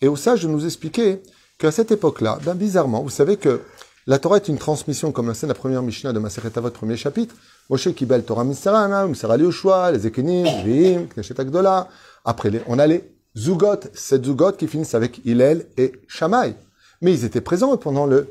Et 0.00 0.08
au 0.08 0.16
sage 0.16 0.42
de 0.42 0.48
nous 0.48 0.64
expliquer 0.64 1.22
qu'à 1.60 1.70
cette 1.70 1.92
époque-là, 1.92 2.38
ben 2.44 2.54
bizarrement, 2.54 3.02
vous 3.02 3.10
savez 3.10 3.36
que 3.36 3.60
la 4.06 4.18
Torah 4.18 4.36
est 4.36 4.48
une 4.48 4.56
transmission, 4.56 5.12
comme 5.12 5.26
l'enseigne 5.26 5.50
la 5.50 5.54
première 5.54 5.82
Mishnah 5.82 6.12
de 6.14 6.18
Maseret 6.18 6.56
Avot, 6.56 6.70
premier 6.70 6.96
chapitre. 6.96 7.34
Moshe 7.68 7.92
Kibel 7.94 8.24
Torah 8.24 8.44
Mitzarana, 8.44 9.06
Mitzara 9.06 9.36
Yoshua, 9.36 9.92
les 9.92 10.06
Ekenim, 10.06 10.46
Vihim, 10.64 11.06
Kneshet 11.08 11.38
Agdola. 11.38 11.88
Après, 12.24 12.50
on 12.66 12.78
a 12.78 12.86
les 12.86 13.04
Zugot, 13.36 13.80
sept 13.92 14.24
Zugot 14.24 14.52
qui 14.52 14.68
finissent 14.68 14.94
avec 14.94 15.20
Hillel 15.26 15.66
et 15.76 15.92
Shammai. 16.08 16.54
Mais 17.02 17.12
ils 17.12 17.24
étaient 17.26 17.42
présents 17.42 17.76
pendant 17.76 18.06
le 18.06 18.26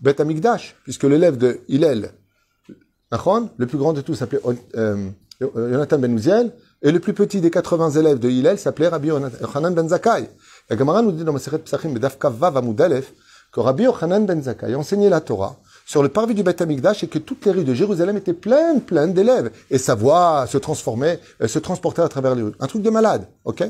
Bet 0.00 0.20
Amikdash, 0.20 0.76
puisque 0.84 1.04
l'élève 1.04 1.38
de 1.38 1.60
Hillel, 1.68 2.12
le 3.10 3.66
plus 3.66 3.78
grand 3.78 3.94
de 3.94 4.02
tous 4.02 4.14
s'appelait 4.14 4.40
euh, 4.76 5.08
Jonathan 5.40 5.98
Ben 5.98 6.14
Uziel, 6.14 6.52
et 6.82 6.92
le 6.92 7.00
plus 7.00 7.14
petit 7.14 7.40
des 7.40 7.50
80 7.50 7.92
élèves 7.92 8.18
de 8.18 8.28
Hillel 8.28 8.58
s'appelait 8.58 8.88
Rabbi 8.88 9.08
Yochanan 9.08 9.72
Ben 9.74 9.88
Zakkai. 9.88 10.28
La 10.70 10.76
Gemara 10.78 11.02
nous 11.02 11.12
dit 11.12 11.24
dans 11.24 11.32
Maseret 11.32 11.58
Psachim, 11.58 11.90
Bedaf 11.90 12.16
Vav 12.20 12.56
Amud 12.56 12.80
que 13.52 13.60
Rabbi 13.60 13.84
Yochanan 13.84 14.26
Ben 14.26 14.42
Zakkai 14.42 14.74
enseignait 14.74 15.08
la 15.08 15.20
Torah 15.20 15.56
sur 15.86 16.02
le 16.02 16.08
parvis 16.08 16.34
du 16.34 16.42
Beth 16.42 16.60
Amikdash 16.60 17.04
et 17.04 17.08
que 17.08 17.18
toutes 17.18 17.44
les 17.44 17.52
rues 17.52 17.64
de 17.64 17.74
Jérusalem 17.74 18.16
étaient 18.16 18.32
pleines, 18.32 18.80
pleines 18.80 19.12
d'élèves. 19.12 19.52
Et 19.70 19.78
sa 19.78 19.94
voix 19.94 20.46
se 20.48 20.58
transformait, 20.58 21.20
euh, 21.40 21.46
se 21.46 21.58
transportait 21.58 22.02
à 22.02 22.08
travers 22.08 22.34
les 22.34 22.42
rues. 22.42 22.54
Un 22.58 22.66
truc 22.66 22.82
de 22.82 22.90
malade, 22.90 23.28
ok? 23.44 23.62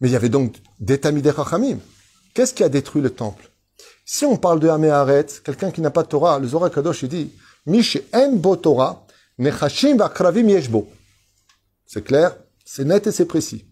Mais 0.00 0.08
il 0.08 0.12
y 0.12 0.16
avait 0.16 0.28
donc 0.28 0.56
des 0.80 0.98
Tamidei 0.98 1.32
Chachamim. 1.34 1.78
Qu'est-ce 2.34 2.54
qui 2.54 2.64
a 2.64 2.68
détruit 2.68 3.02
le 3.02 3.10
temple? 3.10 3.50
Si 4.04 4.24
on 4.24 4.36
parle 4.36 4.58
de 4.58 4.68
Améharet, 4.68 5.26
quelqu'un 5.44 5.70
qui 5.70 5.80
n'a 5.80 5.90
pas 5.90 6.02
de 6.02 6.08
Torah, 6.08 6.38
le 6.38 6.48
Zohar 6.48 6.70
Kadosh, 6.70 7.02
il 7.02 7.08
dit, 7.08 7.30
Mish 7.66 7.98
bo 8.32 8.56
Torah, 8.56 9.04
nechashim 9.38 9.96
v'akravim 9.96 10.48
yeshbo. 10.48 10.88
C'est 11.86 12.02
clair, 12.02 12.36
c'est 12.64 12.84
net 12.84 13.06
et 13.06 13.12
c'est 13.12 13.26
précis. 13.26 13.66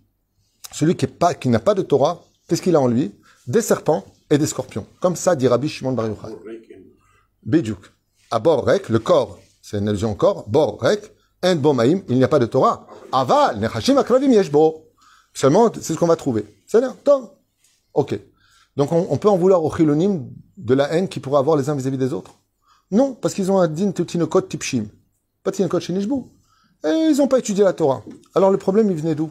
Celui 0.72 0.95
qui 0.95 1.49
n'a 1.49 1.61
pas 1.61 1.74
de 1.74 1.82
Torah, 1.82 2.22
qu'est-ce 2.49 2.62
qu'il 2.62 2.76
a 2.76 2.80
en 2.80 2.88
lui 2.88 3.14
Des 3.47 3.61
serpents 3.61 4.05
et 4.30 4.38
des 4.38 4.47
scorpions. 4.47 4.86
Comme 5.01 5.16
ça 5.16 5.36
dit 5.36 5.49
Rabbi 5.49 5.68
Shimon 5.68 5.92
Bar 5.92 6.09
Yochai. 6.09 6.36
Bidjouk. 7.44 7.92
À 8.30 8.38
bord 8.38 8.64
rek, 8.64 8.88
le 8.88 8.99
corps, 8.99 9.38
c'est 9.62 9.78
une 9.78 9.88
allusion 9.88 10.12
au 10.12 10.14
corps, 10.14 10.49
bord 10.49 10.80
rek, 10.80 11.12
en 11.44 11.57
bomaim, 11.57 12.01
il 12.09 12.16
n'y 12.16 12.24
a 12.24 12.28
pas 12.28 12.38
de 12.38 12.47
Torah. 12.47 12.86
Aval, 13.12 13.59
nechashim 13.61 13.97
akravim 13.99 14.32
yeshbo. 14.32 14.84
Seulement, 15.32 15.70
c'est 15.74 15.92
ce 15.92 15.99
qu'on 15.99 16.07
va 16.07 16.16
trouver. 16.16 16.44
C'est 16.66 16.80
là, 16.80 16.94
Tom. 17.05 17.28
Ok. 17.94 18.18
Donc 18.76 18.92
on, 18.92 19.16
peut 19.16 19.28
en 19.28 19.36
vouloir 19.36 19.64
au 19.64 19.70
chilonim 19.70 20.28
de 20.57 20.74
la 20.74 20.92
haine 20.92 21.09
qui 21.09 21.20
pourra 21.20 21.38
avoir 21.38 21.57
les 21.57 21.70
uns 21.70 21.74
vis-à-vis 21.74 21.97
des 21.97 22.12
autres 22.12 22.34
Non, 22.90 23.14
parce 23.14 23.32
qu'ils 23.32 23.51
ont 23.51 23.59
un 23.59 23.68
din 23.68 23.90
tutinokot 23.92 24.42
tipshim. 24.42 24.86
Pas 25.42 25.53
tinokot 25.53 25.80
shenishbu. 25.80 26.24
Et 26.84 26.88
ils 26.88 27.16
n'ont 27.16 27.28
pas 27.28 27.38
étudié 27.38 27.64
la 27.64 27.72
Torah. 27.72 28.03
Alors 28.34 28.51
le 28.51 28.59
problème, 28.59 28.90
il 28.90 28.97
venait 28.97 29.14
d'où? 29.14 29.30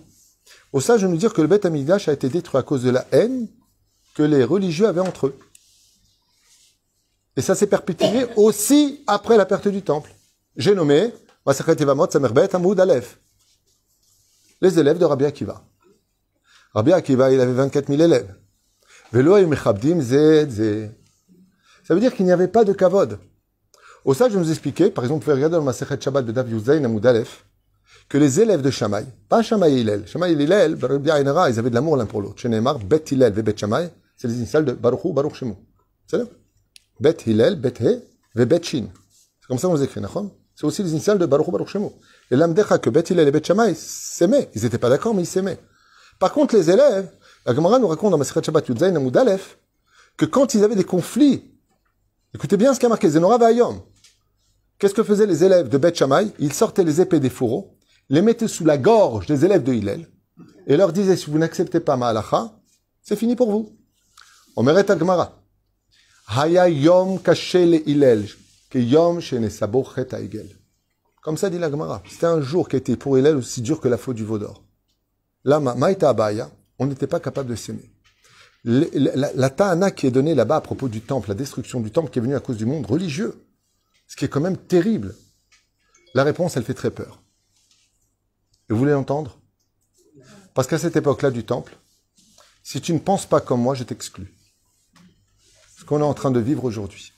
Au 0.74 0.82
sage 0.82 1.02
de 1.02 1.08
nous 1.08 1.18
dire 1.18 1.34
que 1.34 1.42
le 1.42 1.48
Beth 1.48 1.66
Amikdash 1.66 2.08
a 2.08 2.14
été 2.14 2.30
détruit 2.30 2.60
à 2.60 2.64
cause 2.64 2.84
de 2.84 2.90
la 2.90 3.06
haine 3.12 3.48
que 4.14 4.24
les 4.24 4.44
religieux 4.44 4.88
avaient 4.88 5.02
entre 5.02 5.28
eux. 5.28 5.38
Et 7.38 7.42
ça 7.42 7.56
s'est 7.56 7.68
perpétué 7.68 8.28
aussi 8.36 9.04
après 9.08 9.38
la 9.38 9.46
perte 9.46 9.68
du 9.68 9.82
temple. 9.82 10.14
J'ai 10.56 10.74
nommé. 10.74 11.12
Les 14.62 14.80
élèves 14.80 14.98
de 14.98 15.06
Rabbi 15.06 15.26
Akiva. 15.26 15.64
Rabbi 16.74 16.94
Akiva, 16.94 17.32
il 17.32 17.40
avait 17.40 17.54
24 17.54 17.88
000 17.88 18.02
élèves. 18.02 18.36
Ça 21.84 21.94
veut 21.94 22.00
dire 22.00 22.16
qu'il 22.16 22.26
n'y 22.26 22.32
avait 22.32 22.48
pas 22.48 22.64
de 22.64 22.74
kavod. 22.74 23.20
Au 24.04 24.14
sage 24.14 24.34
de 24.34 24.40
nous 24.40 24.50
expliquer, 24.50 24.90
par 24.90 25.04
exemple, 25.04 25.20
vous 25.20 25.26
pouvez 25.26 25.36
regarder 25.36 25.58
dans 25.58 25.66
le 25.66 26.00
Shabbat 26.00 26.26
de 26.26 26.32
Dav 26.32 26.50
Yuzain 26.50 26.84
Amoud 26.84 27.06
que 28.08 28.18
les 28.18 28.40
élèves 28.40 28.62
de 28.62 28.70
Shammai, 28.70 29.06
pas 29.28 29.42
Shammai 29.42 29.72
et 29.72 29.80
Hillel, 29.82 30.08
Shammai 30.08 30.32
et 30.32 30.34
Hillel, 30.34 30.78
ils 30.80 30.86
avaient 31.60 31.70
de 31.70 31.76
l'amour 31.76 31.98
l'un 31.98 32.06
pour 32.06 32.22
l'autre. 32.22 32.40
Chez 32.40 32.50
et 32.50 32.62
c'est 34.18 34.28
les 34.28 34.36
initiales 34.36 34.64
de 34.66 34.72
Baruch 34.72 35.04
Hu, 35.04 35.14
Baruch 35.14 35.36
Shemu. 35.36 35.56
C'est 36.08 36.18
He, 36.20 37.94
Shin. 38.64 38.88
C'est 39.42 39.48
comme 39.48 39.58
ça 39.58 39.68
qu'on 39.68 39.76
les 39.76 39.84
écrit, 39.84 40.00
d'accord? 40.02 40.32
C'est 40.56 40.66
aussi 40.66 40.84
les 40.84 40.92
initiales 40.92 41.18
de 41.18 41.26
Baruch 41.26 41.48
Hu, 41.48 41.52
Baruch 41.52 41.68
Shemu. 41.68 41.90
Et 42.32 42.36
l'Amdecha 42.36 42.78
que 42.78 42.90
Bet 42.90 43.04
Hillel 43.10 43.28
et 43.28 43.32
Bet 43.32 43.44
Shammai 43.44 43.74
s'aimaient. 43.76 44.50
Ils 44.56 44.64
n'étaient 44.64 44.78
pas 44.78 44.90
d'accord, 44.90 45.14
mais 45.14 45.24
ils 45.24 45.28
s'aimaient. 45.28 45.60
Par 46.20 46.32
contre, 46.32 46.56
les 46.56 46.70
élèves, 46.70 47.12
la 47.46 47.54
Gemara 47.54 47.78
nous 47.80 47.88
raconte 47.88 48.12
dans 48.12 48.18
Masechet 48.18 48.42
Shabbat 48.44 48.68
Yudzaïn 48.70 48.96
Amoud 48.96 49.16
Aleph, 49.18 49.58
que 50.18 50.26
quand 50.26 50.54
ils 50.54 50.64
avaient 50.64 50.76
des 50.76 50.86
conflits, 50.86 51.44
écoutez 52.34 52.58
bien 52.58 52.74
ce 52.74 52.80
qu'a 52.80 52.88
marqué 52.90 53.10
Zenora 53.10 53.38
Vayom. 53.38 53.82
Qu'est-ce 54.80 54.94
que 54.94 55.04
faisaient 55.04 55.26
les 55.26 55.44
élèves 55.44 55.70
de 55.70 55.78
Bet 55.78 55.94
Shammai 55.94 56.28
Ils 56.40 56.54
sortaient 56.54 56.84
les 56.84 57.02
épées 57.02 57.20
des 57.20 57.30
fourreaux, 57.30 57.75
les 58.10 58.22
mettaient 58.22 58.48
sous 58.48 58.66
la 58.66 58.78
gorge 58.78 59.26
des 59.26 59.46
élèves 59.46 59.64
de 59.64 59.74
Hillel, 59.74 60.08
et 60.68 60.78
leur 60.78 60.94
disaient, 60.94 61.18
si 61.18 61.30
vous 61.30 61.38
n'acceptez 61.38 61.80
pas 61.80 61.98
ma 61.98 62.10
halacha, 62.10 62.60
c'est 63.02 63.16
fini 63.16 63.36
pour 63.36 63.52
vous. 63.52 63.78
Omeret 64.56 64.90
Agmara. 64.90 65.42
Haya 66.28 66.70
yom 66.70 67.20
kaché 67.22 67.66
le 67.66 67.88
Hillel, 67.88 68.28
que 68.70 68.80
yom. 68.80 69.20
Comme 71.22 71.38
ça 71.38 71.50
dit 71.50 71.58
la 71.58 71.72
Gemara. 71.72 72.04
C'était 72.08 72.28
un 72.28 72.40
jour 72.40 72.70
qui 72.70 72.76
était 72.76 72.96
pour 72.96 73.18
Hillel 73.18 73.36
aussi 73.36 73.62
dur 73.62 73.82
que 73.82 73.88
la 73.88 73.98
faute 73.98 74.16
du 74.16 74.24
veau 74.24 74.38
d'or. 74.38 74.64
Là, 75.44 75.60
Maïta 75.60 76.10
Abaya, 76.10 76.52
on 76.78 76.86
n'était 76.86 77.08
pas 77.08 77.20
capable 77.20 77.50
de 77.50 77.56
s'aimer. 77.56 77.92
La, 78.64 79.32
la 79.34 79.50
ta'ana 79.50 79.92
qui 79.92 80.08
est 80.08 80.12
donnée 80.12 80.36
là-bas 80.36 80.58
à 80.58 80.62
propos 80.62 80.88
du 80.88 81.02
temple, 81.02 81.30
la 81.30 81.36
destruction 81.36 81.82
du 81.82 81.92
temple 81.92 82.12
qui 82.12 82.20
est 82.20 82.22
venue 82.22 82.36
à 82.36 82.40
cause 82.40 82.58
du 82.58 82.66
monde 82.66 82.86
religieux, 82.86 83.34
ce 84.08 84.16
qui 84.16 84.26
est 84.26 84.28
quand 84.28 84.42
même 84.42 84.58
terrible. 84.58 85.16
La 86.14 86.24
réponse, 86.24 86.58
elle 86.58 86.64
fait 86.64 86.74
très 86.74 86.92
peur. 86.92 87.22
Et 88.70 88.74
vous 88.74 88.80
voulez 88.80 88.92
l'entendre 88.92 89.38
Parce 90.54 90.68
qu'à 90.68 90.78
cette 90.78 90.96
époque-là 90.96 91.32
du 91.32 91.44
temple, 91.44 91.78
si 92.64 92.82
tu 92.82 92.94
ne 92.94 93.00
penses 93.00 93.26
pas 93.26 93.42
comme 93.42 93.62
moi, 93.62 93.76
je 93.76 93.84
t'exclus. 93.84 94.34
Ce 95.78 95.86
qu'on 95.86 96.00
est 96.00 96.04
en 96.04 96.14
train 96.14 96.32
de 96.32 96.40
vivre 96.40 96.64
aujourd'hui. 96.64 97.12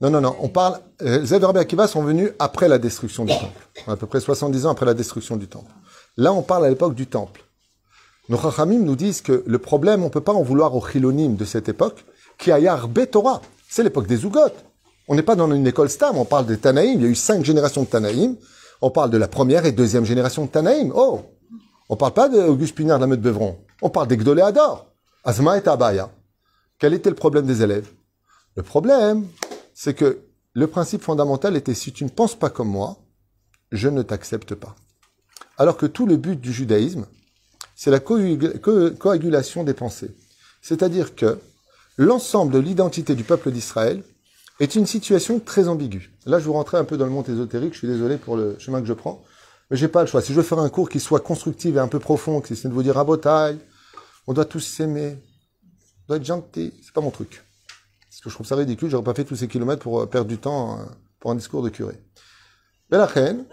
Non, 0.00 0.10
non, 0.10 0.20
non. 0.20 0.36
On 0.40 0.48
parle. 0.48 0.80
euh, 1.02 1.20
Les 1.20 1.28
élèves 1.28 1.40
de 1.42 1.46
Rabbi 1.46 1.58
Akiva 1.60 1.86
sont 1.86 2.02
venus 2.02 2.30
après 2.38 2.68
la 2.68 2.78
destruction 2.78 3.24
du 3.24 3.32
temple. 3.32 3.68
À 3.86 3.96
peu 3.96 4.06
près 4.06 4.20
70 4.20 4.66
ans 4.66 4.70
après 4.70 4.86
la 4.86 4.94
destruction 4.94 5.36
du 5.36 5.46
temple. 5.46 5.70
Là, 6.16 6.32
on 6.32 6.42
parle 6.42 6.66
à 6.66 6.68
l'époque 6.70 6.94
du 6.94 7.06
temple. 7.06 7.44
Nos 8.28 8.38
Chachamim 8.38 8.80
nous 8.80 8.96
disent 8.96 9.20
que 9.20 9.44
le 9.46 9.58
problème, 9.58 10.02
on 10.02 10.06
ne 10.06 10.10
peut 10.10 10.20
pas 10.20 10.32
en 10.32 10.42
vouloir 10.42 10.74
aux 10.74 10.80
chilonim 10.80 11.36
de 11.36 11.44
cette 11.44 11.68
époque, 11.68 12.04
qui 12.38 12.50
a 12.50 12.58
Torah. 13.10 13.42
C'est 13.68 13.82
l'époque 13.82 14.06
des 14.06 14.16
Zougot. 14.16 14.40
On 15.08 15.14
n'est 15.14 15.22
pas 15.22 15.36
dans 15.36 15.50
une 15.52 15.66
école 15.66 15.90
stam, 15.90 16.16
on 16.16 16.24
parle 16.24 16.46
des 16.46 16.56
Tanaïm. 16.58 16.98
Il 17.00 17.02
y 17.02 17.06
a 17.06 17.10
eu 17.10 17.14
cinq 17.14 17.44
générations 17.44 17.82
de 17.82 17.86
Tanaïm. 17.88 18.36
On 18.80 18.90
parle 18.90 19.10
de 19.10 19.16
la 19.18 19.28
première 19.28 19.66
et 19.66 19.72
deuxième 19.72 20.04
génération 20.04 20.44
de 20.44 20.50
Tanaïm. 20.50 20.92
Oh 20.94 21.22
On 21.88 21.96
parle 21.96 22.12
pas 22.14 22.28
d'Auguste 22.28 22.74
Pinard 22.74 22.98
de 22.98 23.06
la 23.06 23.16
Beuvron. 23.16 23.58
On 23.82 23.90
parle 23.90 24.08
des 24.08 24.16
Gdoléador. 24.16 24.86
Azma 25.24 25.56
et 25.58 25.66
Abaya. 25.68 26.10
Quel 26.78 26.92
était 26.94 27.08
le 27.10 27.16
problème 27.16 27.46
des 27.46 27.62
élèves? 27.62 27.88
Le 28.56 28.62
problème, 28.62 29.26
c'est 29.74 29.94
que 29.94 30.18
le 30.52 30.66
principe 30.66 31.02
fondamental 31.02 31.56
était 31.56 31.74
si 31.74 31.92
tu 31.92 32.04
ne 32.04 32.10
penses 32.10 32.34
pas 32.38 32.50
comme 32.50 32.68
moi, 32.68 32.98
je 33.72 33.88
ne 33.88 34.02
t'accepte 34.02 34.54
pas. 34.54 34.76
Alors 35.56 35.76
que 35.76 35.86
tout 35.86 36.06
le 36.06 36.16
but 36.16 36.40
du 36.40 36.52
judaïsme, 36.52 37.06
c'est 37.74 37.90
la 37.90 37.98
coagul- 38.00 38.60
co- 38.60 38.90
coagulation 38.90 39.64
des 39.64 39.74
pensées. 39.74 40.14
C'est-à-dire 40.62 41.14
que 41.14 41.38
l'ensemble 41.96 42.52
de 42.52 42.58
l'identité 42.58 43.14
du 43.14 43.24
peuple 43.24 43.50
d'Israël 43.50 44.02
est 44.60 44.74
une 44.74 44.86
situation 44.86 45.40
très 45.40 45.68
ambiguë. 45.68 46.12
Là, 46.26 46.38
je 46.38 46.44
vous 46.44 46.52
rentrais 46.52 46.78
un 46.78 46.84
peu 46.84 46.96
dans 46.96 47.04
le 47.04 47.10
monde 47.10 47.28
ésotérique, 47.28 47.74
je 47.74 47.78
suis 47.78 47.88
désolé 47.88 48.16
pour 48.16 48.36
le 48.36 48.56
chemin 48.58 48.80
que 48.80 48.86
je 48.86 48.92
prends, 48.92 49.24
mais 49.70 49.76
j'ai 49.76 49.88
pas 49.88 50.02
le 50.02 50.06
choix. 50.06 50.22
Si 50.22 50.32
je 50.32 50.36
veux 50.36 50.44
faire 50.44 50.58
un 50.58 50.68
cours 50.68 50.88
qui 50.88 51.00
soit 51.00 51.20
constructif 51.20 51.74
et 51.74 51.78
un 51.78 51.88
peu 51.88 51.98
profond, 51.98 52.40
qui 52.40 52.54
c'est 52.54 52.68
de 52.68 52.72
vous 52.72 52.82
dire 52.82 52.96
à 52.98 53.18
taille, 53.18 53.58
on 54.26 54.32
doit 54.32 54.44
tous 54.44 54.60
s'aimer, 54.60 55.16
on 56.04 56.06
doit 56.08 56.16
être 56.18 56.24
gentil, 56.24 56.72
c'est 56.82 56.92
pas 56.92 57.00
mon 57.00 57.10
truc. 57.10 57.44
Parce 58.08 58.20
que 58.20 58.30
je 58.30 58.34
trouve 58.34 58.46
ça 58.46 58.56
ridicule, 58.56 58.88
j'aurais 58.88 59.04
pas 59.04 59.14
fait 59.14 59.24
tous 59.24 59.36
ces 59.36 59.48
kilomètres 59.48 59.82
pour 59.82 60.02
euh, 60.02 60.06
perdre 60.06 60.28
du 60.28 60.38
temps 60.38 60.78
euh, 60.78 60.84
pour 61.18 61.30
un 61.30 61.34
discours 61.34 61.62
de 61.62 61.68
curé. 61.68 61.98
Reine, 62.92 63.44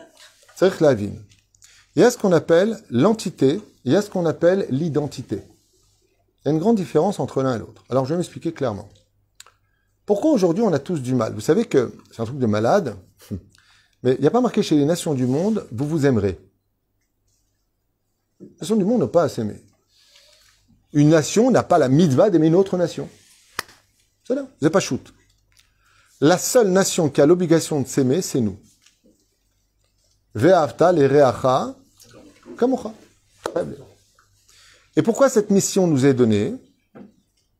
c'est 0.55 0.81
la 0.81 0.93
vie. 0.93 1.13
Il 1.95 2.01
y 2.01 2.05
a 2.05 2.11
ce 2.11 2.17
qu'on 2.17 2.31
appelle 2.31 2.77
l'entité, 2.91 3.59
il 3.85 3.91
y 3.91 3.95
a 3.95 4.01
ce 4.03 4.09
qu'on 4.09 4.27
appelle 4.27 4.67
l'identité. 4.69 5.41
Il 6.45 6.47
y 6.47 6.49
a 6.49 6.51
une 6.51 6.59
grande 6.59 6.75
différence 6.75 7.19
entre 7.19 7.41
l'un 7.41 7.55
et 7.55 7.59
l'autre. 7.59 7.83
Alors 7.89 8.05
je 8.05 8.13
vais 8.13 8.17
m'expliquer 8.17 8.53
clairement. 8.53 8.87
Pourquoi 10.11 10.31
aujourd'hui 10.31 10.61
on 10.61 10.73
a 10.73 10.79
tous 10.79 11.01
du 11.01 11.15
mal? 11.15 11.33
Vous 11.33 11.39
savez 11.39 11.63
que 11.63 11.93
c'est 12.11 12.21
un 12.21 12.25
truc 12.25 12.37
de 12.37 12.45
malade, 12.45 12.97
mais 14.03 14.15
il 14.15 14.19
n'y 14.19 14.27
a 14.27 14.29
pas 14.29 14.41
marqué 14.41 14.61
chez 14.61 14.75
les 14.75 14.83
nations 14.83 15.13
du 15.13 15.25
monde, 15.25 15.65
vous 15.71 15.87
vous 15.87 16.05
aimerez. 16.05 16.37
Les 18.41 18.49
nations 18.59 18.75
du 18.75 18.83
monde 18.83 18.99
n'ont 18.99 19.07
pas 19.07 19.23
à 19.23 19.29
s'aimer. 19.29 19.63
Une 20.91 21.07
nation 21.07 21.49
n'a 21.49 21.63
pas 21.63 21.77
la 21.77 21.87
mitzvah 21.87 22.29
d'aimer 22.29 22.47
une 22.47 22.55
autre 22.55 22.75
nation. 22.75 23.07
C'est 24.25 24.35
là, 24.35 24.41
vous 24.41 24.49
n'avez 24.61 24.73
pas 24.73 24.81
shoot. 24.81 25.13
La 26.19 26.37
seule 26.37 26.67
nation 26.67 27.09
qui 27.09 27.21
a 27.21 27.25
l'obligation 27.25 27.79
de 27.79 27.87
s'aimer, 27.87 28.21
c'est 28.21 28.41
nous. 28.41 28.59
Ve'avta 30.35 30.91
le 30.91 31.07
reacha 31.07 31.73
kamocha. 32.57 32.93
Et 34.97 35.03
pourquoi 35.03 35.29
cette 35.29 35.51
mission 35.51 35.87
nous 35.87 36.05
est 36.05 36.13
donnée? 36.13 36.53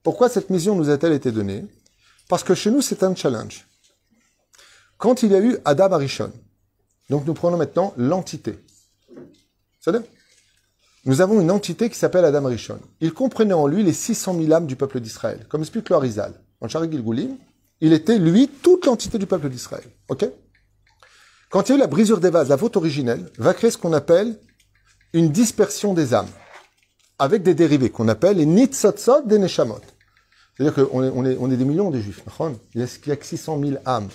Pourquoi 0.04 0.28
cette 0.28 0.50
mission 0.50 0.76
nous 0.76 0.90
a-t-elle 0.90 1.14
été 1.14 1.32
donnée? 1.32 1.66
Parce 2.28 2.44
que 2.44 2.56
chez 2.56 2.72
nous, 2.72 2.82
c'est 2.82 3.04
un 3.04 3.16
challenge. 3.16 3.68
Quand 4.98 5.24
il 5.24 5.32
y 5.32 5.36
a 5.36 5.40
eu 5.40 5.58
Adam 5.66 5.92
Arishon, 5.92 6.32
donc 7.10 7.26
nous 7.26 7.34
prenons 7.34 7.58
maintenant 7.58 7.94
l'entité. 7.98 8.58
C'est-à-dire 9.80 10.04
Nous 11.06 11.22
avons 11.22 11.42
une 11.42 11.50
entité 11.50 11.90
qui 11.90 11.98
s'appelle 11.98 12.26
Adam 12.26 12.46
Arishon. 12.46 12.80
Il 13.00 13.14
comprenait 13.14 13.54
en 13.54 13.68
lui 13.68 13.84
les 13.84 13.94
600 13.94 14.36
000 14.40 14.54
âmes 14.54 14.68
du 14.68 14.76
peuple 14.76 15.00
d'Israël. 15.00 15.46
Comme 15.50 15.62
explique 15.62 15.90
le 15.90 15.96
Harizal. 15.96 16.34
En 16.62 16.68
Shari 16.68 16.92
Gilgulim, 16.92 17.38
il 17.82 17.94
était, 17.94 18.20
lui, 18.20 18.48
toute 18.48 18.86
l'entité 18.86 19.18
du 19.18 19.26
peuple 19.26 19.50
d'Israël. 19.50 19.84
OK? 20.10 20.26
Quand 21.50 21.68
il 21.68 21.72
y 21.72 21.74
a 21.74 21.76
eu 21.78 21.80
la 21.80 21.88
brisure 21.88 22.20
des 22.20 22.30
vases, 22.30 22.50
la 22.50 22.58
faute 22.58 22.78
originelle, 22.78 23.30
va 23.40 23.54
créer 23.56 23.72
ce 23.72 23.78
qu'on 23.78 23.94
appelle 23.94 24.40
une 25.14 25.32
dispersion 25.32 25.94
des 25.94 26.14
âmes 26.14 26.30
avec 27.20 27.44
des 27.44 27.54
dérivés 27.54 27.90
qu'on 27.90 28.08
appelle 28.08 28.38
les 28.38 28.46
nitzotzot 28.46 29.24
des 29.26 29.38
neshamot. 29.38 29.82
C'est-à-dire 30.62 30.90
qu'on 30.90 31.26
est, 31.52 31.58
des 31.58 31.66
millions 31.66 31.90
de 31.90 32.00
juifs. 32.00 32.22
Il 32.76 32.82
y 32.82 32.84
a 32.84 32.88
il 33.04 33.10
y 33.10 33.12
a 33.12 33.16
que 33.16 33.26
600 33.26 33.60
000 33.64 33.78
âmes. 33.84 34.10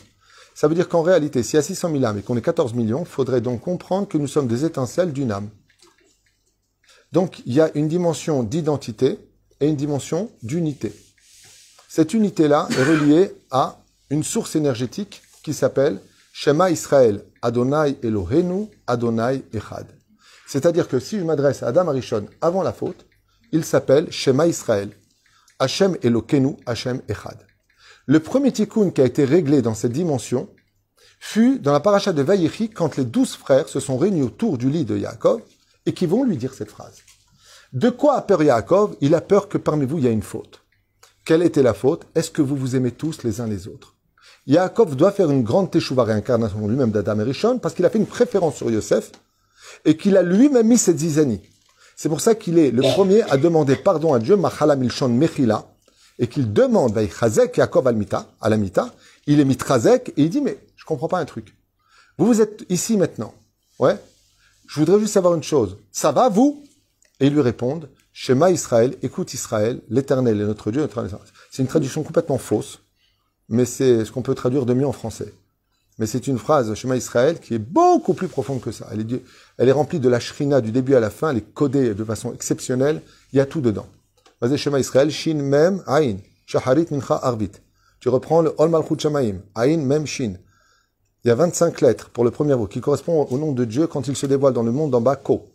Ça 0.55 0.69
veut 0.69 0.77
dire 0.77 0.89
qu'en 0.89 1.03
réalité, 1.03 1.43
s'il 1.43 1.57
y 1.57 1.59
a 1.59 1.63
600 1.63 1.91
000 1.91 2.05
âmes 2.05 2.19
et 2.19 2.23
qu'on 2.23 2.37
est 2.37 2.43
14 2.43 2.73
millions, 2.75 3.01
il 3.01 3.07
faudrait 3.07 3.41
donc 3.41 3.63
comprendre 3.63 4.07
que 4.07 4.17
nous 4.17 4.29
sommes 4.29 4.47
des 4.47 4.65
étincelles 4.65 5.13
d'une 5.13 5.33
âme. 5.33 5.49
Donc, 7.11 7.43
il 7.47 7.53
y 7.53 7.61
a 7.61 7.71
une 7.75 7.89
dimension 7.89 8.45
d'identité 8.45 9.19
et 9.59 9.67
une 9.67 9.75
dimension 9.75 10.31
d'unité. 10.45 10.93
Cette 11.89 12.15
unité-là 12.15 12.69
est 12.71 12.85
reliée 12.85 13.33
à 13.51 13.81
une 14.11 14.23
source 14.23 14.55
énergétique 14.55 15.23
qui 15.43 15.53
s'appelle 15.53 16.01
Shema 16.33 16.71
Israël, 16.71 17.25
Adonai 17.43 17.97
Elohenu, 18.05 18.69
Adonai 18.87 19.43
Echad. 19.53 19.87
C'est-à-dire 20.47 20.87
que 20.87 21.01
si 21.01 21.19
je 21.19 21.25
m'adresse 21.25 21.65
à 21.65 21.69
Adam 21.69 21.89
Arishon 21.89 22.27
avant 22.41 22.63
la 22.63 22.73
faute, 22.73 23.05
il 23.51 23.65
s'appelle 23.65 24.13
Shema 24.13 24.47
Israël, 24.47 24.91
Hashem 25.59 25.97
Elohenu, 26.03 26.57
Hashem 26.67 27.01
Echad. 27.09 27.39
Le 28.07 28.21
premier 28.21 28.53
tikkun 28.53 28.91
qui 28.91 29.01
a 29.01 29.05
été 29.05 29.25
réglé 29.25 29.63
dans 29.63 29.75
cette 29.75 29.93
dimension 29.93 30.49
fut 31.19 31.59
dans 31.59 31.73
la 31.73 31.81
paracha 31.81 32.13
de 32.13 32.23
Vaïchi 32.23 32.69
quand 32.69 32.97
les 32.97 33.05
douze 33.05 33.35
frères 33.35 33.69
se 33.69 33.81
sont 33.81 33.97
réunis 33.97 34.23
autour 34.23 34.59
du 34.59 34.69
lit 34.69 34.85
de 34.85 34.97
Yaakov 34.97 35.41
et 35.87 35.95
qui 35.95 36.07
vont 36.07 36.25
lui 36.25 36.37
dire 36.37 36.55
cette 36.55 36.71
phrase. 36.71 36.99
De 37.73 37.91
quoi 37.91 38.17
a 38.17 38.23
peur 38.23 38.43
Yaakov? 38.43 38.97
Il 39.01 39.15
a 39.15 39.21
peur 39.21 39.49
que 39.49 39.59
parmi 39.59 39.87
vous 39.87 39.99
il 39.99 40.05
y 40.05 40.09
a 40.09 40.13
une 40.13 40.23
faute. 40.23 40.63
Quelle 41.25 41.43
était 41.43 41.63
la 41.63 41.75
faute? 41.75 42.07
Est-ce 42.15 42.31
que 42.31 42.43
vous 42.43 42.57
vous 42.57 42.77
aimez 42.77 42.93
tous 42.93 43.25
les 43.25 43.41
uns 43.41 43.47
les 43.47 43.67
autres? 43.67 43.95
Yaakov 44.47 44.95
doit 44.95 45.11
faire 45.11 45.31
une 45.31 45.43
grande 45.43 45.71
teshuva 45.71 46.05
réincarnation 46.05 46.69
lui-même 46.69 46.93
d'Adam 46.93 47.19
et 47.19 47.25
Rishon 47.25 47.59
parce 47.59 47.75
qu'il 47.75 47.85
a 47.85 47.91
fait 47.91 47.99
une 47.99 48.07
préférence 48.07 48.57
sur 48.57 48.71
Yosef 48.71 49.11
et 49.85 49.97
qu'il 49.97 50.17
a 50.17 50.23
lui-même 50.23 50.69
mis 50.69 50.79
cette 50.79 50.99
zizanie. 50.99 51.43
C'est 51.97 52.11
pour 52.11 52.21
ça 52.21 52.35
qu'il 52.35 52.59
est 52.59 52.71
le 52.71 52.83
premier 52.83 53.23
à 53.23 53.39
demander 53.39 53.75
pardon 53.75 54.13
à 54.13 54.19
Dieu, 54.19 54.37
Machala 54.37 54.77
Milshon 54.77 55.09
Mechila, 55.09 55.67
et 56.19 56.29
qu'il 56.29 56.53
demande 56.53 56.99
Chazek 57.09 57.57
Yaakov 57.57 57.89
Almita, 57.89 58.27
Alamita, 58.41 58.95
il 59.27 59.41
est 59.41 59.45
mitrazek 59.45 60.11
et 60.11 60.23
il 60.23 60.31
dit 60.31 60.43
mais 60.43 60.59
je 60.77 60.85
comprends 60.85 61.09
pas 61.09 61.19
un 61.19 61.25
truc. 61.25 61.55
Vous 62.19 62.27
vous 62.27 62.41
êtes 62.41 62.65
ici 62.69 62.97
maintenant, 62.97 63.35
ouais. 63.79 63.97
Je 64.69 64.81
voudrais 64.81 64.99
juste 65.01 65.15
savoir 65.15 65.35
une 65.35 65.43
chose. 65.43 65.79
Ça 65.93 66.13
va 66.13 66.29
vous? 66.29 66.65
Et 67.21 67.27
ils 67.29 67.33
lui 67.33 67.41
répondent 67.41 67.89
Shema 68.13 68.51
Israël, 68.51 68.97
écoute 69.03 69.33
Israël, 69.33 69.81
l'Éternel 69.89 70.41
est 70.41 70.45
notre 70.45 70.71
Dieu. 70.71 70.81
notre 70.81 71.07
C'est 71.51 71.63
une 71.63 71.69
traduction 71.69 72.03
complètement 72.03 72.39
fausse, 72.39 72.81
mais 73.49 73.65
c'est 73.65 74.05
ce 74.05 74.13
qu'on 74.13 74.23
peut 74.23 74.35
traduire 74.35 74.67
de 74.67 74.75
mieux 74.75 74.87
en 74.87 74.93
français. 74.93 75.33
Mais 75.99 76.07
c'est 76.07 76.27
une 76.27 76.39
phrase 76.39 76.75
Shema 76.75 76.97
Israël 76.97 77.41
qui 77.41 77.55
est 77.55 77.59
beaucoup 77.59 78.13
plus 78.13 78.29
profonde 78.29 78.61
que 78.61 78.71
ça. 78.71 78.87
Elle 78.93 79.01
est, 79.01 79.23
elle 79.59 79.69
est 79.69 79.73
remplie 79.73 79.99
de 79.99 80.09
la 80.09 80.21
shrina 80.21 80.61
du 80.61 80.71
début 80.71 80.95
à 80.95 81.01
la 81.01 81.11
fin, 81.11 81.31
elle 81.31 81.39
est 81.39 81.55
codée 81.55 81.95
de 81.95 82.05
façon 82.05 82.35
exceptionnelle. 82.35 83.01
Il 83.33 83.37
y 83.37 83.41
a 83.41 83.47
tout 83.47 83.61
dedans. 83.61 83.87
Vas-y 84.41 84.59
Shema 84.59 84.79
Israël, 84.79 85.11
Shin 85.11 85.37
Mem 85.37 85.83
Ain, 85.87 86.17
Shaharit 86.47 86.89
Mincha 86.91 87.19
Arvit. 87.23 87.53
Tu 88.01 88.11
reprends 88.11 88.43
le 88.43 88.55
Ol 88.59 88.69
Malchut 88.69 88.99
Shamaim, 88.99 89.37
Ain 89.55 89.79
Mem 89.79 90.07
Shin. 90.07 90.35
Il 91.25 91.29
y 91.29 91.31
a 91.31 91.35
25 91.35 91.81
lettres 91.81 92.11
pour 92.11 92.25
le 92.25 92.31
premier 92.31 92.55
mot 92.55 92.67
qui 92.67 92.81
correspond 92.81 93.25
au 93.25 93.39
nom 93.39 93.53
de 93.53 93.65
Dieu 93.65 93.87
quand 93.87 94.07
il 94.07 94.15
se 94.15 94.27
dévoile 94.27 94.53
dans 94.53 94.63
le 94.63 94.71
monde 94.71 94.91
d'en 94.91 95.01
bas, 95.01 95.17
Ko. 95.17 95.47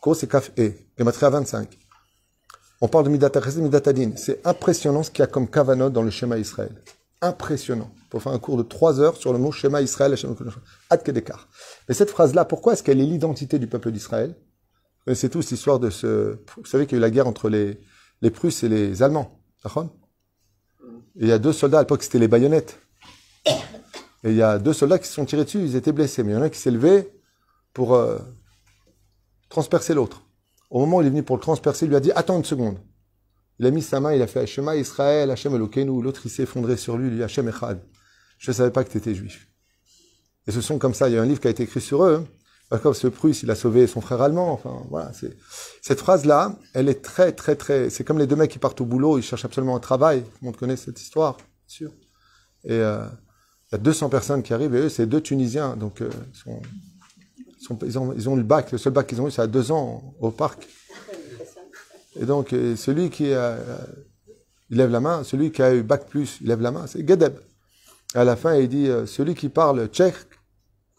Ko, 0.00 0.14
c'est 0.14 0.28
Kaf 0.28 0.52
E. 0.58 0.72
à 0.98 1.30
25. 1.30 1.76
On 2.80 2.88
parle 2.88 3.04
de 3.04 3.10
Midat 3.10 3.30
et 3.34 3.60
Midat 3.60 3.82
Adin. 3.86 4.12
C'est 4.16 4.46
impressionnant 4.46 5.02
ce 5.02 5.10
qu'il 5.10 5.20
y 5.20 5.24
a 5.24 5.26
comme 5.26 5.48
kavanot 5.48 5.90
dans 5.90 6.02
le 6.02 6.10
schéma 6.10 6.38
Israël. 6.38 6.70
Impressionnant. 7.20 7.90
Pour 8.10 8.22
faire 8.22 8.32
un 8.32 8.38
cours 8.38 8.56
de 8.56 8.62
3 8.62 9.00
heures 9.00 9.16
sur 9.16 9.32
le 9.32 9.38
mot 9.38 9.52
schéma 9.52 9.82
Israël, 9.82 10.14
Ad 10.90 11.02
Kedekar. 11.02 11.48
Et 11.88 11.94
cette 11.94 12.10
phrase-là, 12.10 12.44
pourquoi 12.44 12.72
est-ce 12.72 12.82
qu'elle 12.82 13.00
est 13.00 13.06
l'identité 13.06 13.58
du 13.58 13.66
peuple 13.66 13.90
d'Israël? 13.90 14.34
C'est 15.14 15.28
tout 15.28 15.42
cette 15.42 15.52
histoire 15.52 15.78
de 15.78 15.90
ce... 15.90 16.38
Vous 16.56 16.64
savez 16.64 16.86
qu'il 16.86 16.96
y 16.96 16.96
a 16.96 16.98
eu 16.98 17.02
la 17.02 17.10
guerre 17.10 17.26
entre 17.26 17.48
les, 17.48 17.80
les 18.20 18.30
Prusses 18.30 18.62
et 18.62 18.68
les 18.68 19.02
Allemands. 19.02 19.40
Et 19.64 21.22
il 21.22 21.28
y 21.28 21.32
a 21.32 21.38
deux 21.38 21.52
soldats, 21.52 21.78
à 21.78 21.82
l'époque 21.82 22.02
c'était 22.02 22.18
les 22.18 22.28
baïonnettes. 22.28 22.80
Et 24.24 24.30
il 24.30 24.34
y 24.34 24.42
a 24.42 24.58
deux 24.58 24.72
soldats 24.72 24.98
qui 24.98 25.06
se 25.06 25.14
sont 25.14 25.24
tirés 25.24 25.44
dessus, 25.44 25.60
ils 25.60 25.76
étaient 25.76 25.92
blessés. 25.92 26.22
Mais 26.22 26.32
il 26.32 26.34
y 26.34 26.38
en 26.38 26.42
a 26.42 26.46
un 26.46 26.48
qui 26.48 26.58
s'est 26.58 26.70
levé 26.70 27.08
pour 27.72 27.94
euh, 27.94 28.18
transpercer 29.48 29.94
l'autre. 29.94 30.22
Au 30.70 30.80
moment 30.80 30.98
où 30.98 31.00
il 31.00 31.06
est 31.06 31.10
venu 31.10 31.22
pour 31.22 31.36
le 31.36 31.42
transpercer, 31.42 31.86
il 31.86 31.88
lui 31.88 31.96
a 31.96 32.00
dit 32.00 32.12
Attends 32.12 32.36
une 32.36 32.44
seconde. 32.44 32.78
Il 33.58 33.66
a 33.66 33.70
mis 33.70 33.82
sa 33.82 34.00
main, 34.00 34.12
il 34.12 34.22
a 34.22 34.26
fait 34.26 34.40
Hashema 34.40 34.76
Israël, 34.76 35.30
Hachem 35.30 35.54
Elokeinu. 35.54 36.02
L'autre, 36.02 36.22
il 36.24 36.30
s'est 36.30 36.44
effondré 36.44 36.76
sur 36.76 36.96
lui, 36.96 37.08
il 37.08 37.14
lui 37.14 37.22
Hachem 37.22 37.48
Echad. 37.48 37.80
Je 38.38 38.50
ne 38.50 38.54
savais 38.54 38.70
pas 38.70 38.84
que 38.84 38.90
tu 38.90 38.98
étais 38.98 39.14
juif. 39.14 39.48
Et 40.46 40.52
ce 40.52 40.60
sont 40.60 40.78
comme 40.78 40.94
ça. 40.94 41.08
Il 41.08 41.14
y 41.14 41.18
a 41.18 41.22
un 41.22 41.26
livre 41.26 41.40
qui 41.40 41.48
a 41.48 41.50
été 41.50 41.64
écrit 41.64 41.80
sur 41.80 42.04
eux. 42.04 42.26
Comme 42.82 42.92
ce 42.92 43.06
Prusse, 43.06 43.42
il 43.42 43.50
a 43.50 43.54
sauvé 43.54 43.86
son 43.86 44.00
frère 44.00 44.20
allemand. 44.20 44.52
Enfin, 44.52 44.84
voilà. 44.90 45.12
C'est 45.14 45.36
cette 45.80 46.00
phrase-là, 46.00 46.56
elle 46.74 46.88
est 46.88 47.02
très, 47.02 47.32
très, 47.32 47.56
très. 47.56 47.88
C'est 47.88 48.04
comme 48.04 48.18
les 48.18 48.26
deux 48.26 48.36
mecs 48.36 48.50
qui 48.50 48.58
partent 48.58 48.80
au 48.80 48.84
boulot, 48.84 49.18
ils 49.18 49.22
cherchent 49.22 49.46
absolument 49.46 49.74
un 49.74 49.80
travail. 49.80 50.22
Tout 50.22 50.30
le 50.42 50.46
monde 50.46 50.56
connaît 50.56 50.76
cette 50.76 51.00
histoire, 51.00 51.36
bien 51.36 51.46
sûr. 51.66 51.90
Et 52.64 52.72
euh, 52.72 53.06
il 53.70 53.72
y 53.72 53.74
a 53.76 53.78
200 53.78 54.10
personnes 54.10 54.42
qui 54.42 54.52
arrivent 54.52 54.74
et 54.74 54.80
eux, 54.80 54.88
c'est 54.90 55.06
deux 55.06 55.22
Tunisiens. 55.22 55.76
Donc, 55.76 56.02
euh, 56.02 56.10
ils, 56.30 56.36
sont, 56.36 56.60
ils, 57.82 57.98
ont, 57.98 58.12
ils, 58.14 58.28
ont, 58.28 58.36
le 58.36 58.42
bac. 58.42 58.70
Le 58.70 58.76
seul 58.76 58.92
bac 58.92 59.06
qu'ils 59.06 59.20
ont 59.22 59.28
eu, 59.28 59.30
c'est 59.30 59.42
à 59.42 59.46
deux 59.46 59.72
ans 59.72 60.14
au 60.20 60.30
parc. 60.30 60.68
Et 62.20 62.26
donc, 62.26 62.52
euh, 62.52 62.76
celui 62.76 63.08
qui 63.08 63.32
a, 63.32 63.56
il 64.68 64.76
lève 64.76 64.90
la 64.90 65.00
main, 65.00 65.24
celui 65.24 65.52
qui 65.52 65.62
a 65.62 65.74
eu 65.74 65.82
bac 65.82 66.06
plus, 66.06 66.38
il 66.42 66.48
lève 66.48 66.60
la 66.60 66.70
main, 66.70 66.86
c'est 66.86 67.06
Gedeb. 67.06 67.34
À 68.14 68.24
la 68.24 68.36
fin, 68.36 68.54
il 68.54 68.68
dit, 68.68 68.88
celui 69.06 69.34
qui 69.34 69.48
parle 69.48 69.86
tchèque, 69.88 70.16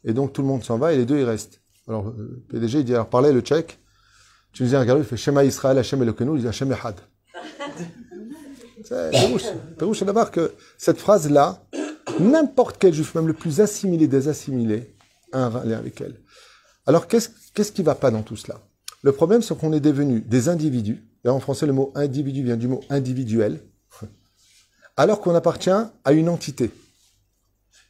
et 0.04 0.14
donc 0.14 0.34
tout 0.34 0.42
le 0.42 0.48
monde 0.48 0.64
s'en 0.64 0.78
va 0.78 0.94
et 0.94 0.98
les 0.98 1.06
deux, 1.06 1.18
ils 1.18 1.26
restent. 1.26 1.62
Alors, 1.88 2.14
le 2.16 2.44
PDG, 2.50 2.80
il 2.80 2.86
dit, 2.86 2.94
alors 2.94 3.10
parlez 3.10 3.34
le 3.34 3.42
tchèque. 3.42 3.80
Tu 4.54 4.64
nous 4.64 4.70
dis 4.70 4.76
un 4.76 4.98
il 4.98 5.04
fait 5.04 5.18
Shema 5.18 5.44
Israël, 5.44 5.78
Hashem 5.78 6.02
Elokeinu, 6.02 6.36
il 6.36 6.42
dit 6.42 6.48
Hashem 6.48 6.72
Echad. 6.72 6.96
C'est 8.84 9.12
Pérouche, 9.78 10.04
d'abord 10.04 10.32
que 10.32 10.54
cette 10.78 11.00
phrase-là, 11.00 11.64
n'importe 12.20 12.78
quel 12.80 12.94
juif, 12.94 13.14
même 13.16 13.28
le 13.28 13.34
plus 13.34 13.62
assimilé 13.62 14.08
des 14.08 14.28
assimilés, 14.28 14.96
a 15.32 15.46
un 15.46 15.66
lien 15.66 15.78
avec 15.78 16.02
elle. 16.02 16.16
Alors, 16.86 17.08
qu'est-ce 17.08 17.72
qui 17.72 17.84
va 17.84 17.96
pas 17.96 18.10
dans 18.10 18.24
tout 18.24 18.36
cela? 18.36 18.60
Le 19.02 19.12
problème, 19.12 19.42
c'est 19.42 19.58
qu'on 19.58 19.74
est 19.74 19.80
devenu 19.80 20.22
des 20.22 20.50
individus. 20.50 21.04
Là, 21.24 21.34
en 21.34 21.40
français, 21.40 21.66
le 21.66 21.74
mot 21.74 21.92
individu 21.96 22.44
vient 22.44 22.58
du 22.58 22.68
mot 22.68 22.82
individuel. 22.90 23.62
Alors 24.98 25.22
qu'on 25.22 25.36
appartient 25.36 25.70
à 25.70 26.12
une 26.12 26.30
entité. 26.30 26.72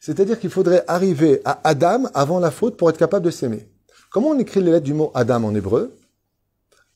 C'est-à-dire 0.00 0.40
qu'il 0.40 0.50
faudrait 0.50 0.82
arriver 0.88 1.42
à 1.44 1.60
Adam 1.62 2.04
avant 2.14 2.40
la 2.40 2.50
faute 2.50 2.76
pour 2.76 2.88
être 2.88 2.96
capable 2.96 3.26
de 3.26 3.30
s'aimer. 3.30 3.68
Comment 4.10 4.30
on 4.30 4.38
écrit 4.38 4.60
les 4.60 4.72
lettres 4.72 4.86
du 4.86 4.94
mot 4.94 5.12
Adam 5.14 5.44
en 5.44 5.54
hébreu? 5.54 5.96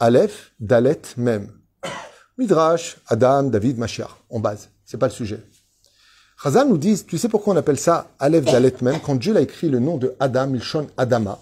Aleph, 0.00 0.52
Dalet, 0.58 1.00
même. 1.16 1.52
Midrash, 2.38 2.96
Adam, 3.06 3.44
David, 3.44 3.78
Mashiach, 3.78 4.10
en 4.30 4.40
base. 4.40 4.70
C'est 4.84 4.96
pas 4.96 5.06
le 5.06 5.12
sujet. 5.12 5.40
Chazal 6.42 6.68
nous 6.68 6.78
dit, 6.78 7.04
tu 7.04 7.18
sais 7.18 7.28
pourquoi 7.28 7.54
on 7.54 7.56
appelle 7.56 7.78
ça 7.78 8.08
Aleph, 8.18 8.46
Dalet, 8.46 8.74
même 8.80 8.98
Quand 9.00 9.14
Dieu 9.14 9.36
a 9.36 9.40
écrit 9.40 9.68
le 9.68 9.78
nom 9.78 9.98
de 9.98 10.14
Adam, 10.18 10.52
il 10.54 10.62
chante 10.62 10.88
Adama. 10.96 11.38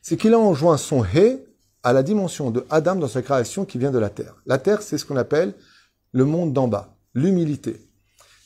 C'est 0.00 0.16
qu'il 0.16 0.32
a 0.32 0.38
enjoint 0.38 0.76
son 0.76 1.04
He 1.04 1.38
à 1.82 1.92
la 1.92 2.02
dimension 2.02 2.50
de 2.50 2.64
Adam 2.70 2.96
dans 2.96 3.08
sa 3.08 3.22
création 3.22 3.64
qui 3.64 3.78
vient 3.78 3.90
de 3.90 3.98
la 3.98 4.10
terre. 4.10 4.36
La 4.46 4.58
terre, 4.58 4.82
c'est 4.82 4.96
ce 4.96 5.04
qu'on 5.04 5.16
appelle 5.16 5.54
le 6.12 6.24
monde 6.24 6.52
d'en 6.52 6.68
bas, 6.68 6.96
l'humilité. 7.14 7.87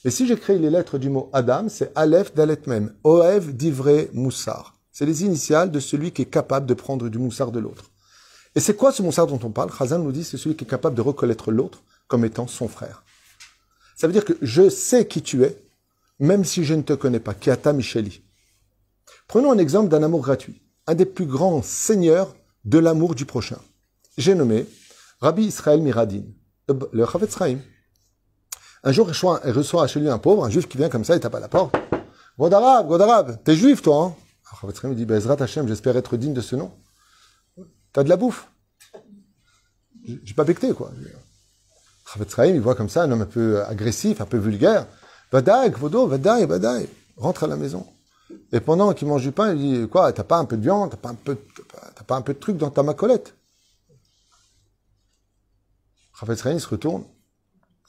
Et 0.05 0.11
si 0.11 0.27
j'écris 0.27 0.59
les 0.59 0.71
lettres 0.71 0.99
du 0.99 1.09
mot 1.09 1.31
Adam, 1.33 1.69
c'est 1.69 1.93
Aleph, 1.95 2.35
Dalet, 2.35 2.59
même. 2.67 2.93
Oev, 3.05 3.53
Divré, 3.53 4.11
Moussar. 4.13 4.75
C'est 4.91 5.07
les 5.07 5.25
initiales 5.25 5.71
de 5.71 5.81
celui 5.81 6.11
qui 6.11 6.23
est 6.23 6.27
capable 6.27 6.67
de 6.67 6.75
prendre 6.75 7.09
du 7.09 7.19
moussard 7.19 7.53
de 7.53 7.61
l'autre. 7.61 7.91
Et 8.55 8.61
c'est 8.61 8.77
quoi 8.77 8.93
ce 8.93 9.03
moussard 9.03 9.27
dont 9.27 9.41
on 9.43 9.51
parle? 9.51 9.71
Khazan 9.71 10.01
nous 10.01 10.13
dit 10.13 10.25
c'est 10.25 10.37
celui 10.37 10.57
qui 10.57 10.65
est 10.65 10.69
capable 10.69 10.97
de 10.97 11.01
reconnaître 11.01 11.51
l'autre 11.51 11.83
comme 12.09 12.25
étant 12.25 12.47
son 12.47 12.69
frère. 12.69 13.05
Ça 13.97 14.07
veut 14.07 14.13
dire 14.13 14.25
que 14.25 14.35
je 14.43 14.69
sais 14.69 15.07
qui 15.07 15.23
tu 15.23 15.45
es, 15.45 15.63
même 16.19 16.45
si 16.45 16.65
je 16.65 16.75
ne 16.75 16.83
te 16.83 16.93
connais 16.93 17.21
pas. 17.21 17.33
Kiata 17.33 17.73
Micheli. 17.73 18.23
Prenons 19.29 19.53
un 19.53 19.59
exemple 19.59 19.89
d'un 19.89 20.03
amour 20.03 20.21
gratuit. 20.21 20.61
Un 20.87 20.95
des 20.95 21.07
plus 21.07 21.27
grands 21.27 21.63
seigneurs 21.63 22.35
de 22.65 22.79
l'amour 22.79 23.15
du 23.15 23.25
prochain. 23.25 23.59
J'ai 24.19 24.35
nommé 24.35 24.67
Rabbi 25.21 25.45
Israël 25.45 25.81
Miradin, 25.81 26.25
le 26.69 27.07
Chavetz 27.07 27.39
Chaim. 27.39 27.61
Un 28.85 28.93
jour, 28.93 29.09
il 29.45 29.53
reçoit 29.53 29.87
chez 29.87 30.01
lui 30.01 30.09
un 30.09 30.19
pauvre, 30.19 30.45
un 30.45 30.51
juif 30.51 30.69
qui 30.69 30.77
vient 30.77 30.89
comme 30.89 31.05
ça, 31.05 31.15
il 31.15 31.21
tape 31.21 31.35
à 31.35 31.41
la 31.41 31.49
porte. 31.49 31.75
God 32.39 32.53
Godarab, 32.89 33.43
t'es 33.45 33.55
juif 33.55 33.83
toi, 33.83 34.05
hein? 34.05 34.15
Chavetz 34.61 34.81
Chaim 34.81 34.93
dit, 34.93 35.07
Bezrat 35.07 35.41
Hashem, 35.41 35.69
j'espère 35.69 35.97
être 35.97 36.17
digne 36.17 36.35
de 36.35 36.41
ce 36.41 36.57
nom. 36.57 36.73
T'as 37.93 38.03
de 38.03 38.09
la 38.09 38.17
bouffe? 38.17 38.49
J'ai 40.05 40.35
pas 40.35 40.45
becté, 40.45 40.73
quoi. 40.73 40.91
Chavetz 42.13 42.35
il 42.49 42.61
voit 42.61 42.75
comme 42.75 42.89
ça 42.89 43.03
un 43.03 43.11
homme 43.11 43.23
un 43.23 43.27
peu 43.27 43.63
agressif, 43.65 44.21
un 44.21 44.27
peu 44.27 44.39
vulgaire. 44.39 44.87
Vadaï, 45.31 45.71
Kvodo, 45.71 46.07
Vadaï, 46.07 46.47
Vadaï. 46.47 46.89
Rentre 47.17 47.45
à 47.45 47.47
la 47.47 47.57
maison. 47.57 47.87
Et 48.51 48.61
pendant 48.61 48.93
qu'il 48.93 49.07
mange 49.09 49.23
du 49.23 49.33
pain, 49.33 49.55
il 49.55 49.59
dit, 49.59 49.89
quoi, 49.89 50.13
t'as 50.13 50.25
pas 50.25 50.39
un 50.39 50.45
peu 50.45 50.57
de 50.57 50.63
viande, 50.63 50.91
t'as 50.91 50.97
pas 50.97 51.11
un 51.11 51.15
peu, 51.15 51.39
pas 52.07 52.17
un 52.17 52.23
peu 52.23 52.35
de 52.35 52.39
truc 52.39 52.57
dans 52.57 52.71
ta 52.71 52.83
macolette? 52.83 53.35
Chavetz 56.19 56.43
il 56.47 56.61
se 56.61 56.69
retourne. 56.69 57.05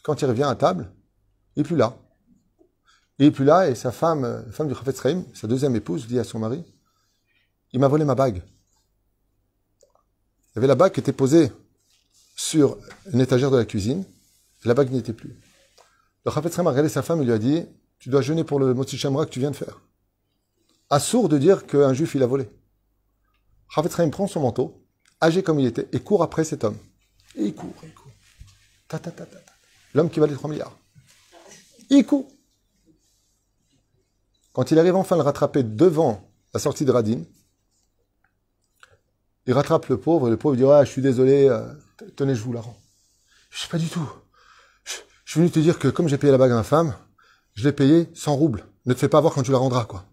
Quand 0.03 0.21
il 0.21 0.25
revient 0.25 0.43
à 0.43 0.55
table, 0.55 0.91
il 1.55 1.61
est 1.61 1.63
plus 1.63 1.77
là. 1.77 1.97
Il 3.17 3.27
est 3.27 3.31
plus 3.31 3.45
là 3.45 3.69
et 3.69 3.75
sa 3.75 3.91
femme, 3.91 4.45
femme 4.51 4.67
du 4.67 4.75
Chavetz 4.75 5.01
sa 5.33 5.47
deuxième 5.47 5.75
épouse, 5.75 6.07
dit 6.07 6.19
à 6.19 6.23
son 6.23 6.39
mari, 6.39 6.63
il 7.71 7.79
m'a 7.79 7.87
volé 7.87 8.05
ma 8.05 8.15
bague. 8.15 8.43
Il 10.51 10.55
y 10.55 10.59
avait 10.59 10.67
la 10.67 10.75
bague 10.75 10.91
qui 10.91 10.99
était 10.99 11.13
posée 11.13 11.51
sur 12.35 12.77
une 13.11 13.21
étagère 13.21 13.49
de 13.49 13.57
la 13.57 13.65
cuisine, 13.65 14.03
la 14.65 14.73
bague 14.73 14.91
n'y 14.91 14.99
était 14.99 15.13
plus. 15.13 15.39
Le 16.25 16.31
Chafetz 16.31 16.57
a 16.57 16.63
regardé 16.63 16.89
sa 16.89 17.01
femme 17.01 17.21
et 17.21 17.25
lui 17.25 17.33
a 17.33 17.37
dit 17.37 17.65
Tu 17.99 18.09
dois 18.09 18.21
jeûner 18.21 18.43
pour 18.43 18.59
le 18.59 18.73
Motsi 18.73 18.97
Shamra 18.97 19.25
que 19.25 19.31
tu 19.31 19.39
viens 19.39 19.51
de 19.51 19.55
faire. 19.55 19.81
Assourd 20.89 21.29
de 21.29 21.37
dire 21.37 21.65
qu'un 21.65 21.93
juif 21.93 22.15
il 22.15 22.23
a 22.23 22.27
volé. 22.27 22.49
Chafetz 23.69 24.09
prend 24.11 24.27
son 24.27 24.41
manteau, 24.41 24.85
âgé 25.21 25.43
comme 25.43 25.59
il 25.59 25.65
était, 25.65 25.87
et 25.91 25.99
court 25.99 26.23
après 26.23 26.43
cet 26.43 26.63
homme. 26.63 26.77
Et 27.35 27.45
il 27.45 27.55
court, 27.55 27.73
il 27.83 27.93
court. 27.93 28.11
Ta, 28.87 28.99
L'homme 29.93 30.09
qui 30.09 30.19
valait 30.19 30.33
3 30.33 30.49
milliards. 30.49 30.77
Il 31.89 32.05
court. 32.05 32.27
Quand 34.53 34.71
il 34.71 34.79
arrive 34.79 34.95
enfin 34.95 35.15
à 35.15 35.19
le 35.19 35.23
rattraper 35.23 35.63
devant 35.63 36.29
la 36.53 36.59
sortie 36.59 36.85
de 36.85 36.91
Radin, 36.91 37.23
il 39.45 39.53
rattrape 39.53 39.87
le 39.87 39.97
pauvre, 39.97 40.27
et 40.27 40.31
le 40.31 40.37
pauvre 40.37 40.55
dit 40.55 40.63
Ah, 40.63 40.83
je 40.85 40.91
suis 40.91 41.01
désolé, 41.01 41.47
euh, 41.47 41.61
tenez, 42.15 42.35
je 42.35 42.41
vous 42.41 42.53
la 42.53 42.61
rends. 42.61 42.77
Je 43.49 43.61
sais 43.61 43.67
pas 43.67 43.77
du 43.77 43.87
tout. 43.87 44.07
Je, 44.83 44.93
suis 45.25 45.39
venu 45.39 45.51
te 45.51 45.59
dire 45.59 45.79
que 45.79 45.87
comme 45.87 46.07
j'ai 46.07 46.17
payé 46.17 46.31
la 46.31 46.37
bague 46.37 46.51
à 46.51 46.55
ma 46.55 46.63
femme, 46.63 46.95
je 47.55 47.63
l'ai 47.63 47.71
payé 47.71 48.09
100 48.13 48.35
roubles. 48.35 48.65
Ne 48.85 48.93
te 48.93 48.99
fais 48.99 49.09
pas 49.09 49.21
voir 49.21 49.33
quand 49.33 49.43
tu 49.43 49.51
la 49.51 49.57
rendras, 49.57 49.85
quoi. 49.85 50.05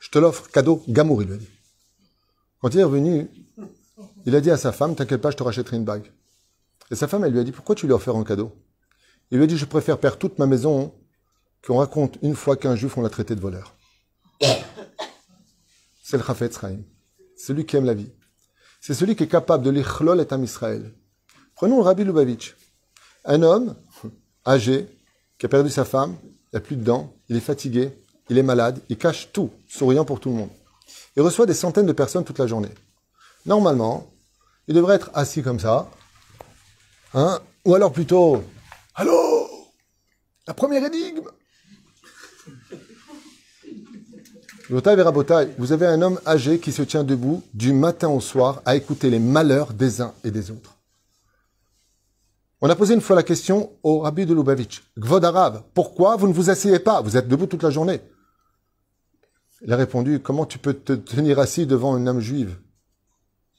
Je 0.00 0.10
te 0.10 0.18
l'offre, 0.18 0.50
cadeau, 0.50 0.82
Gamour, 0.88 1.22
il 1.22 1.28
lui 1.28 1.38
dit. 1.38 1.48
Quand 2.60 2.68
il 2.74 2.80
est 2.80 2.84
revenu, 2.84 3.30
il 4.26 4.36
a 4.36 4.40
dit 4.40 4.50
à 4.50 4.56
sa 4.56 4.72
femme, 4.72 4.94
t'inquiète 4.94 5.20
pas, 5.20 5.30
je 5.30 5.36
te 5.36 5.42
rachèterai 5.42 5.76
une 5.76 5.84
bague. 5.84 6.10
Et 6.92 6.94
sa 6.94 7.08
femme, 7.08 7.24
elle 7.24 7.32
lui 7.32 7.40
a 7.40 7.44
dit, 7.44 7.52
pourquoi 7.52 7.74
tu 7.74 7.86
lui 7.86 7.94
as 7.94 7.96
offert 7.96 8.14
un 8.14 8.22
cadeau? 8.22 8.52
Il 9.30 9.38
lui 9.38 9.44
a 9.44 9.46
dit, 9.46 9.56
je 9.56 9.64
préfère 9.64 9.96
perdre 9.96 10.18
toute 10.18 10.38
ma 10.38 10.44
maison 10.44 10.94
qu'on 11.66 11.78
raconte 11.78 12.18
une 12.20 12.36
fois 12.36 12.54
qu'un 12.54 12.76
juif, 12.76 12.98
on 12.98 13.00
l'a 13.00 13.08
traité 13.08 13.34
de 13.34 13.40
voleur. 13.40 13.74
C'est 16.04 16.18
le 16.18 16.22
Chafetz 16.22 16.60
Chaim. 16.60 16.80
Celui 17.34 17.64
qui 17.64 17.76
aime 17.76 17.86
la 17.86 17.94
vie. 17.94 18.12
C'est 18.82 18.92
celui 18.92 19.16
qui 19.16 19.22
est 19.22 19.28
capable 19.28 19.64
de 19.64 19.70
l'ichlol 19.70 20.20
et 20.20 20.30
am 20.34 20.44
Israël. 20.44 20.92
Prenons 21.54 21.78
le 21.78 21.82
Rabbi 21.82 22.04
Lubavitch. 22.04 22.56
Un 23.24 23.42
homme 23.42 23.74
âgé 24.46 24.86
qui 25.38 25.46
a 25.46 25.48
perdu 25.48 25.70
sa 25.70 25.86
femme, 25.86 26.14
il 26.52 26.56
n'a 26.56 26.60
plus 26.60 26.76
de 26.76 26.84
dents, 26.84 27.14
il 27.30 27.36
est 27.36 27.40
fatigué, 27.40 27.96
il 28.28 28.36
est 28.36 28.42
malade, 28.42 28.80
il 28.90 28.98
cache 28.98 29.32
tout, 29.32 29.50
souriant 29.66 30.04
pour 30.04 30.20
tout 30.20 30.28
le 30.28 30.36
monde. 30.36 30.50
Il 31.16 31.22
reçoit 31.22 31.46
des 31.46 31.54
centaines 31.54 31.86
de 31.86 31.92
personnes 31.92 32.24
toute 32.24 32.38
la 32.38 32.46
journée. 32.46 32.74
Normalement, 33.46 34.10
il 34.68 34.74
devrait 34.74 34.96
être 34.96 35.10
assis 35.14 35.42
comme 35.42 35.58
ça, 35.58 35.88
hein, 37.14 37.40
ou 37.64 37.74
alors 37.74 37.92
plutôt, 37.92 38.42
allô, 38.94 39.48
la 40.46 40.54
première 40.54 40.84
énigme? 40.84 41.28
Vous 44.68 45.72
avez 45.72 45.86
un 45.86 46.02
homme 46.02 46.20
âgé 46.26 46.58
qui 46.58 46.72
se 46.72 46.82
tient 46.82 47.04
debout 47.04 47.42
du 47.52 47.72
matin 47.72 48.08
au 48.08 48.20
soir 48.20 48.62
à 48.64 48.74
écouter 48.74 49.10
les 49.10 49.18
malheurs 49.18 49.74
des 49.74 50.00
uns 50.00 50.14
et 50.24 50.30
des 50.30 50.50
autres. 50.50 50.78
On 52.62 52.70
a 52.70 52.76
posé 52.76 52.94
une 52.94 53.00
fois 53.00 53.16
la 53.16 53.22
question 53.22 53.72
au 53.82 53.98
rabbi 53.98 54.24
de 54.24 54.32
Lubavitch. 54.32 54.82
Gvod 54.96 55.26
pourquoi 55.74 56.16
vous 56.16 56.28
ne 56.28 56.32
vous 56.32 56.48
asseyez 56.48 56.78
pas? 56.78 57.00
Vous 57.02 57.16
êtes 57.16 57.28
debout 57.28 57.46
toute 57.46 57.64
la 57.64 57.70
journée. 57.70 58.00
Il 59.62 59.72
a 59.72 59.76
répondu, 59.76 60.20
comment 60.20 60.46
tu 60.46 60.58
peux 60.58 60.74
te 60.74 60.92
tenir 60.92 61.38
assis 61.38 61.66
devant 61.66 61.98
une 61.98 62.08
âme 62.08 62.20
juive 62.20 62.56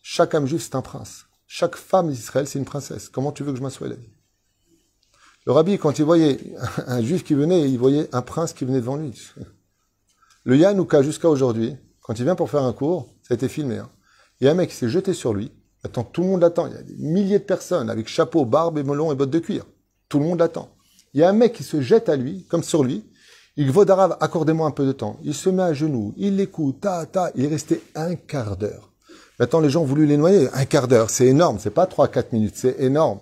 Chaque 0.01 0.34
âme 0.34 0.47
juive, 0.47 0.61
c'est 0.61 0.75
un 0.75 0.81
prince. 0.81 1.25
Chaque 1.55 1.75
femme 1.75 2.09
d'Israël, 2.09 2.47
c'est 2.47 2.57
une 2.57 2.65
princesse. 2.65 3.09
Comment 3.09 3.31
tu 3.31 3.43
veux 3.43 3.51
que 3.51 3.59
je 3.59 3.61
m'assoie 3.61 3.85
Il 3.85 3.93
a 3.93 3.95
dit. 3.95 4.09
Le 5.45 5.51
rabbi, 5.51 5.77
quand 5.77 5.99
il 5.99 6.03
voyait 6.03 6.39
un 6.88 6.99
juif 6.99 7.23
qui 7.23 7.35
venait, 7.35 7.69
il 7.69 7.77
voyait 7.77 8.09
un 8.11 8.23
prince 8.23 8.53
qui 8.53 8.65
venait 8.65 8.80
devant 8.80 8.95
lui. 8.95 9.13
Le 10.45 10.57
Yanouka, 10.57 11.03
jusqu'à 11.03 11.30
aujourd'hui, 11.30 11.75
quand 12.01 12.17
il 12.17 12.23
vient 12.23 12.34
pour 12.34 12.49
faire 12.49 12.63
un 12.63 12.73
cours, 12.73 13.07
ça 13.21 13.35
a 13.35 13.35
été 13.35 13.47
filmé. 13.49 13.77
Hein. 13.77 13.91
Il 14.41 14.45
y 14.45 14.47
a 14.47 14.51
un 14.51 14.55
mec 14.55 14.71
qui 14.71 14.75
s'est 14.75 14.89
jeté 14.89 15.13
sur 15.13 15.31
lui. 15.31 15.51
Attends, 15.84 16.03
tout 16.03 16.23
le 16.23 16.30
monde 16.30 16.41
l'attend. 16.41 16.65
Il 16.65 16.73
y 16.73 16.77
a 16.77 16.81
des 16.81 16.95
milliers 16.95 17.38
de 17.38 17.43
personnes 17.43 17.91
avec 17.91 18.07
chapeau, 18.07 18.45
barbe 18.45 18.80
et 18.80 18.84
melon 18.84 19.11
et 19.11 19.15
bottes 19.15 19.30
de 19.30 19.38
cuir. 19.38 19.63
Tout 20.09 20.17
le 20.17 20.25
monde 20.25 20.39
l'attend. 20.39 20.75
Il 21.13 21.19
y 21.19 21.23
a 21.23 21.30
un 21.30 21.34
mec 21.34 21.53
qui 21.53 21.63
se 21.63 21.81
jette 21.81 22.09
à 22.09 22.15
lui, 22.15 22.47
comme 22.49 22.63
sur 22.63 22.84
lui. 22.84 23.05
Il 23.57 23.69
vaut 23.69 23.85
d'arabe, 23.85 24.17
accordez-moi 24.21 24.67
un 24.67 24.71
peu 24.71 24.88
de 24.88 24.91
temps. 24.91 25.19
Il 25.21 25.35
se 25.35 25.51
met 25.51 25.61
à 25.61 25.75
genoux, 25.75 26.15
il 26.17 26.35
l'écoute, 26.35 26.81
ta, 26.81 27.05
ta. 27.05 27.30
Il 27.35 27.45
est 27.45 27.49
resté 27.49 27.84
un 27.93 28.15
quart 28.15 28.57
d'heure. 28.57 28.92
Maintenant, 29.39 29.60
les 29.60 29.69
gens 29.69 29.81
ont 29.81 29.85
voulu 29.85 30.05
les 30.05 30.18
noyer. 30.18 30.49
Un 30.53 30.65
quart 30.65 30.88
d'heure, 30.88 31.10
c'est 31.10 31.26
énorme. 31.26 31.57
C'est 31.60 31.72
pas 31.72 31.88
trois, 31.88 32.07
quatre 32.07 32.34
minutes, 32.34 32.55
c'est 32.55 32.80
énorme. 32.80 33.19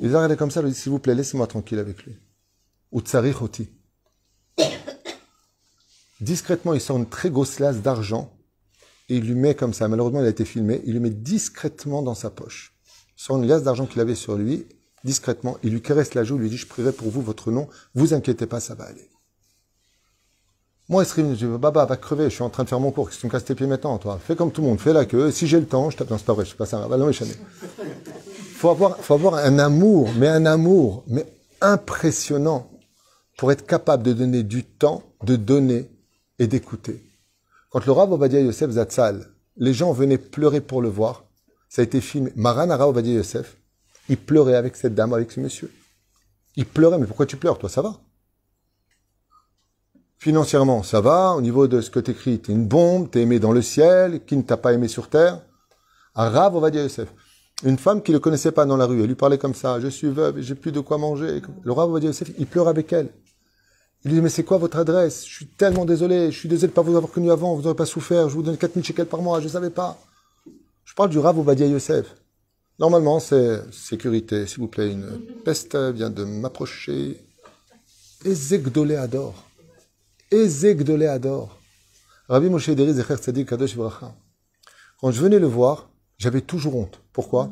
Ils 0.00 0.16
ont 0.16 0.36
comme 0.36 0.50
ça, 0.50 0.60
ils 0.60 0.66
ont 0.66 0.68
dit, 0.68 0.74
s'il 0.74 0.90
vous 0.90 0.98
plaît, 0.98 1.14
laissez-moi 1.14 1.46
tranquille 1.46 1.78
avec 1.78 2.04
lui. 2.04 2.16
Ou 2.90 3.00
tsari. 3.00 3.32
Discrètement, 6.20 6.74
il 6.74 6.80
sort 6.80 6.96
une 6.98 7.08
très 7.08 7.30
grosse 7.30 7.58
lasse 7.58 7.78
d'argent 7.78 8.32
et 9.08 9.16
il 9.16 9.24
lui 9.24 9.34
met 9.34 9.54
comme 9.54 9.74
ça. 9.74 9.88
Malheureusement, 9.88 10.20
il 10.20 10.26
a 10.26 10.30
été 10.30 10.44
filmé. 10.44 10.80
Il 10.84 10.92
lui 10.92 11.00
met 11.00 11.10
discrètement 11.10 12.02
dans 12.02 12.14
sa 12.14 12.30
poche. 12.30 12.74
Sort 13.16 13.38
une 13.38 13.46
lasse 13.46 13.62
d'argent 13.62 13.86
qu'il 13.86 14.00
avait 14.00 14.14
sur 14.14 14.36
lui, 14.36 14.66
discrètement. 15.04 15.56
Il 15.62 15.72
lui 15.72 15.82
caresse 15.82 16.14
la 16.14 16.24
joue, 16.24 16.36
il 16.36 16.42
lui 16.42 16.50
dit, 16.50 16.56
je 16.56 16.66
prierai 16.66 16.92
pour 16.92 17.10
vous 17.10 17.22
votre 17.22 17.50
nom. 17.50 17.68
Vous 17.94 18.14
inquiétez 18.14 18.46
pas, 18.46 18.60
ça 18.60 18.74
va 18.74 18.84
aller. 18.84 19.11
Moi, 20.92 21.04
je 21.04 21.22
dis, 21.22 21.46
Baba, 21.46 21.86
va 21.86 21.96
crever, 21.96 22.24
je 22.24 22.34
suis 22.34 22.42
en 22.42 22.50
train 22.50 22.64
de 22.64 22.68
faire 22.68 22.78
mon 22.78 22.90
cours. 22.90 23.08
Qu'est-ce 23.08 23.16
que 23.16 23.20
tu 23.22 23.26
me 23.26 23.32
casses 23.32 23.46
tes 23.46 23.54
pieds 23.54 23.66
maintenant, 23.66 23.96
toi? 23.96 24.20
Fais 24.22 24.36
comme 24.36 24.52
tout 24.52 24.60
le 24.60 24.68
monde, 24.68 24.78
fais 24.78 24.92
la 24.92 25.06
queue. 25.06 25.30
Si 25.30 25.46
j'ai 25.46 25.58
le 25.58 25.64
temps, 25.64 25.88
je 25.88 25.96
tape. 25.96 26.10
Non, 26.10 26.18
c'est 26.18 26.26
pas 26.26 26.34
vrai, 26.34 26.44
je 26.44 26.50
sais 26.50 26.56
pas 26.56 26.66
ça. 26.66 26.86
Non, 26.86 27.10
faut 28.56 28.68
avoir, 28.68 28.98
faut 28.98 29.14
avoir 29.14 29.36
un 29.36 29.58
amour, 29.58 30.10
mais 30.18 30.28
un 30.28 30.44
amour, 30.44 31.02
mais 31.06 31.24
impressionnant 31.62 32.70
pour 33.38 33.50
être 33.52 33.64
capable 33.64 34.02
de 34.02 34.12
donner 34.12 34.42
du 34.42 34.64
temps, 34.64 35.02
de 35.24 35.36
donner 35.36 35.90
et 36.38 36.46
d'écouter. 36.46 37.02
Quand 37.70 37.86
le 37.86 37.92
Rav 37.92 38.12
Obadia 38.12 38.42
Yosef 38.42 38.72
Zatzal, 38.72 39.30
les 39.56 39.72
gens 39.72 39.92
venaient 39.92 40.18
pleurer 40.18 40.60
pour 40.60 40.82
le 40.82 40.90
voir, 40.90 41.24
ça 41.70 41.80
a 41.80 41.86
été 41.86 42.02
filmé. 42.02 42.34
Maran 42.36 42.68
Ara 42.68 42.86
Obadia 42.86 43.14
Yosef, 43.14 43.56
il 44.10 44.18
pleurait 44.18 44.56
avec 44.56 44.76
cette 44.76 44.94
dame, 44.94 45.14
avec 45.14 45.32
ce 45.32 45.40
monsieur. 45.40 45.72
Il 46.56 46.66
pleurait, 46.66 46.98
mais 46.98 47.06
pourquoi 47.06 47.24
tu 47.24 47.38
pleures 47.38 47.58
Toi, 47.58 47.70
ça 47.70 47.80
va 47.80 47.96
Financièrement, 50.22 50.84
ça 50.84 51.00
va. 51.00 51.32
Au 51.32 51.40
niveau 51.40 51.66
de 51.66 51.80
ce 51.80 51.90
que 51.90 51.98
t'écris, 51.98 52.38
t'es 52.38 52.52
une 52.52 52.68
bombe, 52.68 53.10
t'es 53.10 53.22
aimé 53.22 53.40
dans 53.40 53.50
le 53.50 53.60
ciel, 53.60 54.24
qui 54.24 54.36
ne 54.36 54.42
t'a 54.42 54.56
pas 54.56 54.72
aimé 54.72 54.86
sur 54.86 55.08
terre? 55.08 55.40
Rav 56.14 56.54
Ovadia 56.54 56.80
Yosef. 56.80 57.08
Une 57.64 57.76
femme 57.76 58.04
qui 58.04 58.12
le 58.12 58.20
connaissait 58.20 58.52
pas 58.52 58.64
dans 58.64 58.76
la 58.76 58.86
rue, 58.86 59.00
elle 59.00 59.08
lui 59.08 59.16
parlait 59.16 59.36
comme 59.36 59.56
ça, 59.56 59.80
je 59.80 59.88
suis 59.88 60.06
veuve 60.06 60.40
j'ai 60.40 60.54
plus 60.54 60.70
de 60.70 60.78
quoi 60.78 60.96
manger. 60.96 61.42
Le 61.64 61.72
Rav 61.72 61.90
Ovadia 61.90 62.10
Yosef, 62.10 62.30
il 62.38 62.46
pleure 62.46 62.68
avec 62.68 62.92
elle. 62.92 63.08
Il 64.04 64.10
lui 64.12 64.18
dit, 64.18 64.22
mais 64.22 64.28
c'est 64.28 64.44
quoi 64.44 64.58
votre 64.58 64.76
adresse? 64.76 65.26
Je 65.26 65.34
suis 65.34 65.46
tellement 65.48 65.84
désolé, 65.84 66.30
je 66.30 66.38
suis 66.38 66.48
désolé 66.48 66.68
de 66.68 66.72
pas 66.72 66.82
vous 66.82 66.94
avoir 66.94 67.10
connu 67.10 67.32
avant, 67.32 67.56
vous 67.56 67.62
n'aurez 67.62 67.74
pas 67.74 67.84
souffert, 67.84 68.28
je 68.28 68.34
vous 68.34 68.44
donne 68.44 68.56
4000 68.56 68.84
shekels 68.84 69.06
par 69.06 69.22
mois, 69.22 69.40
je 69.40 69.46
ne 69.46 69.50
savais 69.50 69.70
pas. 69.70 69.98
Je 70.84 70.94
parle 70.94 71.10
du 71.10 71.18
Rav 71.18 71.36
Ovadia 71.36 71.66
Yosef. 71.66 72.14
Normalement, 72.78 73.18
c'est 73.18 73.60
sécurité, 73.72 74.46
s'il 74.46 74.60
vous 74.60 74.68
plaît, 74.68 74.92
une 74.92 75.18
peste 75.44 75.74
vient 75.74 76.10
de 76.10 76.22
m'approcher. 76.22 77.18
Ezekdolé 78.24 78.94
adore. 78.94 79.34
Ezekdolé 80.32 81.06
adore. 81.06 81.58
Rabbi 82.26 82.48
Moshe 82.48 82.70
Deri 82.70 82.94
Zecher 82.94 83.16
Tzadik 83.16 83.50
Kadosh 83.50 83.76
Vracha. 83.76 84.14
Quand 84.98 85.10
je 85.10 85.20
venais 85.20 85.38
le 85.38 85.46
voir, 85.46 85.90
j'avais 86.16 86.40
toujours 86.40 86.76
honte. 86.76 87.00
Pourquoi? 87.12 87.50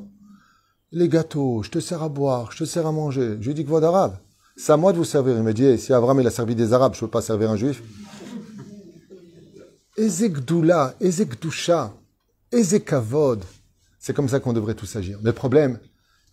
Les 0.91 1.11
gâteaux, 1.11 1.63
je 1.63 1.71
te 1.71 1.79
sers 1.79 2.03
à 2.03 2.09
boire, 2.09 2.53
je 2.53 2.59
te 2.59 2.65
sers 2.65 2.87
à 2.87 2.91
manger. 2.91 3.37
Je 3.41 3.49
lui 3.49 3.55
dis 3.55 3.65
que 3.65 3.69
voix 3.69 3.83
d'arabe. 3.83 4.17
C'est 4.57 4.73
à 4.73 4.79
moi 4.79 4.95
de 4.95 4.97
vous 4.97 5.05
servir. 5.05 5.37
Il 5.37 5.43
me 5.43 5.53
dit, 5.53 5.79
si 5.79 5.93
Avram 5.93 6.21
il 6.21 6.27
a 6.27 6.31
servi 6.31 6.55
des 6.55 6.73
Arabes, 6.73 6.95
je 6.95 6.99
ne 6.99 7.01
peux 7.03 7.11
pas 7.11 7.21
servir 7.21 7.51
un 7.51 7.57
juif. 7.57 7.83
Ezekdoula, 9.99 10.95
Ezekdoucha, 11.01 11.93
Ezekavod. 12.51 13.45
C'est 13.99 14.15
comme 14.15 14.29
ça 14.31 14.41
qu'on 14.41 14.55
devrait 14.55 14.75
tous 14.75 14.97
agir. 14.97 15.19
Mais 15.23 15.31
le 15.31 15.35
problème, 15.35 15.79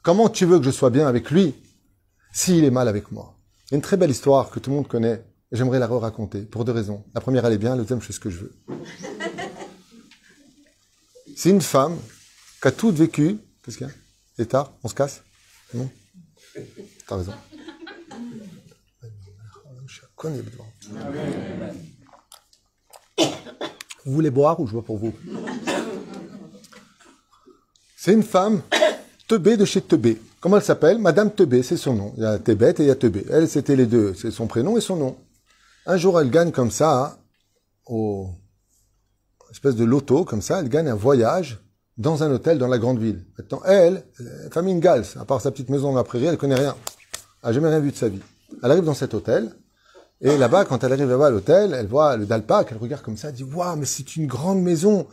comment 0.02 0.30
tu 0.30 0.46
veux 0.46 0.60
que 0.60 0.66
je 0.66 0.72
sois 0.72 0.92
bien 0.92 1.08
avec 1.08 1.30
lui 1.30 1.56
s'il 2.32 2.64
est 2.64 2.72
mal 2.72 2.88
avec 2.88 3.12
moi? 3.12 3.36
Il 3.66 3.72
y 3.72 3.74
a 3.74 3.78
une 3.78 3.82
très 3.82 3.98
belle 3.98 4.12
histoire 4.12 4.50
que 4.50 4.60
tout 4.60 4.70
le 4.70 4.78
monde 4.78 4.88
connaît. 4.88 5.22
J'aimerais 5.52 5.80
la 5.80 5.88
raconter 5.88 6.42
pour 6.42 6.66
deux 6.66 6.74
raisons. 6.74 7.06
La 7.14 7.22
première, 7.22 7.46
elle 7.46 7.54
est 7.54 7.58
bien. 7.58 7.76
La 7.76 7.84
deuxième, 7.84 8.02
je 8.02 8.08
fais 8.08 8.14
ce 8.14 8.20
que 8.20 8.30
je 8.30 8.40
veux. 8.40 8.54
C'est 11.36 11.50
une 11.50 11.62
femme 11.62 11.98
qui 12.62 12.68
a 12.68 12.72
tout 12.72 12.92
vécu. 12.92 13.38
Qu'est-ce 13.64 13.78
qu'il 13.78 13.88
y 13.88 13.90
a? 13.90 13.94
Il 14.38 14.42
est 14.42 14.48
tard 14.48 14.74
On 14.84 14.88
se 14.88 14.96
casse? 14.96 15.22
Non? 15.74 15.90
T'as 17.08 17.18
raison. 17.18 17.34
Vous 24.06 24.14
voulez 24.14 24.32
boire 24.32 24.60
ou 24.60 24.68
je 24.68 24.74
bois 24.74 24.84
pour 24.84 24.98
vous? 24.98 25.14
C'est 27.96 28.14
une 28.14 28.24
femme, 28.24 28.62
Tebé 29.28 29.58
de 29.58 29.66
chez 29.66 29.82
Tebé. 29.82 30.20
Comment 30.40 30.58
elle 30.58 30.64
s'appelle? 30.64 30.98
Madame 30.98 31.32
Tebé, 31.34 31.62
c'est 31.62 31.78
son 31.78 31.94
nom. 31.94 32.14
Il 32.18 32.24
y 32.24 32.26
a 32.26 32.40
Tébet 32.40 32.72
et 32.72 32.84
il 32.84 32.86
y 32.88 32.92
a 32.92 32.96
Tebé. 32.96 33.26
Elle, 33.30 33.48
c'était 33.50 33.76
les 33.76 33.86
deux. 33.86 34.14
C'est 34.14 34.32
son 34.32 34.48
prénom 34.48 34.78
et 34.78 34.82
son 34.82 34.96
nom. 34.96 35.18
Un 35.90 35.96
jour, 35.96 36.20
elle 36.20 36.30
gagne 36.30 36.52
comme 36.52 36.70
ça, 36.70 37.02
hein, 37.02 37.18
au 37.86 38.28
espèce 39.52 39.78
de 39.78 39.86
loto, 39.86 40.26
comme 40.26 40.42
ça, 40.42 40.60
elle 40.60 40.68
gagne 40.68 40.90
un 40.90 40.96
voyage 40.96 41.60
dans 41.98 42.24
un 42.24 42.32
hôtel 42.32 42.58
dans 42.58 42.68
la 42.68 42.78
grande 42.78 43.00
ville. 43.00 43.26
Maintenant, 43.38 43.62
elle, 43.64 44.04
famille 44.52 44.78
Gals, 44.82 45.06
à 45.18 45.24
part 45.24 45.40
sa 45.40 45.50
petite 45.50 45.70
maison 45.70 45.92
dans 45.92 45.98
la 45.98 46.04
prairie, 46.04 46.26
elle 46.26 46.38
connaît 46.38 46.56
rien. 46.56 46.76
Elle 47.42 47.50
n'a 47.50 47.54
jamais 47.54 47.70
rien 47.70 47.80
vu 47.80 47.92
de 47.92 47.96
sa 47.96 48.10
vie. 48.10 48.20
Elle 48.62 48.70
arrive 48.70 48.84
dans 48.84 48.94
cet 48.94 49.14
hôtel, 49.14 49.56
et 50.20 50.38
là-bas, 50.38 50.66
quand 50.66 50.84
elle 50.84 50.92
arrive 50.92 51.10
là-bas 51.10 51.28
à 51.28 51.30
l'hôtel, 51.30 51.74
elle 51.74 51.88
voit 51.88 52.18
le 52.18 52.26
Dalpak, 52.26 52.68
elle 52.72 52.80
regarde 52.80 53.02
comme 53.02 53.16
ça, 53.16 53.30
elle 53.30 53.36
dit, 53.36 53.44
waouh, 53.44 53.78
mais 53.78 53.86
c'est 53.86 54.18
une 54.18 54.28
grande 54.28 54.62
maison. 54.62 55.08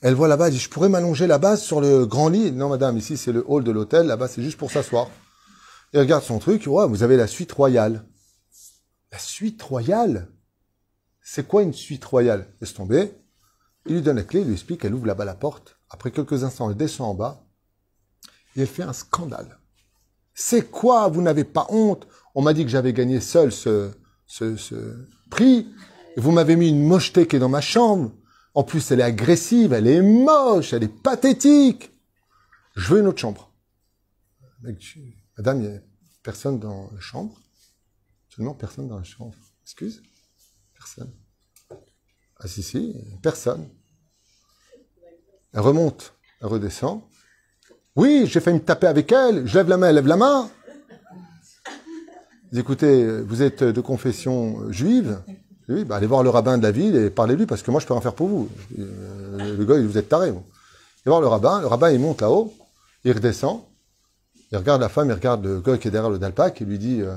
Elle 0.00 0.14
voit 0.14 0.26
là-bas, 0.26 0.48
elle 0.48 0.54
dit, 0.54 0.58
je 0.58 0.68
pourrais 0.68 0.88
m'allonger 0.88 1.28
là-bas 1.28 1.56
sur 1.56 1.80
le 1.80 2.04
grand 2.04 2.30
lit? 2.30 2.50
Non, 2.50 2.68
madame, 2.68 2.96
ici, 2.96 3.16
c'est 3.16 3.32
le 3.32 3.44
hall 3.46 3.62
de 3.62 3.70
l'hôtel, 3.70 4.08
là-bas, 4.08 4.26
c'est 4.26 4.42
juste 4.42 4.58
pour 4.58 4.72
s'asseoir. 4.72 5.08
Elle 5.92 6.00
regarde 6.00 6.24
son 6.24 6.40
truc, 6.40 6.64
waouh, 6.66 6.88
vous 6.88 7.04
avez 7.04 7.16
la 7.16 7.28
suite 7.28 7.52
royale. 7.52 8.02
Suite 9.18 9.62
royale? 9.62 10.28
C'est 11.22 11.46
quoi 11.46 11.62
une 11.62 11.72
suite 11.72 12.04
royale? 12.04 12.54
Laisse 12.60 12.74
tomber. 12.74 13.12
Il 13.86 13.94
lui 13.94 14.02
donne 14.02 14.16
la 14.16 14.24
clé, 14.24 14.40
il 14.40 14.46
lui 14.46 14.54
explique, 14.54 14.84
elle 14.84 14.94
ouvre 14.94 15.06
là-bas 15.06 15.24
la 15.24 15.34
porte. 15.34 15.78
Après 15.90 16.10
quelques 16.10 16.44
instants, 16.44 16.70
elle 16.70 16.76
descend 16.76 17.08
en 17.08 17.14
bas. 17.14 17.46
Et 18.56 18.62
elle 18.62 18.66
fait 18.66 18.82
un 18.82 18.92
scandale. 18.92 19.58
C'est 20.34 20.70
quoi? 20.70 21.08
Vous 21.08 21.22
n'avez 21.22 21.44
pas 21.44 21.66
honte? 21.70 22.06
On 22.34 22.42
m'a 22.42 22.52
dit 22.52 22.64
que 22.64 22.70
j'avais 22.70 22.92
gagné 22.92 23.20
seul 23.20 23.52
ce 23.52 23.92
prix. 25.30 25.72
Vous 26.16 26.32
m'avez 26.32 26.56
mis 26.56 26.68
une 26.68 26.84
mocheté 26.84 27.26
qui 27.26 27.36
est 27.36 27.40
dans 27.40 27.48
ma 27.48 27.60
chambre. 27.60 28.12
En 28.54 28.64
plus, 28.64 28.90
elle 28.90 29.00
est 29.00 29.04
agressive, 29.04 29.72
elle 29.72 29.86
est 29.86 30.02
moche, 30.02 30.72
elle 30.72 30.84
est 30.84 31.02
pathétique. 31.02 31.90
Je 32.74 32.94
veux 32.94 33.00
une 33.00 33.06
autre 33.06 33.20
chambre. 33.20 33.52
Madame, 35.36 35.62
il 35.62 35.70
n'y 35.70 35.76
a 35.76 35.80
personne 36.22 36.58
dans 36.58 36.90
la 36.92 37.00
chambre. 37.00 37.38
Seulement 38.36 38.54
personne 38.54 38.86
dans 38.86 38.98
la 38.98 39.04
chambre. 39.04 39.34
Excuse? 39.62 40.02
Personne. 40.74 41.10
Ah 42.38 42.46
si, 42.46 42.62
si, 42.62 42.94
personne. 43.22 43.66
Elle 45.54 45.60
remonte, 45.60 46.12
elle 46.42 46.48
redescend. 46.48 47.00
Oui, 47.94 48.26
j'ai 48.26 48.40
failli 48.40 48.58
me 48.58 48.62
taper 48.62 48.88
avec 48.88 49.10
elle. 49.10 49.46
Je 49.46 49.56
lève 49.56 49.70
la 49.70 49.78
main, 49.78 49.88
elle 49.88 49.94
lève 49.94 50.06
la 50.06 50.18
main. 50.18 50.50
Écoutez, 52.52 53.22
vous 53.22 53.40
êtes 53.40 53.64
de 53.64 53.80
confession 53.80 54.70
juive 54.70 55.22
Oui, 55.70 55.84
bah 55.84 55.96
allez 55.96 56.06
voir 56.06 56.22
le 56.22 56.28
rabbin 56.28 56.58
de 56.58 56.62
la 56.62 56.72
ville 56.72 56.94
et 56.94 57.08
parlez-lui 57.08 57.46
parce 57.46 57.62
que 57.62 57.70
moi 57.70 57.80
je 57.80 57.86
peux 57.86 57.94
rien 57.94 58.02
faire 58.02 58.14
pour 58.14 58.28
vous. 58.28 58.50
Euh, 58.78 59.56
le 59.56 59.64
gars, 59.64 59.80
vous 59.80 59.96
êtes 59.96 60.10
taré. 60.10 60.28
Allez 60.28 60.38
voir 61.06 61.22
le 61.22 61.26
rabbin. 61.26 61.62
Le 61.62 61.68
rabbin, 61.68 61.90
il 61.90 62.00
monte 62.00 62.20
là-haut, 62.20 62.52
il 63.02 63.12
redescend, 63.12 63.64
il 64.52 64.58
regarde 64.58 64.82
la 64.82 64.90
femme, 64.90 65.08
il 65.08 65.14
regarde 65.14 65.42
le 65.42 65.60
gars 65.60 65.78
qui 65.78 65.88
est 65.88 65.90
derrière 65.90 66.10
le 66.10 66.18
dalpac 66.18 66.60
et 66.60 66.66
lui 66.66 66.78
dit 66.78 67.00
euh, 67.00 67.16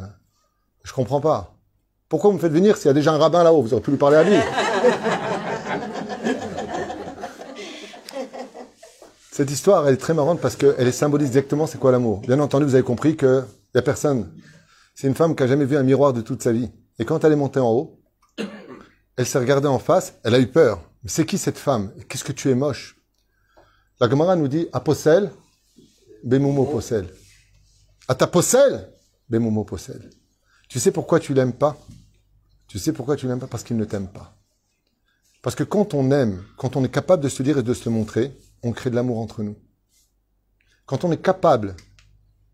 Je 0.83 0.93
comprends 0.93 1.21
pas. 1.21 1.55
Pourquoi 2.07 2.31
vous 2.31 2.37
me 2.37 2.41
faites 2.41 2.51
venir 2.51 2.77
s'il 2.77 2.87
y 2.87 2.89
a 2.89 2.93
déjà 2.93 3.13
un 3.13 3.17
rabbin 3.17 3.43
là-haut? 3.43 3.61
Vous 3.61 3.73
auriez 3.73 3.83
pu 3.83 3.91
lui 3.91 3.97
parler 3.97 4.17
à 4.17 4.23
lui. 4.23 4.37
Cette 9.31 9.51
histoire, 9.51 9.87
elle 9.87 9.93
est 9.93 9.97
très 9.97 10.13
marrante 10.13 10.41
parce 10.41 10.55
qu'elle 10.55 10.91
symbolise 10.91 11.27
exactement 11.27 11.67
c'est 11.67 11.77
quoi 11.77 11.91
l'amour. 11.91 12.19
Bien 12.21 12.39
entendu, 12.39 12.65
vous 12.65 12.75
avez 12.75 12.83
compris 12.83 13.15
qu'il 13.15 13.45
n'y 13.73 13.79
a 13.79 13.81
personne. 13.81 14.31
C'est 14.95 15.07
une 15.07 15.15
femme 15.15 15.35
qui 15.35 15.43
a 15.43 15.47
jamais 15.47 15.65
vu 15.65 15.77
un 15.77 15.83
miroir 15.83 16.11
de 16.11 16.21
toute 16.21 16.43
sa 16.43 16.51
vie. 16.51 16.69
Et 16.97 17.05
quand 17.05 17.23
elle 17.23 17.31
est 17.31 17.37
montée 17.37 17.61
en 17.61 17.69
haut, 17.69 17.99
elle 19.15 19.25
s'est 19.25 19.39
regardée 19.39 19.67
en 19.67 19.79
face, 19.79 20.15
elle 20.23 20.35
a 20.35 20.39
eu 20.39 20.47
peur. 20.47 20.81
Mais 21.03 21.09
c'est 21.09 21.25
qui 21.25 21.37
cette 21.37 21.57
femme? 21.57 21.91
Qu'est-ce 22.09 22.25
que 22.25 22.33
tu 22.33 22.49
es 22.49 22.55
moche? 22.55 22.97
La 24.01 24.09
Gemara 24.09 24.35
nous 24.35 24.47
dit 24.49 24.67
Aposel, 24.73 25.31
Bemumo 26.23 26.65
Posel. 26.65 27.07
Ataposel, 28.09 28.89
Bemumo 29.29 29.63
Posel. 29.63 30.09
Tu 30.69 30.79
sais 30.79 30.91
pourquoi 30.91 31.19
tu 31.19 31.33
l'aimes 31.33 31.53
pas? 31.53 31.77
Tu 32.67 32.77
sais 32.77 32.93
pourquoi 32.93 33.15
tu 33.15 33.27
l'aimes 33.27 33.39
pas? 33.39 33.47
Parce 33.47 33.63
qu'il 33.63 33.75
ne 33.75 33.85
t'aime 33.85 34.07
pas. 34.07 34.37
Parce 35.41 35.55
que 35.55 35.63
quand 35.63 35.95
on 35.95 36.11
aime, 36.11 36.43
quand 36.57 36.75
on 36.75 36.83
est 36.83 36.91
capable 36.91 37.23
de 37.23 37.29
se 37.29 37.41
dire 37.41 37.57
et 37.57 37.63
de 37.63 37.73
se 37.73 37.89
montrer, 37.89 38.37
on 38.61 38.71
crée 38.71 38.91
de 38.91 38.95
l'amour 38.95 39.17
entre 39.17 39.41
nous. 39.41 39.57
Quand 40.85 41.03
on 41.03 41.11
est 41.11 41.21
capable 41.21 41.75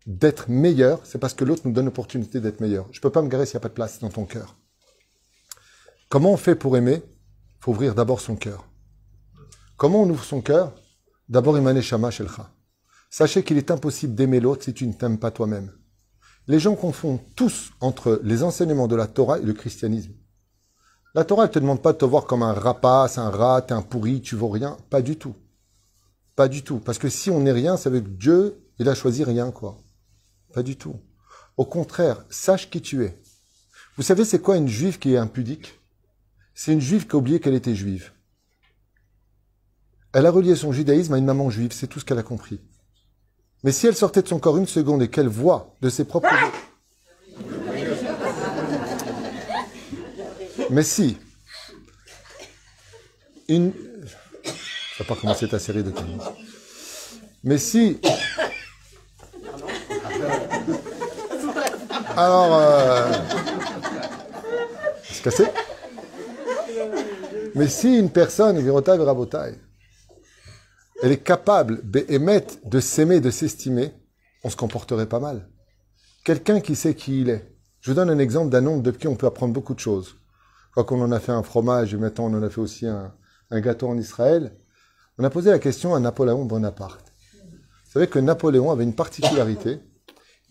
d'être 0.06 0.48
meilleur, 0.48 1.04
c'est 1.04 1.18
parce 1.18 1.34
que 1.34 1.44
l'autre 1.44 1.62
nous 1.66 1.72
donne 1.72 1.86
l'opportunité 1.86 2.40
d'être 2.40 2.60
meilleur. 2.60 2.86
Je 2.90 2.98
ne 2.98 3.02
peux 3.02 3.10
pas 3.10 3.20
me 3.22 3.28
garer 3.28 3.44
s'il 3.44 3.54
n'y 3.54 3.58
a 3.58 3.60
pas 3.60 3.68
de 3.68 3.74
place 3.74 3.98
dans 3.98 4.08
ton 4.08 4.24
cœur. 4.24 4.56
Comment 6.08 6.32
on 6.32 6.36
fait 6.38 6.54
pour 6.54 6.76
aimer? 6.76 7.02
Il 7.04 7.64
faut 7.64 7.72
ouvrir 7.72 7.94
d'abord 7.94 8.20
son 8.20 8.36
cœur. 8.36 8.66
Comment 9.76 10.02
on 10.02 10.08
ouvre 10.08 10.24
son 10.24 10.40
cœur? 10.40 10.74
D'abord, 11.28 11.58
Imane 11.58 11.82
Shama 11.82 12.10
Shelcha. 12.10 12.50
Sachez 13.10 13.42
qu'il 13.42 13.58
est 13.58 13.70
impossible 13.70 14.14
d'aimer 14.14 14.40
l'autre 14.40 14.64
si 14.64 14.72
tu 14.72 14.86
ne 14.86 14.92
t'aimes 14.92 15.18
pas 15.18 15.30
toi-même. 15.30 15.72
Les 16.48 16.60
gens 16.60 16.76
confondent 16.76 17.20
tous 17.34 17.72
entre 17.80 18.20
les 18.22 18.42
enseignements 18.42 18.86
de 18.86 18.96
la 18.96 19.06
Torah 19.06 19.38
et 19.38 19.42
le 19.42 19.52
christianisme. 19.52 20.12
La 21.14 21.24
Torah, 21.24 21.44
elle 21.44 21.50
te 21.50 21.58
demande 21.58 21.82
pas 21.82 21.92
de 21.92 21.98
te 21.98 22.04
voir 22.04 22.26
comme 22.26 22.42
un 22.42 22.52
rapace, 22.52 23.18
un 23.18 23.30
rat, 23.30 23.66
un 23.70 23.82
pourri, 23.82 24.20
tu 24.20 24.36
vaux 24.36 24.50
rien. 24.50 24.76
Pas 24.90 25.02
du 25.02 25.16
tout. 25.16 25.34
Pas 26.36 26.46
du 26.46 26.62
tout. 26.62 26.78
Parce 26.78 26.98
que 26.98 27.08
si 27.08 27.30
on 27.30 27.40
n'est 27.40 27.52
rien, 27.52 27.76
ça 27.76 27.90
veut 27.90 28.00
que 28.00 28.08
Dieu, 28.08 28.62
il 28.78 28.88
a 28.88 28.94
choisi 28.94 29.24
rien, 29.24 29.50
quoi. 29.50 29.78
Pas 30.52 30.62
du 30.62 30.76
tout. 30.76 30.96
Au 31.56 31.64
contraire, 31.64 32.24
sache 32.28 32.70
qui 32.70 32.82
tu 32.82 33.02
es. 33.02 33.18
Vous 33.96 34.02
savez, 34.02 34.26
c'est 34.26 34.42
quoi 34.42 34.58
une 34.58 34.68
juive 34.68 34.98
qui 34.98 35.14
est 35.14 35.16
impudique? 35.16 35.80
C'est 36.54 36.72
une 36.72 36.80
juive 36.80 37.06
qui 37.06 37.16
a 37.16 37.18
oublié 37.18 37.40
qu'elle 37.40 37.54
était 37.54 37.74
juive. 37.74 38.12
Elle 40.12 40.26
a 40.26 40.30
relié 40.30 40.54
son 40.54 40.72
judaïsme 40.72 41.14
à 41.14 41.18
une 41.18 41.24
maman 41.24 41.50
juive, 41.50 41.72
c'est 41.72 41.86
tout 41.86 41.98
ce 41.98 42.04
qu'elle 42.04 42.18
a 42.18 42.22
compris. 42.22 42.60
Mais 43.64 43.72
si 43.72 43.86
elle 43.86 43.96
sortait 43.96 44.22
de 44.22 44.28
son 44.28 44.38
corps 44.38 44.56
une 44.56 44.66
seconde 44.66 45.02
et 45.02 45.08
qu'elle 45.08 45.28
voit 45.28 45.74
de 45.80 45.88
ses 45.88 46.04
propres... 46.04 46.28
Mais 50.70 50.82
si. 50.82 51.16
Une... 53.48 53.72
Je 54.44 55.02
vais 55.02 55.08
pas 55.08 55.14
commencer 55.14 55.48
ta 55.48 55.58
série 55.58 55.82
de 55.82 55.90
conneries. 55.90 56.18
Mais 57.44 57.58
si... 57.58 58.00
Alors... 62.16 62.54
Euh... 62.54 63.12
Se 65.04 65.22
casser 65.22 65.46
Mais 67.54 67.68
si 67.68 67.98
une 67.98 68.10
personne, 68.10 68.58
Virota 68.60 68.96
Virabotai, 68.96 69.54
elle 71.02 71.12
est 71.12 71.22
capable 71.22 71.88
d'émettre, 71.88 72.54
de 72.64 72.80
s'aimer, 72.80 73.20
de 73.20 73.30
s'estimer, 73.30 73.92
on 74.44 74.50
se 74.50 74.56
comporterait 74.56 75.08
pas 75.08 75.20
mal. 75.20 75.48
Quelqu'un 76.24 76.60
qui 76.60 76.74
sait 76.74 76.94
qui 76.94 77.20
il 77.20 77.30
est. 77.30 77.52
Je 77.80 77.90
vous 77.90 77.96
donne 77.96 78.10
un 78.10 78.18
exemple 78.18 78.50
d'un 78.50 78.66
homme 78.66 78.82
de 78.82 78.90
qui 78.90 79.06
on 79.06 79.16
peut 79.16 79.26
apprendre 79.26 79.52
beaucoup 79.52 79.74
de 79.74 79.80
choses. 79.80 80.16
Quand 80.74 80.90
on 80.92 81.00
en 81.00 81.12
a 81.12 81.20
fait 81.20 81.32
un 81.32 81.42
fromage 81.42 81.94
et 81.94 81.96
maintenant 81.96 82.26
on 82.26 82.34
en 82.34 82.42
a 82.42 82.50
fait 82.50 82.60
aussi 82.60 82.86
un, 82.86 83.12
gâteau 83.52 83.88
en 83.88 83.96
Israël, 83.96 84.52
on 85.18 85.24
a 85.24 85.30
posé 85.30 85.50
la 85.50 85.58
question 85.58 85.94
à 85.94 86.00
Napoléon 86.00 86.44
Bonaparte. 86.44 87.12
Vous 87.42 87.92
savez 87.92 88.08
que 88.08 88.18
Napoléon 88.18 88.70
avait 88.70 88.84
une 88.84 88.94
particularité, 88.94 89.80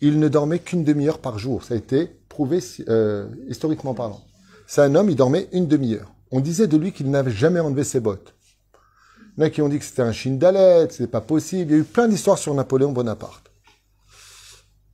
il 0.00 0.18
ne 0.18 0.28
dormait 0.28 0.58
qu'une 0.58 0.84
demi-heure 0.84 1.20
par 1.20 1.38
jour. 1.38 1.62
Ça 1.62 1.74
a 1.74 1.76
été 1.76 2.06
prouvé 2.28 2.58
euh, 2.88 3.28
historiquement 3.48 3.94
parlant. 3.94 4.20
C'est 4.66 4.82
un 4.82 4.94
homme, 4.94 5.10
il 5.10 5.16
dormait 5.16 5.48
une 5.52 5.68
demi-heure. 5.68 6.12
On 6.32 6.40
disait 6.40 6.66
de 6.66 6.76
lui 6.76 6.92
qu'il 6.92 7.10
n'avait 7.10 7.30
jamais 7.30 7.60
enlevé 7.60 7.84
ses 7.84 8.00
bottes. 8.00 8.35
Il 9.38 9.44
y 9.44 9.50
qui 9.50 9.60
ont 9.60 9.68
dit 9.68 9.78
que 9.78 9.84
c'était 9.84 10.02
un 10.02 10.12
chine 10.12 10.38
d'alette, 10.38 10.92
c'est 10.92 11.10
pas 11.10 11.20
possible. 11.20 11.70
Il 11.70 11.74
y 11.74 11.78
a 11.78 11.80
eu 11.82 11.84
plein 11.84 12.08
d'histoires 12.08 12.38
sur 12.38 12.54
Napoléon 12.54 12.92
Bonaparte. 12.92 13.50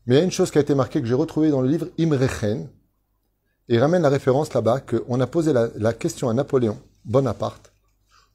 Mais 0.07 0.17
il 0.17 0.19
y 0.19 0.21
a 0.21 0.25
une 0.25 0.33
chose 0.33 0.51
qui 0.51 0.59
a 0.59 0.61
été 0.61 0.75
marquée 0.75 1.01
que 1.01 1.07
j'ai 1.07 1.15
retrouvée 1.15 1.51
dans 1.51 1.61
le 1.61 1.69
livre 1.69 1.89
Imrechen, 1.99 2.69
il 3.69 3.79
ramène 3.79 4.03
la 4.03 4.09
référence 4.09 4.53
là-bas 4.53 4.81
qu'on 4.81 5.21
a 5.21 5.27
posé 5.27 5.53
la, 5.53 5.93
question 5.93 6.29
à 6.29 6.35
Napoléon 6.35 6.79
Bonaparte. 7.05 7.73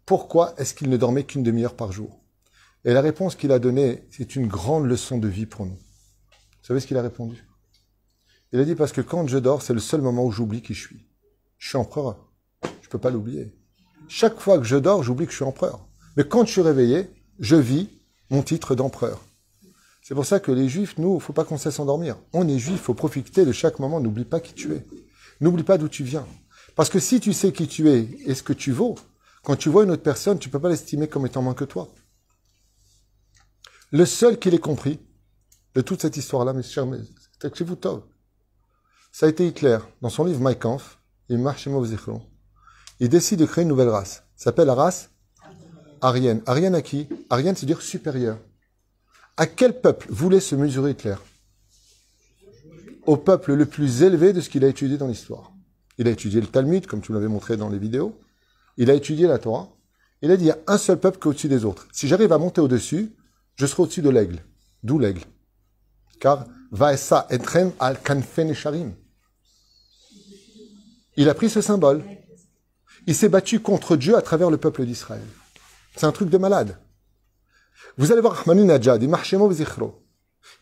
Pourquoi 0.06 0.54
est-ce 0.58 0.74
qu'il 0.74 0.90
ne 0.90 0.96
dormait 0.96 1.26
qu'une 1.26 1.44
demi-heure 1.44 1.76
par 1.76 1.92
jour? 1.92 2.22
Et 2.86 2.94
la 2.94 3.02
réponse 3.02 3.36
qu'il 3.36 3.52
a 3.52 3.60
donnée, 3.60 4.08
c'est 4.10 4.38
une 4.38 4.48
grande 4.48 4.86
leçon 4.86 5.18
de 5.18 5.28
vie 5.28 5.46
pour 5.46 5.66
nous. 5.66 5.76
Vous 5.76 6.66
savez 6.68 6.80
ce 6.80 6.88
qu'il 6.88 6.98
a 6.98 7.02
répondu? 7.02 7.46
Il 8.54 8.60
a 8.60 8.64
dit 8.64 8.76
parce 8.76 8.94
que 8.94 9.02
quand 9.02 9.28
je 9.28 9.38
dors, 9.38 9.62
c'est 9.62 9.74
le 9.74 9.82
seul 9.82 10.02
moment 10.02 10.24
où 10.24 10.32
j'oublie 10.32 10.62
qui 10.62 10.74
je 10.74 10.88
suis. 10.88 11.06
Je 11.58 11.68
suis 11.68 11.78
empereur. 11.78 12.32
Je 12.64 12.88
ne 12.88 12.90
peux 12.90 13.00
pas 13.00 13.10
l'oublier. 13.10 13.54
Chaque 14.08 14.40
fois 14.40 14.58
que 14.58 14.64
je 14.64 14.78
dors, 14.78 15.04
j'oublie 15.04 15.26
que 15.26 15.32
je 15.32 15.38
suis 15.38 15.46
empereur. 15.46 15.87
Mais 16.18 16.28
quand 16.28 16.46
je 16.46 16.52
suis 16.52 16.62
réveillé, 16.62 17.10
je 17.40 17.56
vis 17.56 17.90
mon 18.32 18.42
titre 18.42 18.76
d'empereur. 18.76 19.22
C'est 20.02 20.16
pour 20.16 20.26
ça 20.26 20.40
que 20.40 20.52
les 20.52 20.68
juifs, 20.68 20.98
nous, 20.98 21.12
il 21.12 21.16
ne 21.16 21.20
faut 21.20 21.32
pas 21.32 21.46
qu'on 21.46 21.58
cesse 21.58 21.76
s'endormir. 21.76 22.18
On 22.34 22.48
est 22.48 22.58
juifs, 22.58 22.80
il 22.80 22.84
faut 22.84 22.96
profiter 22.96 23.46
de 23.46 23.52
chaque 23.52 23.78
moment, 23.78 24.00
n'oublie 24.00 24.26
pas 24.26 24.40
qui 24.40 24.54
tu 24.54 24.74
es. 24.74 24.84
N'oublie 25.42 25.64
pas 25.64 25.78
d'où 25.78 25.88
tu 25.88 26.04
viens. 26.04 26.26
Parce 26.76 26.90
que 26.90 27.00
si 27.00 27.20
tu 27.20 27.34
sais 27.34 27.52
qui 27.52 27.68
tu 27.68 27.88
es 27.90 28.10
et 28.26 28.34
ce 28.34 28.42
que 28.42 28.54
tu 28.54 28.72
vaux, 28.72 28.96
quand 29.44 29.56
tu 29.56 29.70
vois 29.70 29.84
une 29.84 29.92
autre 29.92 30.02
personne, 30.02 30.40
tu 30.40 30.50
peux 30.50 30.60
pas 30.60 30.70
l'estimer 30.70 31.08
comme 31.08 31.26
étant 31.26 31.44
moins 31.44 31.54
que 31.54 31.66
toi. 31.66 31.88
Le 33.92 34.06
seul 34.06 34.40
qui 34.40 34.50
l'ait 34.50 34.58
compris 34.58 35.00
de 35.76 35.82
toute 35.82 36.02
cette 36.02 36.18
histoire-là, 36.18 36.54
mes 36.54 36.64
chers, 36.64 36.88
ça 39.12 39.26
a 39.26 39.30
été 39.30 39.48
Hitler. 39.48 39.78
Dans 40.02 40.10
son 40.10 40.26
livre 40.26 40.42
Mein 40.42 40.56
Kampf, 40.56 41.00
il 41.30 41.38
marche 41.38 41.70
il 43.00 43.10
décide 43.10 43.40
de 43.40 43.46
créer 43.46 43.62
une 43.62 43.70
nouvelle 43.70 43.90
race. 43.90 44.24
S'appelle 44.36 44.68
la 44.68 44.74
race 44.74 45.12
Arienne. 46.02 46.42
Arienne 46.46 46.76
à 46.76 46.82
qui? 46.82 47.08
Arienne, 47.30 47.56
c'est 47.56 47.66
dire 47.66 47.82
supérieur. 47.82 48.38
À 49.36 49.48
quel 49.48 49.80
peuple 49.80 50.08
voulait 50.10 50.40
se 50.40 50.56
mesurer 50.56 50.92
Hitler? 50.92 51.16
Au 53.06 53.18
peuple 53.18 53.54
le 53.54 53.66
plus 53.66 54.04
élevé 54.04 54.34
de 54.34 54.42
ce 54.42 54.50
qu'il 54.50 54.66
a 54.66 54.68
étudié 54.68 54.98
dans 54.98 55.08
l'histoire. 55.08 55.52
Il 55.98 56.08
a 56.08 56.12
étudié 56.12 56.42
le 56.42 56.48
Talmud, 56.48 56.86
comme 56.88 57.02
tu 57.02 57.14
l'avais 57.14 57.28
montré 57.28 57.58
dans 57.58 57.70
les 57.70 57.80
vidéos. 57.80 58.20
Il 58.78 58.90
a 58.90 58.94
étudié 58.94 59.28
la 59.28 59.40
Torah. 59.40 59.70
Il 60.22 60.32
a 60.32 60.38
dit, 60.38 60.46
il 60.46 60.48
y 60.48 60.52
a 60.52 60.58
un 60.68 60.78
seul 60.78 61.00
peuple 61.00 61.20
qui 61.20 61.28
est 61.28 61.30
au-dessus 61.30 61.48
des 61.48 61.66
autres. 61.66 61.88
Si 61.92 62.08
j'arrive 62.08 62.34
à 62.34 62.38
monter 62.38 62.62
au-dessus, 62.62 63.16
je 63.56 63.66
serai 63.66 63.84
au-dessus 63.84 64.02
de 64.02 64.10
l'aigle. 64.10 64.44
D'où 64.84 65.00
l'aigle. 65.00 65.22
Car, 66.20 66.46
Vaesa 66.72 67.28
etrem 67.30 67.72
al 67.80 68.02
kanfen 68.02 68.54
sharim. 68.54 68.94
Il 71.16 71.30
a 71.30 71.34
pris 71.34 71.50
ce 71.50 71.62
symbole. 71.62 72.04
Il 73.08 73.16
s'est 73.16 73.30
battu 73.30 73.60
contre 73.60 73.96
Dieu 73.96 74.16
à 74.16 74.22
travers 74.22 74.50
le 74.50 74.58
peuple 74.58 74.86
d'Israël. 74.86 75.24
C'est 75.98 76.06
un 76.06 76.12
truc 76.12 76.30
de 76.30 76.38
malade. 76.38 76.78
Vous 77.98 78.12
allez 78.12 78.22
voir 78.22 78.40
Ahmadinejad, 78.40 79.04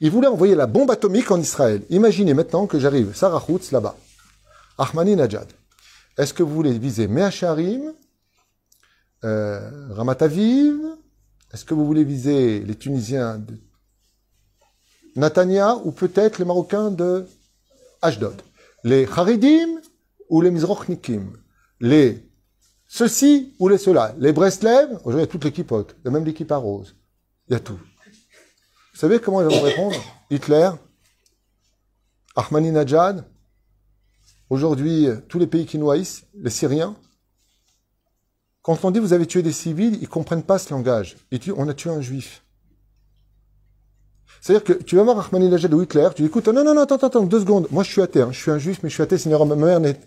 il 0.02 0.12
voulait 0.12 0.28
envoyer 0.28 0.56
la 0.56 0.66
bombe 0.66 0.92
atomique 0.92 1.30
en 1.30 1.40
Israël. 1.40 1.84
Imaginez 1.90 2.34
maintenant 2.34 2.68
que 2.68 2.80
j'arrive, 2.80 3.14
Sarah 3.16 3.44
Houtz, 3.48 3.72
là-bas. 3.72 3.96
Ahmadinejad. 4.78 5.48
Est-ce 6.18 6.34
que 6.34 6.42
vous 6.42 6.54
voulez 6.54 6.78
viser 6.80 7.08
Meacharim, 7.08 7.94
euh, 9.24 9.94
Ramat 9.94 10.18
Aviv? 10.22 10.78
Est-ce 11.54 11.66
que 11.66 11.74
vous 11.74 11.86
voulez 11.86 12.04
viser 12.04 12.62
les 12.62 12.76
Tunisiens 12.76 13.38
de 13.38 13.58
Natania 15.16 15.76
ou 15.84 15.92
peut-être 15.92 16.40
les 16.40 16.46
Marocains 16.46 16.92
de 16.92 17.26
Ashdod? 18.02 18.42
Les 18.84 19.08
Haridim 19.16 19.82
ou 20.30 20.42
les 20.42 20.52
Mizrochnikim? 20.52 21.34
Les 21.82 22.24
ceci 22.96 23.54
ou 23.60 23.68
les 23.68 23.78
cela. 23.78 24.16
Les 24.20 24.32
Breslev, 24.32 24.90
aujourd'hui 25.04 25.16
il 25.16 25.20
y 25.20 25.24
a 25.24 25.28
toute 25.28 25.44
l'équipe 25.44 25.70
haute, 25.70 25.96
il 26.00 26.06
y 26.06 26.08
a 26.08 26.12
même 26.12 26.24
l'équipe 26.24 26.50
à 26.52 26.56
rose. 26.56 26.96
Il 27.50 27.54
y 27.54 27.56
a 27.56 27.60
tout. 27.60 27.78
Vous 28.94 29.00
savez 29.00 29.20
comment 29.20 29.42
ils 29.42 29.54
vont 29.54 29.62
répondre 29.62 29.98
Hitler, 30.32 30.70
Ahmadinejad, 32.38 33.26
aujourd'hui 34.50 35.10
tous 35.28 35.40
les 35.40 35.48
pays 35.48 35.66
qui 35.66 35.78
nous 35.78 35.92
haïssent, 35.92 36.24
les 36.36 36.50
Syriens. 36.50 36.96
Quand 38.62 38.86
on 38.86 38.92
dit 38.92 39.00
vous 39.00 39.12
avez 39.12 39.26
tué 39.26 39.44
des 39.44 39.52
civils, 39.52 39.98
ils 40.02 40.08
comprennent 40.08 40.44
pas 40.44 40.58
ce 40.58 40.74
langage. 40.74 41.18
Ils 41.32 41.52
on 41.52 41.68
a 41.68 41.74
tué 41.74 41.90
un 41.90 42.02
juif. 42.02 42.44
C'est-à-dire 44.40 44.64
que 44.64 44.74
tu 44.84 44.96
vas 44.96 45.04
voir 45.04 45.20
Ahmadinejad 45.20 45.74
ou 45.74 45.82
Hitler, 45.82 46.08
tu 46.16 46.22
dis 46.22 46.32
non, 46.48 46.64
non, 46.64 46.74
non, 46.74 46.84
attends, 46.84 46.96
attends, 46.96 47.24
deux 47.24 47.42
secondes. 47.42 47.68
Moi 47.72 47.84
je 47.84 47.92
suis 47.92 48.02
athée, 48.02 48.22
hein. 48.22 48.32
je 48.32 48.40
suis 48.40 48.52
un 48.52 48.58
juif, 48.58 48.80
mais 48.84 48.90
je 48.90 48.94
suis 48.94 49.04
athée, 49.04 49.18
sinon 49.18 49.46
ma 49.46 49.56
mère 49.58 49.82
n'est. 49.82 50.00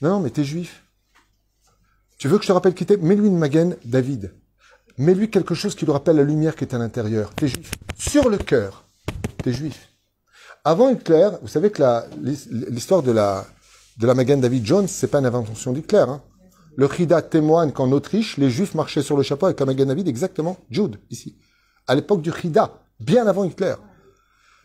Non, 0.00 0.10
non, 0.10 0.20
mais 0.20 0.30
t'es 0.30 0.44
juif. 0.44 0.85
Tu 2.18 2.28
veux 2.28 2.38
que 2.38 2.44
je 2.44 2.48
te 2.48 2.52
rappelle 2.52 2.74
qui 2.74 2.86
t'es 2.86 2.96
Mets-lui 2.96 3.28
une 3.28 3.38
magaine, 3.38 3.76
David. 3.84 4.32
Mets-lui 4.96 5.30
quelque 5.30 5.54
chose 5.54 5.74
qui 5.74 5.84
lui 5.84 5.92
rappelle 5.92 6.16
la 6.16 6.22
lumière 6.22 6.56
qui 6.56 6.64
est 6.64 6.74
à 6.74 6.78
l'intérieur. 6.78 7.34
T'es 7.34 7.48
juif. 7.48 7.70
Sur 7.98 8.30
le 8.30 8.38
cœur, 8.38 8.84
t'es 9.42 9.52
juif. 9.52 9.90
Avant 10.64 10.88
Hitler, 10.88 11.28
vous 11.42 11.48
savez 11.48 11.70
que 11.70 11.82
l'histoire 12.70 13.02
de 13.02 13.12
la, 13.12 13.44
de 13.98 14.06
la 14.06 14.14
Magen 14.14 14.40
David 14.40 14.64
Jones, 14.64 14.88
c'est 14.88 15.08
pas 15.08 15.18
une 15.18 15.26
invention 15.26 15.72
d'Hitler. 15.72 16.06
Hein. 16.08 16.22
Le 16.76 16.88
Chida 16.88 17.20
témoigne 17.22 17.72
qu'en 17.72 17.92
Autriche, 17.92 18.36
les 18.38 18.50
Juifs 18.50 18.74
marchaient 18.74 19.02
sur 19.02 19.16
le 19.16 19.22
chapeau 19.22 19.46
avec 19.46 19.60
la 19.60 19.66
Magen 19.66 19.86
David, 19.86 20.08
exactement, 20.08 20.56
Jude, 20.70 20.98
ici. 21.10 21.36
À 21.86 21.94
l'époque 21.94 22.22
du 22.22 22.32
Chida, 22.32 22.80
bien 22.98 23.26
avant 23.26 23.44
Hitler. 23.44 23.74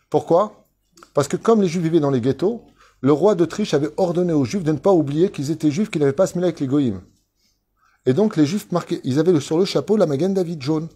Pourquoi? 0.10 0.66
Parce 1.14 1.28
que 1.28 1.38
comme 1.38 1.62
les 1.62 1.68
Juifs 1.68 1.84
vivaient 1.84 2.00
dans 2.00 2.10
les 2.10 2.22
ghettos, 2.22 2.66
le 3.02 3.12
roi 3.12 3.36
d'Autriche 3.36 3.74
avait 3.74 3.92
ordonné 3.98 4.34
aux 4.34 4.46
Juifs 4.46 4.64
de 4.64 4.72
ne 4.72 4.78
pas 4.78 4.92
oublier 4.92 5.30
qu'ils 5.30 5.52
étaient 5.52 5.72
Juifs, 5.72 5.90
qu'ils 5.90 6.02
n'avaient 6.02 6.14
pas 6.14 6.24
à 6.24 6.28
se 6.28 6.38
mêler 6.38 6.48
avec 6.48 6.60
les 6.60 6.68
Goïms. 6.68 7.02
Et 8.06 8.14
donc 8.14 8.36
les 8.36 8.46
Juifs 8.46 8.72
marquaient, 8.72 9.02
ils 9.04 9.20
avaient 9.20 9.40
sur 9.40 9.58
le 9.58 9.66
chapeau 9.66 9.98
la 9.98 10.06
Magen 10.06 10.34
David 10.34 10.62
jaune. 10.62 10.90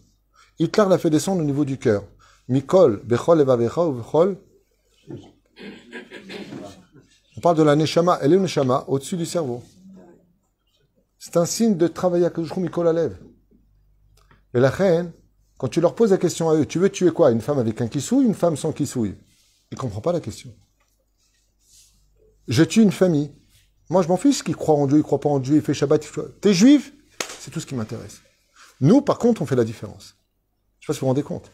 Hitler 0.59 0.85
l'a 0.89 0.97
fait 0.97 1.09
descendre 1.09 1.41
au 1.41 1.45
niveau 1.45 1.65
du 1.65 1.77
cœur. 1.77 2.03
Mikol, 2.47 3.01
Bechol, 3.03 3.41
Evavecha, 3.41 3.89
Bechol. 3.89 4.37
On 7.37 7.41
parle 7.41 7.57
de 7.57 7.63
la 7.63 7.75
Neshama. 7.75 8.19
Elle 8.21 8.33
est 8.33 8.39
Neshama 8.39 8.85
au-dessus 8.87 9.17
du 9.17 9.25
cerveau. 9.25 9.63
C'est 11.19 11.37
un 11.37 11.45
signe 11.45 11.75
de 11.75 11.87
travailler 11.87 12.25
à 12.25 12.29
Kadoshru 12.29 12.61
Mikol 12.61 12.87
Alev. 12.87 13.17
Et 14.53 14.59
la 14.59 14.69
reine, 14.69 15.11
quand 15.57 15.67
tu 15.67 15.81
leur 15.81 15.95
poses 15.95 16.11
la 16.11 16.17
question 16.17 16.49
à 16.49 16.55
eux, 16.55 16.65
tu 16.65 16.79
veux 16.79 16.89
tuer 16.89 17.11
quoi? 17.11 17.31
Une 17.31 17.41
femme 17.41 17.59
avec 17.59 17.81
un 17.81 17.87
kissouille, 17.87 18.25
une 18.25 18.33
femme 18.33 18.55
sans 18.55 18.71
kissouille 18.71 19.15
Ils 19.71 19.75
ne 19.75 19.79
comprennent 19.79 20.01
pas 20.01 20.13
la 20.13 20.19
question. 20.19 20.53
Je 22.47 22.63
tue 22.63 22.81
une 22.81 22.91
famille. 22.91 23.31
Moi, 23.89 24.01
je 24.01 24.07
m'en 24.07 24.17
fiche 24.17 24.43
qu'il 24.43 24.55
croit 24.55 24.75
en 24.75 24.87
Dieu, 24.87 24.97
il 24.97 25.03
croit 25.03 25.19
pas 25.19 25.29
en 25.29 25.39
Dieu, 25.39 25.55
il 25.55 25.61
fait 25.61 25.73
Shabbat. 25.73 26.03
il 26.05 26.23
T'es 26.41 26.53
juif? 26.53 26.93
C'est 27.39 27.51
tout 27.51 27.59
ce 27.59 27.65
qui 27.65 27.75
m'intéresse. 27.75 28.21
Nous, 28.81 29.01
par 29.01 29.19
contre, 29.19 29.41
on 29.41 29.45
fait 29.45 29.55
la 29.55 29.63
différence. 29.63 30.15
Je 30.79 30.85
sais 30.85 30.87
pas 30.87 30.93
si 30.93 30.99
vous 30.99 31.05
vous 31.05 31.09
rendez 31.09 31.23
compte. 31.23 31.51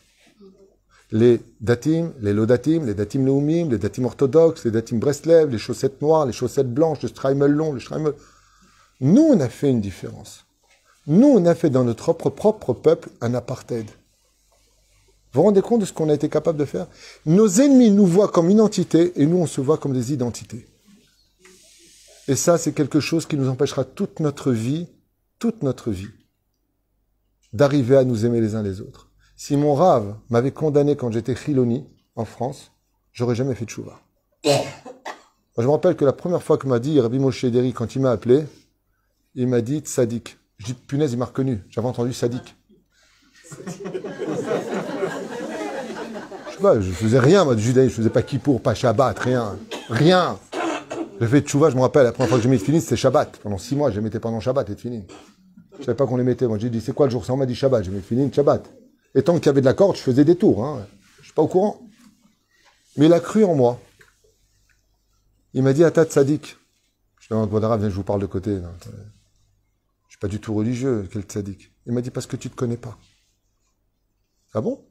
Les 1.12 1.41
datim, 1.60 2.14
les 2.22 2.32
lodatim, 2.32 2.86
les 2.86 2.94
datim 2.94 3.26
leumim, 3.26 3.70
les 3.70 3.78
datim 3.78 4.06
orthodoxes, 4.06 4.64
les 4.64 4.72
datim 4.72 4.98
Breslev, 4.98 5.49
les 5.49 5.58
chaussettes 5.58 6.02
noires, 6.02 6.26
les 6.26 6.32
chaussettes 6.32 6.74
blanches, 6.74 7.02
le 7.02 7.10
streimel 7.10 7.52
long, 7.52 7.74
le 7.74 7.82
streimel... 7.82 8.14
Nous, 9.02 9.22
on 9.22 9.40
a 9.41 9.49
fait 9.49 9.70
une 9.70 9.82
différence. 9.82 10.45
Nous, 11.08 11.28
on 11.28 11.45
a 11.45 11.56
fait 11.56 11.70
dans 11.70 11.84
notre 11.84 12.14
propre, 12.14 12.30
propre 12.30 12.74
peuple 12.74 13.10
un 13.20 13.34
apartheid. 13.34 13.88
Vous 15.34 15.41
vous 15.41 15.44
rendez 15.44 15.62
compte 15.62 15.82
de 15.82 15.86
ce 15.86 15.91
qu'on 15.91 16.10
a 16.10 16.14
été 16.14 16.30
capable 16.30 16.60
de 16.60 16.66
faire? 16.66 16.88
Nos 17.26 17.49
ennemis 17.60 17.91
nous 17.91 18.06
voient 18.06 18.30
comme 18.30 18.49
une 18.49 18.62
entité 18.62 19.12
et 19.16 19.26
nous, 19.26 19.38
on 19.38 19.48
se 19.48 19.60
voit 19.60 19.78
comme 19.78 19.94
des 19.94 20.14
identités. 20.14 20.66
Et 22.32 22.36
ça, 22.38 22.58
c'est 22.58 22.72
quelque 22.72 23.02
chose 23.02 23.26
qui 23.26 23.36
nous 23.36 23.49
empêchera 23.49 23.84
toute 23.84 24.22
notre 24.22 24.53
vie, 24.53 24.88
toute 25.38 25.64
notre 25.64 25.91
vie, 25.91 26.14
d'arriver 27.52 27.98
à 27.98 28.06
nous 28.06 28.26
aimer 28.26 28.40
les 28.40 28.56
uns 28.56 28.64
les 28.64 28.80
autres. 28.80 29.12
Si 29.36 29.58
mon 29.58 29.74
rave 29.74 30.16
m'avait 30.30 30.53
condamné 30.53 30.95
quand 30.95 31.12
j'étais 31.12 31.36
chiloni 31.36 31.86
en 32.16 32.24
France, 32.24 32.72
j'aurais 33.12 33.36
jamais 33.36 33.53
fait 33.53 33.66
de 33.66 33.70
chouva. 33.70 33.99
Je 34.45 35.64
me 35.64 35.72
rappelle 35.72 35.98
que 35.98 36.06
la 36.06 36.14
première 36.14 36.41
fois 36.41 36.58
que 36.58 36.68
m'a 36.68 36.80
dit 36.80 37.02
Rabbi 37.02 37.20
Moshe 37.20 37.44
Deri, 37.44 37.74
quand 37.74 37.95
il 37.95 38.02
m'a 38.02 38.12
appelé, 38.12 38.45
il 39.36 39.49
m'a 39.49 39.60
dit 39.60 39.82
Sadik. 39.84 40.38
Je 40.58 40.68
dis 40.68 40.74
punaise, 40.74 41.12
il 41.12 41.18
m'a 41.18 41.26
reconnu. 41.26 41.62
J'avais 41.70 41.90
entendu 41.90 42.14
Sadik. 42.14 42.56
Je 43.44 43.56
sais 46.53 46.62
pas, 46.62 46.80
je 46.80 46.91
faisais 46.91 47.20
rien, 47.20 47.44
moi, 47.44 47.56
de 47.56 47.60
judaïsme. 47.60 47.90
Je 47.90 47.95
faisais 47.98 48.10
pas 48.10 48.22
kippour, 48.22 48.62
pas 48.62 48.74
Shabbat, 48.74 49.20
rien. 49.20 49.60
Rien. 49.90 50.40
J'ai 51.22 51.27
fait 51.27 51.41
tchouva, 51.41 51.69
je 51.69 51.76
me 51.76 51.81
rappelle, 51.81 52.06
la 52.06 52.14
première 52.14 52.30
fois 52.30 52.39
que 52.39 52.43
j'ai 52.43 52.49
mis 52.49 52.57
Tfilin, 52.57 52.80
c'était 52.80 52.95
Shabbat. 52.95 53.38
Pendant 53.43 53.60
six 53.60 53.76
mois, 53.76 53.91
j'ai 53.91 54.02
mettais 54.02 54.19
pendant 54.19 54.39
Shabbat 54.39 54.68
et 54.72 54.76
Tfilin. 54.76 55.03
Je 55.77 55.84
savais 55.84 55.95
pas 55.95 56.07
qu'on 56.07 56.18
les 56.18 56.23
mettait. 56.23 56.48
Moi, 56.48 56.57
j'ai 56.57 56.72
dit, 56.72 56.81
c'est 56.81 56.95
quoi 56.95 57.06
le 57.06 57.11
jour 57.11 57.23
On 57.30 57.38
m'a 57.38 57.45
dit 57.45 57.53
Shabbat. 57.53 57.84
J'ai 57.84 57.91
mis 57.91 58.02
Tfilin, 58.02 58.31
Shabbat. 58.31 58.68
Et 59.14 59.22
tant 59.22 59.35
qu'il 59.35 59.45
y 59.45 59.49
avait 59.49 59.61
de 59.61 59.65
la 59.68 59.76
corde, 59.76 59.95
je 59.95 60.02
faisais 60.02 60.26
des 60.26 60.35
tours. 60.35 60.65
Hein. 60.65 60.88
Je 61.19 61.26
suis 61.26 61.34
pas 61.34 61.43
au 61.43 61.48
courant. 61.48 61.80
Mais 62.98 63.06
il 63.06 63.14
a 63.14 63.19
cru 63.19 63.43
en 63.43 63.53
moi. 63.53 63.80
Il 65.53 65.61
m'a 65.61 65.73
dit, 65.73 65.84
Atat 65.84 66.06
Tzadik. 66.06 66.57
Je 67.19 67.35
dis, 67.35 67.49
Gwadara, 67.49 67.77
viens, 67.77 67.89
je 67.89 67.95
vous 67.95 68.03
parle 68.03 68.22
de 68.22 68.26
côté. 68.26 68.60
là. 68.60 68.73
Je 70.07 70.14
suis 70.14 70.19
pas 70.19 70.27
du 70.27 70.39
tout 70.39 70.56
religieux, 70.56 71.07
quel 71.14 71.22
Tzadik. 71.22 71.72
Il 71.85 71.93
m'a 71.93 72.02
dit, 72.02 72.10
parce 72.10 72.26
que 72.26 72.35
tu 72.35 72.49
te 72.49 72.56
connais 72.56 72.77
pas. 72.77 72.98
Ah 74.56 74.61
bon? 74.61 74.84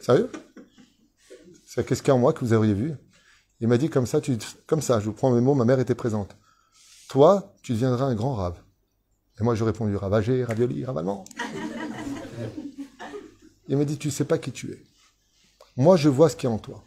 Sérieux? 0.00 0.32
C'est 1.66 1.86
qu'est-ce 1.86 2.02
qu'il 2.02 2.08
y 2.08 2.12
a 2.12 2.14
en 2.14 2.18
moi 2.18 2.32
que 2.32 2.42
vous 2.42 2.54
auriez 2.54 2.72
vu? 2.72 2.94
Il 3.60 3.68
m'a 3.68 3.78
dit 3.78 3.88
comme 3.88 4.06
ça, 4.06 4.20
comme 4.66 4.82
ça, 4.82 5.00
je 5.00 5.06
vous 5.06 5.12
prends 5.12 5.30
mes 5.30 5.40
mots, 5.40 5.54
ma 5.54 5.64
mère 5.64 5.80
était 5.80 5.94
présente. 5.94 6.36
Toi, 7.08 7.54
tu 7.62 7.72
deviendras 7.72 8.04
un 8.04 8.14
grand 8.14 8.34
rave. 8.34 8.60
Et 9.40 9.44
moi, 9.44 9.54
j'ai 9.54 9.64
répondu 9.64 9.96
ravagé, 9.96 10.44
ravioli, 10.44 10.84
ravalement. 10.84 11.24
Il 13.68 13.76
m'a 13.76 13.84
dit, 13.84 13.98
tu 13.98 14.10
sais 14.10 14.24
pas 14.24 14.38
qui 14.38 14.52
tu 14.52 14.70
es. 14.72 14.82
Moi, 15.76 15.96
je 15.96 16.08
vois 16.08 16.28
ce 16.28 16.36
qu'il 16.36 16.48
y 16.48 16.52
a 16.52 16.54
en 16.54 16.58
toi. 16.58 16.82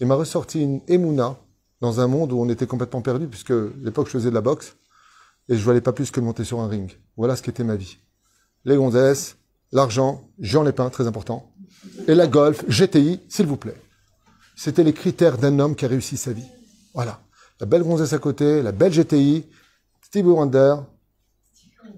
Il 0.00 0.06
m'a 0.06 0.14
ressorti 0.14 0.62
une 0.62 0.80
émouna 0.88 1.38
dans 1.80 2.00
un 2.00 2.06
monde 2.06 2.32
où 2.32 2.40
on 2.40 2.48
était 2.48 2.66
complètement 2.66 3.02
perdu, 3.02 3.26
puisque 3.26 3.50
à 3.50 3.68
l'époque, 3.82 4.06
je 4.06 4.12
faisais 4.12 4.30
de 4.30 4.34
la 4.34 4.40
boxe, 4.40 4.76
et 5.48 5.56
je 5.56 5.64
valais 5.64 5.80
pas 5.80 5.92
plus 5.92 6.10
que 6.10 6.20
monter 6.20 6.44
sur 6.44 6.60
un 6.60 6.68
ring. 6.68 6.90
Voilà 7.16 7.36
ce 7.36 7.42
qu'était 7.42 7.64
ma 7.64 7.76
vie. 7.76 7.98
Les 8.64 8.76
gonzesses, 8.76 9.36
l'argent, 9.72 10.28
Jean 10.38 10.62
Lépin, 10.62 10.88
très 10.90 11.06
important, 11.06 11.52
et 12.06 12.14
la 12.14 12.26
golf, 12.26 12.64
GTI, 12.68 13.20
s'il 13.28 13.46
vous 13.46 13.56
plaît. 13.56 13.80
C'était 14.56 14.84
les 14.84 14.92
critères 14.92 15.38
d'un 15.38 15.58
homme 15.58 15.74
qui 15.74 15.84
a 15.84 15.88
réussi 15.88 16.16
sa 16.16 16.32
vie. 16.32 16.46
Voilà. 16.94 17.20
La 17.60 17.66
belle 17.66 17.82
gonzesse 17.82 18.12
à 18.12 18.18
côté, 18.18 18.62
la 18.62 18.72
belle 18.72 18.92
GTI, 18.92 19.46
Stevie 20.02 20.28
Wonder, 20.28 20.76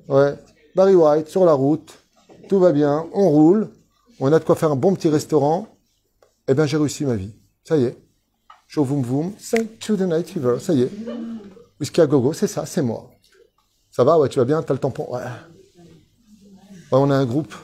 ouais, 0.08 0.38
Barry 0.74 0.94
White 0.94 1.28
sur 1.28 1.44
la 1.44 1.52
route, 1.52 1.94
tout 2.48 2.60
va 2.60 2.72
bien, 2.72 3.06
on 3.12 3.30
roule, 3.30 3.70
on 4.20 4.32
a 4.32 4.38
de 4.38 4.44
quoi 4.44 4.56
faire 4.56 4.70
un 4.70 4.76
bon 4.76 4.94
petit 4.94 5.08
restaurant. 5.08 5.68
Eh 6.46 6.54
bien, 6.54 6.66
j'ai 6.66 6.76
réussi 6.76 7.04
ma 7.04 7.16
vie. 7.16 7.34
Ça 7.64 7.76
y 7.76 7.84
est. 7.84 7.96
Show 8.66 8.84
voum 8.84 9.02
voum, 9.02 9.32
say 9.38 9.66
to 9.80 9.96
the 9.96 10.02
night 10.02 10.28
fever, 10.28 10.58
ça 10.60 10.74
y 10.74 10.82
est. 10.82 10.90
Whisky 11.80 12.00
à 12.00 12.06
gogo, 12.06 12.32
c'est 12.32 12.46
ça, 12.46 12.66
c'est 12.66 12.82
moi. 12.82 13.10
Ça 13.90 14.04
va, 14.04 14.18
ouais, 14.18 14.28
tu 14.28 14.38
vas 14.38 14.44
bien, 14.44 14.62
t'as 14.62 14.74
le 14.74 14.80
tampon, 14.80 15.06
ouais. 15.12 15.22
Ouais, 15.80 16.98
on 16.98 17.10
a 17.10 17.16
un 17.16 17.24
groupe. 17.24 17.54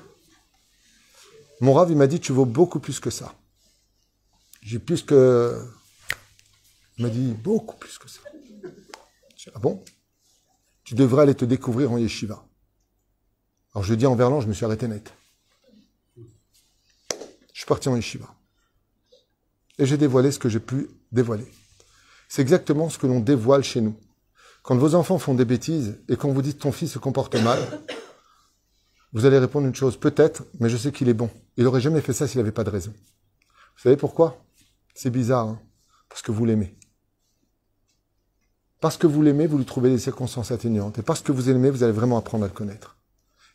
Mon 1.61 1.75
rave, 1.75 1.91
il 1.91 1.97
m'a 1.97 2.07
dit, 2.07 2.21
tu 2.21 2.33
vaux 2.33 2.47
beaucoup 2.47 2.81
plus 2.81 3.01
que 3.01 3.11
ça. 3.11 3.35
J'ai 4.63 4.79
plus 4.79 5.03
que... 5.03 5.63
Il 6.99 7.05
m'a 7.05 7.11
dit, 7.11 7.33
beaucoup 7.33 7.77
plus 7.77 7.99
que 7.99 8.09
ça. 8.09 8.21
Je 9.37 9.45
dis, 9.45 9.51
ah 9.55 9.59
bon? 9.59 9.83
Tu 10.85 10.95
devrais 10.95 11.23
aller 11.23 11.35
te 11.35 11.45
découvrir 11.45 11.93
en 11.93 11.99
yeshiva. 11.99 12.45
Alors 13.75 13.85
je 13.85 13.95
dis 13.95 14.07
en 14.07 14.17
verlan, 14.17 14.41
je 14.41 14.49
me 14.49 14.53
suis 14.53 14.65
arrêté 14.65 14.89
net. 14.89 15.15
Je 16.17 16.25
suis 17.55 17.67
parti 17.67 17.89
en 17.89 17.97
yeshiva. 17.97 18.35
Et 19.79 19.87
j'ai 19.87 19.97
dévoilé 19.97 20.31
ce 20.33 20.39
que 20.39 20.49
j'ai 20.49 20.61
pu 20.61 20.91
dévoiler. 21.13 21.47
C'est 22.29 22.43
exactement 22.43 22.91
ce 22.91 22.99
que 22.99 23.07
l'on 23.07 23.21
dévoile 23.21 23.63
chez 23.63 23.81
nous. 23.81 23.97
Quand 24.63 24.77
vos 24.77 24.95
enfants 24.95 25.19
font 25.19 25.35
des 25.35 25.45
bêtises 25.45 25.99
et 26.09 26.17
qu'on 26.17 26.33
vous 26.33 26.43
dit 26.43 26.55
ton 26.55 26.71
fils 26.71 26.93
se 26.93 26.99
comporte 26.99 27.35
mal, 27.37 27.59
vous 29.13 29.25
allez 29.25 29.39
répondre 29.39 29.67
une 29.67 29.75
chose, 29.75 29.97
peut-être, 29.97 30.45
mais 30.59 30.69
je 30.69 30.77
sais 30.77 30.93
qu'il 30.93 31.09
est 31.09 31.15
bon. 31.15 31.31
Il 31.57 31.65
n'aurait 31.65 31.81
jamais 31.81 32.01
fait 32.01 32.13
ça 32.13 32.29
s'il 32.29 32.39
n'avait 32.39 32.53
pas 32.53 32.65
de 32.65 32.71
raison. 32.71 32.93
Vous 32.93 33.83
savez 33.83 33.97
pourquoi? 33.97 34.45
C'est 34.95 35.11
bizarre, 35.11 35.49
hein 35.49 35.61
parce 36.11 36.21
que 36.21 36.33
vous 36.33 36.45
l'aimez. 36.45 36.75
Parce 38.81 38.99
que 38.99 39.07
vous 39.07 39.23
l'aimez, 39.23 39.47
vous 39.47 39.59
lui 39.59 39.65
trouvez 39.65 39.89
des 39.89 39.99
circonstances 39.99 40.51
atténuantes. 40.51 40.99
Et 40.99 41.03
parce 41.03 41.21
que 41.21 41.33
vous 41.33 41.49
l'aimez, 41.49 41.71
vous 41.71 41.83
allez 41.83 41.93
vraiment 41.93 42.19
apprendre 42.19 42.45
à 42.45 42.49
le 42.49 42.53
connaître. 42.53 42.97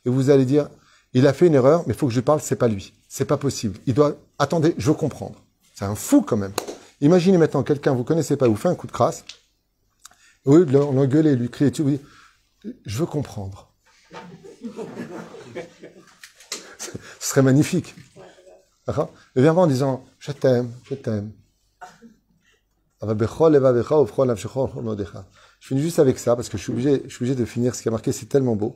Et 0.05 0.09
vous 0.09 0.29
allez 0.29 0.45
dire, 0.45 0.69
il 1.13 1.27
a 1.27 1.33
fait 1.33 1.47
une 1.47 1.55
erreur, 1.55 1.83
mais 1.85 1.93
il 1.93 1.97
faut 1.97 2.07
que 2.07 2.13
je 2.13 2.19
lui 2.19 2.25
parle, 2.25 2.41
c'est 2.41 2.55
pas 2.55 2.67
lui. 2.67 2.93
C'est 3.09 3.25
pas 3.25 3.37
possible. 3.37 3.77
Il 3.85 3.93
doit, 3.93 4.15
attendez, 4.39 4.73
je 4.77 4.87
veux 4.87 4.95
comprendre. 4.95 5.41
C'est 5.73 5.85
un 5.85 5.95
fou 5.95 6.21
quand 6.21 6.37
même. 6.37 6.53
Imaginez 7.01 7.37
maintenant 7.37 7.63
quelqu'un, 7.63 7.93
vous 7.93 8.03
connaissez 8.03 8.37
pas, 8.37 8.47
vous 8.47 8.55
fait 8.55 8.69
un 8.69 8.75
coup 8.75 8.87
de 8.87 8.91
crasse. 8.91 9.25
De 10.45 10.63
l'engueuler, 10.71 11.35
lui 11.35 11.49
crier 11.49 11.71
dessus, 11.71 11.81
vous 11.81 11.89
dites, 11.91 12.05
je 12.85 12.99
veux 12.99 13.07
comprendre. 13.07 13.73
Ce 17.19 17.29
serait 17.29 17.41
magnifique. 17.41 17.95
D'accord? 18.87 19.11
Il 19.35 19.41
vient 19.41 19.55
en 19.55 19.67
disant 19.67 20.05
Je 20.25 20.31
t'aime, 20.31 20.71
je 20.89 20.95
t'aime. 20.95 21.31
Je 25.59 25.67
finis 25.67 25.81
juste 25.81 25.99
avec 25.99 26.17
ça 26.17 26.35
parce 26.35 26.49
que 26.49 26.57
je 26.57 26.63
suis 26.63 26.71
obligé, 26.71 27.35
de 27.35 27.45
finir 27.45 27.75
ce 27.75 27.83
qui 27.83 27.89
a 27.89 27.91
marqué, 27.91 28.11
c'est 28.11 28.25
tellement 28.25 28.55
beau. 28.55 28.75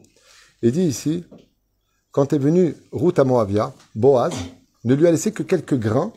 Il 0.62 0.72
dit 0.72 0.84
ici 0.84 1.26
Quand 2.12 2.34
est 2.34 2.38
venu 2.38 2.76
Ruth 2.92 3.18
à 3.18 3.24
Moavia, 3.24 3.74
Boaz 3.96 4.32
ne 4.84 4.94
lui 4.94 5.08
a 5.08 5.12
laissé 5.12 5.32
que 5.32 5.42
quelques 5.42 5.80
grains. 5.80 6.14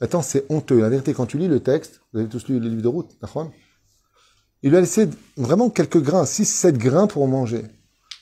Attends, 0.00 0.22
c'est 0.22 0.44
honteux. 0.48 0.80
La 0.80 0.90
vérité, 0.90 1.12
quand 1.12 1.26
tu 1.26 1.38
lis 1.38 1.48
le 1.48 1.58
texte, 1.58 2.00
vous 2.12 2.20
avez 2.20 2.28
tous 2.28 2.46
lu 2.46 2.60
le 2.60 2.68
livre 2.68 2.82
de 2.82 3.18
d'accord 3.20 3.50
il 4.62 4.70
lui 4.70 4.76
a 4.76 4.80
laissé 4.80 5.08
vraiment 5.36 5.70
quelques 5.70 6.00
grains, 6.00 6.22
6-7 6.22 6.74
grains 6.74 7.08
pour 7.08 7.26
manger. 7.26 7.64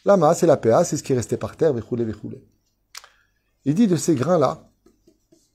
Lama, 0.07 0.35
c'est 0.35 0.47
la 0.47 0.57
PA, 0.57 0.85
c'est 0.85 0.97
ce 0.97 1.03
qui 1.03 1.13
restait 1.13 1.37
par 1.37 1.55
terre. 1.55 1.75
Il 3.67 3.75
dit 3.75 3.87
de 3.87 3.97
ces 3.97 4.15
grains-là 4.15 4.70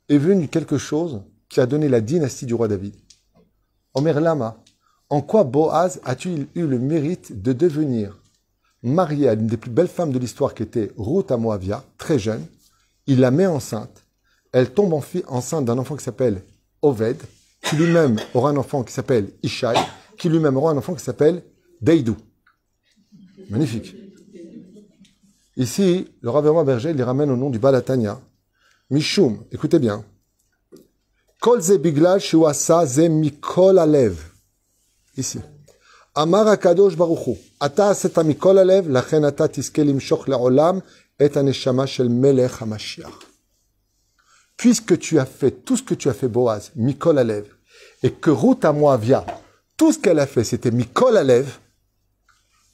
est 0.10 0.18
venu 0.18 0.48
quelque 0.48 0.78
chose 0.78 1.22
qui 1.50 1.60
a 1.60 1.66
donné 1.66 1.88
la 1.90 2.02
dynastie 2.02 2.46
du 2.46 2.54
roi 2.54 2.68
David. 2.68 2.96
Omer 3.94 4.20
Lama, 4.20 4.58
en 5.10 5.22
quoi 5.22 5.44
Boaz 5.44 6.02
a-t-il 6.04 6.48
eu 6.56 6.68
le 6.68 6.80
mérite 6.80 7.42
de 7.42 7.54
devenir 7.54 8.20
marié 8.84 9.28
à 9.28 9.36
l'une 9.36 9.48
des 9.48 9.58
plus 9.58 9.72
belles 9.72 9.88
femmes 9.88 10.12
de 10.12 10.20
l'histoire 10.20 10.54
qui 10.54 10.64
était 10.64 10.92
Ruth 10.98 11.32
à 11.32 11.38
Moavia, 11.38 11.84
très 11.98 12.20
jeune 12.20 12.46
Il 13.08 13.20
la 13.20 13.32
met 13.32 13.48
enceinte. 13.48 14.04
Elle 14.52 14.72
tombe 14.72 14.94
en 14.94 15.04
enceinte 15.28 15.66
d'un 15.66 15.78
enfant 15.78 15.96
qui 15.96 16.04
s'appelle 16.04 16.42
Oved, 16.82 17.18
qui 17.62 17.76
lui-même 17.76 18.18
aura 18.34 18.52
un 18.52 18.58
enfant 18.58 18.84
qui 18.84 18.94
s'appelle 18.94 19.30
Ishai, 19.44 19.74
qui 20.18 20.30
lui-même 20.30 20.56
aura 20.56 20.72
un 20.72 20.78
enfant 20.78 20.94
qui 20.94 21.04
s'appelle 21.04 21.42
Deidou. 21.82 22.16
Magnifique. 23.50 23.96
Ici, 25.58 26.08
le 26.22 26.30
Rav 26.30 26.66
Berger 26.66 26.94
les 26.94 27.04
ramène 27.04 27.32
au 27.32 27.36
nom 27.36 27.50
du 27.50 27.60
Balatania. 27.60 28.20
Mishum, 28.90 29.44
écoutez 29.52 29.80
bien. 29.80 30.04
Kol 31.42 31.62
ze 31.62 31.78
biglal 31.78 32.20
shuasa 32.20 32.86
ze 32.86 33.10
mikol 33.10 33.80
alev. 33.80 34.16
Ici. 35.18 35.40
Amar 36.14 36.48
akadosh 36.48 36.96
baruchu. 36.96 37.38
Ata 37.60 37.90
aseta 37.90 38.24
mikol 38.24 38.58
alev, 38.60 38.90
lachen 38.90 39.24
ata 39.26 39.48
tiske 39.48 39.82
limshoch 39.84 40.28
le'olam 40.28 40.82
et 41.20 41.36
aneshama 41.36 41.86
shel 41.88 42.10
melech 42.10 42.62
hamashiach. 42.62 43.20
Puisque 44.58 44.98
tu 45.00 45.20
as 45.20 45.26
fait 45.26 45.52
tout 45.52 45.78
ce 45.78 45.84
que 45.84 45.96
tu 45.96 46.08
as 46.10 46.14
fait, 46.14 46.28
Boaz, 46.28 46.72
mikol 46.76 47.20
alev, 47.20 47.46
et 48.04 48.12
que 48.12 48.30
Ruth 48.30 48.64
à 48.66 48.72
Moavia, 48.72 49.26
tout 49.78 49.92
ce 49.92 50.00
qu'elle 50.00 50.20
a 50.20 50.28
fait, 50.28 50.44
c'était 50.44 50.72
Mikol 50.72 51.18
Alev. 51.18 51.58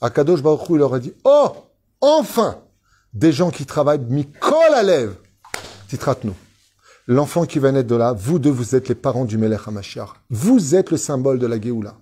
Akadosh 0.01 0.41
Baruch 0.41 0.69
Hu, 0.69 0.73
il 0.73 0.79
leur 0.79 0.93
a 0.93 0.99
dit, 0.99 1.13
oh, 1.23 1.51
enfin, 1.99 2.61
des 3.13 3.31
gens 3.31 3.49
qui 3.49 3.65
travaillent 3.65 4.05
Mikol 4.07 4.73
Alev. 4.73 5.15
Titrate-nous. 5.91 6.35
L'enfant 7.07 7.45
qui 7.45 7.59
va 7.59 7.69
naître 7.73 7.89
de 7.89 7.95
là, 7.95 8.13
vous 8.13 8.39
deux, 8.39 8.49
vous 8.49 8.75
êtes 8.75 8.87
les 8.87 8.95
parents 8.95 9.25
du 9.25 9.37
Melech 9.37 9.67
HaMashiach. 9.67 10.07
Vous 10.29 10.73
êtes 10.73 10.89
le 10.89 10.95
symbole 10.95 11.37
de 11.37 11.45
la 11.45 11.59
Géoula. 11.59 11.97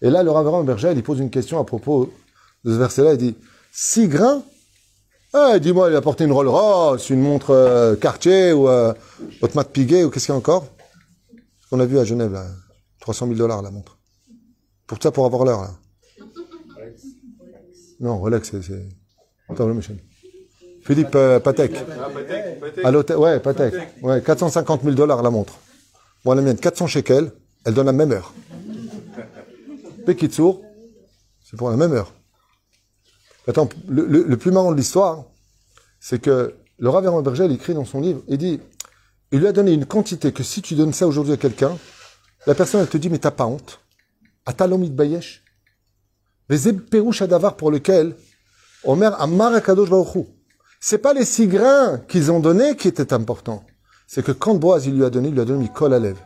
Et 0.00 0.08
là, 0.08 0.22
le 0.22 0.30
Rav 0.30 0.64
Berger, 0.64 0.92
il 0.94 1.02
pose 1.02 1.18
une 1.18 1.30
question 1.30 1.58
à 1.58 1.64
propos 1.64 2.12
de 2.62 2.70
ce 2.72 2.78
verset-là. 2.78 3.14
Il 3.14 3.18
dit, 3.18 3.34
six 3.72 4.06
grains? 4.06 4.44
Ah, 5.32 5.58
dis-moi, 5.58 5.90
il 5.90 5.96
a 5.96 6.00
porté 6.00 6.22
une 6.22 6.30
Rolls 6.30 6.46
Royce, 6.46 7.10
une 7.10 7.22
montre 7.22 7.50
euh, 7.50 7.96
Cartier 7.96 8.52
ou 8.52 8.68
euh, 8.68 8.94
Otmat 9.42 9.64
Piguet 9.64 10.04
ou 10.04 10.10
qu'est-ce 10.10 10.26
qu'il 10.26 10.32
y 10.32 10.36
a 10.36 10.38
encore? 10.38 10.68
On 11.72 11.80
a 11.80 11.86
vu 11.86 11.98
à 11.98 12.04
Genève, 12.04 12.32
là. 12.32 12.46
300 13.00 13.26
000 13.26 13.36
dollars 13.36 13.62
la 13.62 13.72
montre. 13.72 13.98
Pour 14.86 15.02
ça, 15.02 15.10
pour 15.10 15.26
avoir 15.26 15.44
l'heure, 15.44 15.62
là. 15.62 15.70
Non, 17.98 18.16
Rolex, 18.16 18.48
c'est. 18.60 18.86
Attends, 19.48 19.66
le. 19.66 19.74
Philippe 20.84 21.14
euh, 21.14 21.40
Patek. 21.40 21.72
À 22.84 22.90
l'hôtel, 22.90 23.16
ouais, 23.16 23.40
Patek. 23.40 23.74
Ouais, 24.02 24.22
450 24.22 24.82
000 24.82 24.94
dollars 24.94 25.22
la 25.22 25.30
montre. 25.30 25.54
Bon, 26.24 26.34
la 26.34 26.42
mienne, 26.42 26.58
400 26.58 26.86
shekels, 26.86 27.32
elle 27.64 27.74
donne 27.74 27.86
la 27.86 27.92
même 27.92 28.12
heure. 28.12 28.32
Pekitsour, 30.04 30.62
c'est 31.42 31.56
pour 31.56 31.70
la 31.70 31.76
même 31.76 31.92
heure. 31.92 32.12
Attends, 33.48 33.68
le, 33.88 34.34
plus 34.36 34.50
marrant 34.50 34.72
de 34.72 34.76
l'histoire, 34.76 35.24
c'est 36.00 36.20
que 36.20 36.54
le 36.78 36.88
Rav 36.88 37.22
Berger, 37.22 37.46
il 37.46 37.52
écrit 37.52 37.74
dans 37.74 37.84
son 37.84 38.00
livre, 38.00 38.22
il 38.28 38.38
dit, 38.38 38.60
il 39.32 39.40
lui 39.40 39.46
a 39.46 39.52
donné 39.52 39.72
une 39.72 39.86
quantité 39.86 40.32
que 40.32 40.42
si 40.42 40.60
tu 40.62 40.74
donnes 40.74 40.92
ça 40.92 41.06
aujourd'hui 41.06 41.32
à 41.32 41.36
quelqu'un, 41.36 41.76
la 42.46 42.54
personne, 42.54 42.80
elle 42.82 42.88
te 42.88 42.98
dit, 42.98 43.08
mais 43.08 43.18
t'as 43.18 43.30
pas 43.30 43.46
honte? 43.46 43.80
Atalomit 44.44 44.90
Bayesh? 44.90 45.42
Les 46.50 46.72
Pérouche 46.74 47.22
Adavar 47.22 47.56
pour 47.56 47.70
lequel 47.70 48.16
Omer 48.84 49.18
Amar 49.20 49.54
Akadosh 49.54 49.88
Baruchou. 49.88 50.26
C'est 50.86 50.98
pas 50.98 51.14
les 51.14 51.24
six 51.24 51.46
grains 51.46 51.96
qu'ils 51.96 52.30
ont 52.30 52.40
donnés 52.40 52.76
qui 52.76 52.88
étaient 52.88 53.14
importants. 53.14 53.64
C'est 54.06 54.22
que 54.22 54.32
quand 54.32 54.54
Boaz 54.56 54.84
il 54.84 54.94
lui 54.94 55.04
a 55.06 55.08
donné, 55.08 55.28
il 55.28 55.34
lui 55.34 55.40
a 55.40 55.46
donné 55.46 55.62
Mikol 55.62 55.94
Alev. 55.94 56.18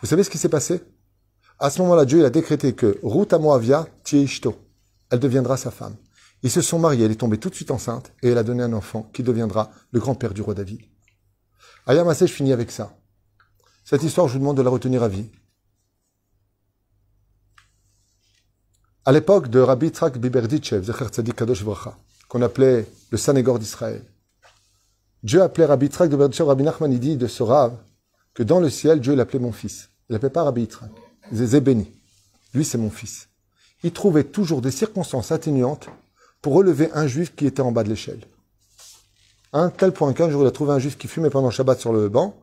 Vous 0.00 0.06
savez 0.06 0.22
ce 0.22 0.30
qui 0.30 0.38
s'est 0.38 0.48
passé? 0.48 0.80
À 1.58 1.70
ce 1.70 1.82
moment-là, 1.82 2.04
Dieu 2.04 2.20
il 2.20 2.24
a 2.24 2.30
décrété 2.30 2.72
que 2.72 3.00
Ruth 3.02 3.32
Amoavia 3.32 3.88
Tieshto, 4.04 4.54
elle 5.10 5.18
deviendra 5.18 5.56
sa 5.56 5.72
femme. 5.72 5.96
Ils 6.44 6.52
se 6.52 6.60
sont 6.60 6.78
mariés, 6.78 7.04
elle 7.04 7.10
est 7.10 7.16
tombée 7.16 7.38
tout 7.38 7.50
de 7.50 7.56
suite 7.56 7.72
enceinte 7.72 8.12
et 8.22 8.28
elle 8.28 8.38
a 8.38 8.44
donné 8.44 8.62
un 8.62 8.74
enfant 8.74 9.10
qui 9.12 9.24
deviendra 9.24 9.72
le 9.90 9.98
grand-père 9.98 10.34
du 10.34 10.40
roi 10.40 10.54
David. 10.54 10.82
Ayamassé, 11.88 12.28
je 12.28 12.32
finis 12.32 12.52
avec 12.52 12.70
ça. 12.70 12.96
Cette 13.84 14.04
histoire, 14.04 14.28
je 14.28 14.34
vous 14.34 14.38
demande 14.38 14.56
de 14.56 14.62
la 14.62 14.70
retenir 14.70 15.02
à 15.02 15.08
vie. 15.08 15.28
À 19.04 19.10
l'époque 19.10 19.48
de 19.48 19.58
Rabbi 19.58 19.88
Tzrak 19.88 20.16
Biberditchev, 20.18 20.84
Zecher 20.84 21.24
Kadosh 21.34 21.64
qu'on 22.28 22.42
appelait 22.42 22.86
le 23.10 23.18
Sanégor 23.18 23.58
d'Israël, 23.58 24.02
Dieu 25.22 25.42
appelait 25.42 25.64
Rabbi 25.64 25.88
Tzrak 25.88 26.08
Biberditchev, 26.10 26.46
Rabbi 26.46 26.62
Nachman, 26.62 26.92
il 26.92 27.00
dit 27.00 27.16
de 27.16 27.26
ce 27.26 27.42
Rav, 27.42 27.76
que 28.34 28.42
dans 28.42 28.60
le 28.60 28.70
ciel, 28.70 29.00
Dieu 29.00 29.14
l'appelait 29.14 29.38
mon 29.38 29.52
fils. 29.52 29.88
Il 30.08 30.12
l'appelait 30.12 30.30
pas 30.30 30.44
Rabbi 30.44 30.66
Tzrak. 30.66 30.90
Il. 31.32 31.86
Lui, 32.54 32.64
c'est 32.64 32.78
mon 32.78 32.90
fils. 32.90 33.28
Il 33.82 33.92
trouvait 33.92 34.24
toujours 34.24 34.62
des 34.62 34.70
circonstances 34.70 35.32
atténuantes 35.32 35.88
pour 36.42 36.54
relever 36.54 36.90
un 36.94 37.06
juif 37.06 37.34
qui 37.34 37.46
était 37.46 37.62
en 37.62 37.72
bas 37.72 37.82
de 37.82 37.88
l'échelle. 37.88 38.20
Un 39.52 39.70
tel 39.70 39.92
point 39.92 40.12
qu'un 40.12 40.30
jour, 40.30 40.42
il 40.42 40.46
a 40.46 40.50
trouvé 40.50 40.72
un 40.72 40.78
juif 40.78 40.96
qui 40.96 41.08
fumait 41.08 41.30
pendant 41.30 41.50
Shabbat 41.50 41.80
sur 41.80 41.92
le 41.92 42.08
banc. 42.08 42.36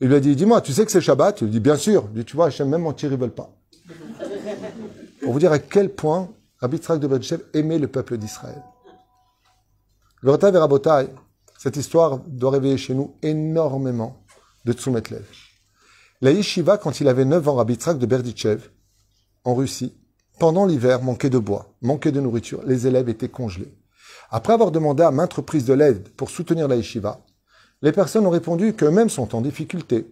Il 0.00 0.08
lui 0.08 0.14
a 0.14 0.20
dit, 0.20 0.34
dis-moi, 0.34 0.60
tu 0.60 0.72
sais 0.72 0.84
que 0.84 0.92
c'est 0.92 1.00
Shabbat? 1.00 1.40
Il 1.40 1.44
lui 1.44 1.52
dit, 1.52 1.60
bien 1.60 1.76
sûr. 1.76 2.06
Il 2.12 2.20
dit, 2.20 2.24
tu 2.24 2.36
vois, 2.36 2.46
Hachem, 2.46 2.68
même 2.68 2.82
mentir, 2.82 3.12
ils 3.12 3.18
veulent 3.18 3.30
pas. 3.30 3.50
Pour 5.22 5.32
vous 5.32 5.38
dire 5.38 5.52
à 5.52 5.58
quel 5.58 5.90
point 5.90 6.30
Rabbi 6.60 6.78
Tzrak 6.78 7.00
de 7.00 7.06
Berdichev 7.06 7.42
aimait 7.52 7.78
le 7.78 7.88
peuple 7.88 8.16
d'Israël. 8.16 8.62
Et 10.26 11.08
cette 11.58 11.76
histoire 11.76 12.18
doit 12.26 12.50
réveiller 12.50 12.78
chez 12.78 12.94
nous 12.94 13.14
énormément 13.22 14.24
de 14.64 14.72
Tsumet 14.72 15.02
Lev. 15.10 15.26
La 16.22 16.30
yeshiva, 16.30 16.78
quand 16.78 17.00
il 17.00 17.08
avait 17.08 17.26
9 17.26 17.46
ans, 17.48 17.56
Rabbi 17.56 17.74
Tzrak 17.74 17.98
de 17.98 18.06
Berdichev, 18.06 18.70
en 19.44 19.54
Russie, 19.54 19.94
pendant 20.38 20.64
l'hiver, 20.64 21.02
manquait 21.02 21.28
de 21.28 21.38
bois, 21.38 21.74
manquait 21.82 22.10
de 22.10 22.20
nourriture, 22.20 22.62
les 22.64 22.86
élèves 22.86 23.10
étaient 23.10 23.28
congelés. 23.28 23.74
Après 24.30 24.54
avoir 24.54 24.70
demandé 24.70 25.02
à 25.02 25.10
maintes 25.10 25.34
reprises 25.34 25.66
de 25.66 25.74
l'aide 25.74 26.08
pour 26.16 26.30
soutenir 26.30 26.68
la 26.68 26.76
yeshiva, 26.76 27.20
les 27.82 27.92
personnes 27.92 28.26
ont 28.26 28.30
répondu 28.30 28.72
qu'eux-mêmes 28.72 29.10
sont 29.10 29.34
en 29.34 29.42
difficulté. 29.42 30.06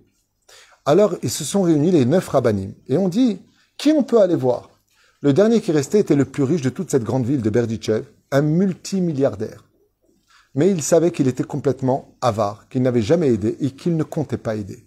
Alors, 0.84 1.14
ils 1.22 1.30
se 1.30 1.44
sont 1.44 1.62
réunis, 1.62 1.90
les 1.90 2.04
neuf 2.04 2.28
rabbinim, 2.28 2.74
et 2.86 2.98
ont 2.98 3.08
dit, 3.08 3.40
qui 3.78 3.92
on 3.92 4.02
peut 4.02 4.20
aller 4.20 4.36
voir? 4.36 4.68
Le 5.22 5.32
dernier 5.32 5.62
qui 5.62 5.72
restait 5.72 6.00
était 6.00 6.16
le 6.16 6.26
plus 6.26 6.42
riche 6.42 6.62
de 6.62 6.68
toute 6.68 6.90
cette 6.90 7.04
grande 7.04 7.24
ville 7.24 7.40
de 7.40 7.50
Berdichev, 7.50 8.04
un 8.30 8.42
multimilliardaire. 8.42 9.64
Mais 10.54 10.70
il 10.70 10.82
savait 10.82 11.12
qu'il 11.12 11.28
était 11.28 11.44
complètement 11.44 12.14
avare, 12.20 12.68
qu'il 12.68 12.82
n'avait 12.82 13.02
jamais 13.02 13.28
aidé 13.28 13.56
et 13.60 13.70
qu'il 13.70 13.96
ne 13.96 14.02
comptait 14.02 14.36
pas 14.36 14.56
aider. 14.56 14.86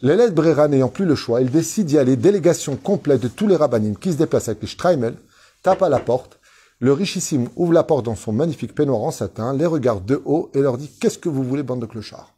L'élève 0.00 0.32
Brera 0.32 0.68
n'ayant 0.68 0.88
plus 0.88 1.04
le 1.04 1.16
choix, 1.16 1.40
il 1.40 1.50
décide 1.50 1.86
d'y 1.86 1.98
aller, 1.98 2.16
délégation 2.16 2.76
complète 2.76 3.20
de 3.20 3.28
tous 3.28 3.48
les 3.48 3.56
rabbinim 3.56 3.96
qui 3.96 4.12
se 4.12 4.16
déplacent 4.16 4.48
avec 4.48 4.62
les 4.62 4.68
Streimel, 4.68 5.16
tape 5.62 5.82
à 5.82 5.88
la 5.88 5.98
porte, 5.98 6.38
le 6.78 6.92
richissime 6.92 7.48
ouvre 7.56 7.72
la 7.72 7.82
porte 7.82 8.04
dans 8.04 8.14
son 8.14 8.32
magnifique 8.32 8.74
peignoir 8.74 9.00
en 9.00 9.10
satin, 9.10 9.52
les 9.56 9.66
regarde 9.66 10.04
de 10.04 10.22
haut 10.24 10.50
et 10.54 10.60
leur 10.60 10.78
dit 10.78 10.88
Qu'est-ce 11.00 11.18
que 11.18 11.28
vous 11.28 11.42
voulez, 11.42 11.64
bande 11.64 11.80
de 11.80 11.86
clochards? 11.86 12.32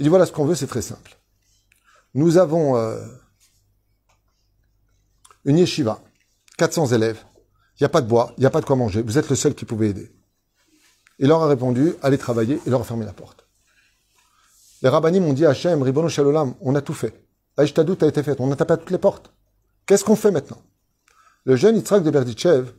Il 0.00 0.02
dit 0.02 0.08
Voilà 0.08 0.26
ce 0.26 0.32
qu'on 0.32 0.44
veut, 0.44 0.56
c'est 0.56 0.66
très 0.66 0.82
simple. 0.82 1.16
Nous 2.14 2.38
avons 2.38 2.76
euh, 2.76 2.98
une 5.44 5.58
yeshiva, 5.58 6.02
400 6.58 6.88
élèves, 6.88 7.22
il 7.78 7.82
n'y 7.82 7.86
a 7.86 7.90
pas 7.90 8.00
de 8.00 8.08
bois, 8.08 8.32
il 8.36 8.40
n'y 8.40 8.46
a 8.46 8.50
pas 8.50 8.60
de 8.60 8.66
quoi 8.66 8.74
manger, 8.74 9.02
vous 9.02 9.18
êtes 9.18 9.30
le 9.30 9.36
seul 9.36 9.54
qui 9.54 9.64
pouvait 9.64 9.90
aider. 9.90 10.15
Il 11.18 11.28
leur 11.28 11.42
a 11.42 11.48
répondu, 11.48 11.94
allez 12.02 12.18
travailler, 12.18 12.60
et 12.66 12.70
leur 12.70 12.82
a 12.82 12.84
fermé 12.84 13.04
la 13.04 13.12
porte. 13.12 13.46
Les 14.82 14.88
rabbinim 14.88 15.24
m'ont 15.24 15.32
dit 15.32 15.46
à 15.46 15.50
Hachem, 15.50 15.82
Ribono 15.82 16.08
Shalolam, 16.08 16.54
on 16.60 16.74
a 16.74 16.82
tout 16.82 16.94
fait. 16.94 17.14
Aïchtadout 17.56 17.96
a 18.02 18.06
été 18.06 18.22
fait, 18.22 18.38
on 18.38 18.52
a 18.52 18.56
tapé 18.56 18.76
toutes 18.76 18.90
les 18.90 18.98
portes. 18.98 19.32
Qu'est-ce 19.86 20.04
qu'on 20.04 20.16
fait 20.16 20.30
maintenant? 20.30 20.60
Le 21.44 21.56
jeune 21.56 21.76
Yitzhak 21.76 22.02
de 22.02 22.10
Berdichev 22.10 22.72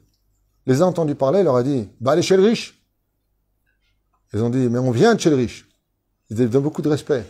les 0.68 0.82
a 0.82 0.86
entendus 0.86 1.16
parler, 1.16 1.40
il 1.40 1.46
leur 1.46 1.56
a 1.56 1.64
dit, 1.64 1.90
bah 2.00 2.12
allez 2.12 2.22
chez 2.22 2.38
le 2.38 2.44
riche. 2.44 2.80
Ils 4.34 4.44
ont 4.44 4.50
dit, 4.50 4.68
mais 4.70 4.80
on 4.80 4.92
vient 4.92 5.16
de 5.16 5.20
chez 5.20 5.30
le 5.30 5.38
riche. 5.38 5.68
Ils 6.30 6.38
lui 6.38 6.48
donnent 6.48 6.64
beaucoup 6.64 6.82
de 6.82 6.90
respect. 6.90 7.26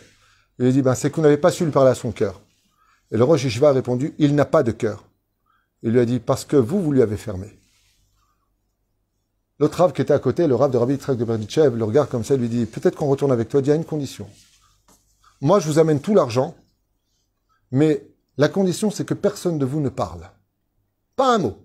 Il 0.58 0.66
a 0.66 0.72
dit, 0.72 0.82
ben, 0.82 0.94
c'est 0.94 1.10
que 1.10 1.16
vous 1.16 1.22
n'avez 1.22 1.36
pas 1.36 1.52
su 1.52 1.64
lui 1.64 1.70
parler 1.70 1.90
à 1.90 1.94
son 1.94 2.10
cœur. 2.10 2.40
Et 3.12 3.16
le 3.16 3.22
roi 3.24 3.38
Yeshiva 3.38 3.68
a 3.68 3.72
répondu, 3.72 4.14
il 4.18 4.34
n'a 4.34 4.44
pas 4.44 4.64
de 4.64 4.72
cœur. 4.72 5.04
Il 5.82 5.92
lui 5.92 6.00
a 6.00 6.04
dit, 6.04 6.18
parce 6.18 6.44
que 6.44 6.56
vous, 6.56 6.82
vous 6.82 6.92
lui 6.92 7.00
avez 7.00 7.16
fermé. 7.16 7.57
L'autre 9.58 9.78
rave 9.78 9.92
qui 9.92 10.02
était 10.02 10.14
à 10.14 10.18
côté, 10.18 10.46
le 10.46 10.54
rave 10.54 10.70
de 10.70 10.76
Rabbi 10.76 10.94
Yitzhak 10.94 11.16
de 11.16 11.24
Berdichev, 11.24 11.76
le 11.76 11.84
regarde 11.84 12.08
comme 12.08 12.24
ça, 12.24 12.36
lui 12.36 12.48
dit, 12.48 12.66
peut-être 12.66 12.96
qu'on 12.96 13.08
retourne 13.08 13.32
avec 13.32 13.48
toi, 13.48 13.60
il 13.60 13.66
y 13.66 13.72
a 13.72 13.74
une 13.74 13.84
condition. 13.84 14.28
moi, 15.40 15.58
je 15.58 15.66
vous 15.66 15.78
amène 15.78 16.00
tout 16.00 16.14
l'argent, 16.14 16.54
mais 17.72 18.06
la 18.36 18.48
condition, 18.48 18.90
c'est 18.90 19.04
que 19.04 19.14
personne 19.14 19.58
de 19.58 19.66
vous 19.66 19.80
ne 19.80 19.88
parle. 19.88 20.30
Pas 21.16 21.34
un 21.34 21.38
mot. 21.38 21.58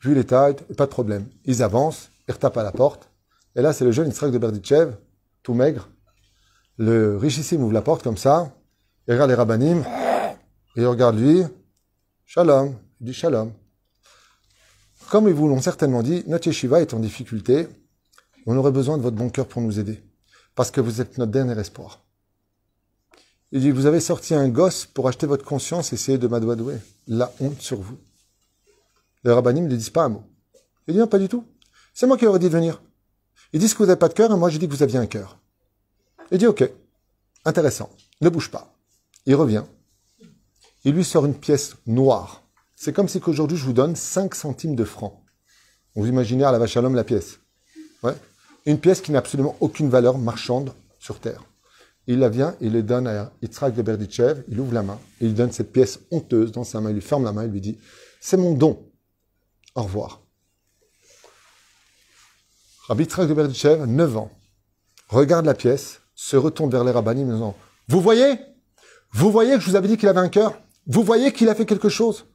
Vu 0.00 0.14
les 0.14 0.24
tailles, 0.24 0.56
pas 0.76 0.86
de 0.86 0.90
problème. 0.90 1.28
Ils 1.44 1.62
avancent, 1.62 2.10
ils 2.28 2.32
retapent 2.32 2.56
à 2.56 2.64
la 2.64 2.72
porte. 2.72 3.08
Et 3.54 3.62
là, 3.62 3.72
c'est 3.72 3.84
le 3.84 3.92
jeune 3.92 4.08
Israël 4.08 4.32
de 4.32 4.38
Berditchev, 4.38 4.94
tout 5.44 5.54
maigre. 5.54 5.88
Le 6.76 7.16
richissime 7.16 7.62
ouvre 7.62 7.72
la 7.72 7.82
porte 7.82 8.02
comme 8.02 8.16
ça. 8.16 8.52
Il 9.06 9.12
regarde 9.12 9.30
les 9.30 9.36
rabbinim. 9.36 9.84
Et 10.76 10.80
il 10.80 10.86
regarde 10.86 11.18
lui. 11.18 11.44
Shalom. 12.24 12.74
Il 13.00 13.06
dit 13.06 13.14
shalom. 13.14 13.52
Comme 15.12 15.28
ils 15.28 15.34
vous 15.34 15.46
l'ont 15.46 15.60
certainement 15.60 16.02
dit, 16.02 16.24
notre 16.26 16.46
yeshiva 16.46 16.80
est 16.80 16.94
en 16.94 16.98
difficulté. 16.98 17.68
On 18.46 18.56
aurait 18.56 18.70
besoin 18.72 18.96
de 18.96 19.02
votre 19.02 19.14
bon 19.14 19.28
cœur 19.28 19.46
pour 19.46 19.60
nous 19.60 19.78
aider. 19.78 20.02
Parce 20.54 20.70
que 20.70 20.80
vous 20.80 21.02
êtes 21.02 21.18
notre 21.18 21.30
dernier 21.30 21.52
espoir. 21.60 22.02
Il 23.50 23.60
dit, 23.60 23.72
vous 23.72 23.84
avez 23.84 24.00
sorti 24.00 24.34
un 24.34 24.48
gosse 24.48 24.86
pour 24.86 25.06
acheter 25.06 25.26
votre 25.26 25.44
conscience 25.44 25.92
et 25.92 25.96
essayer 25.96 26.16
de 26.16 26.26
m'adouadouer. 26.28 26.78
La 27.08 27.30
honte 27.40 27.60
sur 27.60 27.78
vous. 27.78 27.98
Les 29.22 29.32
rabbinim 29.32 29.68
ne 29.68 29.76
disent 29.76 29.90
pas 29.90 30.04
un 30.04 30.08
mot. 30.08 30.24
Il 30.88 30.94
dit, 30.94 31.00
non, 31.00 31.06
pas 31.06 31.18
du 31.18 31.28
tout. 31.28 31.44
C'est 31.92 32.06
moi 32.06 32.16
qui 32.16 32.26
aurais 32.26 32.38
dit 32.38 32.48
de 32.48 32.56
venir. 32.56 32.80
Ils 33.52 33.60
disent 33.60 33.74
que 33.74 33.80
vous 33.80 33.88
n'avez 33.88 33.98
pas 33.98 34.08
de 34.08 34.14
cœur 34.14 34.32
et 34.32 34.36
moi 34.38 34.48
j'ai 34.48 34.58
dit 34.58 34.66
que 34.66 34.72
vous 34.72 34.82
aviez 34.82 34.98
un 34.98 35.04
cœur. 35.04 35.38
Il 36.30 36.38
dit, 36.38 36.46
ok, 36.46 36.72
intéressant, 37.44 37.90
ne 38.22 38.30
bouge 38.30 38.50
pas. 38.50 38.74
Il 39.26 39.34
revient. 39.34 39.64
Il 40.84 40.94
lui 40.94 41.04
sort 41.04 41.26
une 41.26 41.38
pièce 41.38 41.76
noire. 41.86 42.42
C'est 42.84 42.92
comme 42.92 43.06
si 43.06 43.20
qu'aujourd'hui 43.20 43.56
je 43.56 43.64
vous 43.64 43.72
donne 43.72 43.94
5 43.94 44.34
centimes 44.34 44.74
de 44.74 44.82
francs. 44.82 45.14
Vous 45.94 46.08
imaginez 46.08 46.42
à 46.42 46.50
la 46.50 46.58
vache 46.58 46.76
à 46.76 46.80
l'homme 46.80 46.96
la 46.96 47.04
pièce. 47.04 47.38
Une 48.66 48.80
pièce 48.80 49.00
qui 49.00 49.12
n'a 49.12 49.20
absolument 49.20 49.54
aucune 49.60 49.88
valeur 49.88 50.18
marchande 50.18 50.74
sur 50.98 51.20
terre. 51.20 51.44
Il 52.08 52.18
la 52.18 52.28
vient, 52.28 52.56
il 52.60 52.72
le 52.72 52.82
donne 52.82 53.06
à 53.06 53.30
Yitzhak 53.40 53.72
de 53.76 53.82
Berditchev, 53.82 54.42
il 54.48 54.58
ouvre 54.58 54.74
la 54.74 54.82
main, 54.82 54.98
il 55.20 55.32
donne 55.32 55.52
cette 55.52 55.70
pièce 55.70 56.00
honteuse 56.10 56.50
dans 56.50 56.64
sa 56.64 56.80
main, 56.80 56.90
il 56.90 56.94
lui 56.94 57.02
ferme 57.02 57.22
la 57.22 57.30
main, 57.30 57.44
il 57.44 57.52
lui 57.52 57.60
dit, 57.60 57.78
c'est 58.20 58.36
mon 58.36 58.52
don. 58.52 58.84
Au 59.76 59.82
revoir. 59.82 60.22
Rabbi 62.88 63.04
Yitzhak 63.04 63.28
de 63.28 63.34
Berditchev, 63.34 63.86
9 63.86 64.16
ans, 64.16 64.32
regarde 65.06 65.46
la 65.46 65.54
pièce, 65.54 66.00
se 66.16 66.36
retourne 66.36 66.70
vers 66.72 66.82
les 66.82 66.90
rabbinim 66.90 67.30
en 67.30 67.34
disant, 67.34 67.56
vous 67.86 68.00
voyez? 68.00 68.40
Vous 69.12 69.30
voyez 69.30 69.54
que 69.54 69.60
je 69.60 69.70
vous 69.70 69.76
avais 69.76 69.86
dit 69.86 69.96
qu'il 69.96 70.08
avait 70.08 70.18
un 70.18 70.28
cœur? 70.28 70.60
Vous 70.88 71.04
voyez 71.04 71.32
qu'il 71.32 71.48
a 71.48 71.54
fait 71.54 71.64
quelque 71.64 71.88
chose? 71.88 72.26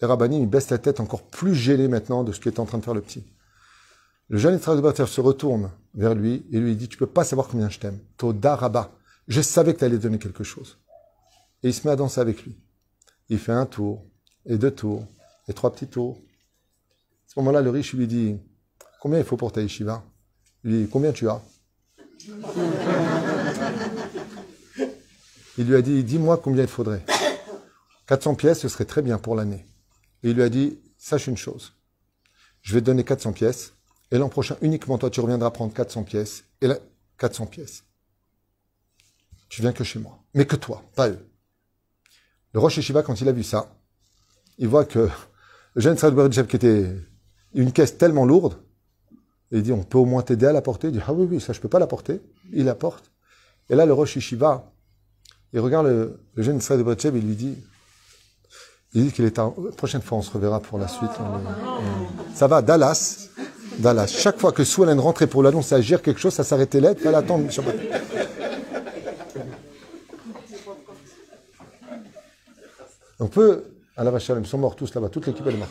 Les 0.00 0.06
rabbinim, 0.06 0.42
ils 0.42 0.48
baissent 0.48 0.70
la 0.70 0.78
tête 0.78 1.00
encore 1.00 1.22
plus 1.22 1.54
gênés 1.54 1.88
maintenant 1.88 2.24
de 2.24 2.32
ce 2.32 2.40
qu'est 2.40 2.58
en 2.58 2.66
train 2.66 2.78
de 2.78 2.84
faire 2.84 2.94
le 2.94 3.00
petit. 3.00 3.24
Le 4.28 4.38
jeune 4.38 4.58
Berditchev 4.58 5.08
se 5.08 5.20
retourne 5.20 5.70
vers 5.94 6.14
lui 6.14 6.46
et 6.50 6.58
lui 6.58 6.76
dit, 6.76 6.88
tu 6.88 6.96
peux 6.96 7.06
pas 7.06 7.24
savoir 7.24 7.48
combien 7.48 7.68
je 7.68 7.78
t'aime. 7.78 7.98
Toda 8.16 8.56
Rabba. 8.56 8.92
Je 9.28 9.40
savais 9.40 9.74
que 9.74 9.78
tu 9.78 9.84
allais 9.84 9.98
donner 9.98 10.18
quelque 10.18 10.44
chose. 10.44 10.78
Et 11.62 11.68
il 11.68 11.74
se 11.74 11.86
met 11.86 11.92
à 11.92 11.96
danser 11.96 12.20
avec 12.20 12.42
lui. 12.42 12.58
Il 13.28 13.38
fait 13.38 13.52
un 13.52 13.66
tour, 13.66 14.04
et 14.44 14.58
deux 14.58 14.70
tours, 14.70 15.06
et 15.48 15.52
trois 15.52 15.72
petits 15.72 15.86
tours. 15.86 16.18
À 16.18 17.34
ce 17.34 17.38
moment-là, 17.40 17.62
le 17.62 17.70
riche 17.70 17.94
lui 17.94 18.06
dit, 18.06 18.36
combien 19.00 19.18
il 19.18 19.24
faut 19.24 19.36
pour 19.36 19.52
ta 19.52 19.62
yeshiva? 19.62 20.04
Il 20.62 20.70
lui 20.70 20.84
dit, 20.84 20.88
combien 20.90 21.12
tu 21.12 21.28
as? 21.28 21.40
Il 25.56 25.66
lui 25.66 25.76
a 25.76 25.82
dit, 25.82 26.02
dis-moi 26.02 26.38
combien 26.38 26.62
il 26.62 26.68
faudrait. 26.68 27.04
400 28.06 28.34
pièces, 28.34 28.60
ce 28.60 28.68
serait 28.68 28.84
très 28.84 29.02
bien 29.02 29.18
pour 29.18 29.36
l'année. 29.36 29.66
Et 30.24 30.30
il 30.30 30.36
lui 30.36 30.42
a 30.42 30.48
dit, 30.48 30.80
sache 30.96 31.26
une 31.26 31.36
chose. 31.36 31.74
Je 32.62 32.74
vais 32.74 32.80
te 32.80 32.86
donner 32.86 33.04
400 33.04 33.34
pièces, 33.34 33.74
et 34.10 34.16
l'an 34.16 34.30
prochain, 34.30 34.56
uniquement 34.62 34.96
toi, 34.96 35.10
tu 35.10 35.20
reviendras 35.20 35.50
prendre 35.50 35.72
400 35.74 36.02
pièces, 36.04 36.44
et 36.62 36.66
là, 36.66 36.78
400 37.18 37.46
pièces. 37.46 37.84
Tu 39.50 39.60
viens 39.60 39.72
que 39.72 39.84
chez 39.84 39.98
moi. 39.98 40.18
Mais 40.32 40.46
que 40.46 40.56
toi, 40.56 40.82
pas 40.96 41.10
eux. 41.10 41.18
Le 42.54 42.60
Rosh 42.60 42.78
Yeshiva, 42.78 43.02
quand 43.02 43.20
il 43.20 43.28
a 43.28 43.32
vu 43.32 43.42
ça, 43.42 43.76
il 44.56 44.66
voit 44.66 44.86
que 44.86 45.10
le 45.74 45.80
jeune 45.80 45.98
Saad 45.98 46.46
qui 46.46 46.56
était 46.56 46.90
une 47.52 47.72
caisse 47.72 47.98
tellement 47.98 48.24
lourde, 48.24 48.56
il 49.50 49.62
dit, 49.62 49.72
on 49.72 49.84
peut 49.84 49.98
au 49.98 50.06
moins 50.06 50.22
t'aider 50.22 50.46
à 50.46 50.52
la 50.52 50.62
porter. 50.62 50.88
Il 50.88 50.94
dit, 50.94 51.00
ah 51.06 51.12
oui, 51.12 51.28
oui, 51.30 51.40
ça, 51.40 51.52
je 51.52 51.60
peux 51.60 51.68
pas 51.68 51.78
la 51.78 51.86
porter. 51.86 52.20
Il 52.50 52.64
la 52.64 52.74
porte. 52.74 53.12
Et 53.68 53.74
là, 53.74 53.84
le 53.84 53.92
Rosh 53.92 54.16
Yeshiva, 54.16 54.72
il 55.52 55.60
regarde 55.60 55.86
le, 55.86 56.18
le 56.34 56.42
jeune 56.42 56.58
Bredchev, 56.58 57.18
il 57.18 57.26
lui 57.26 57.36
dit, 57.36 57.58
il 58.94 59.04
dit 59.06 59.12
qu'il 59.12 59.24
est 59.24 59.38
en, 59.38 59.50
prochaine 59.76 60.02
fois, 60.02 60.18
on 60.18 60.22
se 60.22 60.30
reverra 60.30 60.60
pour 60.60 60.78
la 60.78 60.88
suite. 60.88 61.10
On- 61.20 62.34
ça 62.34 62.46
va, 62.46 62.62
Dallas, 62.62 63.28
Dallas. 63.78 64.06
Chaque 64.06 64.38
fois 64.38 64.52
que 64.52 64.64
Swellen 64.64 65.00
rentrait 65.00 65.26
pour 65.26 65.42
l'annonce 65.42 65.72
à 65.72 65.76
agir 65.76 66.00
quelque 66.02 66.20
chose, 66.20 66.32
ça 66.34 66.44
s'arrêtait 66.44 66.80
là, 66.80 66.92
il 66.92 66.98
fallait. 66.98 67.16
On 73.20 73.28
peut, 73.28 73.64
à 73.96 74.04
la 74.04 74.10
vache, 74.10 74.28
ils 74.28 74.46
sont 74.46 74.58
morts 74.58 74.76
tous 74.76 74.94
là-bas, 74.94 75.08
toute 75.08 75.26
l'équipe 75.26 75.44
elle 75.46 75.54
est 75.54 75.58
morte. 75.58 75.70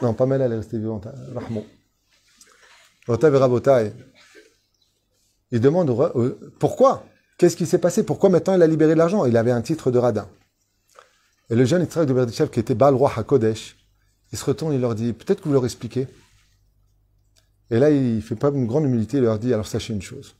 Non, 0.00 0.14
pas 0.14 0.26
mal, 0.26 0.40
elle 0.42 0.52
est 0.52 0.56
restée 0.56 0.78
vivante. 0.78 1.06
hein, 1.06 1.14
Rahmon. 1.34 1.64
Il 5.52 5.60
demande 5.60 5.90
pourquoi? 6.58 7.04
Qu'est-ce 7.38 7.56
qui 7.56 7.66
s'est 7.66 7.78
passé? 7.78 8.02
Pourquoi 8.04 8.30
maintenant 8.30 8.54
il 8.54 8.62
a 8.62 8.66
libéré 8.66 8.92
de 8.94 8.98
l'argent? 8.98 9.24
Il 9.24 9.36
avait 9.36 9.50
un 9.50 9.62
titre 9.62 9.90
de 9.90 9.98
radin. 9.98 10.28
Et 11.52 11.54
le 11.54 11.66
jeune 11.66 11.82
Yitzhak 11.82 12.08
de 12.08 12.14
Berditchev, 12.14 12.50
qui 12.50 12.60
était 12.60 12.74
Baal 12.74 12.94
Roi 12.94 13.12
HaKodesh, 13.14 13.76
il 14.32 14.38
se 14.38 14.44
retourne, 14.46 14.72
il 14.72 14.80
leur 14.80 14.94
dit, 14.94 15.12
peut-être 15.12 15.42
que 15.42 15.48
vous 15.48 15.52
leur 15.52 15.66
expliquez. 15.66 16.08
Et 17.68 17.78
là, 17.78 17.90
il 17.90 18.22
fait 18.22 18.36
pas 18.36 18.48
une 18.48 18.66
grande 18.66 18.84
humilité, 18.84 19.18
il 19.18 19.24
leur 19.24 19.38
dit, 19.38 19.52
alors 19.52 19.66
sachez 19.66 19.92
une 19.92 20.00
chose. 20.00 20.34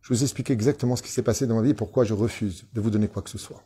Je 0.00 0.12
vous 0.12 0.24
explique 0.24 0.50
exactement 0.50 0.96
ce 0.96 1.02
qui 1.04 1.12
s'est 1.12 1.22
passé 1.22 1.46
dans 1.46 1.54
ma 1.54 1.62
vie 1.62 1.70
et 1.70 1.74
pourquoi 1.74 2.02
je 2.02 2.12
refuse 2.12 2.64
de 2.72 2.80
vous 2.80 2.90
donner 2.90 3.06
quoi 3.06 3.22
que 3.22 3.30
ce 3.30 3.38
soit. 3.38 3.62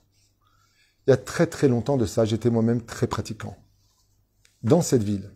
Il 1.07 1.11
y 1.11 1.13
a 1.15 1.17
très 1.17 1.47
très 1.47 1.67
longtemps 1.67 1.97
de 1.97 2.05
ça, 2.05 2.27
j'étais 2.27 2.51
moi-même 2.51 2.83
très 2.83 3.07
pratiquant. 3.07 3.57
Dans 4.63 4.83
cette 4.83 5.03
ville, 5.03 5.31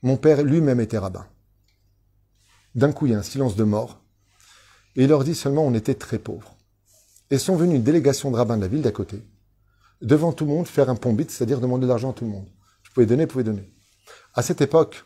mon 0.00 0.16
père 0.16 0.42
lui-même 0.42 0.80
était 0.80 0.96
rabbin. 0.96 1.26
D'un 2.74 2.92
coup, 2.92 3.04
il 3.04 3.12
y 3.12 3.14
a 3.14 3.18
un 3.18 3.22
silence 3.22 3.56
de 3.56 3.64
mort. 3.64 4.00
Et 4.96 5.02
il 5.02 5.10
leur 5.10 5.22
dit 5.22 5.34
seulement, 5.34 5.66
on 5.66 5.74
était 5.74 5.96
très 5.96 6.18
pauvres. 6.18 6.56
Et 7.30 7.36
sont 7.36 7.56
venus 7.56 7.76
une 7.76 7.82
délégation 7.82 8.30
de 8.30 8.36
rabbins 8.36 8.56
de 8.56 8.62
la 8.62 8.68
ville 8.68 8.80
d'à 8.80 8.90
côté, 8.90 9.22
devant 10.02 10.32
tout 10.32 10.44
le 10.44 10.50
monde, 10.50 10.66
faire 10.66 10.90
un 10.90 10.96
pombit, 10.96 11.26
c'est-à-dire 11.28 11.60
demander 11.60 11.84
de 11.84 11.88
l'argent 11.88 12.10
à 12.10 12.14
tout 12.14 12.24
le 12.24 12.30
monde. 12.30 12.46
Vous 12.84 12.90
pouvez 12.94 13.06
donner, 13.06 13.24
vous 13.24 13.30
pouvez 13.30 13.44
donner. 13.44 13.72
À 14.34 14.42
cette 14.42 14.60
époque, 14.60 15.04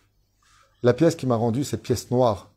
la 0.82 0.92
pièce 0.92 1.14
qui 1.14 1.26
m'a 1.26 1.36
rendu, 1.36 1.64
cette 1.64 1.82
pièce 1.82 2.10
noire, 2.10 2.52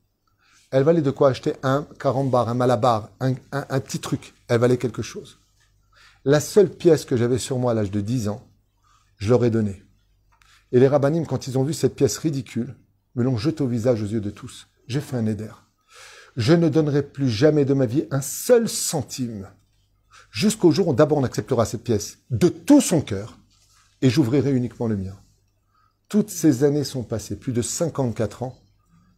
elle 0.72 0.84
valait 0.84 1.02
de 1.02 1.12
quoi 1.12 1.30
acheter 1.30 1.54
un 1.64 1.88
carambar, 2.00 2.48
un 2.48 2.54
malabar, 2.54 3.10
un, 3.20 3.34
petit 3.80 4.00
truc. 4.00 4.34
Elle 4.48 4.60
valait 4.60 4.78
quelque 4.78 5.02
chose. 5.02 5.40
La 6.26 6.40
seule 6.40 6.70
pièce 6.70 7.06
que 7.06 7.18
j'avais 7.18 7.40
sur 7.40 7.58
moi 7.58 7.72
à 7.72 7.76
l'âge 7.76 7.92
de 7.92 8.02
10 8.02 8.30
ans, 8.30 8.48
je 9.18 9.30
leur 9.30 9.44
ai 9.44 9.50
donnée. 9.50 9.84
Et 10.72 10.80
les 10.80 10.88
rabbinim, 10.88 11.26
quand 11.26 11.48
ils 11.48 11.58
ont 11.58 11.64
vu 11.64 11.74
cette 11.74 11.96
pièce 11.96 12.18
ridicule, 12.18 12.76
me 13.16 13.24
l'ont 13.24 13.38
jetée 13.38 13.64
au 13.64 13.68
visage 13.68 14.04
aux 14.04 14.08
yeux 14.08 14.22
de 14.22 14.30
tous. 14.30 14.68
J'ai 14.88 15.02
fait 15.02 15.18
un 15.18 15.26
éder. 15.26 15.50
Je 16.38 16.54
ne 16.54 16.70
donnerai 16.70 17.02
plus 17.02 17.30
jamais 17.30 17.66
de 17.66 17.74
ma 17.74 17.88
vie 17.88 18.06
un 18.12 18.22
seul 18.22 18.70
centime. 18.70 19.48
Jusqu'au 20.32 20.72
jour 20.72 20.90
où 20.90 20.94
d'abord 20.94 21.18
on 21.18 21.24
acceptera 21.24 21.66
cette 21.66 21.84
pièce 21.84 22.20
de 22.30 22.50
tout 22.50 22.82
son 22.82 23.02
cœur 23.02 23.38
et 24.02 24.10
j'ouvrirai 24.10 24.52
uniquement 24.52 24.88
le 24.88 24.98
mien. 24.98 25.16
Toutes 26.08 26.30
ces 26.30 26.64
années 26.64 26.84
sont 26.84 27.04
passées, 27.04 27.36
plus 27.36 27.54
de 27.54 27.62
54 27.62 28.44
ans, 28.44 28.58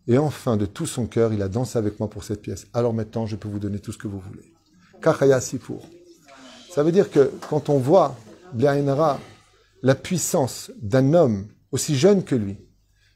et 0.07 0.17
enfin, 0.17 0.57
de 0.57 0.65
tout 0.65 0.85
son 0.85 1.05
cœur, 1.05 1.31
il 1.33 1.41
a 1.41 1.47
dansé 1.47 1.77
avec 1.77 1.99
moi 1.99 2.09
pour 2.09 2.23
cette 2.23 2.41
pièce. 2.41 2.67
Alors 2.73 2.93
maintenant, 2.93 3.25
je 3.27 3.35
peux 3.35 3.47
vous 3.47 3.59
donner 3.59 3.79
tout 3.79 3.91
ce 3.91 3.97
que 3.97 4.07
vous 4.07 4.19
voulez. 4.19 4.51
Kachaya 5.01 5.39
Sipour. 5.39 5.87
Ça 6.69 6.83
veut 6.83 6.91
dire 6.91 7.11
que 7.11 7.31
quand 7.49 7.69
on 7.69 7.77
voit, 7.77 8.17
Bliaïnara, 8.53 9.19
la 9.83 9.95
puissance 9.95 10.71
d'un 10.81 11.13
homme 11.13 11.47
aussi 11.71 11.95
jeune 11.95 12.23
que 12.23 12.35
lui, 12.35 12.57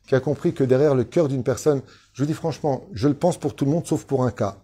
qui 0.08 0.16
a 0.16 0.20
compris 0.20 0.54
que 0.54 0.64
derrière 0.64 0.96
le 0.96 1.04
cœur 1.04 1.28
d'une 1.28 1.44
personne, 1.44 1.82
je 2.14 2.24
vous 2.24 2.28
dis 2.28 2.34
franchement, 2.34 2.88
je 2.94 3.08
le 3.08 3.14
pense 3.14 3.38
pour 3.38 3.56
tout 3.56 3.66
le 3.66 3.72
monde 3.72 3.88
sauf 3.88 4.06
pour 4.06 4.24
un 4.24 4.32
cas. 4.32 4.58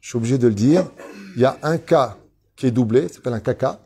Je 0.00 0.10
suis 0.10 0.16
obligé 0.16 0.36
de 0.36 0.48
le 0.48 0.54
dire. 0.54 0.90
Il 1.36 1.42
y 1.42 1.44
a 1.44 1.58
un 1.62 1.78
cas 1.78 2.18
qui 2.56 2.66
est 2.66 2.70
doublé, 2.70 3.08
ça 3.08 3.14
s'appelle 3.14 3.34
un 3.34 3.40
caca. 3.40 3.80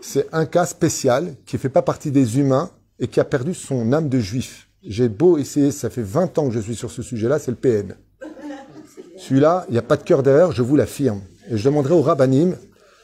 C'est 0.00 0.28
un 0.32 0.46
cas 0.46 0.66
spécial 0.66 1.34
qui 1.46 1.56
ne 1.56 1.60
fait 1.60 1.68
pas 1.68 1.82
partie 1.82 2.10
des 2.10 2.38
humains 2.38 2.70
et 2.98 3.08
qui 3.08 3.20
a 3.20 3.24
perdu 3.24 3.54
son 3.54 3.92
âme 3.92 4.08
de 4.08 4.18
juif. 4.18 4.68
J'ai 4.82 5.08
beau 5.08 5.38
essayer, 5.38 5.70
ça 5.70 5.88
fait 5.88 6.02
20 6.02 6.38
ans 6.38 6.48
que 6.48 6.54
je 6.54 6.60
suis 6.60 6.74
sur 6.74 6.90
ce 6.90 7.02
sujet-là, 7.02 7.38
c'est 7.38 7.50
le 7.50 7.56
PN. 7.56 7.96
Celui-là, 9.16 9.64
il 9.68 9.72
n'y 9.72 9.78
a 9.78 9.82
pas 9.82 9.96
de 9.96 10.02
cœur 10.02 10.22
derrière, 10.22 10.52
je 10.52 10.62
vous 10.62 10.76
l'affirme. 10.76 11.22
Et 11.50 11.56
je 11.56 11.64
demanderai 11.64 11.94
au 11.94 12.02
rabbinim, 12.02 12.56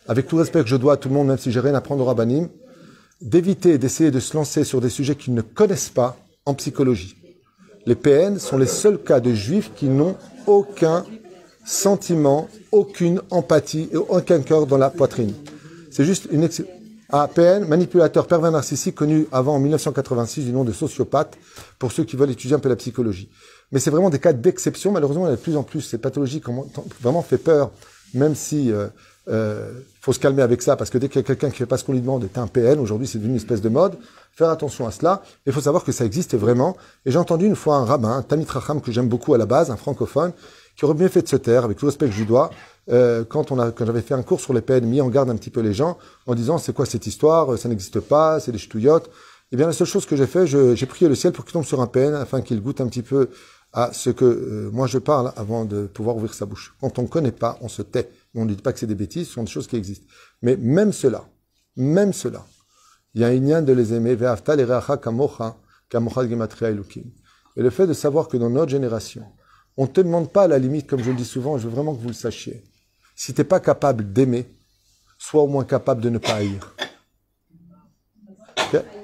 avec 0.07 0.27
tout 0.27 0.36
respect 0.36 0.62
que 0.62 0.69
je 0.69 0.77
dois 0.77 0.94
à 0.94 0.97
tout 0.97 1.09
le 1.09 1.15
monde, 1.15 1.28
même 1.28 1.39
si 1.39 1.51
j'ai 1.51 1.61
rien 1.61 1.74
à 1.74 1.81
prendre 1.81 2.02
au 2.02 2.07
rabbinim, 2.07 2.48
d'éviter 3.20 3.78
d'essayer 3.78 4.11
de 4.11 4.20
se 4.20 4.36
lancer 4.36 4.65
sur 4.65 4.81
des 4.81 4.90
sujets 4.90 5.15
qu'ils 5.15 5.35
ne 5.35 5.43
connaissent 5.43 5.90
pas 5.90 6.16
en 6.44 6.55
psychologie. 6.55 7.16
Les 7.86 7.94
PN 7.94 8.39
sont 8.39 8.59
les 8.59 8.66
seuls 8.66 9.02
cas 9.02 9.20
de 9.20 9.32
juifs 9.32 9.70
qui 9.74 9.86
n'ont 9.86 10.16
aucun 10.47 11.05
sentiment, 11.64 12.48
aucune 12.72 13.20
empathie 13.30 13.88
et 13.92 13.96
aucun 13.96 14.40
cœur 14.40 14.66
dans 14.66 14.78
la 14.78 14.90
poitrine. 14.90 15.34
C'est 15.90 16.04
juste 16.04 16.28
une 16.30 16.44
ex- 16.44 16.62
PN, 17.34 17.66
manipulateur 17.66 18.26
pervers 18.28 18.52
narcissique 18.52 18.94
connu 18.94 19.26
avant 19.32 19.56
en 19.56 19.58
1986 19.58 20.44
du 20.44 20.52
nom 20.52 20.62
de 20.64 20.72
sociopathe, 20.72 21.36
pour 21.78 21.90
ceux 21.90 22.04
qui 22.04 22.14
veulent 22.16 22.30
étudier 22.30 22.54
un 22.54 22.60
peu 22.60 22.68
la 22.68 22.76
psychologie. 22.76 23.28
Mais 23.72 23.80
c'est 23.80 23.90
vraiment 23.90 24.10
des 24.10 24.18
cas 24.20 24.32
d'exception. 24.32 24.92
Malheureusement, 24.92 25.26
il 25.26 25.30
y 25.30 25.32
a 25.32 25.36
de 25.36 25.40
plus 25.40 25.56
en 25.56 25.62
plus. 25.64 25.80
Ces 25.80 25.98
pathologies 25.98 26.40
qui 26.40 26.50
vraiment 27.00 27.22
fait 27.22 27.38
peur, 27.38 27.70
même 28.14 28.34
si 28.36 28.70
euh, 28.70 28.86
euh, 29.28 29.72
faut 30.00 30.12
se 30.12 30.18
calmer 30.20 30.42
avec 30.42 30.62
ça, 30.62 30.76
parce 30.76 30.90
que 30.90 30.98
dès 30.98 31.08
qu'il 31.08 31.16
y 31.20 31.24
a 31.24 31.26
quelqu'un 31.26 31.50
qui 31.50 31.56
fait 31.56 31.66
pas 31.66 31.76
ce 31.78 31.84
qu'on 31.84 31.92
lui 31.92 32.00
demande, 32.00 32.24
est 32.24 32.38
un 32.38 32.46
PN. 32.46 32.78
Aujourd'hui, 32.78 33.06
c'est 33.08 33.18
devenu 33.18 33.32
une 33.32 33.36
espèce 33.38 33.60
de 33.60 33.68
mode. 33.68 33.96
Faire 34.32 34.48
attention 34.50 34.86
à 34.86 34.92
cela. 34.92 35.22
Il 35.46 35.52
faut 35.52 35.60
savoir 35.60 35.82
que 35.84 35.90
ça 35.92 36.04
existe 36.04 36.36
vraiment. 36.36 36.76
Et 37.06 37.10
j'ai 37.10 37.18
entendu 37.18 37.46
une 37.46 37.56
fois 37.56 37.76
un 37.76 37.84
rabbin, 37.84 38.10
un 38.16 38.22
Tamit 38.22 38.46
Racham, 38.48 38.80
que 38.80 38.92
j'aime 38.92 39.08
beaucoup 39.08 39.34
à 39.34 39.38
la 39.38 39.46
base, 39.46 39.70
un 39.72 39.76
francophone, 39.76 40.32
qui 40.81 40.86
aurait 40.86 40.94
bien 40.94 41.11
fait 41.11 41.20
de 41.20 41.28
se 41.28 41.36
taire, 41.36 41.65
avec 41.65 41.77
tout 41.77 41.85
le 41.85 41.90
respect 41.90 42.07
que 42.07 42.15
je 42.15 42.24
dois, 42.24 42.48
euh, 42.89 43.23
quand 43.23 43.52
on 43.52 43.59
a, 43.59 43.70
quand 43.70 43.85
j'avais 43.85 44.01
fait 44.01 44.15
un 44.15 44.23
cours 44.23 44.40
sur 44.40 44.55
les 44.55 44.62
PN, 44.62 44.86
mis 44.86 45.02
en 45.02 45.11
garde 45.11 45.28
un 45.28 45.36
petit 45.36 45.51
peu 45.51 45.61
les 45.61 45.74
gens, 45.74 45.98
en 46.27 46.35
disant 46.35 46.57
c'est 46.57 46.73
quoi 46.73 46.86
cette 46.86 47.07
histoire, 47.07 47.59
ça 47.59 47.69
n'existe 47.69 48.01
pas, 48.01 48.40
c'est 48.40 48.51
des 48.51 48.57
ch'touillottes. 48.57 49.11
Eh 49.52 49.57
bien, 49.57 49.66
la 49.66 49.74
seule 49.74 49.86
chose 49.86 50.07
que 50.07 50.16
j'ai 50.16 50.27
fait, 50.27 50.47
j'ai 50.47 50.86
prié 50.86 51.07
le 51.07 51.15
ciel 51.15 51.35
pour 51.35 51.44
qu'il 51.44 51.52
tombe 51.52 51.66
sur 51.66 51.82
un 51.82 51.86
PN, 51.86 52.15
afin 52.15 52.40
qu'il 52.40 52.62
goûte 52.62 52.81
un 52.81 52.86
petit 52.86 53.02
peu 53.02 53.28
à 53.74 53.93
ce 53.93 54.09
que 54.09 54.24
euh, 54.24 54.70
moi 54.73 54.86
je 54.86 54.97
parle 54.97 55.35
avant 55.36 55.66
de 55.66 55.85
pouvoir 55.85 56.16
ouvrir 56.16 56.32
sa 56.32 56.47
bouche. 56.47 56.74
Quand 56.81 56.98
on 56.98 57.02
ne 57.02 57.09
connaît 57.09 57.31
pas, 57.31 57.59
on 57.61 57.69
se 57.69 57.82
tait. 57.82 58.09
On 58.35 58.47
ne 58.47 58.55
dit 58.55 58.62
pas 58.62 58.73
que 58.73 58.78
c'est 58.78 58.86
des 58.86 58.94
bêtises, 58.94 59.27
ce 59.28 59.35
sont 59.35 59.43
des 59.43 59.51
choses 59.51 59.66
qui 59.66 59.77
existent. 59.77 60.07
Mais 60.40 60.57
même 60.57 60.94
cela, 60.94 61.27
même 61.77 62.15
cela, 62.15 62.47
il 63.12 63.20
y 63.20 63.24
a 63.24 63.27
un 63.27 63.39
lien 63.39 63.61
de 63.61 63.74
les 63.74 63.93
aimer. 63.93 64.12
Et 67.57 67.62
le 67.62 67.70
fait 67.70 67.86
de 67.86 67.93
savoir 67.93 68.28
que 68.28 68.39
dans 68.39 68.48
notre 68.48 68.70
génération, 68.70 69.27
on 69.81 69.85
ne 69.85 69.89
te 69.89 70.02
demande 70.02 70.31
pas 70.31 70.43
à 70.43 70.47
la 70.47 70.59
limite, 70.59 70.86
comme 70.86 71.02
je 71.02 71.09
le 71.09 71.16
dis 71.16 71.24
souvent, 71.24 71.57
je 71.57 71.66
veux 71.66 71.73
vraiment 71.73 71.94
que 71.94 72.02
vous 72.02 72.09
le 72.09 72.12
sachiez. 72.15 72.62
Si 73.16 73.32
t'es 73.32 73.44
pas 73.44 73.61
capable 73.61 74.12
d'aimer, 74.12 74.47
sois 75.16 75.43
au 75.43 75.47
moins 75.47 75.65
capable 75.65 76.02
de 76.02 76.11
ne 76.11 76.19
pas 76.19 76.35
haïr. 76.35 76.74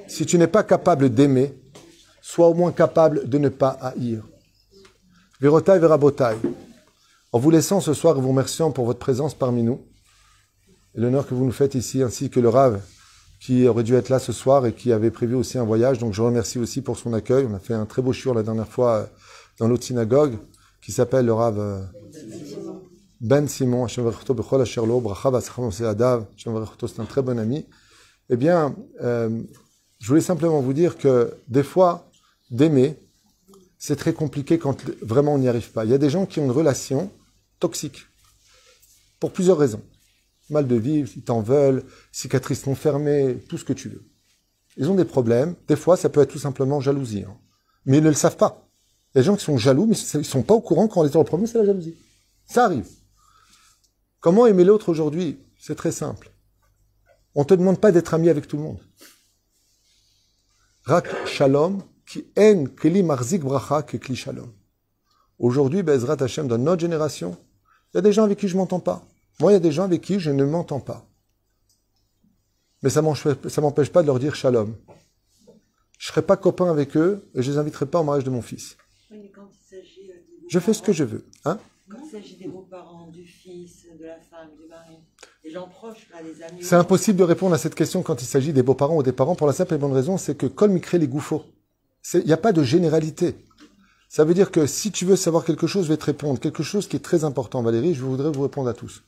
Si 0.06 0.26
tu 0.26 0.36
n'es 0.36 0.46
pas 0.46 0.62
capable 0.64 1.08
d'aimer, 1.08 1.54
sois 2.20 2.48
au 2.48 2.52
moins 2.52 2.72
capable 2.72 3.26
de 3.26 3.38
ne 3.38 3.48
pas 3.48 3.70
haïr. 3.70 4.22
Vérotaï, 5.40 5.80
Vérabotaï. 5.80 6.36
En 7.32 7.38
vous 7.38 7.50
laissant 7.50 7.80
ce 7.80 7.94
soir 7.94 8.18
et 8.18 8.20
vous 8.20 8.28
remerciant 8.28 8.70
pour 8.70 8.84
votre 8.84 8.98
présence 8.98 9.34
parmi 9.34 9.62
nous, 9.62 9.82
et 10.94 11.00
l'honneur 11.00 11.26
que 11.26 11.32
vous 11.32 11.46
nous 11.46 11.52
faites 11.52 11.74
ici, 11.74 12.02
ainsi 12.02 12.28
que 12.28 12.38
le 12.38 12.50
Rav 12.50 12.82
qui 13.40 13.66
aurait 13.66 13.82
dû 13.82 13.94
être 13.94 14.10
là 14.10 14.18
ce 14.18 14.34
soir 14.34 14.66
et 14.66 14.74
qui 14.74 14.92
avait 14.92 15.10
prévu 15.10 15.36
aussi 15.36 15.56
un 15.56 15.64
voyage. 15.64 15.96
Donc 16.00 16.12
je 16.12 16.20
remercie 16.20 16.58
aussi 16.58 16.82
pour 16.82 16.98
son 16.98 17.14
accueil. 17.14 17.46
On 17.50 17.54
a 17.54 17.60
fait 17.60 17.72
un 17.72 17.86
très 17.86 18.02
beau 18.02 18.12
shiur 18.12 18.34
la 18.34 18.42
dernière 18.42 18.68
fois 18.68 18.92
euh, 18.96 19.06
dans 19.58 19.68
l'autre 19.68 19.84
synagogue 19.84 20.36
qui 20.86 20.92
s'appelle 20.92 21.26
le 21.26 21.32
Rav 21.32 21.58
euh, 21.58 21.82
Ben 23.20 23.48
Simon. 23.48 23.88
C'est 23.88 24.00
un 27.00 27.04
très 27.04 27.22
bon 27.22 27.40
ami. 27.40 27.66
Eh 28.30 28.36
bien, 28.36 28.76
euh, 29.02 29.42
je 29.98 30.06
voulais 30.06 30.20
simplement 30.20 30.60
vous 30.60 30.72
dire 30.72 30.96
que 30.96 31.34
des 31.48 31.64
fois, 31.64 32.08
d'aimer, 32.52 32.96
c'est 33.78 33.96
très 33.96 34.12
compliqué 34.12 34.60
quand 34.60 34.76
vraiment 35.02 35.34
on 35.34 35.38
n'y 35.38 35.48
arrive 35.48 35.72
pas. 35.72 35.84
Il 35.84 35.90
y 35.90 35.94
a 35.94 35.98
des 35.98 36.08
gens 36.08 36.24
qui 36.24 36.38
ont 36.38 36.44
une 36.44 36.52
relation 36.52 37.10
toxique 37.58 38.06
pour 39.18 39.32
plusieurs 39.32 39.58
raisons. 39.58 39.82
Mal 40.50 40.68
de 40.68 40.76
vivre, 40.76 41.10
ils 41.16 41.24
t'en 41.24 41.40
veulent, 41.40 41.82
cicatrices 42.12 42.64
non 42.66 42.76
fermées, 42.76 43.38
tout 43.48 43.58
ce 43.58 43.64
que 43.64 43.72
tu 43.72 43.88
veux. 43.88 44.04
Ils 44.76 44.88
ont 44.88 44.94
des 44.94 45.04
problèmes. 45.04 45.56
Des 45.66 45.74
fois, 45.74 45.96
ça 45.96 46.10
peut 46.10 46.20
être 46.20 46.30
tout 46.30 46.38
simplement 46.38 46.80
jalousie. 46.80 47.24
hein. 47.26 47.36
Mais 47.86 47.98
ils 47.98 48.04
ne 48.04 48.08
le 48.08 48.14
savent 48.14 48.36
pas. 48.36 48.65
Il 49.16 49.20
y 49.20 49.20
a 49.20 49.22
des 49.22 49.26
gens 49.28 49.36
qui 49.36 49.44
sont 49.46 49.56
jaloux, 49.56 49.86
mais 49.86 49.96
ils 49.96 50.18
ne 50.18 50.22
sont 50.24 50.42
pas 50.42 50.52
au 50.52 50.60
courant 50.60 50.88
quand 50.88 51.02
les 51.02 51.16
autres 51.16 51.24
problème, 51.24 51.46
c'est 51.46 51.56
la 51.56 51.64
jalousie. 51.64 51.96
Ça 52.44 52.66
arrive. 52.66 52.86
Comment 54.20 54.46
aimer 54.46 54.62
l'autre 54.62 54.90
aujourd'hui? 54.90 55.38
C'est 55.58 55.74
très 55.74 55.90
simple. 55.90 56.30
On 57.34 57.40
ne 57.40 57.46
te 57.46 57.54
demande 57.54 57.80
pas 57.80 57.92
d'être 57.92 58.12
ami 58.12 58.28
avec 58.28 58.46
tout 58.46 58.58
le 58.58 58.64
monde. 58.64 58.78
Rak 60.84 61.26
shalom, 61.26 61.82
qui 62.06 62.26
en 62.36 62.66
keli 62.66 63.02
marzik 63.02 63.42
bracha 63.42 63.84
ke 63.84 63.96
kli 63.96 64.14
shalom. 64.14 64.52
Aujourd'hui, 65.38 65.82
Bezrat 65.82 66.22
Hashem, 66.22 66.46
dans 66.46 66.58
notre 66.58 66.82
génération, 66.82 67.38
il 67.94 67.96
y 67.96 67.98
a 68.00 68.02
des 68.02 68.12
gens 68.12 68.24
avec 68.24 68.38
qui 68.38 68.48
je 68.48 68.56
m'entends 68.58 68.80
pas. 68.80 69.02
Moi, 69.40 69.52
il 69.52 69.54
y 69.54 69.56
a 69.56 69.60
des 69.60 69.72
gens 69.72 69.84
avec 69.84 70.02
qui 70.02 70.20
je 70.20 70.30
ne 70.30 70.44
m'entends 70.44 70.80
pas. 70.80 71.06
Mais 72.82 72.90
ça 72.90 73.02
ça 73.48 73.60
m'empêche 73.62 73.90
pas 73.90 74.02
de 74.02 74.08
leur 74.08 74.18
dire 74.18 74.34
shalom. 74.34 74.76
Je 75.98 76.08
serai 76.08 76.20
pas 76.20 76.36
copain 76.36 76.70
avec 76.70 76.98
eux 76.98 77.26
et 77.34 77.42
je 77.42 77.50
les 77.50 77.56
inviterai 77.56 77.86
pas 77.86 78.00
au 78.00 78.04
mariage 78.04 78.24
de 78.24 78.30
mon 78.30 78.42
fils. 78.42 78.76
Oui, 79.10 79.18
mais 79.22 79.30
quand 79.30 79.48
il 79.52 79.76
s'agit 79.76 80.10
euh, 80.10 80.46
Je 80.48 80.58
fais 80.58 80.72
ce 80.72 80.82
que 80.82 80.92
je 80.92 81.04
veux. 81.04 81.24
Hein 81.44 81.58
Quand 81.88 81.98
il 82.04 82.10
s'agit 82.10 82.36
des 82.36 82.48
beaux-parents, 82.48 83.08
du 83.08 83.24
fils, 83.24 83.86
de 83.98 84.04
la 84.04 84.18
femme, 84.18 84.48
du 84.60 84.68
mari, 84.68 84.96
des 85.44 85.50
gens 85.50 85.68
proches, 85.68 86.08
là, 86.12 86.22
des 86.22 86.42
amis. 86.42 86.62
C'est 86.62 86.74
impossible 86.74 87.18
de 87.18 87.24
répondre 87.24 87.54
à 87.54 87.58
cette 87.58 87.76
question 87.76 88.02
quand 88.02 88.20
il 88.20 88.26
s'agit 88.26 88.52
des 88.52 88.64
beaux-parents 88.64 88.96
ou 88.96 89.02
des 89.04 89.12
parents 89.12 89.36
pour 89.36 89.46
la 89.46 89.52
simple 89.52 89.74
et 89.74 89.78
bonne 89.78 89.92
raison, 89.92 90.18
c'est 90.18 90.36
que 90.36 90.46
Kol 90.46 90.80
crée 90.80 90.98
les 90.98 91.06
gouffos. 91.06 91.44
Il 92.14 92.24
n'y 92.24 92.32
a 92.32 92.36
pas 92.36 92.52
de 92.52 92.62
généralité. 92.62 93.36
Ça 94.08 94.24
veut 94.24 94.34
dire 94.34 94.50
que 94.50 94.66
si 94.66 94.90
tu 94.90 95.04
veux 95.04 95.16
savoir 95.16 95.44
quelque 95.44 95.66
chose, 95.66 95.84
je 95.84 95.90
vais 95.90 95.96
te 95.96 96.04
répondre. 96.04 96.40
Quelque 96.40 96.62
chose 96.62 96.88
qui 96.88 96.96
est 96.96 97.00
très 97.00 97.24
important, 97.24 97.62
Valérie, 97.62 97.94
je 97.94 98.02
voudrais 98.02 98.30
vous 98.30 98.42
répondre 98.42 98.68
à 98.68 98.74
tous. 98.74 99.02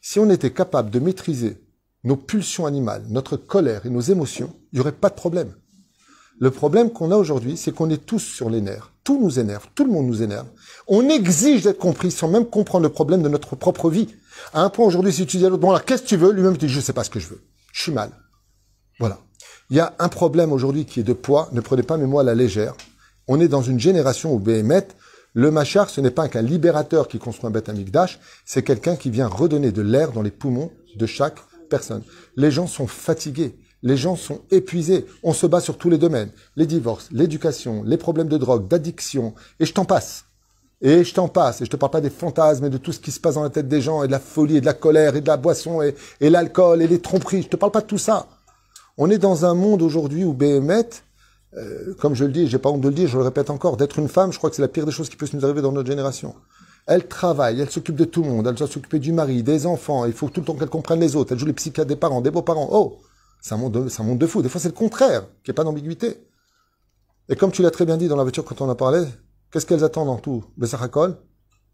Si 0.00 0.18
on 0.18 0.30
était 0.30 0.52
capable 0.52 0.90
de 0.90 0.98
maîtriser 0.98 1.60
nos 2.04 2.16
pulsions 2.16 2.66
animales, 2.66 3.04
notre 3.08 3.36
colère 3.36 3.86
et 3.86 3.90
nos 3.90 4.00
émotions, 4.00 4.54
il 4.72 4.76
n'y 4.76 4.80
aurait 4.80 4.92
pas 4.92 5.10
de 5.10 5.14
problème. 5.14 5.54
Le 6.40 6.50
problème 6.50 6.90
qu'on 6.90 7.10
a 7.10 7.16
aujourd'hui, 7.16 7.58
c'est 7.58 7.70
qu'on 7.70 7.90
est 7.90 8.04
tous 8.04 8.18
sur 8.18 8.48
les 8.48 8.62
nerfs. 8.62 8.92
Tout 9.04 9.20
nous 9.20 9.38
énerve, 9.38 9.66
tout 9.74 9.84
le 9.84 9.92
monde 9.92 10.06
nous 10.06 10.22
énerve. 10.22 10.46
On 10.88 11.06
exige 11.10 11.62
d'être 11.62 11.78
compris 11.78 12.10
sans 12.10 12.28
même 12.28 12.46
comprendre 12.46 12.84
le 12.84 12.88
problème 12.88 13.22
de 13.22 13.28
notre 13.28 13.56
propre 13.56 13.90
vie. 13.90 14.08
À 14.54 14.62
un 14.62 14.70
point 14.70 14.86
aujourd'hui, 14.86 15.12
si 15.12 15.26
tu 15.26 15.36
dis 15.36 15.44
à 15.44 15.50
l'autre, 15.50 15.60
bon 15.60 15.68
alors 15.68 15.84
qu'est-ce 15.84 16.02
que 16.02 16.08
tu 16.08 16.16
veux? 16.16 16.32
Lui-même 16.32 16.56
dit, 16.56 16.68
je 16.68 16.80
sais 16.80 16.94
pas 16.94 17.04
ce 17.04 17.10
que 17.10 17.20
je 17.20 17.28
veux. 17.28 17.42
Je 17.74 17.82
suis 17.82 17.92
mal. 17.92 18.10
Voilà. 18.98 19.18
Il 19.68 19.76
y 19.76 19.80
a 19.80 19.94
un 19.98 20.08
problème 20.08 20.50
aujourd'hui 20.52 20.86
qui 20.86 21.00
est 21.00 21.04
de 21.04 21.12
poids. 21.12 21.50
Ne 21.52 21.60
prenez 21.60 21.82
pas 21.82 21.98
mes 21.98 22.06
mots 22.06 22.20
à 22.20 22.24
la 22.24 22.34
légère. 22.34 22.74
On 23.28 23.38
est 23.38 23.48
dans 23.48 23.62
une 23.62 23.78
génération 23.78 24.32
où 24.32 24.38
Béhémet, 24.38 24.88
le 25.34 25.50
machar, 25.50 25.90
ce 25.90 26.00
n'est 26.00 26.10
pas 26.10 26.28
qu'un 26.28 26.42
libérateur 26.42 27.06
qui 27.06 27.18
construit 27.18 27.48
un 27.48 27.50
bête 27.50 27.68
amigdash, 27.68 28.18
c'est 28.46 28.62
quelqu'un 28.62 28.96
qui 28.96 29.10
vient 29.10 29.28
redonner 29.28 29.72
de 29.72 29.82
l'air 29.82 30.10
dans 30.12 30.22
les 30.22 30.30
poumons 30.30 30.72
de 30.96 31.06
chaque 31.06 31.36
personne. 31.68 32.02
Les 32.36 32.50
gens 32.50 32.66
sont 32.66 32.86
fatigués. 32.86 33.54
Les 33.82 33.96
gens 33.96 34.16
sont 34.16 34.40
épuisés. 34.50 35.06
On 35.22 35.32
se 35.32 35.46
bat 35.46 35.60
sur 35.60 35.78
tous 35.78 35.90
les 35.90 35.98
domaines. 35.98 36.30
Les 36.56 36.66
divorces, 36.66 37.08
l'éducation, 37.12 37.82
les 37.84 37.96
problèmes 37.96 38.28
de 38.28 38.38
drogue, 38.38 38.68
d'addiction. 38.68 39.34
Et 39.58 39.66
je 39.66 39.72
t'en 39.72 39.84
passe. 39.84 40.24
Et 40.82 41.04
je 41.04 41.14
t'en 41.14 41.28
passe. 41.28 41.60
Et 41.60 41.64
je 41.64 41.70
te 41.70 41.76
parle 41.76 41.92
pas 41.92 42.00
des 42.00 42.10
fantasmes 42.10 42.66
et 42.66 42.70
de 42.70 42.78
tout 42.78 42.92
ce 42.92 43.00
qui 43.00 43.10
se 43.10 43.20
passe 43.20 43.34
dans 43.34 43.42
la 43.42 43.50
tête 43.50 43.68
des 43.68 43.80
gens 43.80 44.02
et 44.02 44.06
de 44.06 44.12
la 44.12 44.20
folie 44.20 44.56
et 44.56 44.60
de 44.60 44.66
la 44.66 44.74
colère 44.74 45.16
et 45.16 45.20
de 45.20 45.28
la 45.28 45.36
boisson 45.36 45.82
et, 45.82 45.94
et 46.20 46.30
l'alcool 46.30 46.82
et 46.82 46.86
les 46.86 47.00
tromperies. 47.00 47.42
Je 47.42 47.48
te 47.48 47.56
parle 47.56 47.72
pas 47.72 47.80
de 47.80 47.86
tout 47.86 47.98
ça. 47.98 48.26
On 49.02 49.10
est 49.10 49.18
dans 49.18 49.46
un 49.46 49.54
monde 49.54 49.80
aujourd'hui 49.80 50.24
où 50.24 50.34
Béhémet, 50.34 50.88
euh, 51.56 51.94
comme 51.98 52.14
je 52.14 52.24
le 52.24 52.32
dis, 52.32 52.48
j'ai 52.48 52.58
pas 52.58 52.68
honte 52.68 52.82
de 52.82 52.88
le 52.88 52.94
dire, 52.94 53.08
je 53.08 53.16
le 53.16 53.24
répète 53.24 53.48
encore, 53.48 53.78
d'être 53.78 53.98
une 53.98 54.08
femme, 54.08 54.30
je 54.30 54.36
crois 54.36 54.50
que 54.50 54.56
c'est 54.56 54.62
la 54.62 54.68
pire 54.68 54.84
des 54.84 54.92
choses 54.92 55.08
qui 55.08 55.16
peut 55.16 55.26
nous 55.32 55.44
arriver 55.44 55.62
dans 55.62 55.72
notre 55.72 55.88
génération. 55.88 56.34
Elle 56.86 57.06
travaille, 57.06 57.60
elle 57.60 57.70
s'occupe 57.70 57.96
de 57.96 58.04
tout 58.04 58.22
le 58.22 58.28
monde, 58.28 58.46
elle 58.46 58.54
doit 58.54 58.66
s'occuper 58.66 58.98
du 58.98 59.12
mari, 59.12 59.42
des 59.42 59.64
enfants, 59.66 60.04
il 60.04 60.12
faut 60.12 60.28
tout 60.28 60.40
le 60.40 60.46
temps 60.46 60.54
qu'elle 60.54 60.68
comprenne 60.68 61.00
les 61.00 61.16
autres, 61.16 61.32
elle 61.32 61.38
joue 61.38 61.46
les 61.46 61.52
psychiatres 61.52 61.88
des 61.88 61.96
parents, 61.96 62.20
des 62.20 62.30
beaux-parents. 62.30 62.68
Oh, 62.72 62.98
un 63.50 63.56
monde 63.56 63.72
de, 63.72 64.00
un 64.00 64.04
monde 64.04 64.18
de 64.18 64.26
fou. 64.26 64.42
Des 64.42 64.48
fois, 64.48 64.60
c'est 64.60 64.68
le 64.68 64.74
contraire, 64.74 65.22
qu'il 65.42 65.50
n'y 65.50 65.52
ait 65.52 65.54
pas 65.54 65.64
d'ambiguïté. 65.64 66.26
Et 67.28 67.36
comme 67.36 67.52
tu 67.52 67.62
l'as 67.62 67.70
très 67.70 67.86
bien 67.86 67.96
dit 67.96 68.08
dans 68.08 68.16
la 68.16 68.22
voiture 68.22 68.44
quand 68.44 68.60
on 68.60 68.68
en 68.68 68.74
parlait, 68.74 69.06
qu'est-ce 69.50 69.66
qu'elles 69.66 69.84
attendent 69.84 70.08
en 70.08 70.18
tout? 70.18 70.44
Bessaracol 70.56 71.16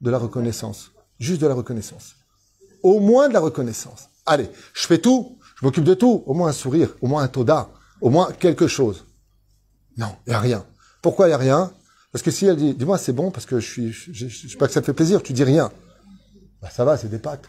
De 0.01 0.11
la 0.11 0.19
reconnaissance. 0.19 0.93
Juste 1.19 1.41
de 1.41 1.47
la 1.47 1.55
reconnaissance. 1.55 2.17
Au 2.83 3.01
moins 3.01 3.29
de 3.29 3.35
la 3.35 3.41
reconnaissance. 3.41 4.09
Allez, 4.27 4.51
je 4.75 4.87
fais 4.87 4.99
tout, 4.99 5.39
je 5.59 5.65
m'occupe 5.65 5.85
de 5.85 5.95
tout, 5.95 6.23
au 6.27 6.35
moins 6.35 6.49
un 6.49 6.53
sourire, 6.53 6.95
au 7.01 7.07
moins 7.07 7.23
un 7.23 7.29
toda, 7.29 7.71
au 8.01 8.11
moins 8.11 8.31
quelque 8.33 8.67
chose. 8.67 9.07
Non, 9.97 10.15
il 10.27 10.31
n'y 10.31 10.37
a 10.37 10.41
rien. 10.41 10.67
Pourquoi 11.01 11.27
il 11.27 11.31
n'y 11.31 11.35
a 11.35 11.39
rien? 11.39 11.73
Parce 12.13 12.23
que 12.23 12.31
si 12.31 12.47
elle 12.47 12.57
dit, 12.57 12.75
dis-moi 12.75 12.99
c'est 12.99 13.13
bon 13.13 13.31
parce 13.31 13.47
que 13.47 13.61
je 13.61 13.67
suis, 13.67 13.93
je, 13.93 14.13
je 14.13 14.49
sais 14.49 14.57
pas 14.57 14.67
que 14.67 14.73
ça 14.73 14.81
te 14.81 14.87
fait 14.87 14.93
plaisir, 14.93 15.23
tu 15.23 15.33
dis 15.33 15.45
rien. 15.45 15.71
Bah 16.61 16.71
ça 16.71 16.85
va, 16.85 16.97
c'est 16.97 17.09
des 17.09 17.19
pâtes. 17.19 17.49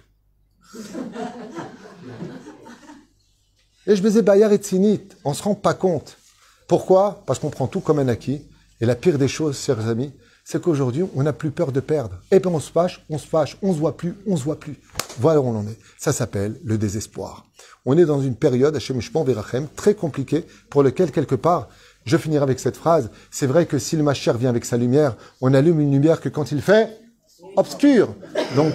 Et 3.89 3.95
je 3.95 4.03
baisais 4.03 4.21
Bayard 4.21 4.51
et 4.51 4.57
Tzinit, 4.57 4.99
on 5.23 5.33
se 5.33 5.41
rend 5.41 5.55
pas 5.55 5.73
compte. 5.73 6.17
Pourquoi? 6.67 7.23
Parce 7.25 7.39
qu'on 7.39 7.49
prend 7.49 7.67
tout 7.67 7.79
comme 7.79 7.99
un 7.99 8.09
acquis. 8.09 8.41
Et 8.81 8.85
la 8.85 8.95
pire 8.95 9.17
des 9.17 9.29
choses, 9.29 9.57
chers 9.57 9.87
amis, 9.87 10.11
c'est 10.43 10.61
qu'aujourd'hui, 10.61 11.05
on 11.15 11.23
n'a 11.23 11.31
plus 11.31 11.51
peur 11.51 11.71
de 11.71 11.79
perdre. 11.79 12.17
Et 12.29 12.41
puis 12.41 12.49
on 12.49 12.59
se 12.59 12.69
fâche, 12.69 13.05
on 13.09 13.17
se 13.17 13.25
fâche, 13.25 13.57
on 13.61 13.73
se 13.73 13.79
voit 13.79 13.95
plus, 13.95 14.13
on 14.27 14.35
se 14.35 14.43
voit 14.43 14.59
plus. 14.59 14.75
Voilà 15.19 15.39
où 15.39 15.45
on 15.45 15.55
en 15.55 15.65
est. 15.65 15.79
Ça 15.97 16.11
s'appelle 16.11 16.59
le 16.65 16.77
désespoir. 16.77 17.45
On 17.85 17.97
est 17.97 18.03
dans 18.03 18.21
une 18.21 18.35
période, 18.35 18.75
Hachem 18.75 18.99
Shpon 18.99 19.23
Verachem, 19.23 19.69
très 19.77 19.93
compliquée, 19.93 20.45
pour 20.69 20.83
lequel, 20.83 21.11
quelque 21.11 21.35
part, 21.35 21.69
je 22.03 22.17
finirai 22.17 22.43
avec 22.43 22.59
cette 22.59 22.75
phrase, 22.75 23.09
c'est 23.31 23.47
vrai 23.47 23.67
que 23.67 23.79
si 23.79 23.95
le 23.95 24.03
Machère 24.03 24.37
vient 24.37 24.49
avec 24.49 24.65
sa 24.65 24.75
lumière, 24.75 25.15
on 25.39 25.53
allume 25.53 25.79
une 25.79 25.93
lumière 25.93 26.19
que 26.19 26.27
quand 26.27 26.51
il 26.51 26.61
fait 26.61 26.89
obscur. 27.55 28.13
Donc, 28.57 28.73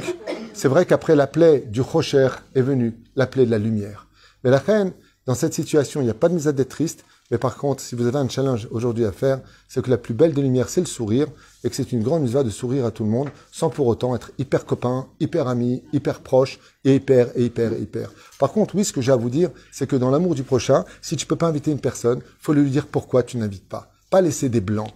c'est 0.54 0.68
vrai 0.68 0.86
qu'après 0.86 1.16
la 1.16 1.26
plaie 1.26 1.60
du 1.60 1.82
Rocher 1.82 2.28
est 2.54 2.62
venue 2.62 2.96
la 3.14 3.26
plaie 3.26 3.44
de 3.44 3.50
la 3.50 3.58
lumière. 3.58 4.06
Mais 4.44 4.50
la 4.50 4.58
reine, 4.58 4.92
dans 5.26 5.34
cette 5.34 5.54
situation, 5.54 6.00
il 6.00 6.04
n'y 6.04 6.10
a 6.10 6.14
pas 6.14 6.28
de 6.28 6.34
mise 6.34 6.48
à 6.48 6.52
d'être 6.52 6.70
triste, 6.70 7.04
Mais 7.32 7.38
par 7.38 7.56
contre, 7.56 7.82
si 7.82 7.94
vous 7.94 8.06
avez 8.06 8.18
un 8.18 8.28
challenge 8.28 8.68
aujourd'hui 8.70 9.06
à 9.06 9.10
faire, 9.10 9.40
c'est 9.66 9.82
que 9.82 9.88
la 9.88 9.96
plus 9.96 10.12
belle 10.12 10.34
des 10.34 10.42
lumières, 10.42 10.68
c'est 10.68 10.82
le 10.82 10.86
sourire, 10.86 11.28
et 11.64 11.70
que 11.70 11.74
c'est 11.74 11.90
une 11.90 12.02
grande 12.02 12.26
joie 12.28 12.44
de 12.44 12.50
sourire 12.50 12.84
à 12.84 12.90
tout 12.90 13.04
le 13.04 13.08
monde, 13.08 13.30
sans 13.50 13.70
pour 13.70 13.86
autant 13.86 14.14
être 14.14 14.32
hyper 14.38 14.66
copain, 14.66 15.06
hyper 15.18 15.48
ami, 15.48 15.82
hyper 15.94 16.20
proche, 16.20 16.58
et 16.84 16.96
hyper, 16.96 17.28
et 17.34 17.44
hyper, 17.44 17.72
et 17.72 17.80
hyper. 17.80 18.12
Par 18.38 18.52
contre, 18.52 18.74
oui, 18.74 18.84
ce 18.84 18.92
que 18.92 19.00
j'ai 19.00 19.12
à 19.12 19.16
vous 19.16 19.30
dire, 19.30 19.48
c'est 19.70 19.86
que 19.86 19.96
dans 19.96 20.10
l'amour 20.10 20.34
du 20.34 20.42
prochain, 20.42 20.84
si 21.00 21.16
tu 21.16 21.24
peux 21.24 21.36
pas 21.36 21.46
inviter 21.46 21.70
une 21.70 21.80
personne, 21.80 22.20
faut 22.38 22.52
lui 22.52 22.68
dire 22.70 22.86
pourquoi 22.86 23.22
tu 23.22 23.38
n'invites 23.38 23.66
pas. 23.66 23.90
Pas 24.10 24.20
laisser 24.20 24.50
des 24.50 24.60
blancs. 24.60 24.92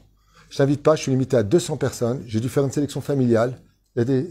Je 0.51 0.59
t'invite 0.59 0.83
pas, 0.83 0.95
je 0.95 1.03
suis 1.03 1.13
limité 1.13 1.39
à 1.39 1.43
200 1.43 1.79
personnes, 1.79 2.23
j'ai 2.27 2.41
dû 2.41 2.51
faire 2.51 2.65
une 2.65 2.71
sélection 2.71 3.01
familiale, 3.01 3.59
il 3.97 4.03
y 4.03 4.05
des. 4.05 4.31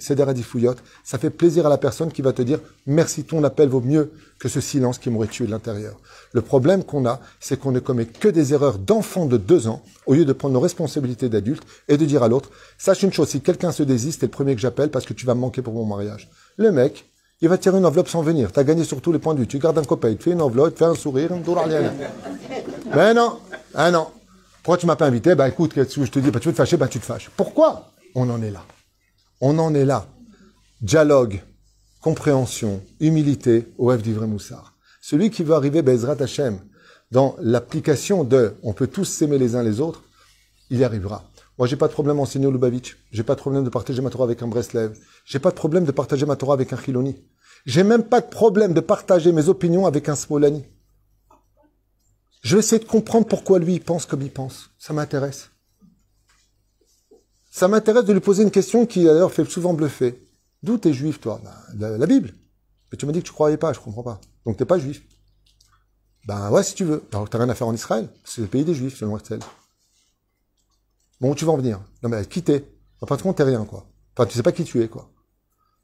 Ça 1.03 1.17
fait 1.17 1.29
plaisir 1.31 1.65
à 1.65 1.69
la 1.69 1.77
personne 1.77 2.11
qui 2.11 2.21
va 2.21 2.33
te 2.33 2.43
dire 2.43 2.59
merci, 2.85 3.23
ton 3.23 3.43
appel 3.43 3.67
vaut 3.67 3.81
mieux 3.81 4.11
que 4.39 4.47
ce 4.47 4.61
silence 4.61 4.99
qui 4.99 5.09
m'aurait 5.09 5.27
tué 5.27 5.47
de 5.47 5.51
l'intérieur. 5.51 5.99
Le 6.33 6.41
problème 6.41 6.83
qu'on 6.83 7.05
a, 7.05 7.19
c'est 7.39 7.59
qu'on 7.59 7.71
ne 7.71 7.79
commet 7.79 8.05
que 8.05 8.27
des 8.27 8.53
erreurs 8.53 8.77
d'enfants 8.77 9.25
de 9.25 9.37
deux 9.37 9.67
ans 9.67 9.81
au 10.05 10.13
lieu 10.13 10.25
de 10.25 10.33
prendre 10.33 10.53
nos 10.53 10.59
responsabilités 10.59 11.29
d'adultes 11.29 11.63
et 11.87 11.97
de 11.97 12.05
dire 12.05 12.21
à 12.21 12.27
l'autre 12.27 12.51
sache 12.77 13.01
une 13.03 13.13
chose, 13.13 13.29
si 13.29 13.41
quelqu'un 13.41 13.71
se 13.71 13.83
désiste, 13.83 14.19
t'es 14.19 14.27
le 14.27 14.31
premier 14.31 14.53
que 14.53 14.61
j'appelle 14.61 14.91
parce 14.91 15.05
que 15.05 15.13
tu 15.13 15.25
vas 15.25 15.33
me 15.33 15.39
manquer 15.39 15.61
pour 15.61 15.73
mon 15.73 15.85
mariage. 15.85 16.29
Le 16.57 16.71
mec, 16.71 17.05
il 17.41 17.49
va 17.49 17.57
tirer 17.57 17.77
une 17.77 17.85
enveloppe 17.85 18.07
sans 18.07 18.21
venir. 18.21 18.51
T'as 18.51 18.63
gagné 18.63 18.83
sur 18.83 19.01
tous 19.01 19.11
les 19.11 19.19
points 19.19 19.33
de 19.33 19.39
vue. 19.39 19.47
Tu 19.47 19.59
gardes 19.59 19.77
un 19.77 19.83
copain, 19.83 20.09
il 20.09 20.17
te 20.17 20.23
fait 20.23 20.31
une 20.31 20.41
enveloppe, 20.41 20.69
il 20.69 20.73
te 20.73 20.79
fait 20.79 20.85
un 20.85 20.95
sourire, 20.95 21.31
un. 21.31 21.41
Mais 22.95 23.13
non, 23.13 23.39
ah 23.73 23.89
non. 23.89 24.07
Pourquoi 24.61 24.77
tu 24.77 24.85
m'as 24.85 24.95
pas 24.95 25.07
invité? 25.07 25.33
Bah 25.35 25.47
écoute, 25.47 25.71
je 25.75 25.83
te 25.83 26.19
dis? 26.19 26.31
Bah 26.31 26.39
tu 26.39 26.49
veux 26.49 26.53
te 26.53 26.57
fâcher, 26.57 26.77
bah 26.77 26.87
tu 26.87 26.99
te 26.99 27.05
fâches. 27.05 27.31
Pourquoi 27.35 27.91
On 28.13 28.29
en 28.29 28.41
est 28.41 28.51
là? 28.51 28.61
On 29.47 29.59
en 29.59 29.75
est 29.75 29.85
là. 29.85 30.07
Dialogue, 30.81 31.43
compréhension, 32.01 32.81
humilité 32.99 33.71
au 33.77 33.95
F 33.95 34.01
vrai 34.01 34.25
Moussard. 34.25 34.73
Celui 35.01 35.29
qui 35.29 35.43
veut 35.43 35.53
arriver, 35.53 35.83
Bezrat 35.83 36.19
Hashem, 36.19 36.61
dans 37.11 37.35
l'application 37.37 38.23
de 38.23 38.55
on 38.63 38.73
peut 38.73 38.87
tous 38.87 39.05
s'aimer 39.05 39.37
les 39.37 39.55
uns 39.55 39.61
les 39.61 39.81
autres, 39.81 40.01
il 40.71 40.79
y 40.79 40.83
arrivera. 40.83 41.29
Moi, 41.59 41.67
j'ai 41.67 41.75
pas 41.75 41.87
de 41.87 41.93
problème 41.93 42.19
enseigner 42.19 42.47
au 42.47 42.51
Lubavitch. 42.51 42.97
J'ai 43.11 43.21
pas 43.21 43.35
de 43.35 43.39
problème 43.39 43.63
de 43.63 43.69
partager 43.69 44.01
ma 44.01 44.09
Torah 44.09 44.23
avec 44.23 44.41
un 44.41 44.47
Breslev. 44.47 44.97
J'ai 45.25 45.37
pas 45.37 45.51
de 45.51 45.55
problème 45.55 45.85
de 45.85 45.91
partager 45.91 46.25
ma 46.25 46.35
Torah 46.35 46.55
avec 46.55 46.73
un 46.73 46.77
Chiloni. 46.77 47.15
J'ai 47.67 47.83
même 47.83 48.05
pas 48.05 48.21
de 48.21 48.29
problème 48.31 48.73
de 48.73 48.81
partager 48.81 49.31
mes 49.31 49.47
opinions 49.47 49.85
avec 49.85 50.09
un 50.09 50.15
Smolani. 50.15 50.65
Je 52.41 52.55
vais 52.55 52.61
essayer 52.61 52.79
de 52.79 52.89
comprendre 52.89 53.27
pourquoi 53.27 53.59
lui 53.59 53.75
il 53.75 53.81
pense 53.81 54.07
comme 54.07 54.23
il 54.23 54.31
pense. 54.31 54.71
Ça 54.79 54.91
m'intéresse. 54.91 55.51
Ça 57.55 57.69
m'intéresse 57.69 58.03
de 58.03 58.11
lui 58.11 58.19
poser 58.19 58.43
une 58.43 58.51
question 58.51 58.85
qui 58.85 59.05
d'ailleurs 59.05 59.31
fait 59.31 59.45
souvent 59.45 59.73
bluffer. 59.73 60.21
D'où 60.61 60.77
t'es 60.77 60.91
juif, 60.91 61.21
toi? 61.21 61.39
Ben, 61.73 61.97
la, 61.97 62.05
Bible. 62.05 62.33
Mais 62.91 62.97
tu 62.97 63.05
m'as 63.05 63.13
dit 63.13 63.21
que 63.21 63.27
tu 63.27 63.31
croyais 63.31 63.55
pas, 63.55 63.71
je 63.71 63.79
comprends 63.79 64.03
pas. 64.03 64.19
Donc 64.45 64.57
t'es 64.57 64.65
pas 64.65 64.77
juif. 64.77 65.03
Ben 66.27 66.51
ouais, 66.51 66.63
si 66.63 66.75
tu 66.75 66.83
veux. 66.83 67.01
Alors 67.13 67.29
t'as 67.29 67.37
rien 67.37 67.47
à 67.47 67.55
faire 67.55 67.67
en 67.67 67.73
Israël. 67.73 68.09
C'est 68.25 68.41
le 68.41 68.47
pays 68.47 68.65
des 68.65 68.73
juifs, 68.73 68.97
selon 68.97 69.17
Herzl. 69.17 69.39
Bon, 71.21 71.31
où 71.31 71.35
tu 71.35 71.45
vas 71.45 71.53
en 71.53 71.57
venir 71.57 71.79
Non 72.03 72.09
mais 72.09 72.25
qui 72.25 72.43
En 72.99 73.07
fin 73.07 73.15
de 73.15 73.21
compte, 73.21 73.37
t'es 73.37 73.43
rien, 73.43 73.63
quoi. 73.63 73.87
Enfin, 74.17 74.27
tu 74.27 74.35
sais 74.35 74.43
pas 74.43 74.51
qui 74.51 74.65
tu 74.65 74.83
es, 74.83 74.89
quoi. 74.89 75.09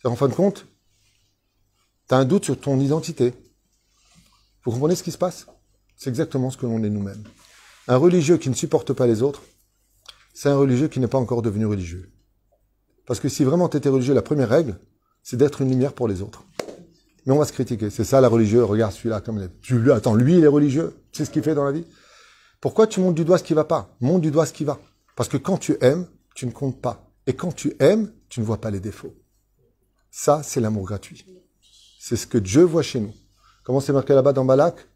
En 0.03 0.18
fin 0.18 0.27
de 0.27 0.34
compte, 0.34 0.65
t'as 2.06 2.18
un 2.18 2.26
doute 2.26 2.43
sur 2.43 2.60
ton 2.60 2.81
identité. 2.81 3.34
Vous 4.65 4.73
comprenez 4.73 4.98
ce 4.98 5.03
qui 5.03 5.11
se 5.14 5.18
passe? 5.18 5.48
C'est 5.95 6.10
exactement 6.10 6.52
ce 6.52 6.57
que 6.57 6.65
l'on 6.65 6.84
est 6.84 6.89
nous-mêmes. 6.89 7.23
Un 7.88 7.95
religieux 7.95 8.35
qui 8.35 8.49
ne 8.49 8.56
supporte 8.56 8.91
pas 8.91 9.07
les 9.07 9.22
autres, 9.22 9.41
c'est 10.34 10.49
un 10.49 10.58
religieux 10.58 10.88
qui 10.88 10.99
n'est 10.99 11.08
pas 11.08 11.18
encore 11.18 11.41
devenu 11.41 11.66
religieux. 11.66 12.12
Parce 13.06 13.20
que 13.20 13.30
si 13.30 13.44
vraiment 13.44 13.70
tu 13.70 13.78
étais 13.78 13.90
religieux, 13.90 14.14
la 14.14 14.22
première 14.22 14.49
règle, 14.49 14.80
c'est 15.24 15.38
d'être 15.38 15.62
une 15.62 15.70
lumière 15.70 15.94
pour 15.94 16.08
les 16.08 16.22
autres. 16.22 16.44
Mais 17.26 17.34
on 17.34 17.38
va 17.38 17.45
se 17.45 17.53
critiquer. 17.53 17.90
C'est 17.90 18.03
ça 18.03 18.22
la 18.22 18.28
religieux. 18.28 18.64
Regarde 18.64 18.94
celui-là 18.94 19.22
comme. 19.22 19.48
Tu 19.62 19.78
lui 19.80 19.91
attends, 19.91 20.16
lui 20.16 20.38
il 20.38 20.44
est 20.44 20.48
religieux. 20.48 20.95
C'est 21.12 21.26
ce 21.26 21.30
qu'il 21.30 21.44
fait 21.44 21.53
dans 21.53 21.66
la 21.66 21.72
vie. 21.72 21.86
Pourquoi 22.60 22.88
tu 22.88 22.99
montes 22.99 23.16
du 23.16 23.26
doigt 23.26 23.38
ce 23.38 23.44
qui 23.44 23.53
va 23.53 23.64
pas? 23.64 23.95
Monte 24.02 24.22
du 24.22 24.32
doigt 24.32 24.45
ce 24.45 24.53
qui 24.53 24.64
va. 24.64 24.80
Parce 25.16 25.30
que 25.30 25.38
quand 25.38 25.58
tu 25.58 25.78
aimes, 25.82 26.08
tu 26.36 26.45
ne 26.45 26.52
comptes 26.52 26.80
pas. 26.82 27.12
Et 27.28 27.34
quand 27.34 27.52
tu 27.52 27.76
aimes, 27.80 28.12
tu 28.30 28.40
ne 28.40 28.45
vois 28.45 28.60
pas 28.60 28.72
les 28.72 28.80
défauts. 28.80 29.14
Ça, 30.10 30.41
c'est 30.44 30.60
l'amour 30.60 30.86
gratuit. 30.86 31.26
C'est 31.99 32.16
ce 32.16 32.26
que 32.26 32.38
Dieu 32.38 32.64
voit 32.64 32.82
chez 32.82 32.99
nous. 32.99 33.14
Comment 33.64 33.80
c'est 33.80 33.94
marqué 33.94 34.14
là-bas 34.14 34.34
dans 34.34 34.45
Balak? 34.45 34.88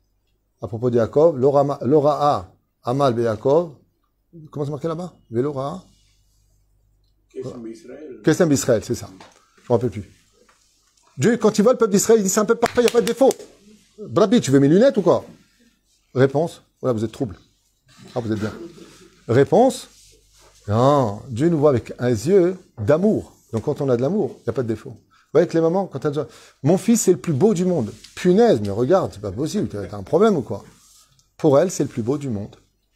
À 0.61 0.67
propos 0.67 0.89
de 0.89 0.97
Yaakov, 0.97 1.37
L'ora 1.37 2.35
a 2.35 2.51
Amal 2.83 3.19
Yaakov, 3.19 3.75
Comment 4.51 4.65
c'est 4.65 4.71
marqué 4.71 4.87
là-bas? 4.87 5.13
Vélora 5.31 5.83
Kesem 8.23 8.49
d'Israël, 8.49 8.83
c'est 8.83 8.95
ça. 8.95 9.07
Je 9.07 9.13
ne 9.13 9.65
me 9.69 9.73
rappelle 9.73 9.89
plus. 9.89 10.09
Dieu, 11.17 11.37
quand 11.37 11.57
il 11.57 11.61
voit 11.63 11.73
le 11.73 11.77
peuple 11.77 11.91
d'Israël, 11.91 12.19
il 12.19 12.23
dit 12.23 12.29
c'est 12.29 12.39
un 12.39 12.45
peuple 12.45 12.61
parfait, 12.61 12.81
il 12.81 12.85
n'y 12.85 12.89
a 12.89 12.91
pas 12.91 13.01
de 13.01 13.05
défaut. 13.05 13.31
Brabi, 13.99 14.41
tu 14.41 14.51
veux 14.51 14.59
mes 14.59 14.67
lunettes 14.67 14.97
ou 14.97 15.01
quoi? 15.01 15.25
Réponse 16.13 16.61
Voilà, 16.81 16.93
vous 16.93 17.03
êtes 17.03 17.11
trouble. 17.11 17.37
Ah, 18.13 18.19
vous 18.19 18.31
êtes 18.31 18.39
bien. 18.39 18.53
Réponse 19.27 19.87
Non, 20.67 21.21
Dieu 21.29 21.49
nous 21.49 21.57
voit 21.59 21.69
avec 21.69 21.93
un 21.99 22.09
yeux 22.09 22.57
d'amour. 22.79 23.33
Donc 23.53 23.63
quand 23.63 23.81
on 23.81 23.89
a 23.89 23.97
de 23.97 24.01
l'amour, 24.01 24.35
il 24.39 24.43
n'y 24.43 24.49
a 24.49 24.53
pas 24.53 24.63
de 24.63 24.67
défaut. 24.67 24.91
Vous 24.91 25.31
voyez 25.33 25.47
que 25.47 25.53
les 25.53 25.61
mamans, 25.61 25.87
quand 25.87 26.03
elles 26.05 26.11
disent 26.11 26.27
Mon 26.63 26.77
fils, 26.77 27.01
c'est 27.01 27.11
le 27.11 27.17
plus 27.17 27.33
beau 27.33 27.53
du 27.53 27.65
monde. 27.65 27.91
Punaise, 28.15 28.59
mais 28.61 28.69
regarde, 28.69 29.11
c'est 29.13 29.21
pas 29.21 29.31
possible, 29.31 29.67
t'as 29.69 29.95
un 29.97 30.03
problème 30.03 30.35
ou 30.37 30.41
quoi? 30.41 30.63
Pour 31.37 31.59
elle, 31.59 31.71
c'est 31.71 31.83
le 31.83 31.89
plus 31.89 32.03
beau 32.03 32.17
du 32.17 32.29
monde 32.29 32.55